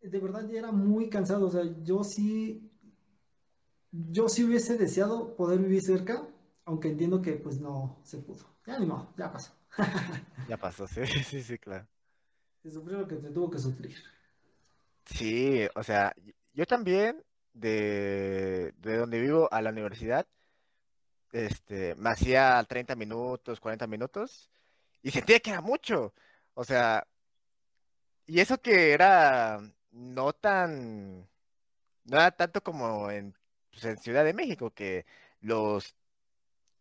de 0.00 0.20
verdad 0.20 0.48
ya 0.48 0.60
era 0.60 0.70
muy 0.70 1.10
cansado. 1.10 1.48
O 1.48 1.50
sea, 1.50 1.64
yo 1.82 2.04
sí, 2.04 2.70
yo 3.90 4.28
sí 4.28 4.44
hubiese 4.44 4.78
deseado 4.78 5.34
poder 5.34 5.58
vivir 5.58 5.82
cerca, 5.82 6.24
aunque 6.64 6.88
entiendo 6.90 7.20
que 7.20 7.32
pues 7.32 7.60
no 7.60 7.98
se 8.04 8.18
pudo. 8.18 8.44
Ya 8.64 8.78
ni 8.78 8.86
modo, 8.86 9.12
ya 9.16 9.32
pasó. 9.32 9.52
ya 10.48 10.56
pasó, 10.56 10.86
sí, 10.86 11.04
sí, 11.24 11.42
sí, 11.42 11.58
claro. 11.58 11.88
Se 12.62 12.70
sufrió 12.70 12.98
lo 12.98 13.08
que 13.08 13.20
se 13.20 13.30
tuvo 13.30 13.50
que 13.50 13.58
sufrir. 13.58 13.96
Sí, 15.06 15.66
o 15.74 15.82
sea, 15.82 16.14
yo 16.52 16.66
también 16.66 17.22
de, 17.52 18.72
de 18.78 18.96
donde 18.96 19.20
vivo 19.20 19.52
a 19.52 19.62
la 19.62 19.70
universidad, 19.70 20.26
este, 21.34 21.96
me 21.96 22.10
hacía 22.10 22.64
30 22.68 22.94
minutos, 22.94 23.60
40 23.60 23.86
minutos 23.88 24.50
y 25.02 25.10
sentía 25.10 25.40
que 25.40 25.50
era 25.50 25.60
mucho. 25.60 26.14
O 26.54 26.64
sea, 26.64 27.06
y 28.26 28.40
eso 28.40 28.60
que 28.60 28.92
era 28.92 29.60
no 29.90 30.32
tan, 30.32 31.28
no 32.04 32.16
era 32.16 32.30
tanto 32.30 32.62
como 32.62 33.10
en, 33.10 33.34
pues, 33.72 33.84
en 33.84 33.98
Ciudad 33.98 34.24
de 34.24 34.32
México, 34.34 34.70
que 34.70 35.06
los, 35.40 35.96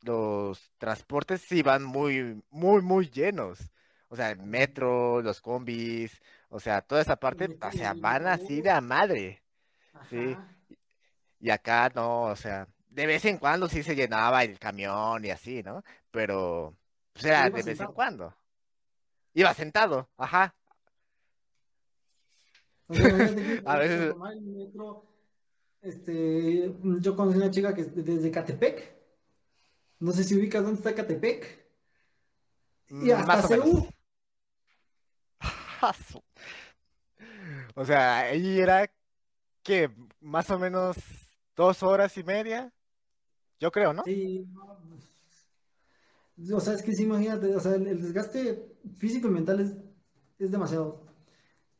los 0.01 0.71
transportes 0.77 1.41
sí 1.41 1.63
van 1.63 1.83
muy, 1.83 2.43
muy, 2.51 2.81
muy 2.83 3.09
llenos. 3.09 3.59
O 4.09 4.15
sea, 4.15 4.31
el 4.31 4.39
metro, 4.43 5.21
los 5.23 5.41
combis, 5.41 6.21
o 6.49 6.59
sea, 6.59 6.81
toda 6.81 7.01
esa 7.01 7.15
parte, 7.17 7.57
o 7.59 7.71
sea, 7.71 7.93
van 7.95 8.27
así 8.27 8.61
de 8.61 8.69
a 8.69 8.81
madre. 8.81 9.41
Sí, 10.09 10.37
y 11.39 11.49
acá 11.49 11.91
no, 11.95 12.23
o 12.25 12.35
sea, 12.35 12.67
de 12.93 13.05
vez 13.07 13.25
en 13.25 13.37
cuando 13.37 13.67
sí 13.69 13.83
se 13.83 13.95
llenaba 13.95 14.43
el 14.43 14.59
camión 14.59 15.23
y 15.25 15.31
así, 15.31 15.63
¿no? 15.63 15.83
Pero, 16.11 16.77
pues 17.13 17.25
Pero 17.25 17.35
era 17.35 17.47
iba 17.47 17.57
de 17.57 17.63
vez 17.63 17.79
en 17.79 17.91
cuando. 17.93 18.35
Iba 19.33 19.53
sentado, 19.53 20.09
ajá. 20.17 20.55
O 22.87 22.93
sea, 22.95 23.09
A 23.65 23.77
veces, 23.77 24.15
el 24.31 24.41
metro, 24.41 25.05
este, 25.81 26.73
yo 27.01 27.15
conocí 27.15 27.37
una 27.37 27.51
chica 27.51 27.73
que 27.73 27.81
es 27.81 27.95
de- 27.95 28.03
desde 28.03 28.31
Catepec. 28.31 28.95
No 29.99 30.11
sé 30.11 30.23
si 30.23 30.35
ubicas 30.35 30.63
dónde 30.63 30.79
está 30.79 30.93
Catepec. 30.95 31.65
Y 32.89 33.11
mm, 33.11 33.11
hasta 33.13 33.57
o. 33.59 33.87
Asu. 35.81 36.23
O 37.75 37.85
sea, 37.85 38.19
ahí 38.19 38.59
era 38.59 38.91
que 39.63 39.91
más 40.21 40.49
o 40.51 40.59
menos 40.59 40.97
dos 41.55 41.83
horas 41.83 42.17
y 42.17 42.23
media, 42.25 42.72
yo 43.63 43.71
creo, 43.71 43.93
¿no? 43.93 44.03
Sí, 44.03 44.45
pues, 46.35 46.51
o 46.51 46.59
sea, 46.59 46.73
es 46.73 46.81
que 46.83 46.93
sí, 46.93 47.03
imagínate, 47.03 47.55
o 47.55 47.59
sea, 47.59 47.75
el, 47.75 47.87
el 47.87 48.01
desgaste 48.01 48.75
físico 48.97 49.27
y 49.27 49.31
mental 49.31 49.59
es, 49.59 49.73
es 50.39 50.51
demasiado. 50.51 51.01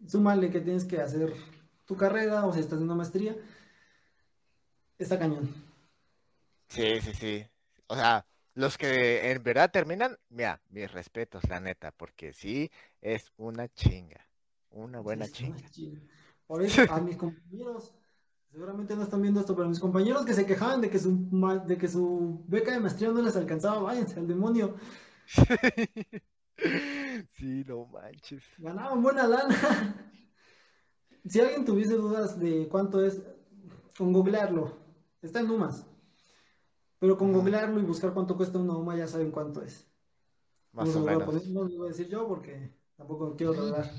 Súmale 0.07 0.51
que 0.51 0.61
tienes 0.61 0.85
que 0.85 1.01
hacer 1.01 1.34
tu 1.85 1.97
carrera 1.97 2.45
o 2.47 2.53
si 2.53 2.61
estás 2.61 2.80
en 2.80 2.85
una 2.85 2.95
maestría, 2.95 3.38
está 4.97 5.19
cañón. 5.19 5.45
Sí, 6.69 6.99
sí, 7.01 7.14
sí. 7.14 7.45
O 7.88 7.95
sea, 7.95 8.26
los 8.55 8.77
que 8.77 9.31
en 9.31 9.43
verdad 9.43 9.72
terminan, 9.72 10.18
mira, 10.30 10.61
mis 10.69 10.91
respetos, 10.91 11.47
la 11.49 11.60
neta, 11.60 11.91
porque 11.91 12.34
sí 12.34 12.72
es 13.01 13.31
una 13.38 13.68
chinga, 13.69 14.27
una 14.72 14.99
Sí, 15.01 15.01
buena 15.01 15.30
es 15.30 15.39
una 15.39 15.55
chinga. 15.55 15.69
chinga. 15.69 16.01
Por 16.47 16.64
eso, 16.64 16.85
a 16.89 16.99
mis 17.01 17.18
compañeros, 17.18 17.93
seguramente 18.53 18.95
no 18.95 19.01
están 19.01 19.21
viendo 19.21 19.39
esto, 19.39 19.55
pero 19.55 19.67
mis 19.67 19.80
compañeros 19.80 20.23
que 20.25 20.34
se 20.35 20.45
quejaban 20.45 20.80
de 20.80 20.89
que 20.89 20.99
su, 20.99 21.27
de 21.67 21.77
que 21.77 21.88
su 21.89 22.43
beca 22.47 22.71
de 22.71 22.80
maestría 22.80 23.09
no 23.09 23.21
les 23.21 23.35
alcanzaba, 23.35 23.81
váyanse 23.81 24.19
al 24.19 24.27
demonio, 24.27 24.75
Sí, 27.31 27.63
no 27.67 27.85
manches. 27.88 28.43
ganaban 28.57 29.01
buena 29.01 29.27
lana. 29.27 29.55
Si 31.25 31.39
alguien 31.39 31.63
tuviese 31.63 31.93
dudas 31.95 32.38
de 32.38 32.67
cuánto 32.69 33.01
es, 33.03 33.21
con 33.97 34.11
googlearlo, 34.11 34.73
está 35.21 35.39
en 35.39 35.47
Numas, 35.47 35.85
pero 36.99 37.17
con 37.17 37.31
googlearlo 37.31 37.80
y 37.80 37.84
buscar 37.84 38.13
cuánto 38.13 38.35
cuesta 38.35 38.59
una 38.59 38.75
UMA 38.75 38.97
ya 38.97 39.07
saben 39.07 39.31
cuánto 39.31 39.61
es. 39.63 39.88
No 40.73 40.81
Más 40.81 40.91
se 40.91 40.99
o 40.99 41.01
menos. 41.05 41.23
poner, 41.23 41.47
no 41.47 41.63
lo 41.63 41.77
voy 41.77 41.88
a 41.88 41.91
decir 41.91 42.09
yo 42.09 42.27
porque 42.27 42.73
tampoco 42.97 43.38
quiero 43.38 43.53
revelar 43.53 43.89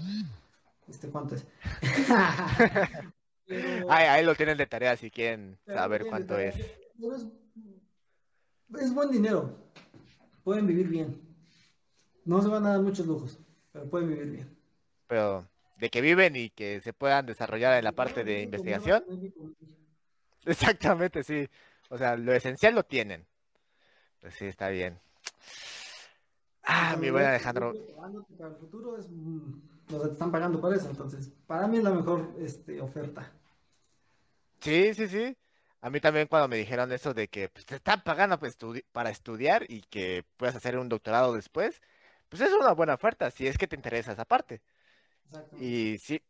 este 0.86 1.08
cuánto 1.08 1.34
es. 1.36 1.46
Ahí, 3.48 3.56
Pero, 3.62 3.90
ahí 3.90 4.24
lo 4.24 4.34
tienen 4.34 4.56
de 4.56 4.66
tarea 4.66 4.96
si 4.96 5.10
quieren 5.10 5.58
pero 5.64 5.78
saber 5.78 6.06
cuánto 6.06 6.38
es. 6.38 6.56
es, 6.56 7.26
es 8.80 8.94
buen 8.94 9.10
dinero, 9.10 9.54
pueden 10.42 10.66
vivir 10.66 10.88
bien. 10.88 11.20
No 12.24 12.40
se 12.40 12.48
van 12.48 12.64
a 12.66 12.70
dar 12.70 12.80
muchos 12.80 13.06
lujos, 13.06 13.38
pero 13.72 13.88
pueden 13.90 14.08
vivir 14.08 14.30
bien. 14.30 14.56
Pero 15.06 15.46
de 15.76 15.90
que 15.90 16.00
viven 16.00 16.36
y 16.36 16.50
que 16.50 16.80
se 16.80 16.92
puedan 16.94 17.26
desarrollar 17.26 17.76
en 17.76 17.84
la 17.84 17.92
parte 17.92 18.24
de 18.24 18.42
investigación, 18.42 19.04
exactamente, 20.46 21.22
sí. 21.22 21.48
O 21.90 21.98
sea, 21.98 22.16
lo 22.16 22.32
esencial 22.32 22.74
lo 22.74 22.84
tienen. 22.84 23.26
Pues 24.20 24.34
sí, 24.34 24.46
está 24.46 24.70
bien. 24.70 24.94
Y 24.94 24.98
Ah, 26.62 26.96
mi 26.98 27.10
buen 27.10 27.26
Alejandro. 27.26 27.74
para 28.38 28.48
el 28.48 28.56
futuro, 28.56 28.96
es, 28.96 29.06
mm, 29.10 29.52
o 29.88 29.98
sea, 29.98 30.06
te 30.08 30.12
están 30.12 30.32
pagando 30.32 30.60
por 30.60 30.74
eso. 30.74 30.88
Entonces, 30.88 31.30
para 31.46 31.66
mí 31.66 31.78
es 31.78 31.84
la 31.84 31.90
mejor 31.90 32.34
este, 32.38 32.80
oferta. 32.80 33.30
Sí, 34.60 34.94
sí, 34.94 35.08
sí. 35.08 35.36
A 35.80 35.90
mí 35.90 36.00
también 36.00 36.26
cuando 36.28 36.48
me 36.48 36.56
dijeron 36.56 36.90
eso 36.92 37.12
de 37.12 37.28
que 37.28 37.50
pues, 37.50 37.66
te 37.66 37.74
están 37.76 38.02
pagando 38.02 38.38
para 38.38 38.50
estudi- 38.50 38.84
para 38.92 39.10
estudiar 39.10 39.66
y 39.68 39.82
que 39.82 40.24
puedas 40.38 40.56
hacer 40.56 40.78
un 40.78 40.88
doctorado 40.88 41.34
después, 41.34 41.82
pues 42.30 42.40
es 42.40 42.52
una 42.52 42.72
buena 42.72 42.94
oferta 42.94 43.30
si 43.30 43.46
es 43.46 43.58
que 43.58 43.66
te 43.66 43.76
interesa 43.76 44.12
esa 44.12 44.24
parte. 44.24 44.62
Y 45.60 45.98
sí, 45.98 46.22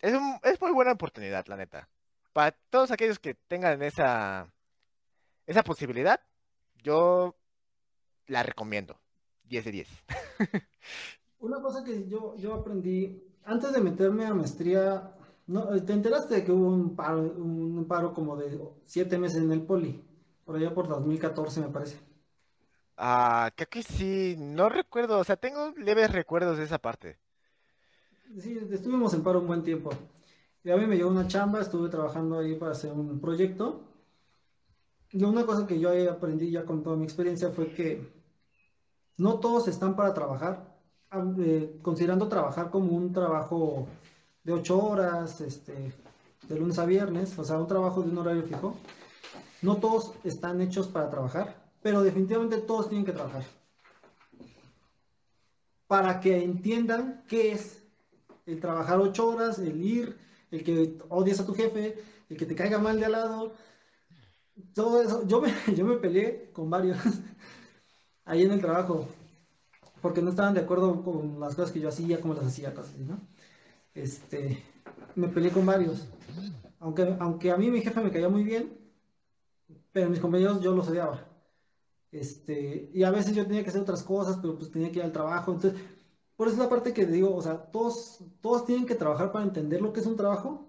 es 0.00 0.12
un, 0.14 0.38
es 0.42 0.60
muy 0.60 0.70
buena 0.72 0.92
oportunidad, 0.92 1.46
la 1.46 1.56
neta. 1.56 1.88
Para 2.32 2.52
todos 2.52 2.90
aquellos 2.92 3.18
que 3.18 3.34
tengan 3.34 3.82
esa, 3.82 4.52
esa 5.46 5.62
posibilidad, 5.64 6.20
yo 6.82 7.36
la 8.26 8.42
recomiendo. 8.44 9.00
10 9.44 9.64
de 9.64 9.72
10. 9.72 9.88
Una 11.40 11.60
cosa 11.60 11.82
que 11.82 12.06
yo, 12.06 12.36
yo 12.36 12.54
aprendí, 12.54 13.22
antes 13.44 13.72
de 13.72 13.80
meterme 13.80 14.26
a 14.26 14.34
maestría, 14.34 15.12
no, 15.46 15.66
te 15.82 15.92
enteraste 15.92 16.36
de 16.36 16.44
que 16.44 16.52
hubo 16.52 16.68
un 16.68 16.94
paro, 16.94 17.20
un 17.20 17.84
paro 17.88 18.12
como 18.14 18.36
de 18.36 18.60
siete 18.84 19.18
meses 19.18 19.42
en 19.42 19.50
el 19.50 19.62
poli, 19.62 20.04
por 20.44 20.56
allá 20.56 20.72
por 20.74 20.86
2014 20.88 21.60
me 21.60 21.68
parece. 21.68 21.98
Ah, 22.96 23.50
creo 23.56 23.68
que 23.68 23.82
sí, 23.82 24.36
no 24.38 24.68
recuerdo, 24.68 25.18
o 25.18 25.24
sea, 25.24 25.36
tengo 25.36 25.72
leves 25.76 26.12
recuerdos 26.12 26.58
de 26.58 26.64
esa 26.64 26.78
parte. 26.78 27.18
Sí, 28.38 28.58
estuvimos 28.70 29.12
en 29.14 29.22
paro 29.22 29.40
un 29.40 29.46
buen 29.46 29.62
tiempo. 29.62 29.90
Y 30.62 30.70
a 30.70 30.76
mí 30.76 30.86
me 30.86 30.96
llegó 30.96 31.08
una 31.10 31.26
chamba, 31.26 31.60
estuve 31.60 31.88
trabajando 31.88 32.38
ahí 32.38 32.54
para 32.56 32.72
hacer 32.72 32.92
un 32.92 33.20
proyecto. 33.20 33.82
Y 35.12 35.24
una 35.24 35.44
cosa 35.44 35.66
que 35.66 35.78
yo 35.80 35.90
ahí 35.90 36.06
aprendí 36.06 36.50
ya 36.50 36.64
con 36.64 36.82
toda 36.82 36.96
mi 36.96 37.04
experiencia 37.04 37.50
fue 37.50 37.72
que 37.72 38.06
no 39.16 39.40
todos 39.40 39.68
están 39.68 39.96
para 39.96 40.14
trabajar, 40.14 40.69
eh, 41.12 41.78
considerando 41.82 42.28
trabajar 42.28 42.70
como 42.70 42.92
un 42.92 43.12
trabajo 43.12 43.88
de 44.44 44.52
ocho 44.52 44.78
horas, 44.78 45.40
este, 45.40 45.92
de 46.48 46.58
lunes 46.58 46.78
a 46.78 46.86
viernes, 46.86 47.38
o 47.38 47.44
sea, 47.44 47.58
un 47.58 47.66
trabajo 47.66 48.02
de 48.02 48.10
un 48.10 48.18
horario 48.18 48.42
fijo. 48.44 48.76
No 49.62 49.76
todos 49.76 50.12
están 50.24 50.60
hechos 50.60 50.88
para 50.88 51.10
trabajar, 51.10 51.70
pero 51.82 52.02
definitivamente 52.02 52.58
todos 52.58 52.88
tienen 52.88 53.04
que 53.04 53.12
trabajar. 53.12 53.44
Para 55.86 56.20
que 56.20 56.42
entiendan 56.42 57.24
qué 57.28 57.52
es 57.52 57.82
el 58.46 58.60
trabajar 58.60 59.00
ocho 59.00 59.28
horas, 59.28 59.58
el 59.58 59.82
ir, 59.82 60.16
el 60.50 60.64
que 60.64 60.96
odias 61.08 61.40
a 61.40 61.46
tu 61.46 61.54
jefe, 61.54 62.02
el 62.28 62.36
que 62.36 62.46
te 62.46 62.54
caiga 62.54 62.78
mal 62.78 62.98
de 62.98 63.06
al 63.06 63.12
lado, 63.12 63.52
todo 64.74 65.02
eso. 65.02 65.26
Yo 65.26 65.40
me, 65.40 65.52
yo 65.76 65.84
me 65.84 65.96
peleé 65.96 66.50
con 66.52 66.70
varios 66.70 66.98
ahí 68.24 68.42
en 68.44 68.52
el 68.52 68.60
trabajo, 68.60 69.08
porque 70.00 70.22
no 70.22 70.30
estaban 70.30 70.54
de 70.54 70.60
acuerdo 70.60 71.02
con 71.02 71.40
las 71.40 71.54
cosas 71.54 71.72
que 71.72 71.80
yo 71.80 71.88
hacía, 71.88 72.20
cómo 72.20 72.34
las 72.34 72.46
hacía, 72.46 72.74
cosas 72.74 72.92
así, 72.94 73.04
¿no? 73.04 73.20
Este, 73.94 74.62
me 75.14 75.28
peleé 75.28 75.50
con 75.50 75.66
varios. 75.66 76.08
Aunque, 76.78 77.16
aunque 77.18 77.50
a 77.50 77.56
mí 77.56 77.70
mi 77.70 77.80
jefe 77.80 78.00
me 78.00 78.10
caía 78.10 78.28
muy 78.28 78.44
bien, 78.44 78.78
pero 79.92 80.08
mis 80.08 80.20
compañeros 80.20 80.60
yo 80.60 80.74
los 80.74 80.88
odiaba. 80.88 81.26
Este, 82.12 82.90
y 82.92 83.04
a 83.04 83.10
veces 83.10 83.34
yo 83.34 83.46
tenía 83.46 83.62
que 83.62 83.70
hacer 83.70 83.82
otras 83.82 84.02
cosas, 84.02 84.38
pero 84.40 84.56
pues 84.56 84.70
tenía 84.70 84.90
que 84.90 84.98
ir 84.98 85.04
al 85.04 85.12
trabajo. 85.12 85.52
Entonces, 85.52 85.80
por 86.36 86.48
eso 86.48 86.56
es 86.56 86.62
la 86.62 86.70
parte 86.70 86.92
que 86.92 87.06
digo, 87.06 87.34
o 87.34 87.42
sea, 87.42 87.58
todos, 87.70 88.20
todos 88.40 88.64
tienen 88.64 88.86
que 88.86 88.94
trabajar 88.94 89.30
para 89.30 89.44
entender 89.44 89.82
lo 89.82 89.92
que 89.92 90.00
es 90.00 90.06
un 90.06 90.16
trabajo, 90.16 90.66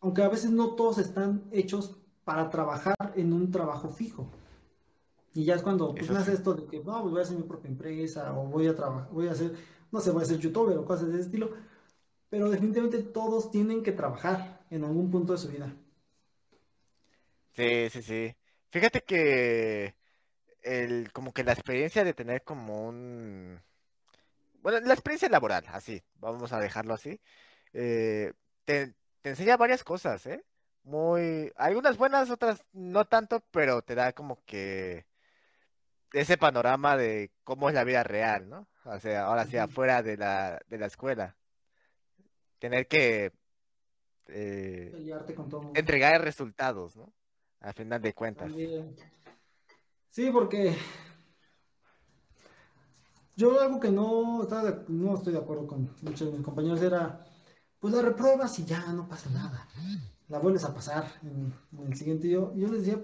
aunque 0.00 0.22
a 0.22 0.28
veces 0.28 0.50
no 0.50 0.74
todos 0.74 0.98
están 0.98 1.44
hechos 1.52 1.96
para 2.24 2.50
trabajar 2.50 3.12
en 3.14 3.32
un 3.32 3.50
trabajo 3.50 3.88
fijo. 3.88 4.28
Y 5.34 5.44
ya 5.44 5.54
es 5.54 5.62
cuando 5.62 5.94
pues 5.94 6.10
nace 6.10 6.34
esto 6.34 6.54
de 6.54 6.66
que, 6.66 6.78
no, 6.78 7.00
pues 7.00 7.12
voy 7.12 7.20
a 7.20 7.22
hacer 7.22 7.36
mi 7.36 7.44
propia 7.44 7.68
empresa, 7.68 8.38
o 8.38 8.46
voy 8.46 8.66
a 8.66 8.74
trabajar, 8.76 9.08
voy 9.10 9.28
a 9.28 9.32
hacer, 9.32 9.52
no 9.90 10.00
sé, 10.00 10.10
voy 10.10 10.22
a 10.22 10.26
ser 10.26 10.38
youtuber 10.38 10.76
o 10.76 10.84
cosas 10.84 11.08
de 11.08 11.14
ese 11.14 11.22
estilo. 11.22 11.50
Pero 12.28 12.50
definitivamente 12.50 13.02
todos 13.02 13.50
tienen 13.50 13.82
que 13.82 13.92
trabajar 13.92 14.64
en 14.70 14.84
algún 14.84 15.10
punto 15.10 15.32
de 15.32 15.38
su 15.38 15.48
vida. 15.48 15.74
Sí, 17.52 17.88
sí, 17.90 18.02
sí. 18.02 18.36
Fíjate 18.70 19.02
que 19.02 19.94
el, 20.62 21.12
como 21.12 21.32
que 21.32 21.44
la 21.44 21.52
experiencia 21.52 22.04
de 22.04 22.14
tener 22.14 22.42
como 22.42 22.88
un, 22.88 23.60
bueno, 24.62 24.80
la 24.80 24.94
experiencia 24.94 25.28
laboral, 25.28 25.64
así, 25.68 26.02
vamos 26.14 26.52
a 26.52 26.60
dejarlo 26.60 26.94
así, 26.94 27.20
eh, 27.72 28.32
te, 28.64 28.94
te 29.20 29.30
enseña 29.30 29.56
varias 29.56 29.84
cosas, 29.84 30.24
¿eh? 30.26 30.44
Muy, 30.84 31.52
algunas 31.56 31.96
buenas, 31.96 32.30
otras 32.30 32.64
no 32.72 33.04
tanto, 33.04 33.40
pero 33.50 33.82
te 33.82 33.94
da 33.94 34.12
como 34.12 34.42
que 34.46 35.04
ese 36.12 36.36
panorama 36.36 36.96
de 36.96 37.30
cómo 37.44 37.68
es 37.68 37.74
la 37.74 37.84
vida 37.84 38.02
real, 38.02 38.48
¿no? 38.48 38.68
O 38.84 38.98
sea, 38.98 39.26
ahora 39.26 39.46
sí, 39.46 39.56
afuera 39.56 40.02
de 40.02 40.16
la, 40.16 40.60
de 40.68 40.78
la 40.78 40.86
escuela, 40.86 41.36
tener 42.58 42.86
que 42.86 43.32
eh, 44.28 44.92
con 45.34 45.48
todo 45.48 45.72
entregar 45.74 46.22
resultados, 46.22 46.96
¿no? 46.96 47.12
Al 47.60 47.74
final 47.74 48.02
de 48.02 48.12
cuentas. 48.12 48.48
También. 48.48 48.96
Sí, 50.10 50.30
porque 50.30 50.76
yo 53.36 53.60
algo 53.60 53.80
que 53.80 53.90
no, 53.90 54.42
estaba 54.42 54.64
de- 54.64 54.84
no 54.88 55.14
estoy 55.14 55.32
de 55.32 55.38
acuerdo 55.38 55.66
con 55.66 55.90
muchos 56.02 56.30
de 56.30 56.36
mis 56.36 56.44
compañeros 56.44 56.82
era, 56.82 57.24
pues 57.78 57.94
la 57.94 58.02
repruebas 58.02 58.58
y 58.58 58.64
ya 58.64 58.92
no 58.92 59.08
pasa 59.08 59.30
nada. 59.30 59.66
La 60.28 60.38
vuelves 60.38 60.64
a 60.64 60.74
pasar 60.74 61.04
en, 61.22 61.52
en 61.78 61.86
el 61.86 61.96
siguiente. 61.96 62.28
Yo, 62.28 62.54
yo 62.54 62.68
les 62.68 62.84
decía, 62.84 63.02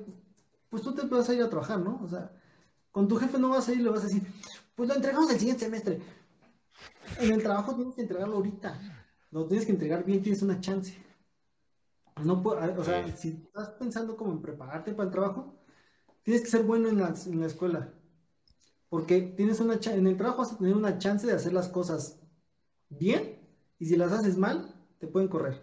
pues 0.69 0.83
tú 0.83 0.95
te 0.95 1.07
vas 1.07 1.29
a 1.29 1.35
ir 1.35 1.43
a 1.43 1.49
trabajar, 1.51 1.79
¿no? 1.79 2.01
O 2.03 2.09
sea, 2.09 2.31
con 2.91 3.09
tu 3.09 3.17
jefe 3.17 3.39
no 3.39 3.51
vas 3.51 3.69
a 3.69 3.73
ir 3.73 3.81
y 3.81 3.83
le 3.83 3.91
vas 3.91 4.01
a 4.01 4.07
decir, 4.07 4.23
pues 4.75 4.89
lo 4.89 4.95
entregamos 4.95 5.31
el 5.31 5.39
siguiente 5.39 5.65
semestre. 5.65 6.01
En 7.21 7.33
el 7.33 7.43
trabajo 7.43 7.75
tienes 7.75 7.95
que 7.95 8.03
entregarlo 8.03 8.37
ahorita. 8.37 8.79
Lo 9.31 9.47
tienes 9.47 9.67
que 9.67 9.73
entregar 9.73 10.05
bien, 10.05 10.23
tienes 10.23 10.43
una 10.43 10.61
chance. 10.61 10.95
No 12.25 12.43
o 12.43 12.85
sea, 12.85 13.07
Sí. 13.07 13.13
si 13.17 13.29
estás 13.45 13.71
pensando 13.71 14.17
como 14.17 14.33
en 14.33 14.43
prepararte 14.43 14.93
para 14.93 15.07
el 15.09 15.13
trabajo, 15.13 15.55
tienes 16.23 16.43
que 16.43 16.49
ser 16.49 16.65
bueno 16.65 16.89
en 16.89 16.99
la, 16.99 17.15
en 17.27 17.41
la 17.41 17.47
escuela. 17.47 17.93
Porque 18.89 19.21
tienes 19.21 19.61
una 19.61 19.75
en 19.75 20.07
el 20.07 20.17
trabajo 20.17 20.39
vas 20.39 20.53
a 20.53 20.59
tener 20.59 20.75
una 20.75 20.99
chance 20.99 21.27
de 21.27 21.35
hacer 21.35 21.53
las 21.53 21.69
cosas 21.69 22.21
bien 22.89 23.47
y 23.79 23.87
si 23.87 23.97
las 23.97 24.13
haces 24.13 24.37
mal, 24.39 24.75
te 24.99 25.07
pueden 25.07 25.29
correr. 25.29 25.63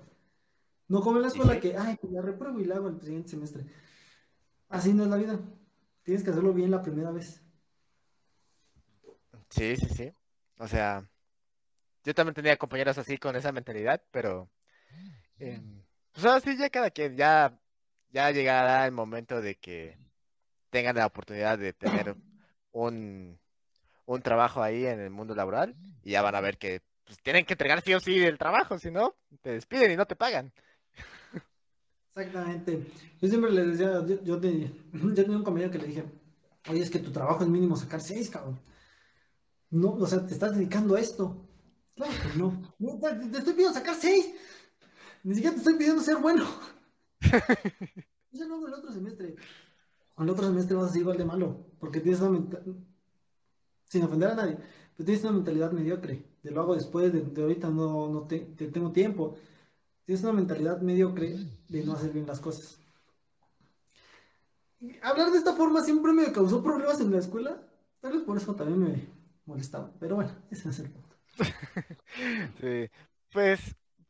No 0.87 1.01
como 1.01 1.17
en 1.17 1.23
la 1.23 1.29
escuela 1.29 1.55
sí. 1.55 1.59
que, 1.59 1.77
ay, 1.77 1.97
pues 1.99 2.13
la 2.13 2.21
repruebo 2.21 2.59
y 2.59 2.65
la 2.65 2.75
hago 2.75 2.89
el 2.89 3.01
siguiente 3.01 3.29
semestre. 3.29 3.65
Así 4.69 4.93
no 4.93 5.03
es 5.03 5.09
la 5.09 5.17
vida. 5.17 5.39
Tienes 6.05 6.23
que 6.23 6.29
hacerlo 6.29 6.53
bien 6.53 6.69
la 6.69 6.83
primera 6.83 7.11
vez. 7.11 7.41
Sí, 9.49 9.75
sí, 9.75 9.87
sí. 9.89 10.13
O 10.59 10.67
sea, 10.67 11.03
yo 12.03 12.13
también 12.13 12.35
tenía 12.35 12.57
compañeros 12.57 12.97
así 12.99 13.17
con 13.17 13.35
esa 13.35 13.51
mentalidad, 13.51 14.03
pero 14.11 14.47
eh, 15.39 15.59
pues 16.11 16.25
ahora 16.25 16.39
sí, 16.41 16.55
ya 16.57 16.69
cada 16.69 16.91
quien, 16.91 17.17
ya, 17.17 17.59
ya 18.11 18.29
llegará 18.29 18.85
el 18.85 18.91
momento 18.91 19.41
de 19.41 19.55
que 19.55 19.97
tengan 20.69 20.95
la 20.95 21.07
oportunidad 21.07 21.57
de 21.57 21.73
tener 21.73 22.15
un, 22.71 23.39
un 24.05 24.21
trabajo 24.21 24.61
ahí 24.61 24.85
en 24.85 24.99
el 24.99 25.09
mundo 25.09 25.33
laboral 25.33 25.75
y 26.03 26.11
ya 26.11 26.21
van 26.21 26.35
a 26.35 26.41
ver 26.41 26.59
que 26.59 26.83
pues, 27.03 27.19
tienen 27.23 27.45
que 27.45 27.53
entregar 27.53 27.81
sí 27.81 27.95
o 27.95 27.99
sí 27.99 28.23
el 28.23 28.37
trabajo, 28.37 28.77
si 28.77 28.91
no, 28.91 29.15
te 29.41 29.53
despiden 29.53 29.89
y 29.89 29.95
no 29.95 30.05
te 30.05 30.15
pagan. 30.15 30.53
Exactamente. 32.15 32.87
Yo 33.21 33.27
siempre 33.27 33.51
le 33.51 33.65
decía, 33.67 34.05
yo, 34.05 34.23
yo, 34.23 34.39
te- 34.39 34.71
yo 34.93 35.13
tenía 35.13 35.37
un 35.37 35.43
compañero 35.43 35.71
que 35.71 35.77
le 35.79 35.87
dije, 35.87 36.03
oye, 36.69 36.81
es 36.81 36.89
que 36.89 36.99
tu 36.99 37.11
trabajo 37.11 37.43
es 37.43 37.49
mínimo 37.49 37.75
sacar 37.75 38.01
seis, 38.01 38.29
cabrón. 38.29 38.59
No, 39.69 39.89
o 39.93 40.07
sea, 40.07 40.25
te 40.25 40.33
estás 40.33 40.55
dedicando 40.55 40.95
a 40.95 40.99
esto. 40.99 41.35
Claro 41.95 42.13
que 42.21 42.37
no. 42.39 42.61
No, 42.79 42.99
Te, 42.99 43.15
te 43.29 43.37
estoy 43.39 43.53
pidiendo 43.53 43.73
sacar 43.73 43.95
seis. 43.95 44.29
Ni 45.23 45.35
siquiera 45.35 45.53
te 45.55 45.59
estoy 45.59 45.75
pidiendo 45.75 46.03
ser 46.03 46.17
bueno. 46.17 46.45
Eso 48.31 48.45
luego 48.47 48.67
el 48.67 48.73
otro 48.75 48.91
semestre. 48.91 49.35
El 50.17 50.29
otro 50.29 50.45
semestre 50.47 50.75
vas 50.77 50.89
a 50.89 50.93
ser 50.93 51.01
igual 51.01 51.17
de 51.17 51.25
malo. 51.25 51.65
Porque 51.79 52.01
tienes 52.01 52.21
una 52.21 52.31
mentalidad, 52.31 52.75
sin 53.85 54.03
ofender 54.03 54.29
a 54.31 54.35
nadie, 54.35 54.57
pero 54.95 55.05
tienes 55.05 55.23
una 55.23 55.33
mentalidad 55.33 55.71
mediocre. 55.71 56.23
De 56.43 56.51
lo 56.51 56.61
hago 56.61 56.75
después, 56.75 57.11
de, 57.13 57.21
de 57.21 57.41
ahorita 57.41 57.69
no, 57.69 58.07
no 58.09 58.21
te, 58.27 58.39
te 58.39 58.67
tengo 58.67 58.91
tiempo. 58.91 59.35
Tienes 60.05 60.23
una 60.23 60.33
mentalidad 60.33 60.81
mediocre 60.81 61.35
de 61.67 61.83
no 61.83 61.93
hacer 61.93 62.11
bien 62.11 62.27
las 62.27 62.39
cosas. 62.39 62.79
Hablar 65.01 65.31
de 65.31 65.39
esta 65.39 65.53
forma 65.53 65.83
siempre 65.83 66.13
me 66.13 66.31
causó 66.31 66.63
problemas 66.63 66.99
en 66.99 67.11
la 67.11 67.19
escuela. 67.19 67.57
Tal 68.01 68.13
vez 68.13 68.21
por 68.21 68.37
eso 68.37 68.55
también 68.55 68.79
me 68.83 69.07
molestaba. 69.45 69.91
Pero 69.99 70.15
bueno, 70.15 70.31
ese 70.51 70.69
es 70.69 70.79
el 70.79 70.91
punto. 70.91 71.15
Sí, 72.61 72.89
pues 73.33 73.59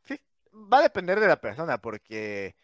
sí, 0.03 0.19
va 0.53 0.77
a 0.79 0.83
depender 0.83 1.19
de 1.19 1.27
la 1.27 1.41
persona, 1.41 1.79
porque 1.79 2.55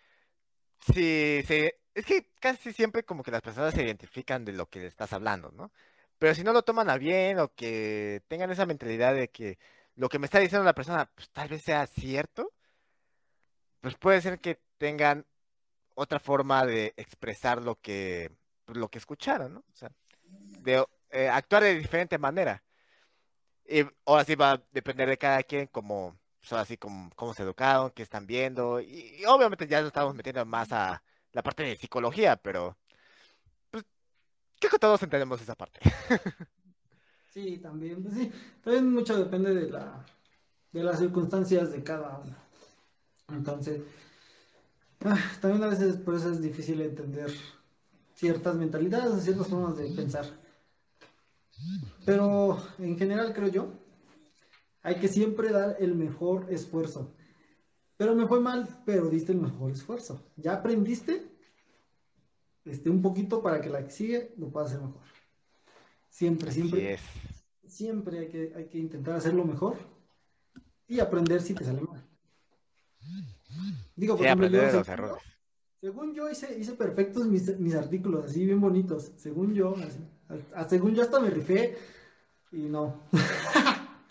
si 0.79 1.41
se, 1.43 1.79
es 1.95 2.05
que 2.05 2.29
casi 2.39 2.73
siempre 2.73 3.03
como 3.03 3.23
que 3.23 3.31
las 3.31 3.41
personas 3.41 3.73
se 3.73 3.83
identifican 3.83 4.45
de 4.45 4.53
lo 4.53 4.67
que 4.67 4.79
le 4.79 4.87
estás 4.87 5.13
hablando, 5.13 5.51
¿no? 5.51 5.71
Pero 6.19 6.35
si 6.35 6.43
no 6.43 6.53
lo 6.53 6.61
toman 6.63 6.89
a 6.89 6.97
bien 6.97 7.39
o 7.39 7.53
que 7.55 8.21
tengan 8.27 8.51
esa 8.51 8.67
mentalidad 8.67 9.15
de 9.15 9.29
que 9.29 9.57
lo 9.95 10.09
que 10.09 10.19
me 10.19 10.25
está 10.25 10.39
diciendo 10.39 10.63
la 10.63 10.75
persona, 10.75 11.09
pues 11.15 11.31
tal 11.31 11.49
vez 11.49 11.63
sea 11.63 11.87
cierto, 11.87 12.53
pues 13.81 13.95
puede 13.97 14.21
ser 14.21 14.39
que 14.39 14.61
tengan 14.77 15.25
otra 15.95 16.19
forma 16.19 16.65
de 16.65 16.93
expresar 16.97 17.61
lo 17.61 17.79
que, 17.81 18.31
pues, 18.65 18.77
lo 18.77 18.89
que 18.89 18.99
escucharon, 18.99 19.55
¿no? 19.55 19.59
O 19.61 19.75
sea, 19.75 19.91
de 20.25 20.85
eh, 21.11 21.29
actuar 21.29 21.63
de 21.63 21.75
diferente 21.75 22.17
manera. 22.17 22.63
Y 23.65 23.83
ahora 24.05 24.23
sí 24.25 24.35
va 24.35 24.53
a 24.53 24.63
depender 24.71 25.07
de 25.09 25.17
cada 25.17 25.43
quien, 25.43 25.67
como, 25.67 26.17
pues, 26.39 26.51
ahora 26.51 26.65
sí, 26.65 26.77
como, 26.77 27.09
cómo 27.15 27.33
se 27.33 27.43
educaron, 27.43 27.91
qué 27.91 28.03
están 28.03 28.27
viendo. 28.27 28.79
Y, 28.81 29.17
y 29.19 29.25
obviamente 29.25 29.67
ya 29.67 29.79
nos 29.79 29.87
estamos 29.87 30.15
metiendo 30.15 30.45
más 30.45 30.71
a 30.71 31.03
la 31.33 31.43
parte 31.43 31.63
de 31.63 31.77
psicología, 31.77 32.35
pero 32.37 32.77
pues 33.71 33.85
creo 34.59 34.71
que 34.71 34.79
todos 34.79 35.03
entendemos 35.03 35.41
esa 35.41 35.55
parte. 35.55 35.79
Sí, 37.29 37.57
también, 37.59 38.03
pues 38.03 38.13
sí, 38.15 38.31
también 38.63 38.91
mucho 38.91 39.17
depende 39.17 39.53
de 39.55 39.69
la, 39.69 40.05
de 40.71 40.83
las 40.83 40.99
circunstancias 40.99 41.71
de 41.71 41.83
cada 41.83 42.19
uno. 42.19 42.40
Entonces, 43.31 43.81
ah, 45.05 45.17
también 45.39 45.63
a 45.63 45.67
veces 45.67 45.97
por 45.97 46.15
eso 46.15 46.31
es 46.31 46.41
difícil 46.41 46.81
entender 46.81 47.31
ciertas 48.13 48.55
mentalidades, 48.55 49.23
ciertas 49.23 49.47
formas 49.47 49.77
de 49.77 49.89
pensar. 49.91 50.25
Pero 52.05 52.61
en 52.79 52.97
general 52.97 53.33
creo 53.33 53.47
yo, 53.47 53.73
hay 54.81 54.95
que 54.95 55.07
siempre 55.07 55.51
dar 55.51 55.77
el 55.79 55.95
mejor 55.95 56.47
esfuerzo. 56.51 57.13
Pero 57.97 58.15
me 58.15 58.27
fue 58.27 58.39
mal, 58.39 58.67
pero 58.85 59.09
diste 59.09 59.31
el 59.31 59.39
mejor 59.39 59.71
esfuerzo. 59.71 60.31
Ya 60.35 60.53
aprendiste 60.53 61.31
este, 62.65 62.89
un 62.89 63.01
poquito 63.01 63.41
para 63.41 63.61
que 63.61 63.69
la 63.69 63.83
que 63.83 63.91
sigue 63.91 64.33
lo 64.37 64.49
pueda 64.49 64.65
hacer 64.65 64.81
mejor. 64.81 65.01
Siempre, 66.09 66.51
siempre. 66.51 66.97
Siempre 67.67 68.19
hay 68.19 68.27
que, 68.27 68.53
hay 68.55 68.67
que 68.67 68.77
intentar 68.77 69.15
hacerlo 69.15 69.45
mejor 69.45 69.77
y 70.87 70.99
aprender 70.99 71.41
si 71.41 71.53
te 71.53 71.63
sale 71.63 71.81
mal. 71.81 72.10
Digo, 73.95 74.17
por 74.17 74.25
Sí, 74.25 74.27
ejemplo, 74.27 74.47
aprender 74.47 74.61
yo, 74.61 74.67
de 74.67 74.73
los 74.73 74.87
según 74.87 75.05
yo, 75.05 75.15
errores. 75.15 75.21
según 75.81 76.13
yo 76.13 76.29
hice, 76.29 76.57
hice 76.59 76.73
perfectos 76.73 77.27
mis, 77.27 77.59
mis 77.59 77.75
artículos, 77.75 78.25
así 78.25 78.45
bien 78.45 78.61
bonitos. 78.61 79.11
Según 79.17 79.53
yo, 79.53 79.75
así. 79.85 79.99
A- 80.55 80.61
a- 80.61 80.69
según 80.69 80.95
yo 80.95 81.03
hasta 81.03 81.19
me 81.19 81.29
rifé 81.29 81.77
y 82.51 82.63
no, 82.69 83.01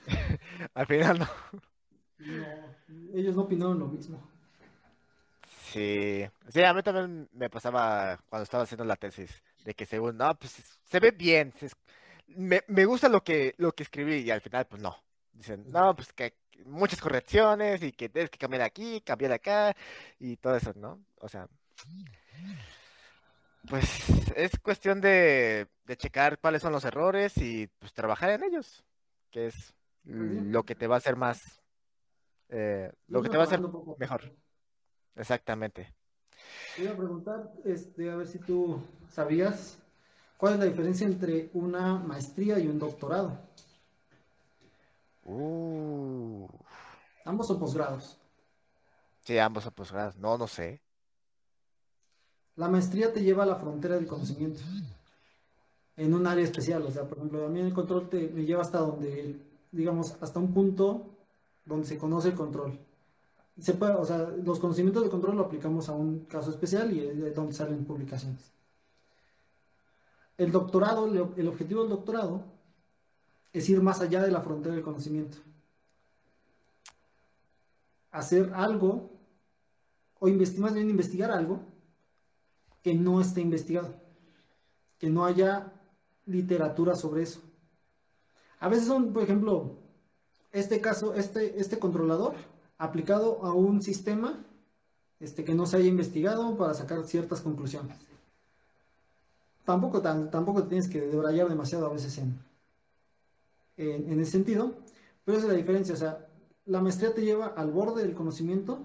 Al 0.75 0.87
final 0.87 1.19
no. 1.19 1.29
no, 2.19 2.77
ellos 3.15 3.35
no 3.35 3.43
opinaron 3.43 3.79
lo 3.81 3.89
mismo. 3.89 4.23
Sí, 5.73 6.25
sí, 6.49 6.63
a 6.63 6.75
mí 6.75 6.83
también 6.83 7.29
me 7.33 7.49
pasaba 7.51 8.19
cuando 8.29 8.45
estaba 8.45 8.65
haciendo 8.65 8.85
la 8.85 8.97
tesis, 8.97 9.43
de 9.65 9.75
que 9.75 9.87
según, 9.87 10.17
no, 10.17 10.35
pues 10.39 10.53
se 10.85 11.01
ve 11.01 11.11
bien, 11.13 11.53
se 11.59 11.69
me, 12.29 12.63
me 12.69 12.85
gusta 12.85 13.09
lo 13.09 13.23
que, 13.23 13.55
lo 13.59 13.73
que 13.73 13.85
escribí 13.85 14.17
y 14.17 14.31
al 14.31 14.41
final, 14.41 14.67
pues 14.67 14.83
no. 14.83 14.97
Dicen, 15.33 15.67
no, 15.71 15.95
pues 15.95 16.13
que 16.13 16.35
muchas 16.65 17.01
correcciones 17.01 17.83
y 17.83 17.93
que 17.93 18.09
tienes 18.09 18.31
que 18.31 18.39
cambiar 18.39 18.63
aquí, 18.63 19.01
cambiar 19.01 19.33
acá 19.33 19.77
y 20.19 20.37
todo 20.37 20.57
eso, 20.57 20.73
¿no? 20.77 21.01
O 21.19 21.29
sea, 21.29 21.49
pues 23.69 24.09
es 24.37 24.59
cuestión 24.59 25.01
de, 25.01 25.69
de 25.87 25.97
checar 25.97 26.39
cuáles 26.39 26.63
son 26.63 26.73
los 26.73 26.85
errores 26.85 27.37
y 27.37 27.69
pues 27.79 27.93
trabajar 27.93 28.31
en 28.31 28.45
ellos, 28.45 28.85
que 29.31 29.47
es 29.47 29.75
lo 30.05 30.65
que 30.65 30.75
te 30.75 30.87
va 30.87 30.97
a 30.97 30.99
hacer 30.99 31.17
más, 31.17 31.61
eh, 32.49 32.91
lo 33.09 33.23
que 33.23 33.29
te 33.29 33.37
va 33.37 33.45
a 33.45 33.47
hacer 33.47 33.61
mejor, 33.99 34.33
exactamente. 35.17 35.95
Te 36.75 36.83
iba 36.83 36.93
a 36.93 36.97
preguntar, 36.97 37.53
este, 37.65 38.11
a 38.11 38.17
ver 38.17 38.27
si 38.27 38.39
tú 38.39 38.83
sabías 39.11 39.79
cuál 40.37 40.55
es 40.55 40.59
la 40.61 40.65
diferencia 40.65 41.07
entre 41.07 41.51
una 41.53 41.97
maestría 41.97 42.59
y 42.59 42.67
un 42.67 42.79
doctorado. 42.79 43.39
Uh. 45.31 46.49
Ambos 47.25 47.47
son 47.47 47.59
posgrados. 47.59 48.19
Sí, 49.21 49.39
ambos 49.39 49.65
son 49.65 49.73
posgrados. 49.75 50.17
No, 50.17 50.37
no 50.37 50.49
sé. 50.49 50.83
La 52.57 52.69
maestría 52.69 53.13
te 53.13 53.23
lleva 53.23 53.45
a 53.45 53.47
la 53.47 53.57
frontera 53.57 53.95
del 53.95 54.07
conocimiento 54.07 54.61
en 55.97 56.15
un 56.15 56.27
área 56.27 56.45
especial. 56.45 56.83
O 56.83 56.91
sea, 56.91 57.09
por 57.09 57.19
ejemplo, 57.19 57.47
a 57.47 57.49
mí 57.49 57.61
el 57.61 57.73
control 57.73 58.09
te, 58.09 58.29
me 58.29 58.45
lleva 58.45 58.63
hasta 58.63 58.79
donde, 58.79 59.41
digamos, 59.71 60.17
hasta 60.21 60.41
un 60.41 60.53
punto 60.53 61.07
donde 61.65 61.87
se 61.87 61.97
conoce 61.97 62.29
el 62.29 62.35
control. 62.35 62.79
Se 63.59 63.75
puede, 63.75 63.93
o 63.93 64.05
sea, 64.05 64.19
los 64.19 64.59
conocimientos 64.59 65.05
de 65.05 65.11
control 65.11 65.37
lo 65.37 65.45
aplicamos 65.45 65.89
a 65.89 65.93
un 65.93 66.25
caso 66.25 66.51
especial 66.51 66.93
y 66.93 67.07
es 67.07 67.17
de 67.21 67.31
donde 67.33 67.53
salen 67.53 67.85
publicaciones. 67.85 68.53
el 70.39 70.51
doctorado, 70.51 71.07
el 71.37 71.49
objetivo 71.49 71.83
del 71.83 71.91
doctorado 71.91 72.60
es 73.53 73.69
ir 73.69 73.83
más 73.83 74.01
allá 74.01 74.23
de 74.23 74.31
la 74.31 74.41
frontera 74.41 74.75
del 74.75 74.85
conocimiento. 74.85 75.39
Hacer 78.11 78.53
algo, 78.55 79.11
o 80.19 80.29
más 80.29 80.75
bien 80.75 80.91
investigar 80.91 81.31
algo 81.31 81.61
que 82.83 82.95
no 82.95 83.21
esté 83.21 83.41
investigado, 83.41 83.95
que 84.99 85.11
no 85.11 85.25
haya 85.25 85.73
literatura 86.27 86.95
sobre 86.95 87.23
eso. 87.23 87.41
A 88.59 88.69
veces 88.69 88.87
son, 88.87 89.13
por 89.13 89.23
ejemplo, 89.23 89.79
este 90.53 90.81
caso, 90.81 91.15
este, 91.15 91.61
este 91.61 91.79
controlador 91.79 92.35
aplicado 92.79 93.45
a 93.45 93.53
un 93.53 93.83
sistema 93.83 94.45
este, 95.21 95.45
que 95.45 95.55
no 95.55 95.67
se 95.67 95.77
haya 95.77 95.89
investigado 95.89 96.57
para 96.57 96.75
sacar 96.75 97.05
ciertas 97.05 97.41
conclusiones. 97.41 97.97
Tampoco, 99.65 100.01
tampoco 100.01 100.65
tienes 100.65 100.89
que 100.89 101.01
debrayar 101.01 101.49
demasiado 101.49 101.87
a 101.87 101.93
veces 101.93 102.19
en, 102.19 102.39
en, 103.81 104.21
ese 104.21 104.33
sentido, 104.33 104.75
pero 105.25 105.39
esa 105.39 105.47
es 105.47 105.53
la 105.53 105.59
diferencia. 105.59 105.95
O 105.95 105.99
sea, 105.99 106.27
la 106.67 106.81
maestría 106.81 107.15
te 107.15 107.23
lleva 107.23 107.47
al 107.49 107.71
borde 107.71 108.03
del 108.03 108.15
conocimiento 108.15 108.85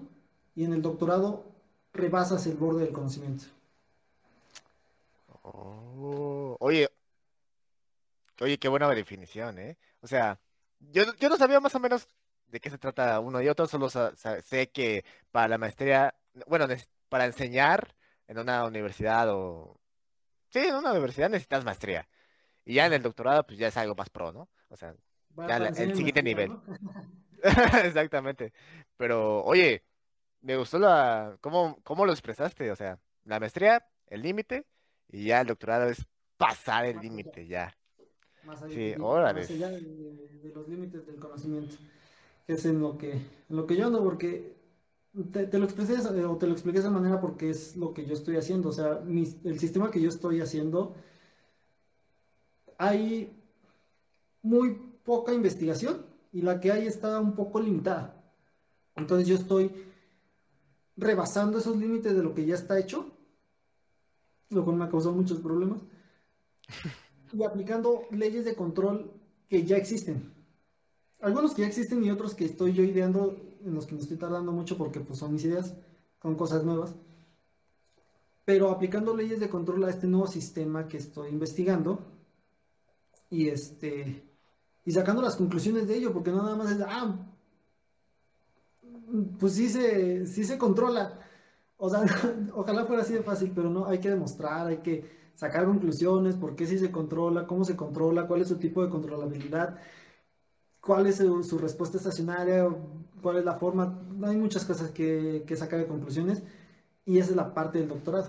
y 0.54 0.64
en 0.64 0.72
el 0.72 0.82
doctorado 0.82 1.44
rebasas 1.92 2.46
el 2.46 2.56
borde 2.56 2.84
del 2.84 2.92
conocimiento. 2.92 3.44
Oh, 5.42 6.56
oye, 6.60 6.88
oye, 8.40 8.58
qué 8.58 8.68
buena 8.68 8.88
definición, 8.88 9.58
¿eh? 9.58 9.78
O 10.00 10.06
sea, 10.06 10.40
yo, 10.80 11.04
yo 11.18 11.28
no 11.28 11.36
sabía 11.36 11.60
más 11.60 11.74
o 11.74 11.80
menos 11.80 12.08
de 12.48 12.60
qué 12.60 12.70
se 12.70 12.78
trata 12.78 13.20
uno 13.20 13.40
y 13.42 13.48
otro, 13.48 13.66
solo 13.66 13.88
sé 13.90 14.70
que 14.70 15.04
para 15.30 15.48
la 15.48 15.58
maestría, 15.58 16.14
bueno, 16.46 16.66
para 17.08 17.26
enseñar 17.26 17.94
en 18.28 18.38
una 18.38 18.64
universidad 18.64 19.28
o... 19.30 19.80
Sí, 20.50 20.60
en 20.60 20.76
una 20.76 20.92
universidad 20.92 21.28
necesitas 21.28 21.64
maestría. 21.64 22.08
Y 22.64 22.74
ya 22.74 22.86
en 22.86 22.92
el 22.94 23.02
doctorado, 23.02 23.46
pues 23.46 23.58
ya 23.58 23.68
es 23.68 23.76
algo 23.76 23.94
más 23.94 24.10
pro, 24.10 24.32
¿no? 24.32 24.48
O 24.68 24.76
sea, 24.76 24.94
ya 25.36 25.56
el 25.56 25.94
siguiente 25.94 26.22
nivel. 26.22 26.52
Exactamente. 27.84 28.52
Pero, 28.96 29.44
oye, 29.44 29.84
me 30.40 30.56
gustó 30.56 30.78
la, 30.78 31.36
¿cómo, 31.40 31.78
cómo 31.82 32.06
lo 32.06 32.12
expresaste? 32.12 32.70
O 32.70 32.76
sea, 32.76 32.98
la 33.24 33.40
maestría, 33.40 33.86
el 34.06 34.22
límite, 34.22 34.66
y 35.08 35.26
ya 35.26 35.40
el 35.40 35.46
doctorado 35.46 35.88
es 35.88 36.04
pasar 36.36 36.86
el 36.86 36.98
límite, 37.00 37.46
ya. 37.46 37.76
Más 38.44 38.62
allá, 38.62 38.74
sí, 38.74 38.94
más 38.98 39.50
allá 39.50 39.70
de, 39.70 40.52
los 40.54 40.68
límites 40.68 41.06
del 41.06 41.18
conocimiento. 41.18 41.76
Que 42.46 42.52
es 42.52 42.64
en 42.64 42.80
lo 42.80 42.96
que, 42.96 43.12
en 43.12 43.56
lo 43.56 43.66
que 43.66 43.76
yo 43.76 43.86
ando, 43.86 44.04
porque 44.04 44.54
te, 45.32 45.58
lo 45.58 45.64
expresé 45.64 45.94
eh, 45.94 46.24
o 46.24 46.36
te 46.36 46.46
lo 46.46 46.52
expliqué 46.52 46.78
de 46.78 46.84
esa 46.84 46.90
manera 46.90 47.20
porque 47.20 47.50
es 47.50 47.76
lo 47.76 47.92
que 47.92 48.06
yo 48.06 48.14
estoy 48.14 48.36
haciendo. 48.36 48.68
O 48.68 48.72
sea, 48.72 49.00
el 49.04 49.58
sistema 49.58 49.90
que 49.90 50.00
yo 50.00 50.08
estoy 50.08 50.40
haciendo, 50.40 50.94
hay 52.78 53.32
muy 54.46 54.78
poca 55.04 55.34
investigación 55.34 56.06
y 56.32 56.42
la 56.42 56.60
que 56.60 56.70
hay 56.70 56.86
está 56.86 57.18
un 57.20 57.34
poco 57.34 57.60
limitada. 57.60 58.22
Entonces 58.94 59.26
yo 59.26 59.34
estoy 59.34 59.72
rebasando 60.96 61.58
esos 61.58 61.76
límites 61.76 62.14
de 62.14 62.22
lo 62.22 62.32
que 62.32 62.46
ya 62.46 62.54
está 62.54 62.78
hecho, 62.78 63.10
lo 64.50 64.64
cual 64.64 64.76
me 64.76 64.84
ha 64.84 64.88
causado 64.88 65.14
muchos 65.14 65.40
problemas, 65.40 65.80
y 67.32 67.42
aplicando 67.42 68.04
leyes 68.10 68.44
de 68.44 68.54
control 68.54 69.10
que 69.48 69.64
ya 69.64 69.76
existen. 69.76 70.32
Algunos 71.20 71.54
que 71.54 71.62
ya 71.62 71.68
existen 71.68 72.04
y 72.04 72.10
otros 72.10 72.34
que 72.34 72.44
estoy 72.44 72.72
yo 72.72 72.84
ideando, 72.84 73.36
en 73.64 73.74
los 73.74 73.86
que 73.86 73.94
me 73.94 74.00
estoy 74.00 74.16
tardando 74.16 74.52
mucho 74.52 74.78
porque 74.78 75.00
pues, 75.00 75.18
son 75.18 75.32
mis 75.32 75.44
ideas, 75.44 75.74
son 76.22 76.36
cosas 76.36 76.64
nuevas. 76.64 76.94
Pero 78.44 78.70
aplicando 78.70 79.16
leyes 79.16 79.40
de 79.40 79.48
control 79.48 79.84
a 79.84 79.90
este 79.90 80.06
nuevo 80.06 80.28
sistema 80.28 80.86
que 80.86 80.98
estoy 80.98 81.30
investigando 81.30 81.98
y 83.28 83.48
este 83.48 84.25
y 84.86 84.92
sacando 84.92 85.20
las 85.20 85.36
conclusiones 85.36 85.88
de 85.88 85.96
ello, 85.96 86.12
porque 86.12 86.30
no 86.30 86.42
nada 86.42 86.56
más 86.56 86.70
es, 86.70 86.80
ah, 86.80 87.16
pues 89.38 89.54
sí 89.54 89.68
se, 89.68 90.26
sí 90.26 90.44
se 90.44 90.56
controla. 90.56 91.18
O 91.76 91.90
sea, 91.90 92.04
ojalá 92.54 92.86
fuera 92.86 93.02
así 93.02 93.12
de 93.12 93.22
fácil, 93.22 93.52
pero 93.54 93.68
no, 93.68 93.86
hay 93.86 93.98
que 93.98 94.10
demostrar, 94.10 94.68
hay 94.68 94.78
que 94.78 95.04
sacar 95.34 95.66
conclusiones, 95.66 96.36
por 96.36 96.54
qué 96.54 96.66
sí 96.66 96.78
se 96.78 96.92
controla, 96.92 97.48
cómo 97.48 97.64
se 97.64 97.76
controla, 97.76 98.28
cuál 98.28 98.42
es 98.42 98.48
su 98.48 98.58
tipo 98.58 98.82
de 98.82 98.88
controlabilidad, 98.88 99.76
cuál 100.80 101.06
es 101.06 101.16
su, 101.16 101.58
respuesta 101.58 101.98
estacionaria, 101.98 102.68
cuál 103.20 103.38
es 103.38 103.44
la 103.44 103.56
forma. 103.56 104.00
Hay 104.22 104.36
muchas 104.36 104.64
cosas 104.64 104.92
que, 104.92 105.42
que, 105.48 105.56
sacar 105.56 105.80
de 105.80 105.88
conclusiones 105.88 106.44
y 107.04 107.18
esa 107.18 107.30
es 107.30 107.36
la 107.36 107.52
parte 107.52 107.80
del 107.80 107.88
doctorado, 107.88 108.28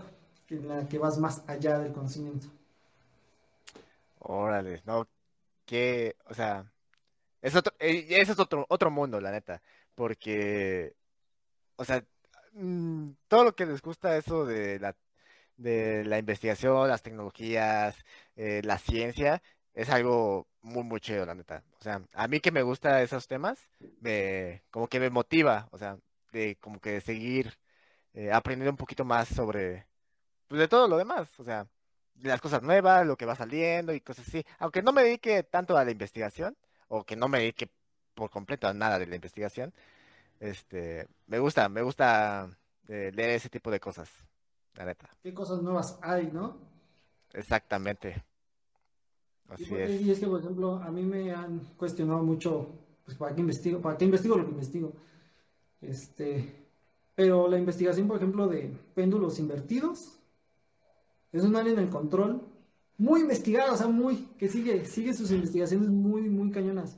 en 0.50 0.68
la 0.68 0.88
que 0.90 0.98
vas 0.98 1.20
más 1.20 1.44
allá 1.48 1.78
del 1.78 1.94
conocimiento. 1.94 2.48
Órale, 4.20 4.82
no, 4.88 5.08
que, 5.68 6.18
o 6.26 6.34
sea, 6.34 6.72
es 7.42 7.56
otro, 7.56 7.74
eh, 7.80 8.08
ese 8.10 8.34
es 8.34 8.40
otro, 8.40 8.66
otro 8.70 8.92
mundo, 8.92 9.22
la 9.22 9.32
neta, 9.32 9.62
porque, 9.96 10.96
o 11.78 11.86
sea, 11.86 12.04
mm, 12.54 13.12
todo 13.28 13.46
lo 13.46 13.56
que 13.56 13.66
les 13.68 13.82
gusta 13.82 14.18
eso 14.18 14.46
de 14.46 14.80
la, 14.80 14.96
de 15.58 16.06
la 16.06 16.20
investigación, 16.20 16.90
las 16.90 17.04
tecnologías, 17.04 17.98
eh, 18.38 18.62
la 18.66 18.80
ciencia, 18.80 19.44
es 19.74 19.90
algo 19.90 20.48
muy, 20.62 20.84
muy 20.84 21.00
chido, 21.02 21.26
la 21.26 21.36
neta. 21.36 21.64
O 21.80 21.84
sea, 21.84 22.02
a 22.14 22.28
mí 22.28 22.40
que 22.42 22.52
me 22.52 22.64
gusta 22.64 23.02
esos 23.04 23.28
temas, 23.28 23.60
me, 24.02 24.64
como 24.72 24.88
que 24.88 25.00
me 25.00 25.10
motiva, 25.12 25.70
o 25.72 25.78
sea, 25.78 25.98
de 26.32 26.58
como 26.58 26.80
que 26.82 27.02
seguir 27.02 27.58
eh, 28.14 28.32
aprendiendo 28.32 28.72
un 28.72 28.78
poquito 28.78 29.06
más 29.06 29.28
sobre, 29.30 29.88
pues 30.48 30.60
de 30.60 30.68
todo 30.68 30.88
lo 30.88 30.98
demás, 30.98 31.30
o 31.40 31.44
sea, 31.44 31.68
las 32.22 32.42
cosas 32.42 32.64
nuevas, 32.64 33.06
lo 33.06 33.18
que 33.18 33.26
va 33.26 33.36
saliendo 33.36 33.94
y 33.94 34.02
cosas 34.02 34.28
así. 34.28 34.44
Aunque 34.60 34.82
no 34.82 34.92
me 34.92 35.04
dedique 35.04 35.44
tanto 35.44 35.78
a 35.78 35.86
la 35.86 35.92
investigación, 35.92 36.56
o 36.88 37.04
que 37.04 37.16
no 37.16 37.28
me 37.28 37.40
dedique 37.40 37.70
por 38.14 38.30
completo 38.30 38.68
a 38.68 38.74
nada 38.74 38.98
de 39.00 39.08
la 39.08 39.16
investigación, 39.16 39.74
este, 40.40 41.08
me 41.28 41.40
gusta, 41.40 41.70
me 41.70 41.82
gusta 41.82 42.50
eh, 42.88 43.12
leer 43.14 43.32
ese 43.32 43.50
tipo 43.50 43.72
de 43.72 43.80
cosas, 43.80 44.10
la 44.76 44.86
neta. 44.86 45.10
¿Qué 45.22 45.34
cosas 45.34 45.62
nuevas 45.62 46.00
hay, 46.02 46.30
no? 46.32 46.58
Exactamente. 47.34 48.24
Así 49.50 49.68
y, 49.70 49.76
es. 49.76 50.02
Y 50.02 50.12
es 50.12 50.20
que, 50.20 50.28
por 50.28 50.40
ejemplo, 50.40 50.76
a 50.76 50.92
mí 50.92 51.04
me 51.04 51.34
han 51.34 51.60
cuestionado 51.78 52.24
mucho, 52.24 52.70
pues, 53.06 53.18
¿para 53.18 53.36
qué 53.36 53.42
investigo? 53.42 53.82
¿Para 53.82 53.98
qué 53.98 54.06
investigo 54.06 54.38
lo 54.38 54.46
que 54.46 54.52
investigo? 54.52 54.94
Este, 55.82 56.68
pero 57.16 57.48
la 57.48 57.58
investigación, 57.58 58.08
por 58.08 58.18
ejemplo, 58.18 58.48
de 58.48 58.72
péndulos 58.94 59.40
invertidos, 59.40 60.17
es 61.32 61.44
un 61.44 61.56
área 61.56 61.74
en 61.74 61.90
control 61.90 62.42
muy 62.98 63.22
investigada, 63.22 63.74
o 63.74 63.78
sea, 63.78 63.88
muy, 63.88 64.28
que 64.38 64.48
sigue, 64.48 64.86
sigue 64.86 65.14
sus 65.14 65.32
investigaciones 65.32 65.90
muy, 65.90 66.30
muy 66.30 66.52
cañonas. 66.52 66.98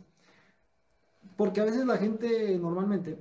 Porque 1.35 1.61
a 1.61 1.65
veces 1.65 1.85
la 1.85 1.97
gente 1.97 2.57
normalmente 2.57 3.17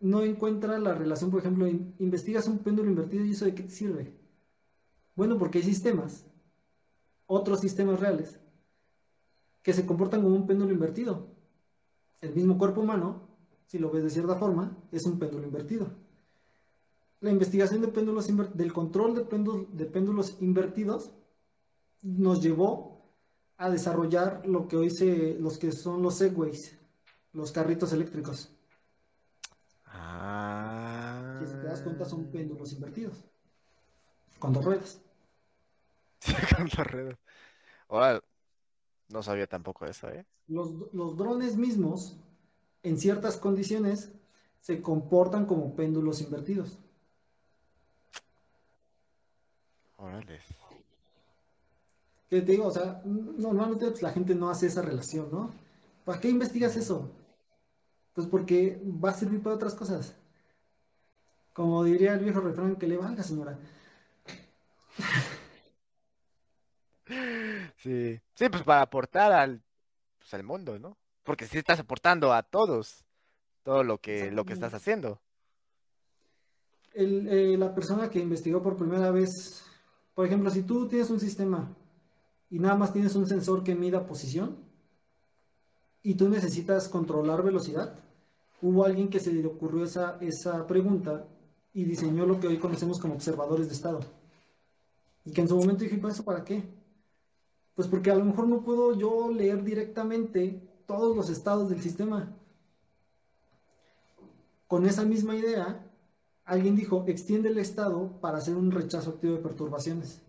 no 0.00 0.22
encuentra 0.22 0.78
la 0.78 0.94
relación, 0.94 1.30
por 1.30 1.40
ejemplo, 1.40 1.66
investigas 1.66 2.46
un 2.46 2.58
péndulo 2.58 2.90
invertido 2.90 3.24
y 3.24 3.32
eso 3.32 3.44
de 3.44 3.54
qué 3.54 3.64
te 3.64 3.70
sirve. 3.70 4.12
Bueno, 5.16 5.38
porque 5.38 5.58
hay 5.58 5.64
sistemas, 5.64 6.26
otros 7.26 7.60
sistemas 7.60 8.00
reales, 8.00 8.38
que 9.62 9.72
se 9.72 9.86
comportan 9.86 10.22
como 10.22 10.36
un 10.36 10.46
péndulo 10.46 10.72
invertido. 10.72 11.28
El 12.20 12.34
mismo 12.34 12.58
cuerpo 12.58 12.80
humano, 12.80 13.28
si 13.66 13.78
lo 13.78 13.90
ves 13.90 14.04
de 14.04 14.10
cierta 14.10 14.36
forma, 14.36 14.76
es 14.92 15.04
un 15.06 15.18
péndulo 15.18 15.44
invertido 15.44 16.03
la 17.24 17.30
investigación 17.30 17.80
de 17.80 17.88
péndulos 17.88 18.28
del 18.54 18.72
control 18.74 19.14
de 19.14 19.22
péndulos, 19.22 19.74
de 19.74 19.86
péndulos 19.86 20.36
invertidos 20.42 21.10
nos 22.02 22.42
llevó 22.42 23.02
a 23.56 23.70
desarrollar 23.70 24.42
lo 24.46 24.68
que 24.68 24.76
hoy 24.76 24.90
se, 24.90 25.34
los 25.40 25.56
que 25.56 25.72
son 25.72 26.02
los 26.02 26.16
segways, 26.16 26.78
los 27.32 27.50
carritos 27.50 27.94
eléctricos. 27.94 28.54
Ah. 29.86 31.38
Que 31.40 31.46
si 31.46 31.54
te 31.54 31.62
das 31.62 31.80
cuenta 31.80 32.04
son 32.04 32.26
péndulos 32.30 32.74
invertidos. 32.74 33.24
Con 34.38 34.52
dos 34.52 34.62
ruedas. 34.62 35.00
con 36.54 36.66
dos 36.66 36.86
ruedas. 36.86 37.18
Ahora, 37.88 38.22
no 39.08 39.22
sabía 39.22 39.46
tampoco 39.46 39.86
eso, 39.86 40.10
¿eh? 40.10 40.26
Los, 40.46 40.92
los 40.92 41.16
drones 41.16 41.56
mismos, 41.56 42.18
en 42.82 42.98
ciertas 42.98 43.38
condiciones, 43.38 44.12
se 44.60 44.82
comportan 44.82 45.46
como 45.46 45.74
péndulos 45.74 46.20
invertidos. 46.20 46.83
Que 52.30 52.40
te 52.40 52.52
digo, 52.52 52.66
o 52.66 52.70
sea, 52.70 53.00
normalmente 53.04 53.90
pues, 53.90 54.02
la 54.02 54.12
gente 54.12 54.34
no 54.34 54.50
hace 54.50 54.66
esa 54.66 54.82
relación, 54.82 55.28
¿no? 55.30 55.50
¿Para 56.04 56.20
qué 56.20 56.28
investigas 56.28 56.76
eso? 56.76 57.10
Pues 58.12 58.26
porque 58.26 58.80
va 58.84 59.10
a 59.10 59.14
servir 59.14 59.42
para 59.42 59.56
otras 59.56 59.74
cosas. 59.74 60.14
Como 61.52 61.84
diría 61.84 62.14
el 62.14 62.24
viejo 62.24 62.40
refrán, 62.40 62.76
que 62.76 62.88
le 62.88 62.96
valga, 62.96 63.22
señora. 63.22 63.58
Sí, 67.76 68.18
sí, 68.34 68.48
pues 68.48 68.62
para 68.62 68.80
aportar 68.80 69.30
al, 69.32 69.62
pues, 70.18 70.32
al 70.32 70.42
mundo, 70.42 70.78
¿no? 70.78 70.96
Porque 71.22 71.46
si 71.46 71.58
estás 71.58 71.78
aportando 71.78 72.32
a 72.32 72.42
todos 72.42 73.04
todo 73.62 73.82
lo 73.82 73.98
que, 73.98 74.30
lo 74.30 74.44
que 74.44 74.52
estás 74.52 74.74
haciendo. 74.74 75.20
El, 76.92 77.26
eh, 77.28 77.56
la 77.58 77.74
persona 77.74 78.08
que 78.08 78.20
investigó 78.20 78.62
por 78.62 78.76
primera 78.76 79.10
vez 79.10 79.64
por 80.14 80.26
ejemplo, 80.26 80.50
si 80.50 80.62
tú 80.62 80.88
tienes 80.88 81.10
un 81.10 81.20
sistema 81.20 81.74
y 82.50 82.58
nada 82.58 82.76
más 82.76 82.92
tienes 82.92 83.14
un 83.16 83.26
sensor 83.26 83.64
que 83.64 83.74
mida 83.74 84.06
posición 84.06 84.56
y 86.02 86.14
tú 86.14 86.28
necesitas 86.28 86.88
controlar 86.88 87.42
velocidad, 87.42 87.98
hubo 88.62 88.84
alguien 88.84 89.08
que 89.08 89.20
se 89.20 89.32
le 89.32 89.46
ocurrió 89.46 89.84
esa, 89.84 90.18
esa 90.20 90.66
pregunta 90.66 91.26
y 91.72 91.84
diseñó 91.84 92.24
lo 92.24 92.38
que 92.38 92.46
hoy 92.46 92.58
conocemos 92.58 93.00
como 93.00 93.14
observadores 93.14 93.68
de 93.68 93.74
estado. 93.74 94.00
Y 95.24 95.32
que 95.32 95.40
en 95.40 95.48
su 95.48 95.56
momento 95.56 95.82
dije, 95.82 96.00
¿eso 96.08 96.24
para 96.24 96.44
qué? 96.44 96.62
Pues 97.74 97.88
porque 97.88 98.10
a 98.10 98.14
lo 98.14 98.24
mejor 98.24 98.46
no 98.46 98.62
puedo 98.62 98.96
yo 98.96 99.32
leer 99.32 99.64
directamente 99.64 100.62
todos 100.86 101.16
los 101.16 101.28
estados 101.30 101.68
del 101.68 101.82
sistema. 101.82 102.32
Con 104.68 104.86
esa 104.86 105.04
misma 105.04 105.34
idea, 105.34 105.84
alguien 106.44 106.76
dijo, 106.76 107.04
extiende 107.06 107.48
el 107.48 107.58
estado 107.58 108.10
para 108.20 108.38
hacer 108.38 108.54
un 108.54 108.70
rechazo 108.70 109.10
activo 109.10 109.34
de 109.34 109.42
perturbaciones. 109.42 110.20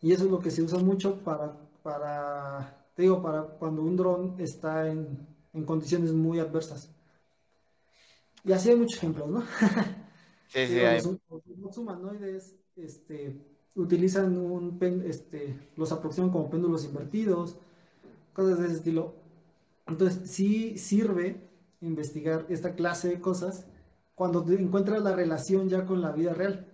Y 0.00 0.12
eso 0.12 0.24
es 0.24 0.30
lo 0.30 0.40
que 0.40 0.50
se 0.50 0.62
usa 0.62 0.78
mucho 0.78 1.20
para, 1.20 1.56
para 1.82 2.84
te 2.94 3.02
digo, 3.02 3.22
para 3.22 3.42
cuando 3.42 3.82
un 3.82 3.96
dron 3.96 4.34
está 4.38 4.88
en, 4.88 5.26
condiciones 5.66 6.12
muy 6.12 6.40
adversas. 6.40 6.90
Y 8.44 8.52
así 8.52 8.70
hay 8.70 8.76
muchos 8.76 8.98
ejemplos, 8.98 9.28
¿no? 9.28 9.42
Sí, 10.48 10.68
sí, 10.68 10.78
hay. 10.78 11.00
Los, 11.60 11.78
humanoides 11.78 12.54
este, 12.76 13.36
utilizan 13.74 14.38
un 14.38 14.78
este, 15.04 15.58
los 15.74 15.90
aproximan 15.90 16.30
como 16.30 16.48
péndulos 16.48 16.84
invertidos, 16.84 17.56
cosas 18.32 18.60
de 18.60 18.66
ese 18.66 18.76
estilo. 18.76 19.14
Entonces, 19.88 20.30
sí 20.30 20.78
sirve 20.78 21.40
investigar 21.80 22.46
esta 22.50 22.76
clase 22.76 23.08
de 23.08 23.20
cosas 23.20 23.66
cuando 24.14 24.44
te 24.44 24.54
encuentras 24.54 25.02
la 25.02 25.14
relación 25.14 25.68
ya 25.68 25.84
con 25.84 26.00
la 26.00 26.12
vida 26.12 26.34
real. 26.34 26.70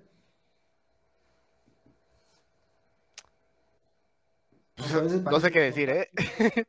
no 5.30 5.40
sé 5.40 5.50
qué 5.50 5.60
decir, 5.60 5.90
¿eh? 5.90 6.10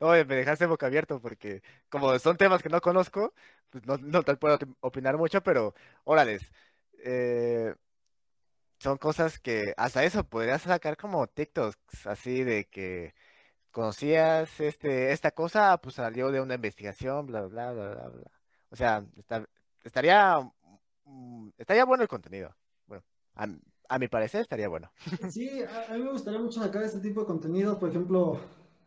no, 0.00 0.10
me 0.10 0.24
dejaste 0.24 0.66
boca 0.66 0.86
abierto 0.86 1.20
porque 1.20 1.62
como 1.88 2.18
son 2.18 2.36
temas 2.36 2.62
que 2.62 2.68
no 2.68 2.80
conozco, 2.80 3.34
pues 3.70 3.84
no, 3.86 4.22
te 4.22 4.36
puedo 4.36 4.58
opinar 4.80 5.16
mucho, 5.18 5.42
pero 5.42 5.74
órales. 6.04 6.42
Eh, 7.04 7.74
son 8.78 8.98
cosas 8.98 9.38
que 9.38 9.74
hasta 9.76 10.04
eso 10.04 10.24
podrías 10.24 10.62
sacar 10.62 10.96
como 10.96 11.26
TikToks, 11.26 12.06
así 12.06 12.44
de 12.44 12.66
que 12.66 13.14
conocías 13.70 14.60
este, 14.60 15.12
esta 15.12 15.32
cosa, 15.32 15.78
pues 15.78 15.96
salió 15.96 16.30
de 16.30 16.40
una 16.40 16.54
investigación, 16.54 17.26
bla, 17.26 17.42
bla, 17.42 17.72
bla, 17.72 17.90
bla, 17.94 18.08
bla. 18.08 18.30
O 18.70 18.76
sea, 18.76 19.04
estaría, 19.84 20.40
mm, 21.04 21.50
estaría 21.56 21.84
bueno 21.84 22.02
el 22.02 22.08
contenido. 22.08 22.54
Bueno, 22.86 23.04
a, 23.34 23.46
a 23.88 23.98
mi 23.98 24.08
parecer 24.08 24.40
estaría 24.40 24.68
bueno. 24.68 24.90
Sí, 25.30 25.62
a, 25.62 25.94
mí 25.94 26.02
me 26.02 26.12
gustaría 26.12 26.40
mucho 26.40 26.60
sacar 26.60 26.82
este 26.82 27.00
tipo 27.00 27.20
de 27.20 27.26
contenido, 27.26 27.78
por 27.78 27.90
ejemplo, 27.90 28.40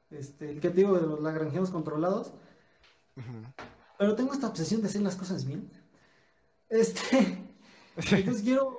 este, 0.10 0.52
el 0.52 0.60
que 0.60 0.70
te 0.70 0.78
digo 0.78 0.98
de 1.00 1.08
los 1.08 1.22
lagrangianos 1.22 1.70
controlados. 1.70 2.34
Pero 3.98 4.16
tengo 4.16 4.34
esta 4.34 4.48
obsesión 4.48 4.82
de 4.82 4.88
hacer 4.88 5.02
las 5.02 5.16
cosas 5.16 5.46
bien. 5.46 5.70
Este, 6.70 7.18
entonces 8.12 8.44
quiero, 8.44 8.78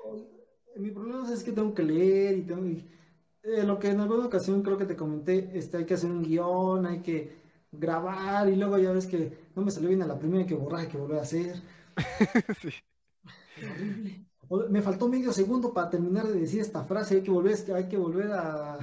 mi 0.76 0.90
problema 0.90 1.32
es 1.32 1.42
que 1.42 1.52
tengo 1.52 1.74
que 1.74 1.82
leer 1.82 2.38
y 2.38 2.42
tengo, 2.42 2.64
eh, 3.42 3.62
lo 3.64 3.78
que 3.78 3.88
en 3.88 4.00
alguna 4.00 4.26
ocasión 4.26 4.62
creo 4.62 4.78
que 4.78 4.84
te 4.84 4.96
comenté, 4.96 5.50
este, 5.54 5.78
hay 5.78 5.86
que 5.86 5.94
hacer 5.94 6.10
un 6.10 6.22
guion, 6.22 6.86
hay 6.86 7.00
que 7.00 7.38
grabar 7.72 8.48
y 8.48 8.56
luego 8.56 8.78
ya 8.78 8.92
ves 8.92 9.06
que 9.06 9.50
no 9.54 9.62
me 9.62 9.70
salió 9.70 9.88
bien 9.88 10.02
a 10.02 10.06
la 10.06 10.18
primera, 10.18 10.46
que 10.46 10.54
borrar, 10.54 10.88
que 10.88 10.96
volver 10.96 11.18
a 11.18 11.22
hacer. 11.22 11.60
sí. 12.60 12.72
Horrible 13.62 14.28
me 14.68 14.82
faltó 14.82 15.08
medio 15.08 15.32
segundo 15.32 15.72
para 15.72 15.90
terminar 15.90 16.26
de 16.26 16.40
decir 16.40 16.60
esta 16.60 16.84
frase, 16.84 17.16
hay 17.16 17.22
que 17.22 17.30
volver, 17.30 17.56
hay 17.74 17.88
que 17.88 17.96
volver 17.96 18.32
a, 18.32 18.78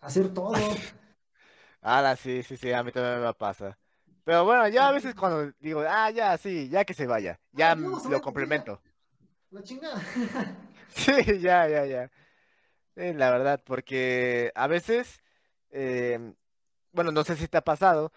hacer 0.00 0.32
todo. 0.34 0.54
Ahora 1.80 2.16
sí, 2.16 2.42
sí, 2.42 2.56
sí, 2.56 2.72
a 2.72 2.82
mí 2.82 2.90
también 2.90 3.22
me 3.22 3.34
pasa. 3.34 3.78
Pero 4.24 4.44
bueno, 4.44 4.66
ya 4.68 4.88
a 4.88 4.92
veces 4.92 5.14
cuando 5.14 5.52
digo, 5.60 5.84
ah, 5.86 6.10
ya, 6.10 6.36
sí, 6.38 6.68
ya 6.68 6.84
que 6.84 6.94
se 6.94 7.06
vaya, 7.06 7.38
ya 7.52 7.72
ah, 7.72 7.76
lo 7.76 8.20
complemento. 8.20 8.80
La 9.50 9.62
chingada. 9.62 10.02
sí, 10.88 11.12
ya, 11.40 11.68
ya, 11.68 11.84
ya. 11.84 12.10
la 12.96 13.30
verdad, 13.30 13.62
porque 13.64 14.50
a 14.54 14.66
veces, 14.66 15.20
em, 15.70 16.34
bueno, 16.92 17.12
no 17.12 17.22
sé 17.22 17.36
si 17.36 17.48
te 17.48 17.58
ha 17.58 17.64
pasado 17.64 18.12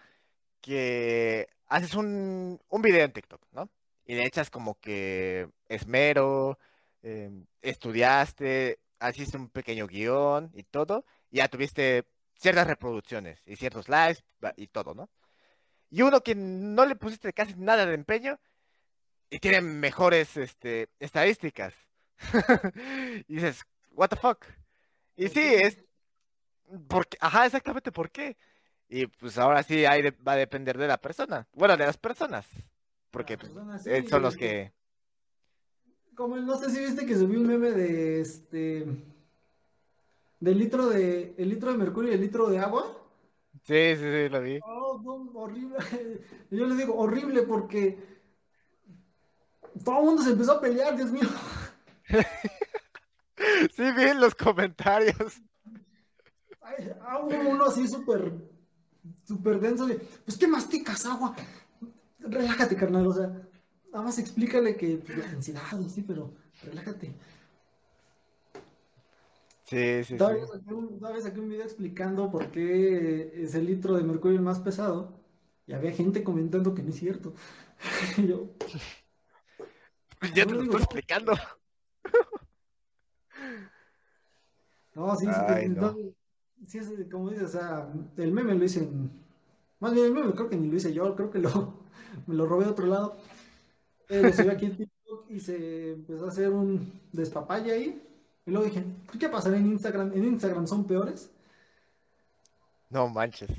que 0.62 1.48
haces 1.68 1.94
un, 1.94 2.58
un 2.68 2.82
video 2.82 3.04
en 3.04 3.12
TikTok, 3.12 3.42
¿no? 3.52 3.68
Y 4.08 4.14
le 4.16 4.24
echas 4.26 4.50
como 4.50 4.80
que 4.80 5.50
esmero, 5.68 6.58
em, 7.02 7.46
estudiaste, 7.62 8.80
hiciste 9.10 9.36
un 9.36 9.50
pequeño 9.50 9.86
guion 9.86 10.50
y 10.54 10.64
todo, 10.64 11.04
y 11.30 11.36
ya 11.38 11.48
tuviste 11.48 12.06
ciertas 12.38 12.66
reproducciones 12.66 13.42
y 13.46 13.56
ciertos 13.56 13.88
likes 13.88 14.22
y 14.56 14.68
todo, 14.68 14.94
¿no? 14.94 15.10
Y 15.90 16.02
uno 16.02 16.22
que 16.22 16.34
no 16.34 16.86
le 16.86 16.96
pusiste 16.96 17.32
casi 17.34 17.54
nada 17.56 17.84
de 17.86 17.94
empeño 17.94 18.40
y 19.30 19.40
tiene 19.40 19.60
mejores 19.60 20.36
este, 20.38 20.88
estadísticas. 21.00 21.74
y 23.28 23.34
dices, 23.34 23.66
what 23.92 24.08
the 24.08 24.16
fuck? 24.16 24.44
Y 25.16 25.28
sí, 25.28 25.40
es 25.40 25.78
porque, 26.88 27.18
ajá, 27.20 27.44
exactamente 27.46 27.92
por 27.92 28.10
qué. 28.10 28.38
Y 28.88 29.06
pues 29.06 29.36
ahora 29.36 29.62
sí 29.62 29.84
ahí 29.84 30.02
va 30.26 30.32
a 30.32 30.36
depender 30.36 30.78
de 30.78 30.88
la 30.88 30.98
persona. 30.98 31.46
Bueno, 31.52 31.76
de 31.76 31.84
las 31.86 31.98
personas. 31.98 32.46
Porque 33.10 33.38
eh, 33.86 34.06
son 34.08 34.22
los 34.22 34.36
que. 34.36 34.72
Como 36.14 36.36
no 36.36 36.56
sé 36.56 36.70
si 36.70 36.80
viste 36.80 37.06
que 37.06 37.16
subí 37.16 37.36
un 37.36 37.46
meme 37.46 37.70
de 37.70 38.20
este. 38.20 38.86
Del 40.40 40.58
litro 40.58 40.86
de. 40.88 41.34
El 41.38 41.48
litro 41.48 41.70
de 41.72 41.78
mercurio 41.78 42.10
y 42.10 42.14
el 42.14 42.20
litro 42.20 42.48
de 42.48 42.58
agua. 42.58 42.84
Sí, 43.64 43.96
sí, 43.96 44.02
sí, 44.02 44.28
lo 44.28 44.40
vi. 44.40 44.58
Oh, 44.62 45.00
horrible. 45.34 45.78
Yo 46.50 46.66
le 46.66 46.74
digo 46.74 46.96
horrible 46.96 47.42
porque. 47.42 48.18
Todo 49.84 50.00
el 50.00 50.04
mundo 50.06 50.22
se 50.22 50.30
empezó 50.30 50.52
a 50.52 50.60
pelear, 50.60 50.96
Dios 50.96 51.10
mío. 51.10 51.28
sí, 53.76 53.92
vi 53.96 54.02
en 54.02 54.20
los 54.20 54.34
comentarios. 54.34 55.40
Ah, 57.00 57.20
uno 57.20 57.66
así 57.66 57.86
súper. 57.88 58.32
Súper 59.24 59.60
denso 59.60 59.86
de. 59.86 59.96
Pues 59.96 60.36
que 60.36 60.46
masticas 60.46 61.06
agua 61.06 61.34
relájate, 62.30 62.76
carnal, 62.76 63.06
o 63.06 63.12
sea, 63.12 63.26
nada 63.92 64.04
más 64.04 64.18
explícale 64.18 64.76
que 64.76 64.96
pues, 64.96 65.18
la 65.18 65.26
densidad, 65.26 65.62
sí, 65.88 66.02
pero 66.06 66.32
relájate. 66.62 67.14
Sí, 69.64 70.04
sí, 70.04 70.14
Una 70.14 71.10
vez 71.10 71.24
saqué 71.24 71.40
un 71.40 71.50
video 71.50 71.64
explicando 71.64 72.30
por 72.30 72.50
qué 72.50 73.42
es 73.42 73.54
el 73.54 73.66
litro 73.66 73.96
de 73.96 74.02
mercurio 74.02 74.38
el 74.38 74.44
más 74.44 74.60
pesado 74.60 75.12
y 75.66 75.74
había 75.74 75.92
gente 75.92 76.24
comentando 76.24 76.74
que 76.74 76.82
no 76.82 76.88
es 76.88 76.96
cierto. 76.96 77.34
yo... 78.26 78.46
Pues 80.18 80.32
ya 80.32 80.46
te 80.46 80.54
lo 80.54 80.62
estoy 80.62 80.80
explicando. 80.80 81.32
no, 84.94 85.16
sí, 85.16 85.26
sí, 86.66 86.80
sí, 86.80 87.08
como 87.10 87.30
dices, 87.30 87.44
o 87.44 87.58
sea, 87.58 87.92
el 88.16 88.32
meme 88.32 88.54
lo 88.54 88.64
hice 88.64 88.80
en... 88.80 89.27
Más 89.80 89.92
bien 89.92 90.12
meme 90.12 90.32
creo 90.32 90.48
que 90.48 90.56
ni 90.56 90.68
lo 90.68 90.76
hice 90.76 90.92
yo, 90.92 91.14
creo 91.14 91.30
que 91.30 91.38
lo, 91.38 91.74
me 92.26 92.34
lo 92.34 92.46
robé 92.46 92.64
de 92.64 92.70
otro 92.70 92.86
lado. 92.86 93.16
Eh, 94.08 94.32
lo 94.44 94.52
aquí 94.52 94.66
en 94.66 94.76
TikTok 94.76 95.30
y 95.30 95.40
se 95.40 95.92
empezó 95.92 96.24
a 96.24 96.28
hacer 96.28 96.50
un 96.50 96.92
despapalle 97.12 97.72
ahí. 97.72 98.02
Y 98.46 98.50
luego 98.50 98.64
dije, 98.64 98.84
¿qué 99.18 99.28
pasará 99.28 99.58
en 99.58 99.66
Instagram? 99.66 100.12
¿En 100.14 100.24
Instagram 100.24 100.66
son 100.66 100.86
peores? 100.86 101.30
No 102.90 103.08
manches. 103.08 103.50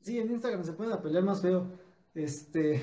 Sí, 0.00 0.18
en 0.18 0.30
Instagram 0.30 0.64
se 0.64 0.72
pueden 0.72 1.00
pelear 1.02 1.22
más 1.22 1.42
feo. 1.42 1.66
Este. 2.14 2.82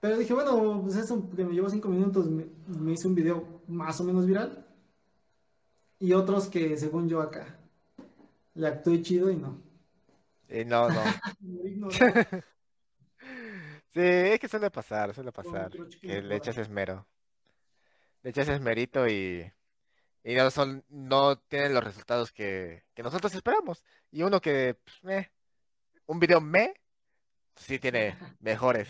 Pero 0.00 0.18
dije, 0.18 0.34
bueno, 0.34 0.82
pues 0.82 0.96
eso 0.96 1.30
que 1.34 1.44
me 1.44 1.54
llevó 1.54 1.70
cinco 1.70 1.88
minutos, 1.88 2.28
me, 2.28 2.46
me 2.66 2.92
hice 2.92 3.08
un 3.08 3.14
video 3.14 3.44
más 3.68 4.00
o 4.00 4.04
menos 4.04 4.26
viral. 4.26 4.66
Y 6.00 6.12
otros 6.12 6.48
que, 6.48 6.76
según 6.76 7.08
yo 7.08 7.22
acá, 7.22 7.56
le 8.54 8.66
actué 8.66 9.00
chido 9.00 9.30
y 9.30 9.36
no. 9.36 9.56
Y 10.48 10.64
no, 10.64 10.88
no. 10.88 11.02
Sí, 13.94 14.00
es 14.00 14.40
que 14.40 14.48
suele 14.48 14.72
pasar, 14.72 15.14
suele 15.14 15.30
pasar. 15.30 15.70
Que 16.02 16.20
le 16.20 16.34
echas 16.34 16.58
esmero. 16.58 17.06
Le 18.24 18.30
echas 18.30 18.48
esmerito 18.48 19.06
y, 19.06 19.48
y 20.24 20.34
no 20.34 20.50
son, 20.50 20.84
no 20.88 21.38
tienen 21.38 21.72
los 21.72 21.84
resultados 21.84 22.32
que, 22.32 22.82
nosotros 22.96 23.32
esperamos. 23.36 23.84
Y 24.10 24.24
uno 24.24 24.40
que, 24.40 24.76
pues, 25.00 25.30
un 26.06 26.18
video 26.18 26.40
me, 26.40 26.74
sí 27.54 27.78
tiene 27.78 28.18
mejores. 28.40 28.88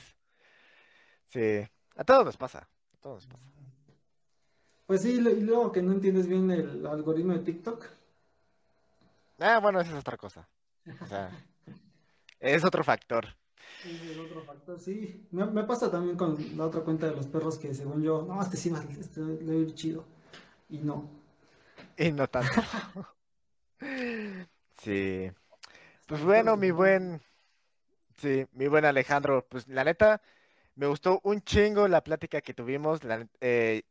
Sí, 1.26 1.68
a 1.96 2.04
todos 2.04 2.24
nos 2.24 2.38
pasa, 2.38 2.60
a 2.60 2.96
todos 3.02 3.26
nos 3.26 3.26
pasa. 3.26 3.50
Pues 4.86 5.02
sí, 5.02 5.16
y 5.16 5.20
luego 5.20 5.70
que 5.70 5.82
no 5.82 5.92
entiendes 5.92 6.26
bien 6.26 6.50
el 6.50 6.86
algoritmo 6.86 7.34
de 7.34 7.40
TikTok. 7.40 7.84
Ah, 9.38 9.58
bueno, 9.58 9.80
esa 9.80 9.90
es 9.90 9.98
otra 9.98 10.16
cosa. 10.16 10.48
O 11.00 11.06
sea, 11.06 11.30
es 12.40 12.64
otro 12.64 12.84
factor. 12.84 13.26
Sí, 13.82 14.16
otro 14.18 14.42
factor, 14.44 14.80
sí. 14.80 15.26
Me, 15.30 15.64
pasa 15.64 15.90
también 15.90 16.16
con 16.16 16.36
la 16.56 16.66
otra 16.66 16.82
cuenta 16.82 17.06
de 17.06 17.14
los 17.16 17.26
perros 17.26 17.58
que 17.58 17.74
según 17.74 18.02
yo, 18.02 18.22
no, 18.22 18.40
este 18.42 18.56
sí 18.56 18.72
este 18.98 19.20
le 19.20 19.56
ir 19.56 19.74
chido. 19.74 20.04
Y 20.68 20.78
no. 20.78 21.08
Y 21.96 22.12
no 22.12 22.26
tanto. 22.28 22.50
Sí. 24.82 25.30
Pues 26.06 26.22
bueno, 26.22 26.56
mi 26.56 26.70
buen, 26.70 27.22
sí, 28.16 28.46
mi 28.52 28.66
buen 28.68 28.84
Alejandro, 28.84 29.46
pues 29.48 29.68
la 29.68 29.84
neta, 29.84 30.20
me 30.74 30.86
gustó 30.86 31.20
un 31.24 31.42
chingo 31.42 31.88
la 31.88 32.02
plática 32.02 32.40
que 32.40 32.54
tuvimos. 32.54 33.04
la- 33.04 33.26
eh, 33.40 33.82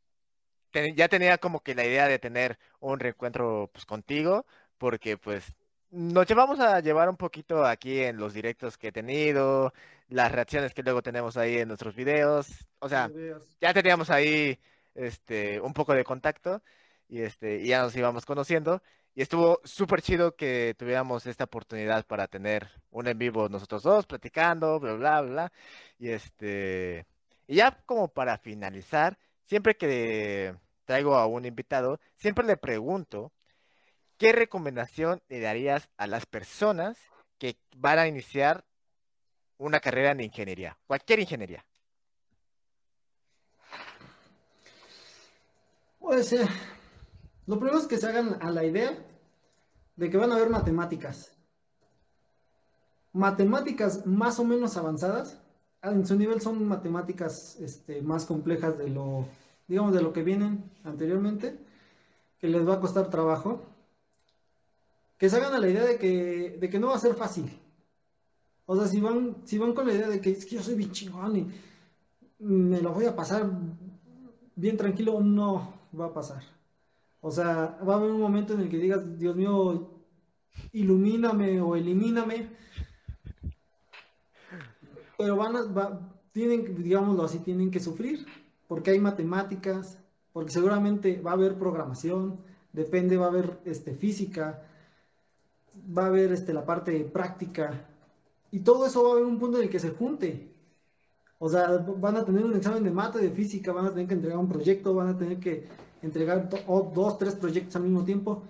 ya 0.96 1.08
tenía 1.08 1.38
como 1.38 1.62
que 1.62 1.76
la 1.76 1.86
idea 1.86 2.08
de 2.08 2.20
tener 2.20 2.60
un 2.80 3.00
reencuentro 3.00 3.70
pues 3.74 3.86
contigo, 3.86 4.46
porque 4.78 5.18
pues 5.18 5.56
nos 5.94 6.26
llevamos 6.28 6.60
a 6.60 6.80
llevar 6.80 7.08
un 7.08 7.18
poquito 7.18 7.64
aquí 7.66 8.00
en 8.00 8.18
los 8.18 8.34
directos 8.34 8.78
que 8.78 8.88
he 8.88 8.92
tenido, 8.92 9.74
las 10.10 10.32
reacciones 10.32 10.74
que 10.74 10.82
luego 10.82 11.04
tenemos 11.04 11.38
ahí 11.38 11.60
en 11.60 11.68
nuestros 11.68 11.96
videos. 11.96 12.48
O 12.80 12.90
sea, 12.90 13.08
Videos. 13.08 13.44
ya 13.62 13.74
teníamos 13.74 14.10
ahí 14.10 14.60
este 14.96 15.62
un 15.62 15.74
poco 15.74 15.94
de 15.94 16.04
contacto 16.04 16.62
y 17.08 17.22
este 17.22 17.60
y 17.62 17.68
ya 17.68 17.84
nos 17.84 17.96
íbamos 17.96 18.26
conociendo 18.26 18.82
y 19.16 19.22
estuvo 19.22 19.60
súper 19.64 20.02
chido 20.02 20.36
que 20.36 20.76
tuviéramos 20.78 21.28
esta 21.28 21.44
oportunidad 21.44 22.06
para 22.08 22.28
tener 22.28 22.70
un 22.90 23.08
en 23.08 23.18
vivo 23.18 23.48
nosotros 23.48 23.84
dos 23.84 24.08
platicando, 24.08 24.80
bla 24.80 24.94
bla 24.94 25.22
bla, 25.22 25.32
bla. 25.32 25.52
y 26.00 26.10
este 26.10 27.06
y 27.48 27.58
ya 27.58 27.78
como 27.86 28.08
para 28.08 28.40
finalizar, 28.40 29.18
siempre 29.44 29.76
que 29.78 30.56
traigo 30.86 31.16
a 31.16 31.28
un 31.28 31.46
invitado, 31.46 32.00
siempre 32.16 32.46
le 32.46 32.58
pregunto 32.58 33.32
¿qué 34.24 34.32
recomendación 34.32 35.22
le 35.28 35.42
darías 35.42 35.90
a 35.98 36.08
las 36.08 36.26
personas 36.26 36.98
que 37.38 37.58
van 37.76 38.00
a 38.00 38.08
iniciar 38.08 38.64
una 39.58 39.82
carrera 39.82 40.12
en 40.12 40.22
ingeniería, 40.22 40.78
cualquier 40.88 41.20
ingeniería? 41.20 41.66
Pues 46.00 46.32
eh, 46.32 46.48
lo 47.48 47.60
primero 47.60 47.80
es 47.80 47.86
que 47.86 47.98
se 47.98 48.08
hagan 48.08 48.38
a 48.42 48.50
la 48.50 48.64
idea 48.64 48.98
de 49.98 50.10
que 50.10 50.16
van 50.16 50.32
a 50.32 50.36
haber 50.36 50.50
matemáticas. 50.50 51.36
Matemáticas 53.12 54.06
más 54.06 54.40
o 54.40 54.46
menos 54.46 54.78
avanzadas. 54.78 55.38
En 55.82 56.08
su 56.08 56.16
nivel 56.16 56.40
son 56.40 56.66
matemáticas 56.66 57.58
este, 57.60 58.02
más 58.02 58.24
complejas 58.26 58.78
de 58.78 58.88
lo, 58.88 59.28
digamos, 59.68 59.94
de 59.94 60.02
lo 60.02 60.14
que 60.14 60.24
vienen 60.24 60.72
anteriormente, 60.86 61.60
que 62.40 62.48
les 62.48 62.66
va 62.66 62.76
a 62.76 62.80
costar 62.80 63.10
trabajo. 63.10 63.73
Que 65.24 65.30
se 65.30 65.38
hagan 65.38 65.54
a 65.54 65.58
la 65.58 65.70
idea 65.70 65.86
de 65.86 65.98
que, 65.98 66.58
de 66.60 66.70
que 66.70 66.78
no 66.78 66.88
va 66.88 66.96
a 66.96 67.00
ser 67.00 67.16
fácil. 67.16 67.50
O 68.66 68.76
sea, 68.76 68.90
si 68.90 69.00
van, 69.00 69.38
si 69.46 69.58
van 69.58 69.72
con 69.72 69.88
la 69.88 69.94
idea 69.94 70.10
de 70.10 70.20
que 70.20 70.32
es 70.32 70.46
que 70.46 70.56
yo 70.58 70.62
soy 70.62 70.76
bien 70.76 70.92
chingón 70.92 71.38
y 71.38 71.48
me 72.40 72.82
lo 72.82 72.92
voy 72.92 73.06
a 73.06 73.16
pasar 73.16 73.50
bien 74.54 74.76
tranquilo, 74.76 75.22
no 75.22 75.76
va 75.98 76.08
a 76.08 76.14
pasar. 76.14 76.44
O 77.22 77.32
sea, 77.32 77.80
va 77.88 77.94
a 77.94 77.98
haber 78.00 78.12
un 78.12 78.20
momento 78.20 78.54
en 78.54 78.60
el 78.60 78.70
que 78.70 78.78
digas, 78.78 79.18
Dios 79.18 79.34
mío, 79.34 79.92
ilumíname 80.74 81.62
o 81.62 81.78
elimíname. 81.78 82.50
Pero 85.18 85.38
van 85.38 85.56
a, 85.56 86.12
tienen, 86.34 86.84
digámoslo 86.84 87.24
así, 87.24 87.40
tienen 87.40 87.72
que 87.72 87.80
sufrir, 87.80 88.26
porque 88.68 88.92
hay 88.92 89.00
matemáticas, 89.00 90.00
porque 90.34 90.52
seguramente 90.52 91.22
va 91.22 91.32
a 91.32 91.36
haber 91.36 91.58
programación, 91.58 92.42
depende, 92.74 93.16
va 93.16 93.28
a 93.28 93.30
haber 93.30 93.62
este, 93.64 93.96
física, 93.96 94.68
va 95.76 96.04
a 96.04 96.08
haber 96.08 96.32
este, 96.32 96.54
la 96.54 96.66
parte 96.66 97.04
práctica, 97.06 97.88
y 98.52 98.60
todo 98.60 98.86
eso 98.86 99.04
va 99.04 99.10
a 99.10 99.12
haber 99.14 99.26
un 99.26 99.40
punto 99.40 99.58
en 99.58 99.64
el 99.64 99.70
que 99.70 99.80
se 99.80 99.92
junte. 99.92 100.52
O 101.40 101.50
sea, 101.50 101.68
van 101.98 102.16
a 102.16 102.24
tener 102.24 102.46
un 102.46 102.56
examen 102.56 102.84
de 102.84 102.92
mate, 102.92 103.20
de 103.20 103.32
física, 103.32 103.74
van 103.74 103.88
a 103.88 103.90
tener 103.90 104.08
que 104.08 104.14
entregar 104.14 104.38
un 104.38 104.48
proyecto, 104.48 104.94
van 104.94 105.10
a 105.10 105.18
tener 105.18 105.40
que 105.40 105.68
entregar 106.02 106.48
do- 106.50 106.60
o 106.68 106.84
dos, 106.84 107.18
tres 107.18 107.36
proyectos 107.36 107.76
al 107.76 107.84
mismo 107.84 108.04
tiempo 108.06 108.44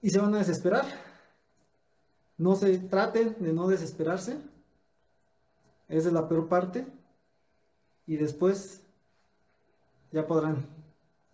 y 0.00 0.10
se 0.10 0.20
van 0.20 0.34
a 0.34 0.38
desesperar. 0.38 0.86
No 2.38 2.54
se 2.54 2.78
traten 2.78 3.36
de 3.40 3.52
no 3.52 3.68
desesperarse. 3.68 4.38
Esa 5.88 6.08
es 6.08 6.14
la 6.14 6.28
peor 6.28 6.48
parte. 6.48 6.86
Y 8.06 8.16
después 8.16 8.80
ya 10.12 10.26
podrán 10.26 10.64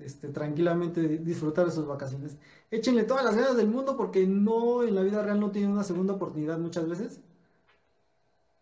este, 0.05 0.28
tranquilamente 0.28 1.18
disfrutar 1.18 1.66
de 1.66 1.72
sus 1.72 1.86
vacaciones. 1.86 2.36
Échenle 2.70 3.05
todas 3.05 3.24
las 3.24 3.35
ganas 3.36 3.56
del 3.56 3.68
mundo 3.68 3.97
porque 3.97 4.27
no 4.27 4.82
en 4.82 4.94
la 4.94 5.02
vida 5.02 5.22
real 5.22 5.40
no 5.40 5.51
tienen 5.51 5.72
una 5.72 5.85
segunda 5.85 6.14
oportunidad 6.14 6.59
muchas 6.59 6.89
veces 6.89 7.20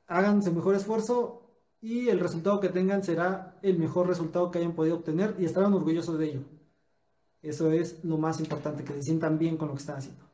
hagan 0.08 0.42
su 0.42 0.52
mejor 0.52 0.74
esfuerzo 0.74 1.42
y 1.80 2.08
el 2.08 2.18
resultado 2.18 2.58
que 2.58 2.70
tengan 2.70 3.04
será 3.04 3.54
el 3.62 3.78
mejor 3.78 4.08
resultado 4.08 4.50
que 4.50 4.58
hayan 4.58 4.72
podido 4.72 4.96
obtener 4.96 5.36
y 5.38 5.44
estarán 5.44 5.72
orgullosos 5.74 6.18
de 6.18 6.26
ello. 6.26 6.40
Eso 7.42 7.70
es 7.70 8.02
lo 8.04 8.16
más 8.16 8.40
importante, 8.40 8.82
que 8.82 8.94
se 8.94 9.02
sientan 9.02 9.38
bien 9.38 9.56
con 9.56 9.68
lo 9.68 9.74
que 9.74 9.80
están 9.80 9.98
haciendo. 9.98 10.24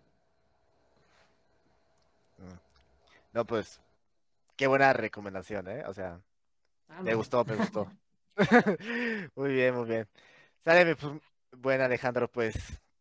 No, 3.35 3.44
pues, 3.44 3.81
qué 4.56 4.68
buena 4.68 4.93
recomendación, 4.93 5.68
¿eh? 5.68 5.85
O 5.86 5.93
sea, 5.93 6.18
me 7.02 7.14
gustó, 7.14 7.44
me 7.44 7.56
gustó. 7.56 7.89
Muy 9.36 9.52
bien, 9.52 9.74
muy 9.76 9.86
bien. 9.86 10.09
Sale, 10.65 10.97
pues, 10.97 11.12
buen 11.53 11.81
Alejandro, 11.81 12.31
pues, 12.31 12.55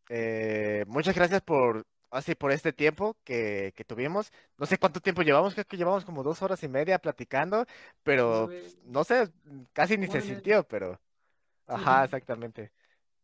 eh, 0.09 0.83
muchas 0.87 1.15
gracias 1.15 1.41
por, 1.41 1.85
así, 2.11 2.35
por 2.35 2.51
este 2.51 2.73
tiempo 2.73 3.17
que, 3.23 3.73
que 3.75 3.85
tuvimos. 3.85 4.31
No 4.57 4.65
sé 4.65 4.77
cuánto 4.77 4.99
tiempo 4.99 5.21
llevamos, 5.21 5.53
creo 5.53 5.65
que 5.65 5.77
llevamos 5.77 6.03
como 6.05 6.23
dos 6.23 6.41
horas 6.41 6.61
y 6.63 6.67
media 6.67 6.99
platicando, 6.99 7.65
pero 8.03 8.51
pues, 8.59 8.77
no 8.83 9.03
sé, 9.05 9.31
casi 9.73 9.97
ni 9.97 10.07
se 10.07 10.21
sintió, 10.21 10.67
pero, 10.67 10.99
ajá, 11.67 12.03
exactamente. 12.05 12.71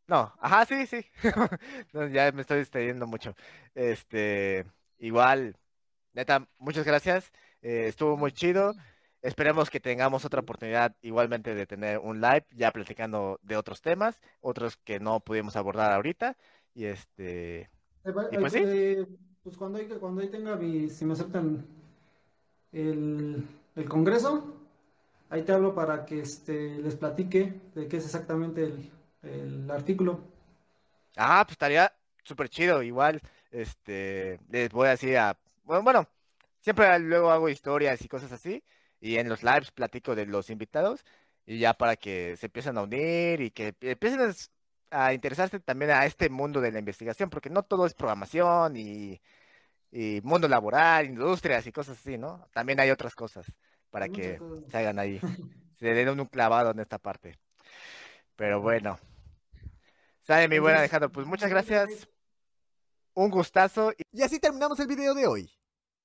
No, 0.07 0.34
ajá, 0.40 0.66
sí, 0.66 0.88
sí. 0.88 1.06
No, 1.94 2.07
ya 2.07 2.32
me 2.34 2.41
estoy 2.41 2.60
distrayendo 2.60 3.07
mucho. 3.07 3.36
Este, 3.76 4.66
igual, 4.99 5.57
neta, 6.14 6.48
muchas 6.60 6.86
gracias. 6.86 7.32
eh, 7.61 7.88
estuvo 7.90 8.18
muy 8.18 8.32
chido. 8.34 8.76
Esperemos 9.21 9.69
que 9.69 9.79
tengamos 9.81 10.23
otra 10.25 10.41
oportunidad 10.41 10.95
igualmente 11.01 11.53
de 11.55 11.65
tener 11.67 11.99
un 11.99 12.21
live 12.21 12.45
ya 12.51 12.71
platicando 12.71 13.39
de 13.43 13.57
otros 13.57 13.81
temas, 13.81 14.21
otros 14.41 14.77
que 14.77 14.99
no 14.99 15.19
pudimos 15.21 15.55
abordar 15.57 15.91
ahorita. 15.91 16.37
Y 16.73 16.85
este, 16.85 17.69
Eh, 18.03 18.11
Y 18.31 18.37
pues 18.37 18.53
sí. 18.53 18.65
eh, 18.65 19.07
pues 19.43 19.57
cuando 19.57 19.79
hay, 19.79 19.87
cuando 19.87 20.21
ahí 20.21 20.29
tenga 20.29 20.57
si 20.89 21.05
me 21.05 21.13
aceptan 21.13 21.65
el, 22.71 23.43
el 23.75 23.89
congreso, 23.89 24.53
ahí 25.29 25.43
te 25.43 25.53
hablo 25.53 25.75
para 25.75 26.05
que 26.05 26.21
este, 26.21 26.79
les 26.79 26.95
platique 26.95 27.53
de 27.75 27.87
qué 27.87 27.97
es 27.97 28.05
exactamente 28.05 28.63
el, 28.65 28.91
el 29.23 29.71
artículo. 29.71 30.21
ah, 31.17 31.43
pues 31.45 31.53
estaría 31.53 31.91
súper 32.23 32.49
chido. 32.49 32.81
Igual, 32.83 33.21
este, 33.51 34.39
les 34.49 34.71
voy 34.71 34.87
a 34.87 34.91
decir 34.91 35.17
a, 35.17 35.37
bueno, 35.63 35.83
bueno, 35.83 36.07
siempre 36.61 36.99
luego 36.99 37.31
hago 37.31 37.49
historias 37.49 38.01
y 38.03 38.07
cosas 38.07 38.31
así. 38.31 38.63
Y 38.99 39.17
en 39.17 39.30
los 39.30 39.43
lives 39.43 39.71
platico 39.71 40.15
de 40.15 40.26
los 40.26 40.49
invitados. 40.49 41.05
Y 41.45 41.59
ya 41.59 41.73
para 41.73 41.95
que 41.95 42.35
se 42.38 42.47
empiecen 42.47 42.77
a 42.77 42.84
unir 42.84 43.41
y 43.41 43.51
que 43.51 43.76
empiecen 43.81 44.34
a 44.91 45.13
interesarse 45.13 45.59
también 45.59 45.91
a 45.91 46.05
este 46.05 46.30
mundo 46.30 46.61
de 46.61 46.71
la 46.71 46.80
investigación, 46.80 47.30
porque 47.30 47.49
no 47.49 47.63
todo 47.63 47.85
es 47.85 47.93
programación 47.93 48.76
y, 48.77 49.21
y 49.91 50.21
mundo 50.23 50.47
laboral, 50.47 51.05
industrias 51.07 51.65
y 51.67 51.71
cosas 51.71 51.97
así, 51.99 52.17
¿no? 52.17 52.47
También 52.53 52.80
hay 52.80 52.91
otras 52.91 53.15
cosas 53.15 53.45
para 53.89 54.07
muchas 54.07 54.26
que 54.26 54.38
cosas. 54.38 54.71
se 54.71 54.77
hagan 54.77 54.99
ahí, 54.99 55.19
se 55.80 55.93
den 55.93 56.09
un 56.19 56.26
clavado 56.27 56.71
en 56.71 56.80
esta 56.80 56.99
parte. 56.99 57.39
Pero 58.35 58.61
bueno, 58.61 58.99
sale 60.21 60.47
mi 60.47 60.59
buen 60.59 60.76
Alejandro, 60.76 61.11
pues 61.11 61.27
muchas 61.27 61.49
gracias, 61.49 62.07
un 63.13 63.30
gustazo 63.30 63.91
Y 64.11 64.21
así 64.21 64.39
terminamos 64.39 64.80
el 64.80 64.88
video 64.88 65.13
de 65.13 65.27
hoy. 65.27 65.59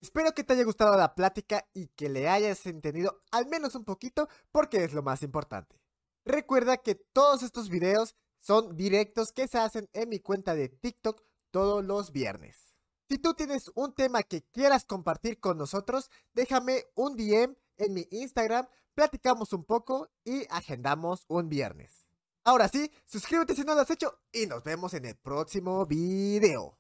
Espero 0.04 0.34
que 0.34 0.44
te 0.44 0.52
haya 0.52 0.64
gustado 0.64 0.98
la 0.98 1.14
plática 1.14 1.66
y 1.72 1.86
que 1.86 2.10
le 2.10 2.28
hayas 2.28 2.66
entendido 2.66 3.22
al 3.30 3.46
menos 3.46 3.74
un 3.74 3.86
poquito 3.86 4.28
porque 4.52 4.84
es 4.84 4.92
lo 4.92 5.02
más 5.02 5.22
importante. 5.22 5.80
Recuerda 6.26 6.76
que 6.76 6.94
todos 6.94 7.42
estos 7.42 7.70
videos 7.70 8.14
son 8.38 8.76
directos 8.76 9.32
que 9.32 9.48
se 9.48 9.56
hacen 9.56 9.88
en 9.94 10.10
mi 10.10 10.20
cuenta 10.20 10.54
de 10.54 10.68
TikTok 10.68 11.22
todos 11.50 11.82
los 11.82 12.12
viernes. 12.12 12.74
Si 13.08 13.16
tú 13.16 13.32
tienes 13.32 13.70
un 13.76 13.94
tema 13.94 14.22
que 14.22 14.42
quieras 14.42 14.84
compartir 14.84 15.40
con 15.40 15.56
nosotros, 15.56 16.10
déjame 16.34 16.84
un 16.94 17.16
DM 17.16 17.56
en 17.78 17.94
mi 17.94 18.06
Instagram, 18.10 18.68
platicamos 18.94 19.54
un 19.54 19.64
poco 19.64 20.10
y 20.22 20.44
agendamos 20.50 21.24
un 21.28 21.48
viernes. 21.48 22.06
Ahora 22.44 22.68
sí, 22.68 22.92
suscríbete 23.06 23.54
si 23.54 23.62
no 23.62 23.74
lo 23.74 23.80
has 23.80 23.90
hecho 23.90 24.20
y 24.30 24.44
nos 24.44 24.64
vemos 24.64 24.92
en 24.92 25.06
el 25.06 25.16
próximo 25.16 25.86
video. 25.86 26.76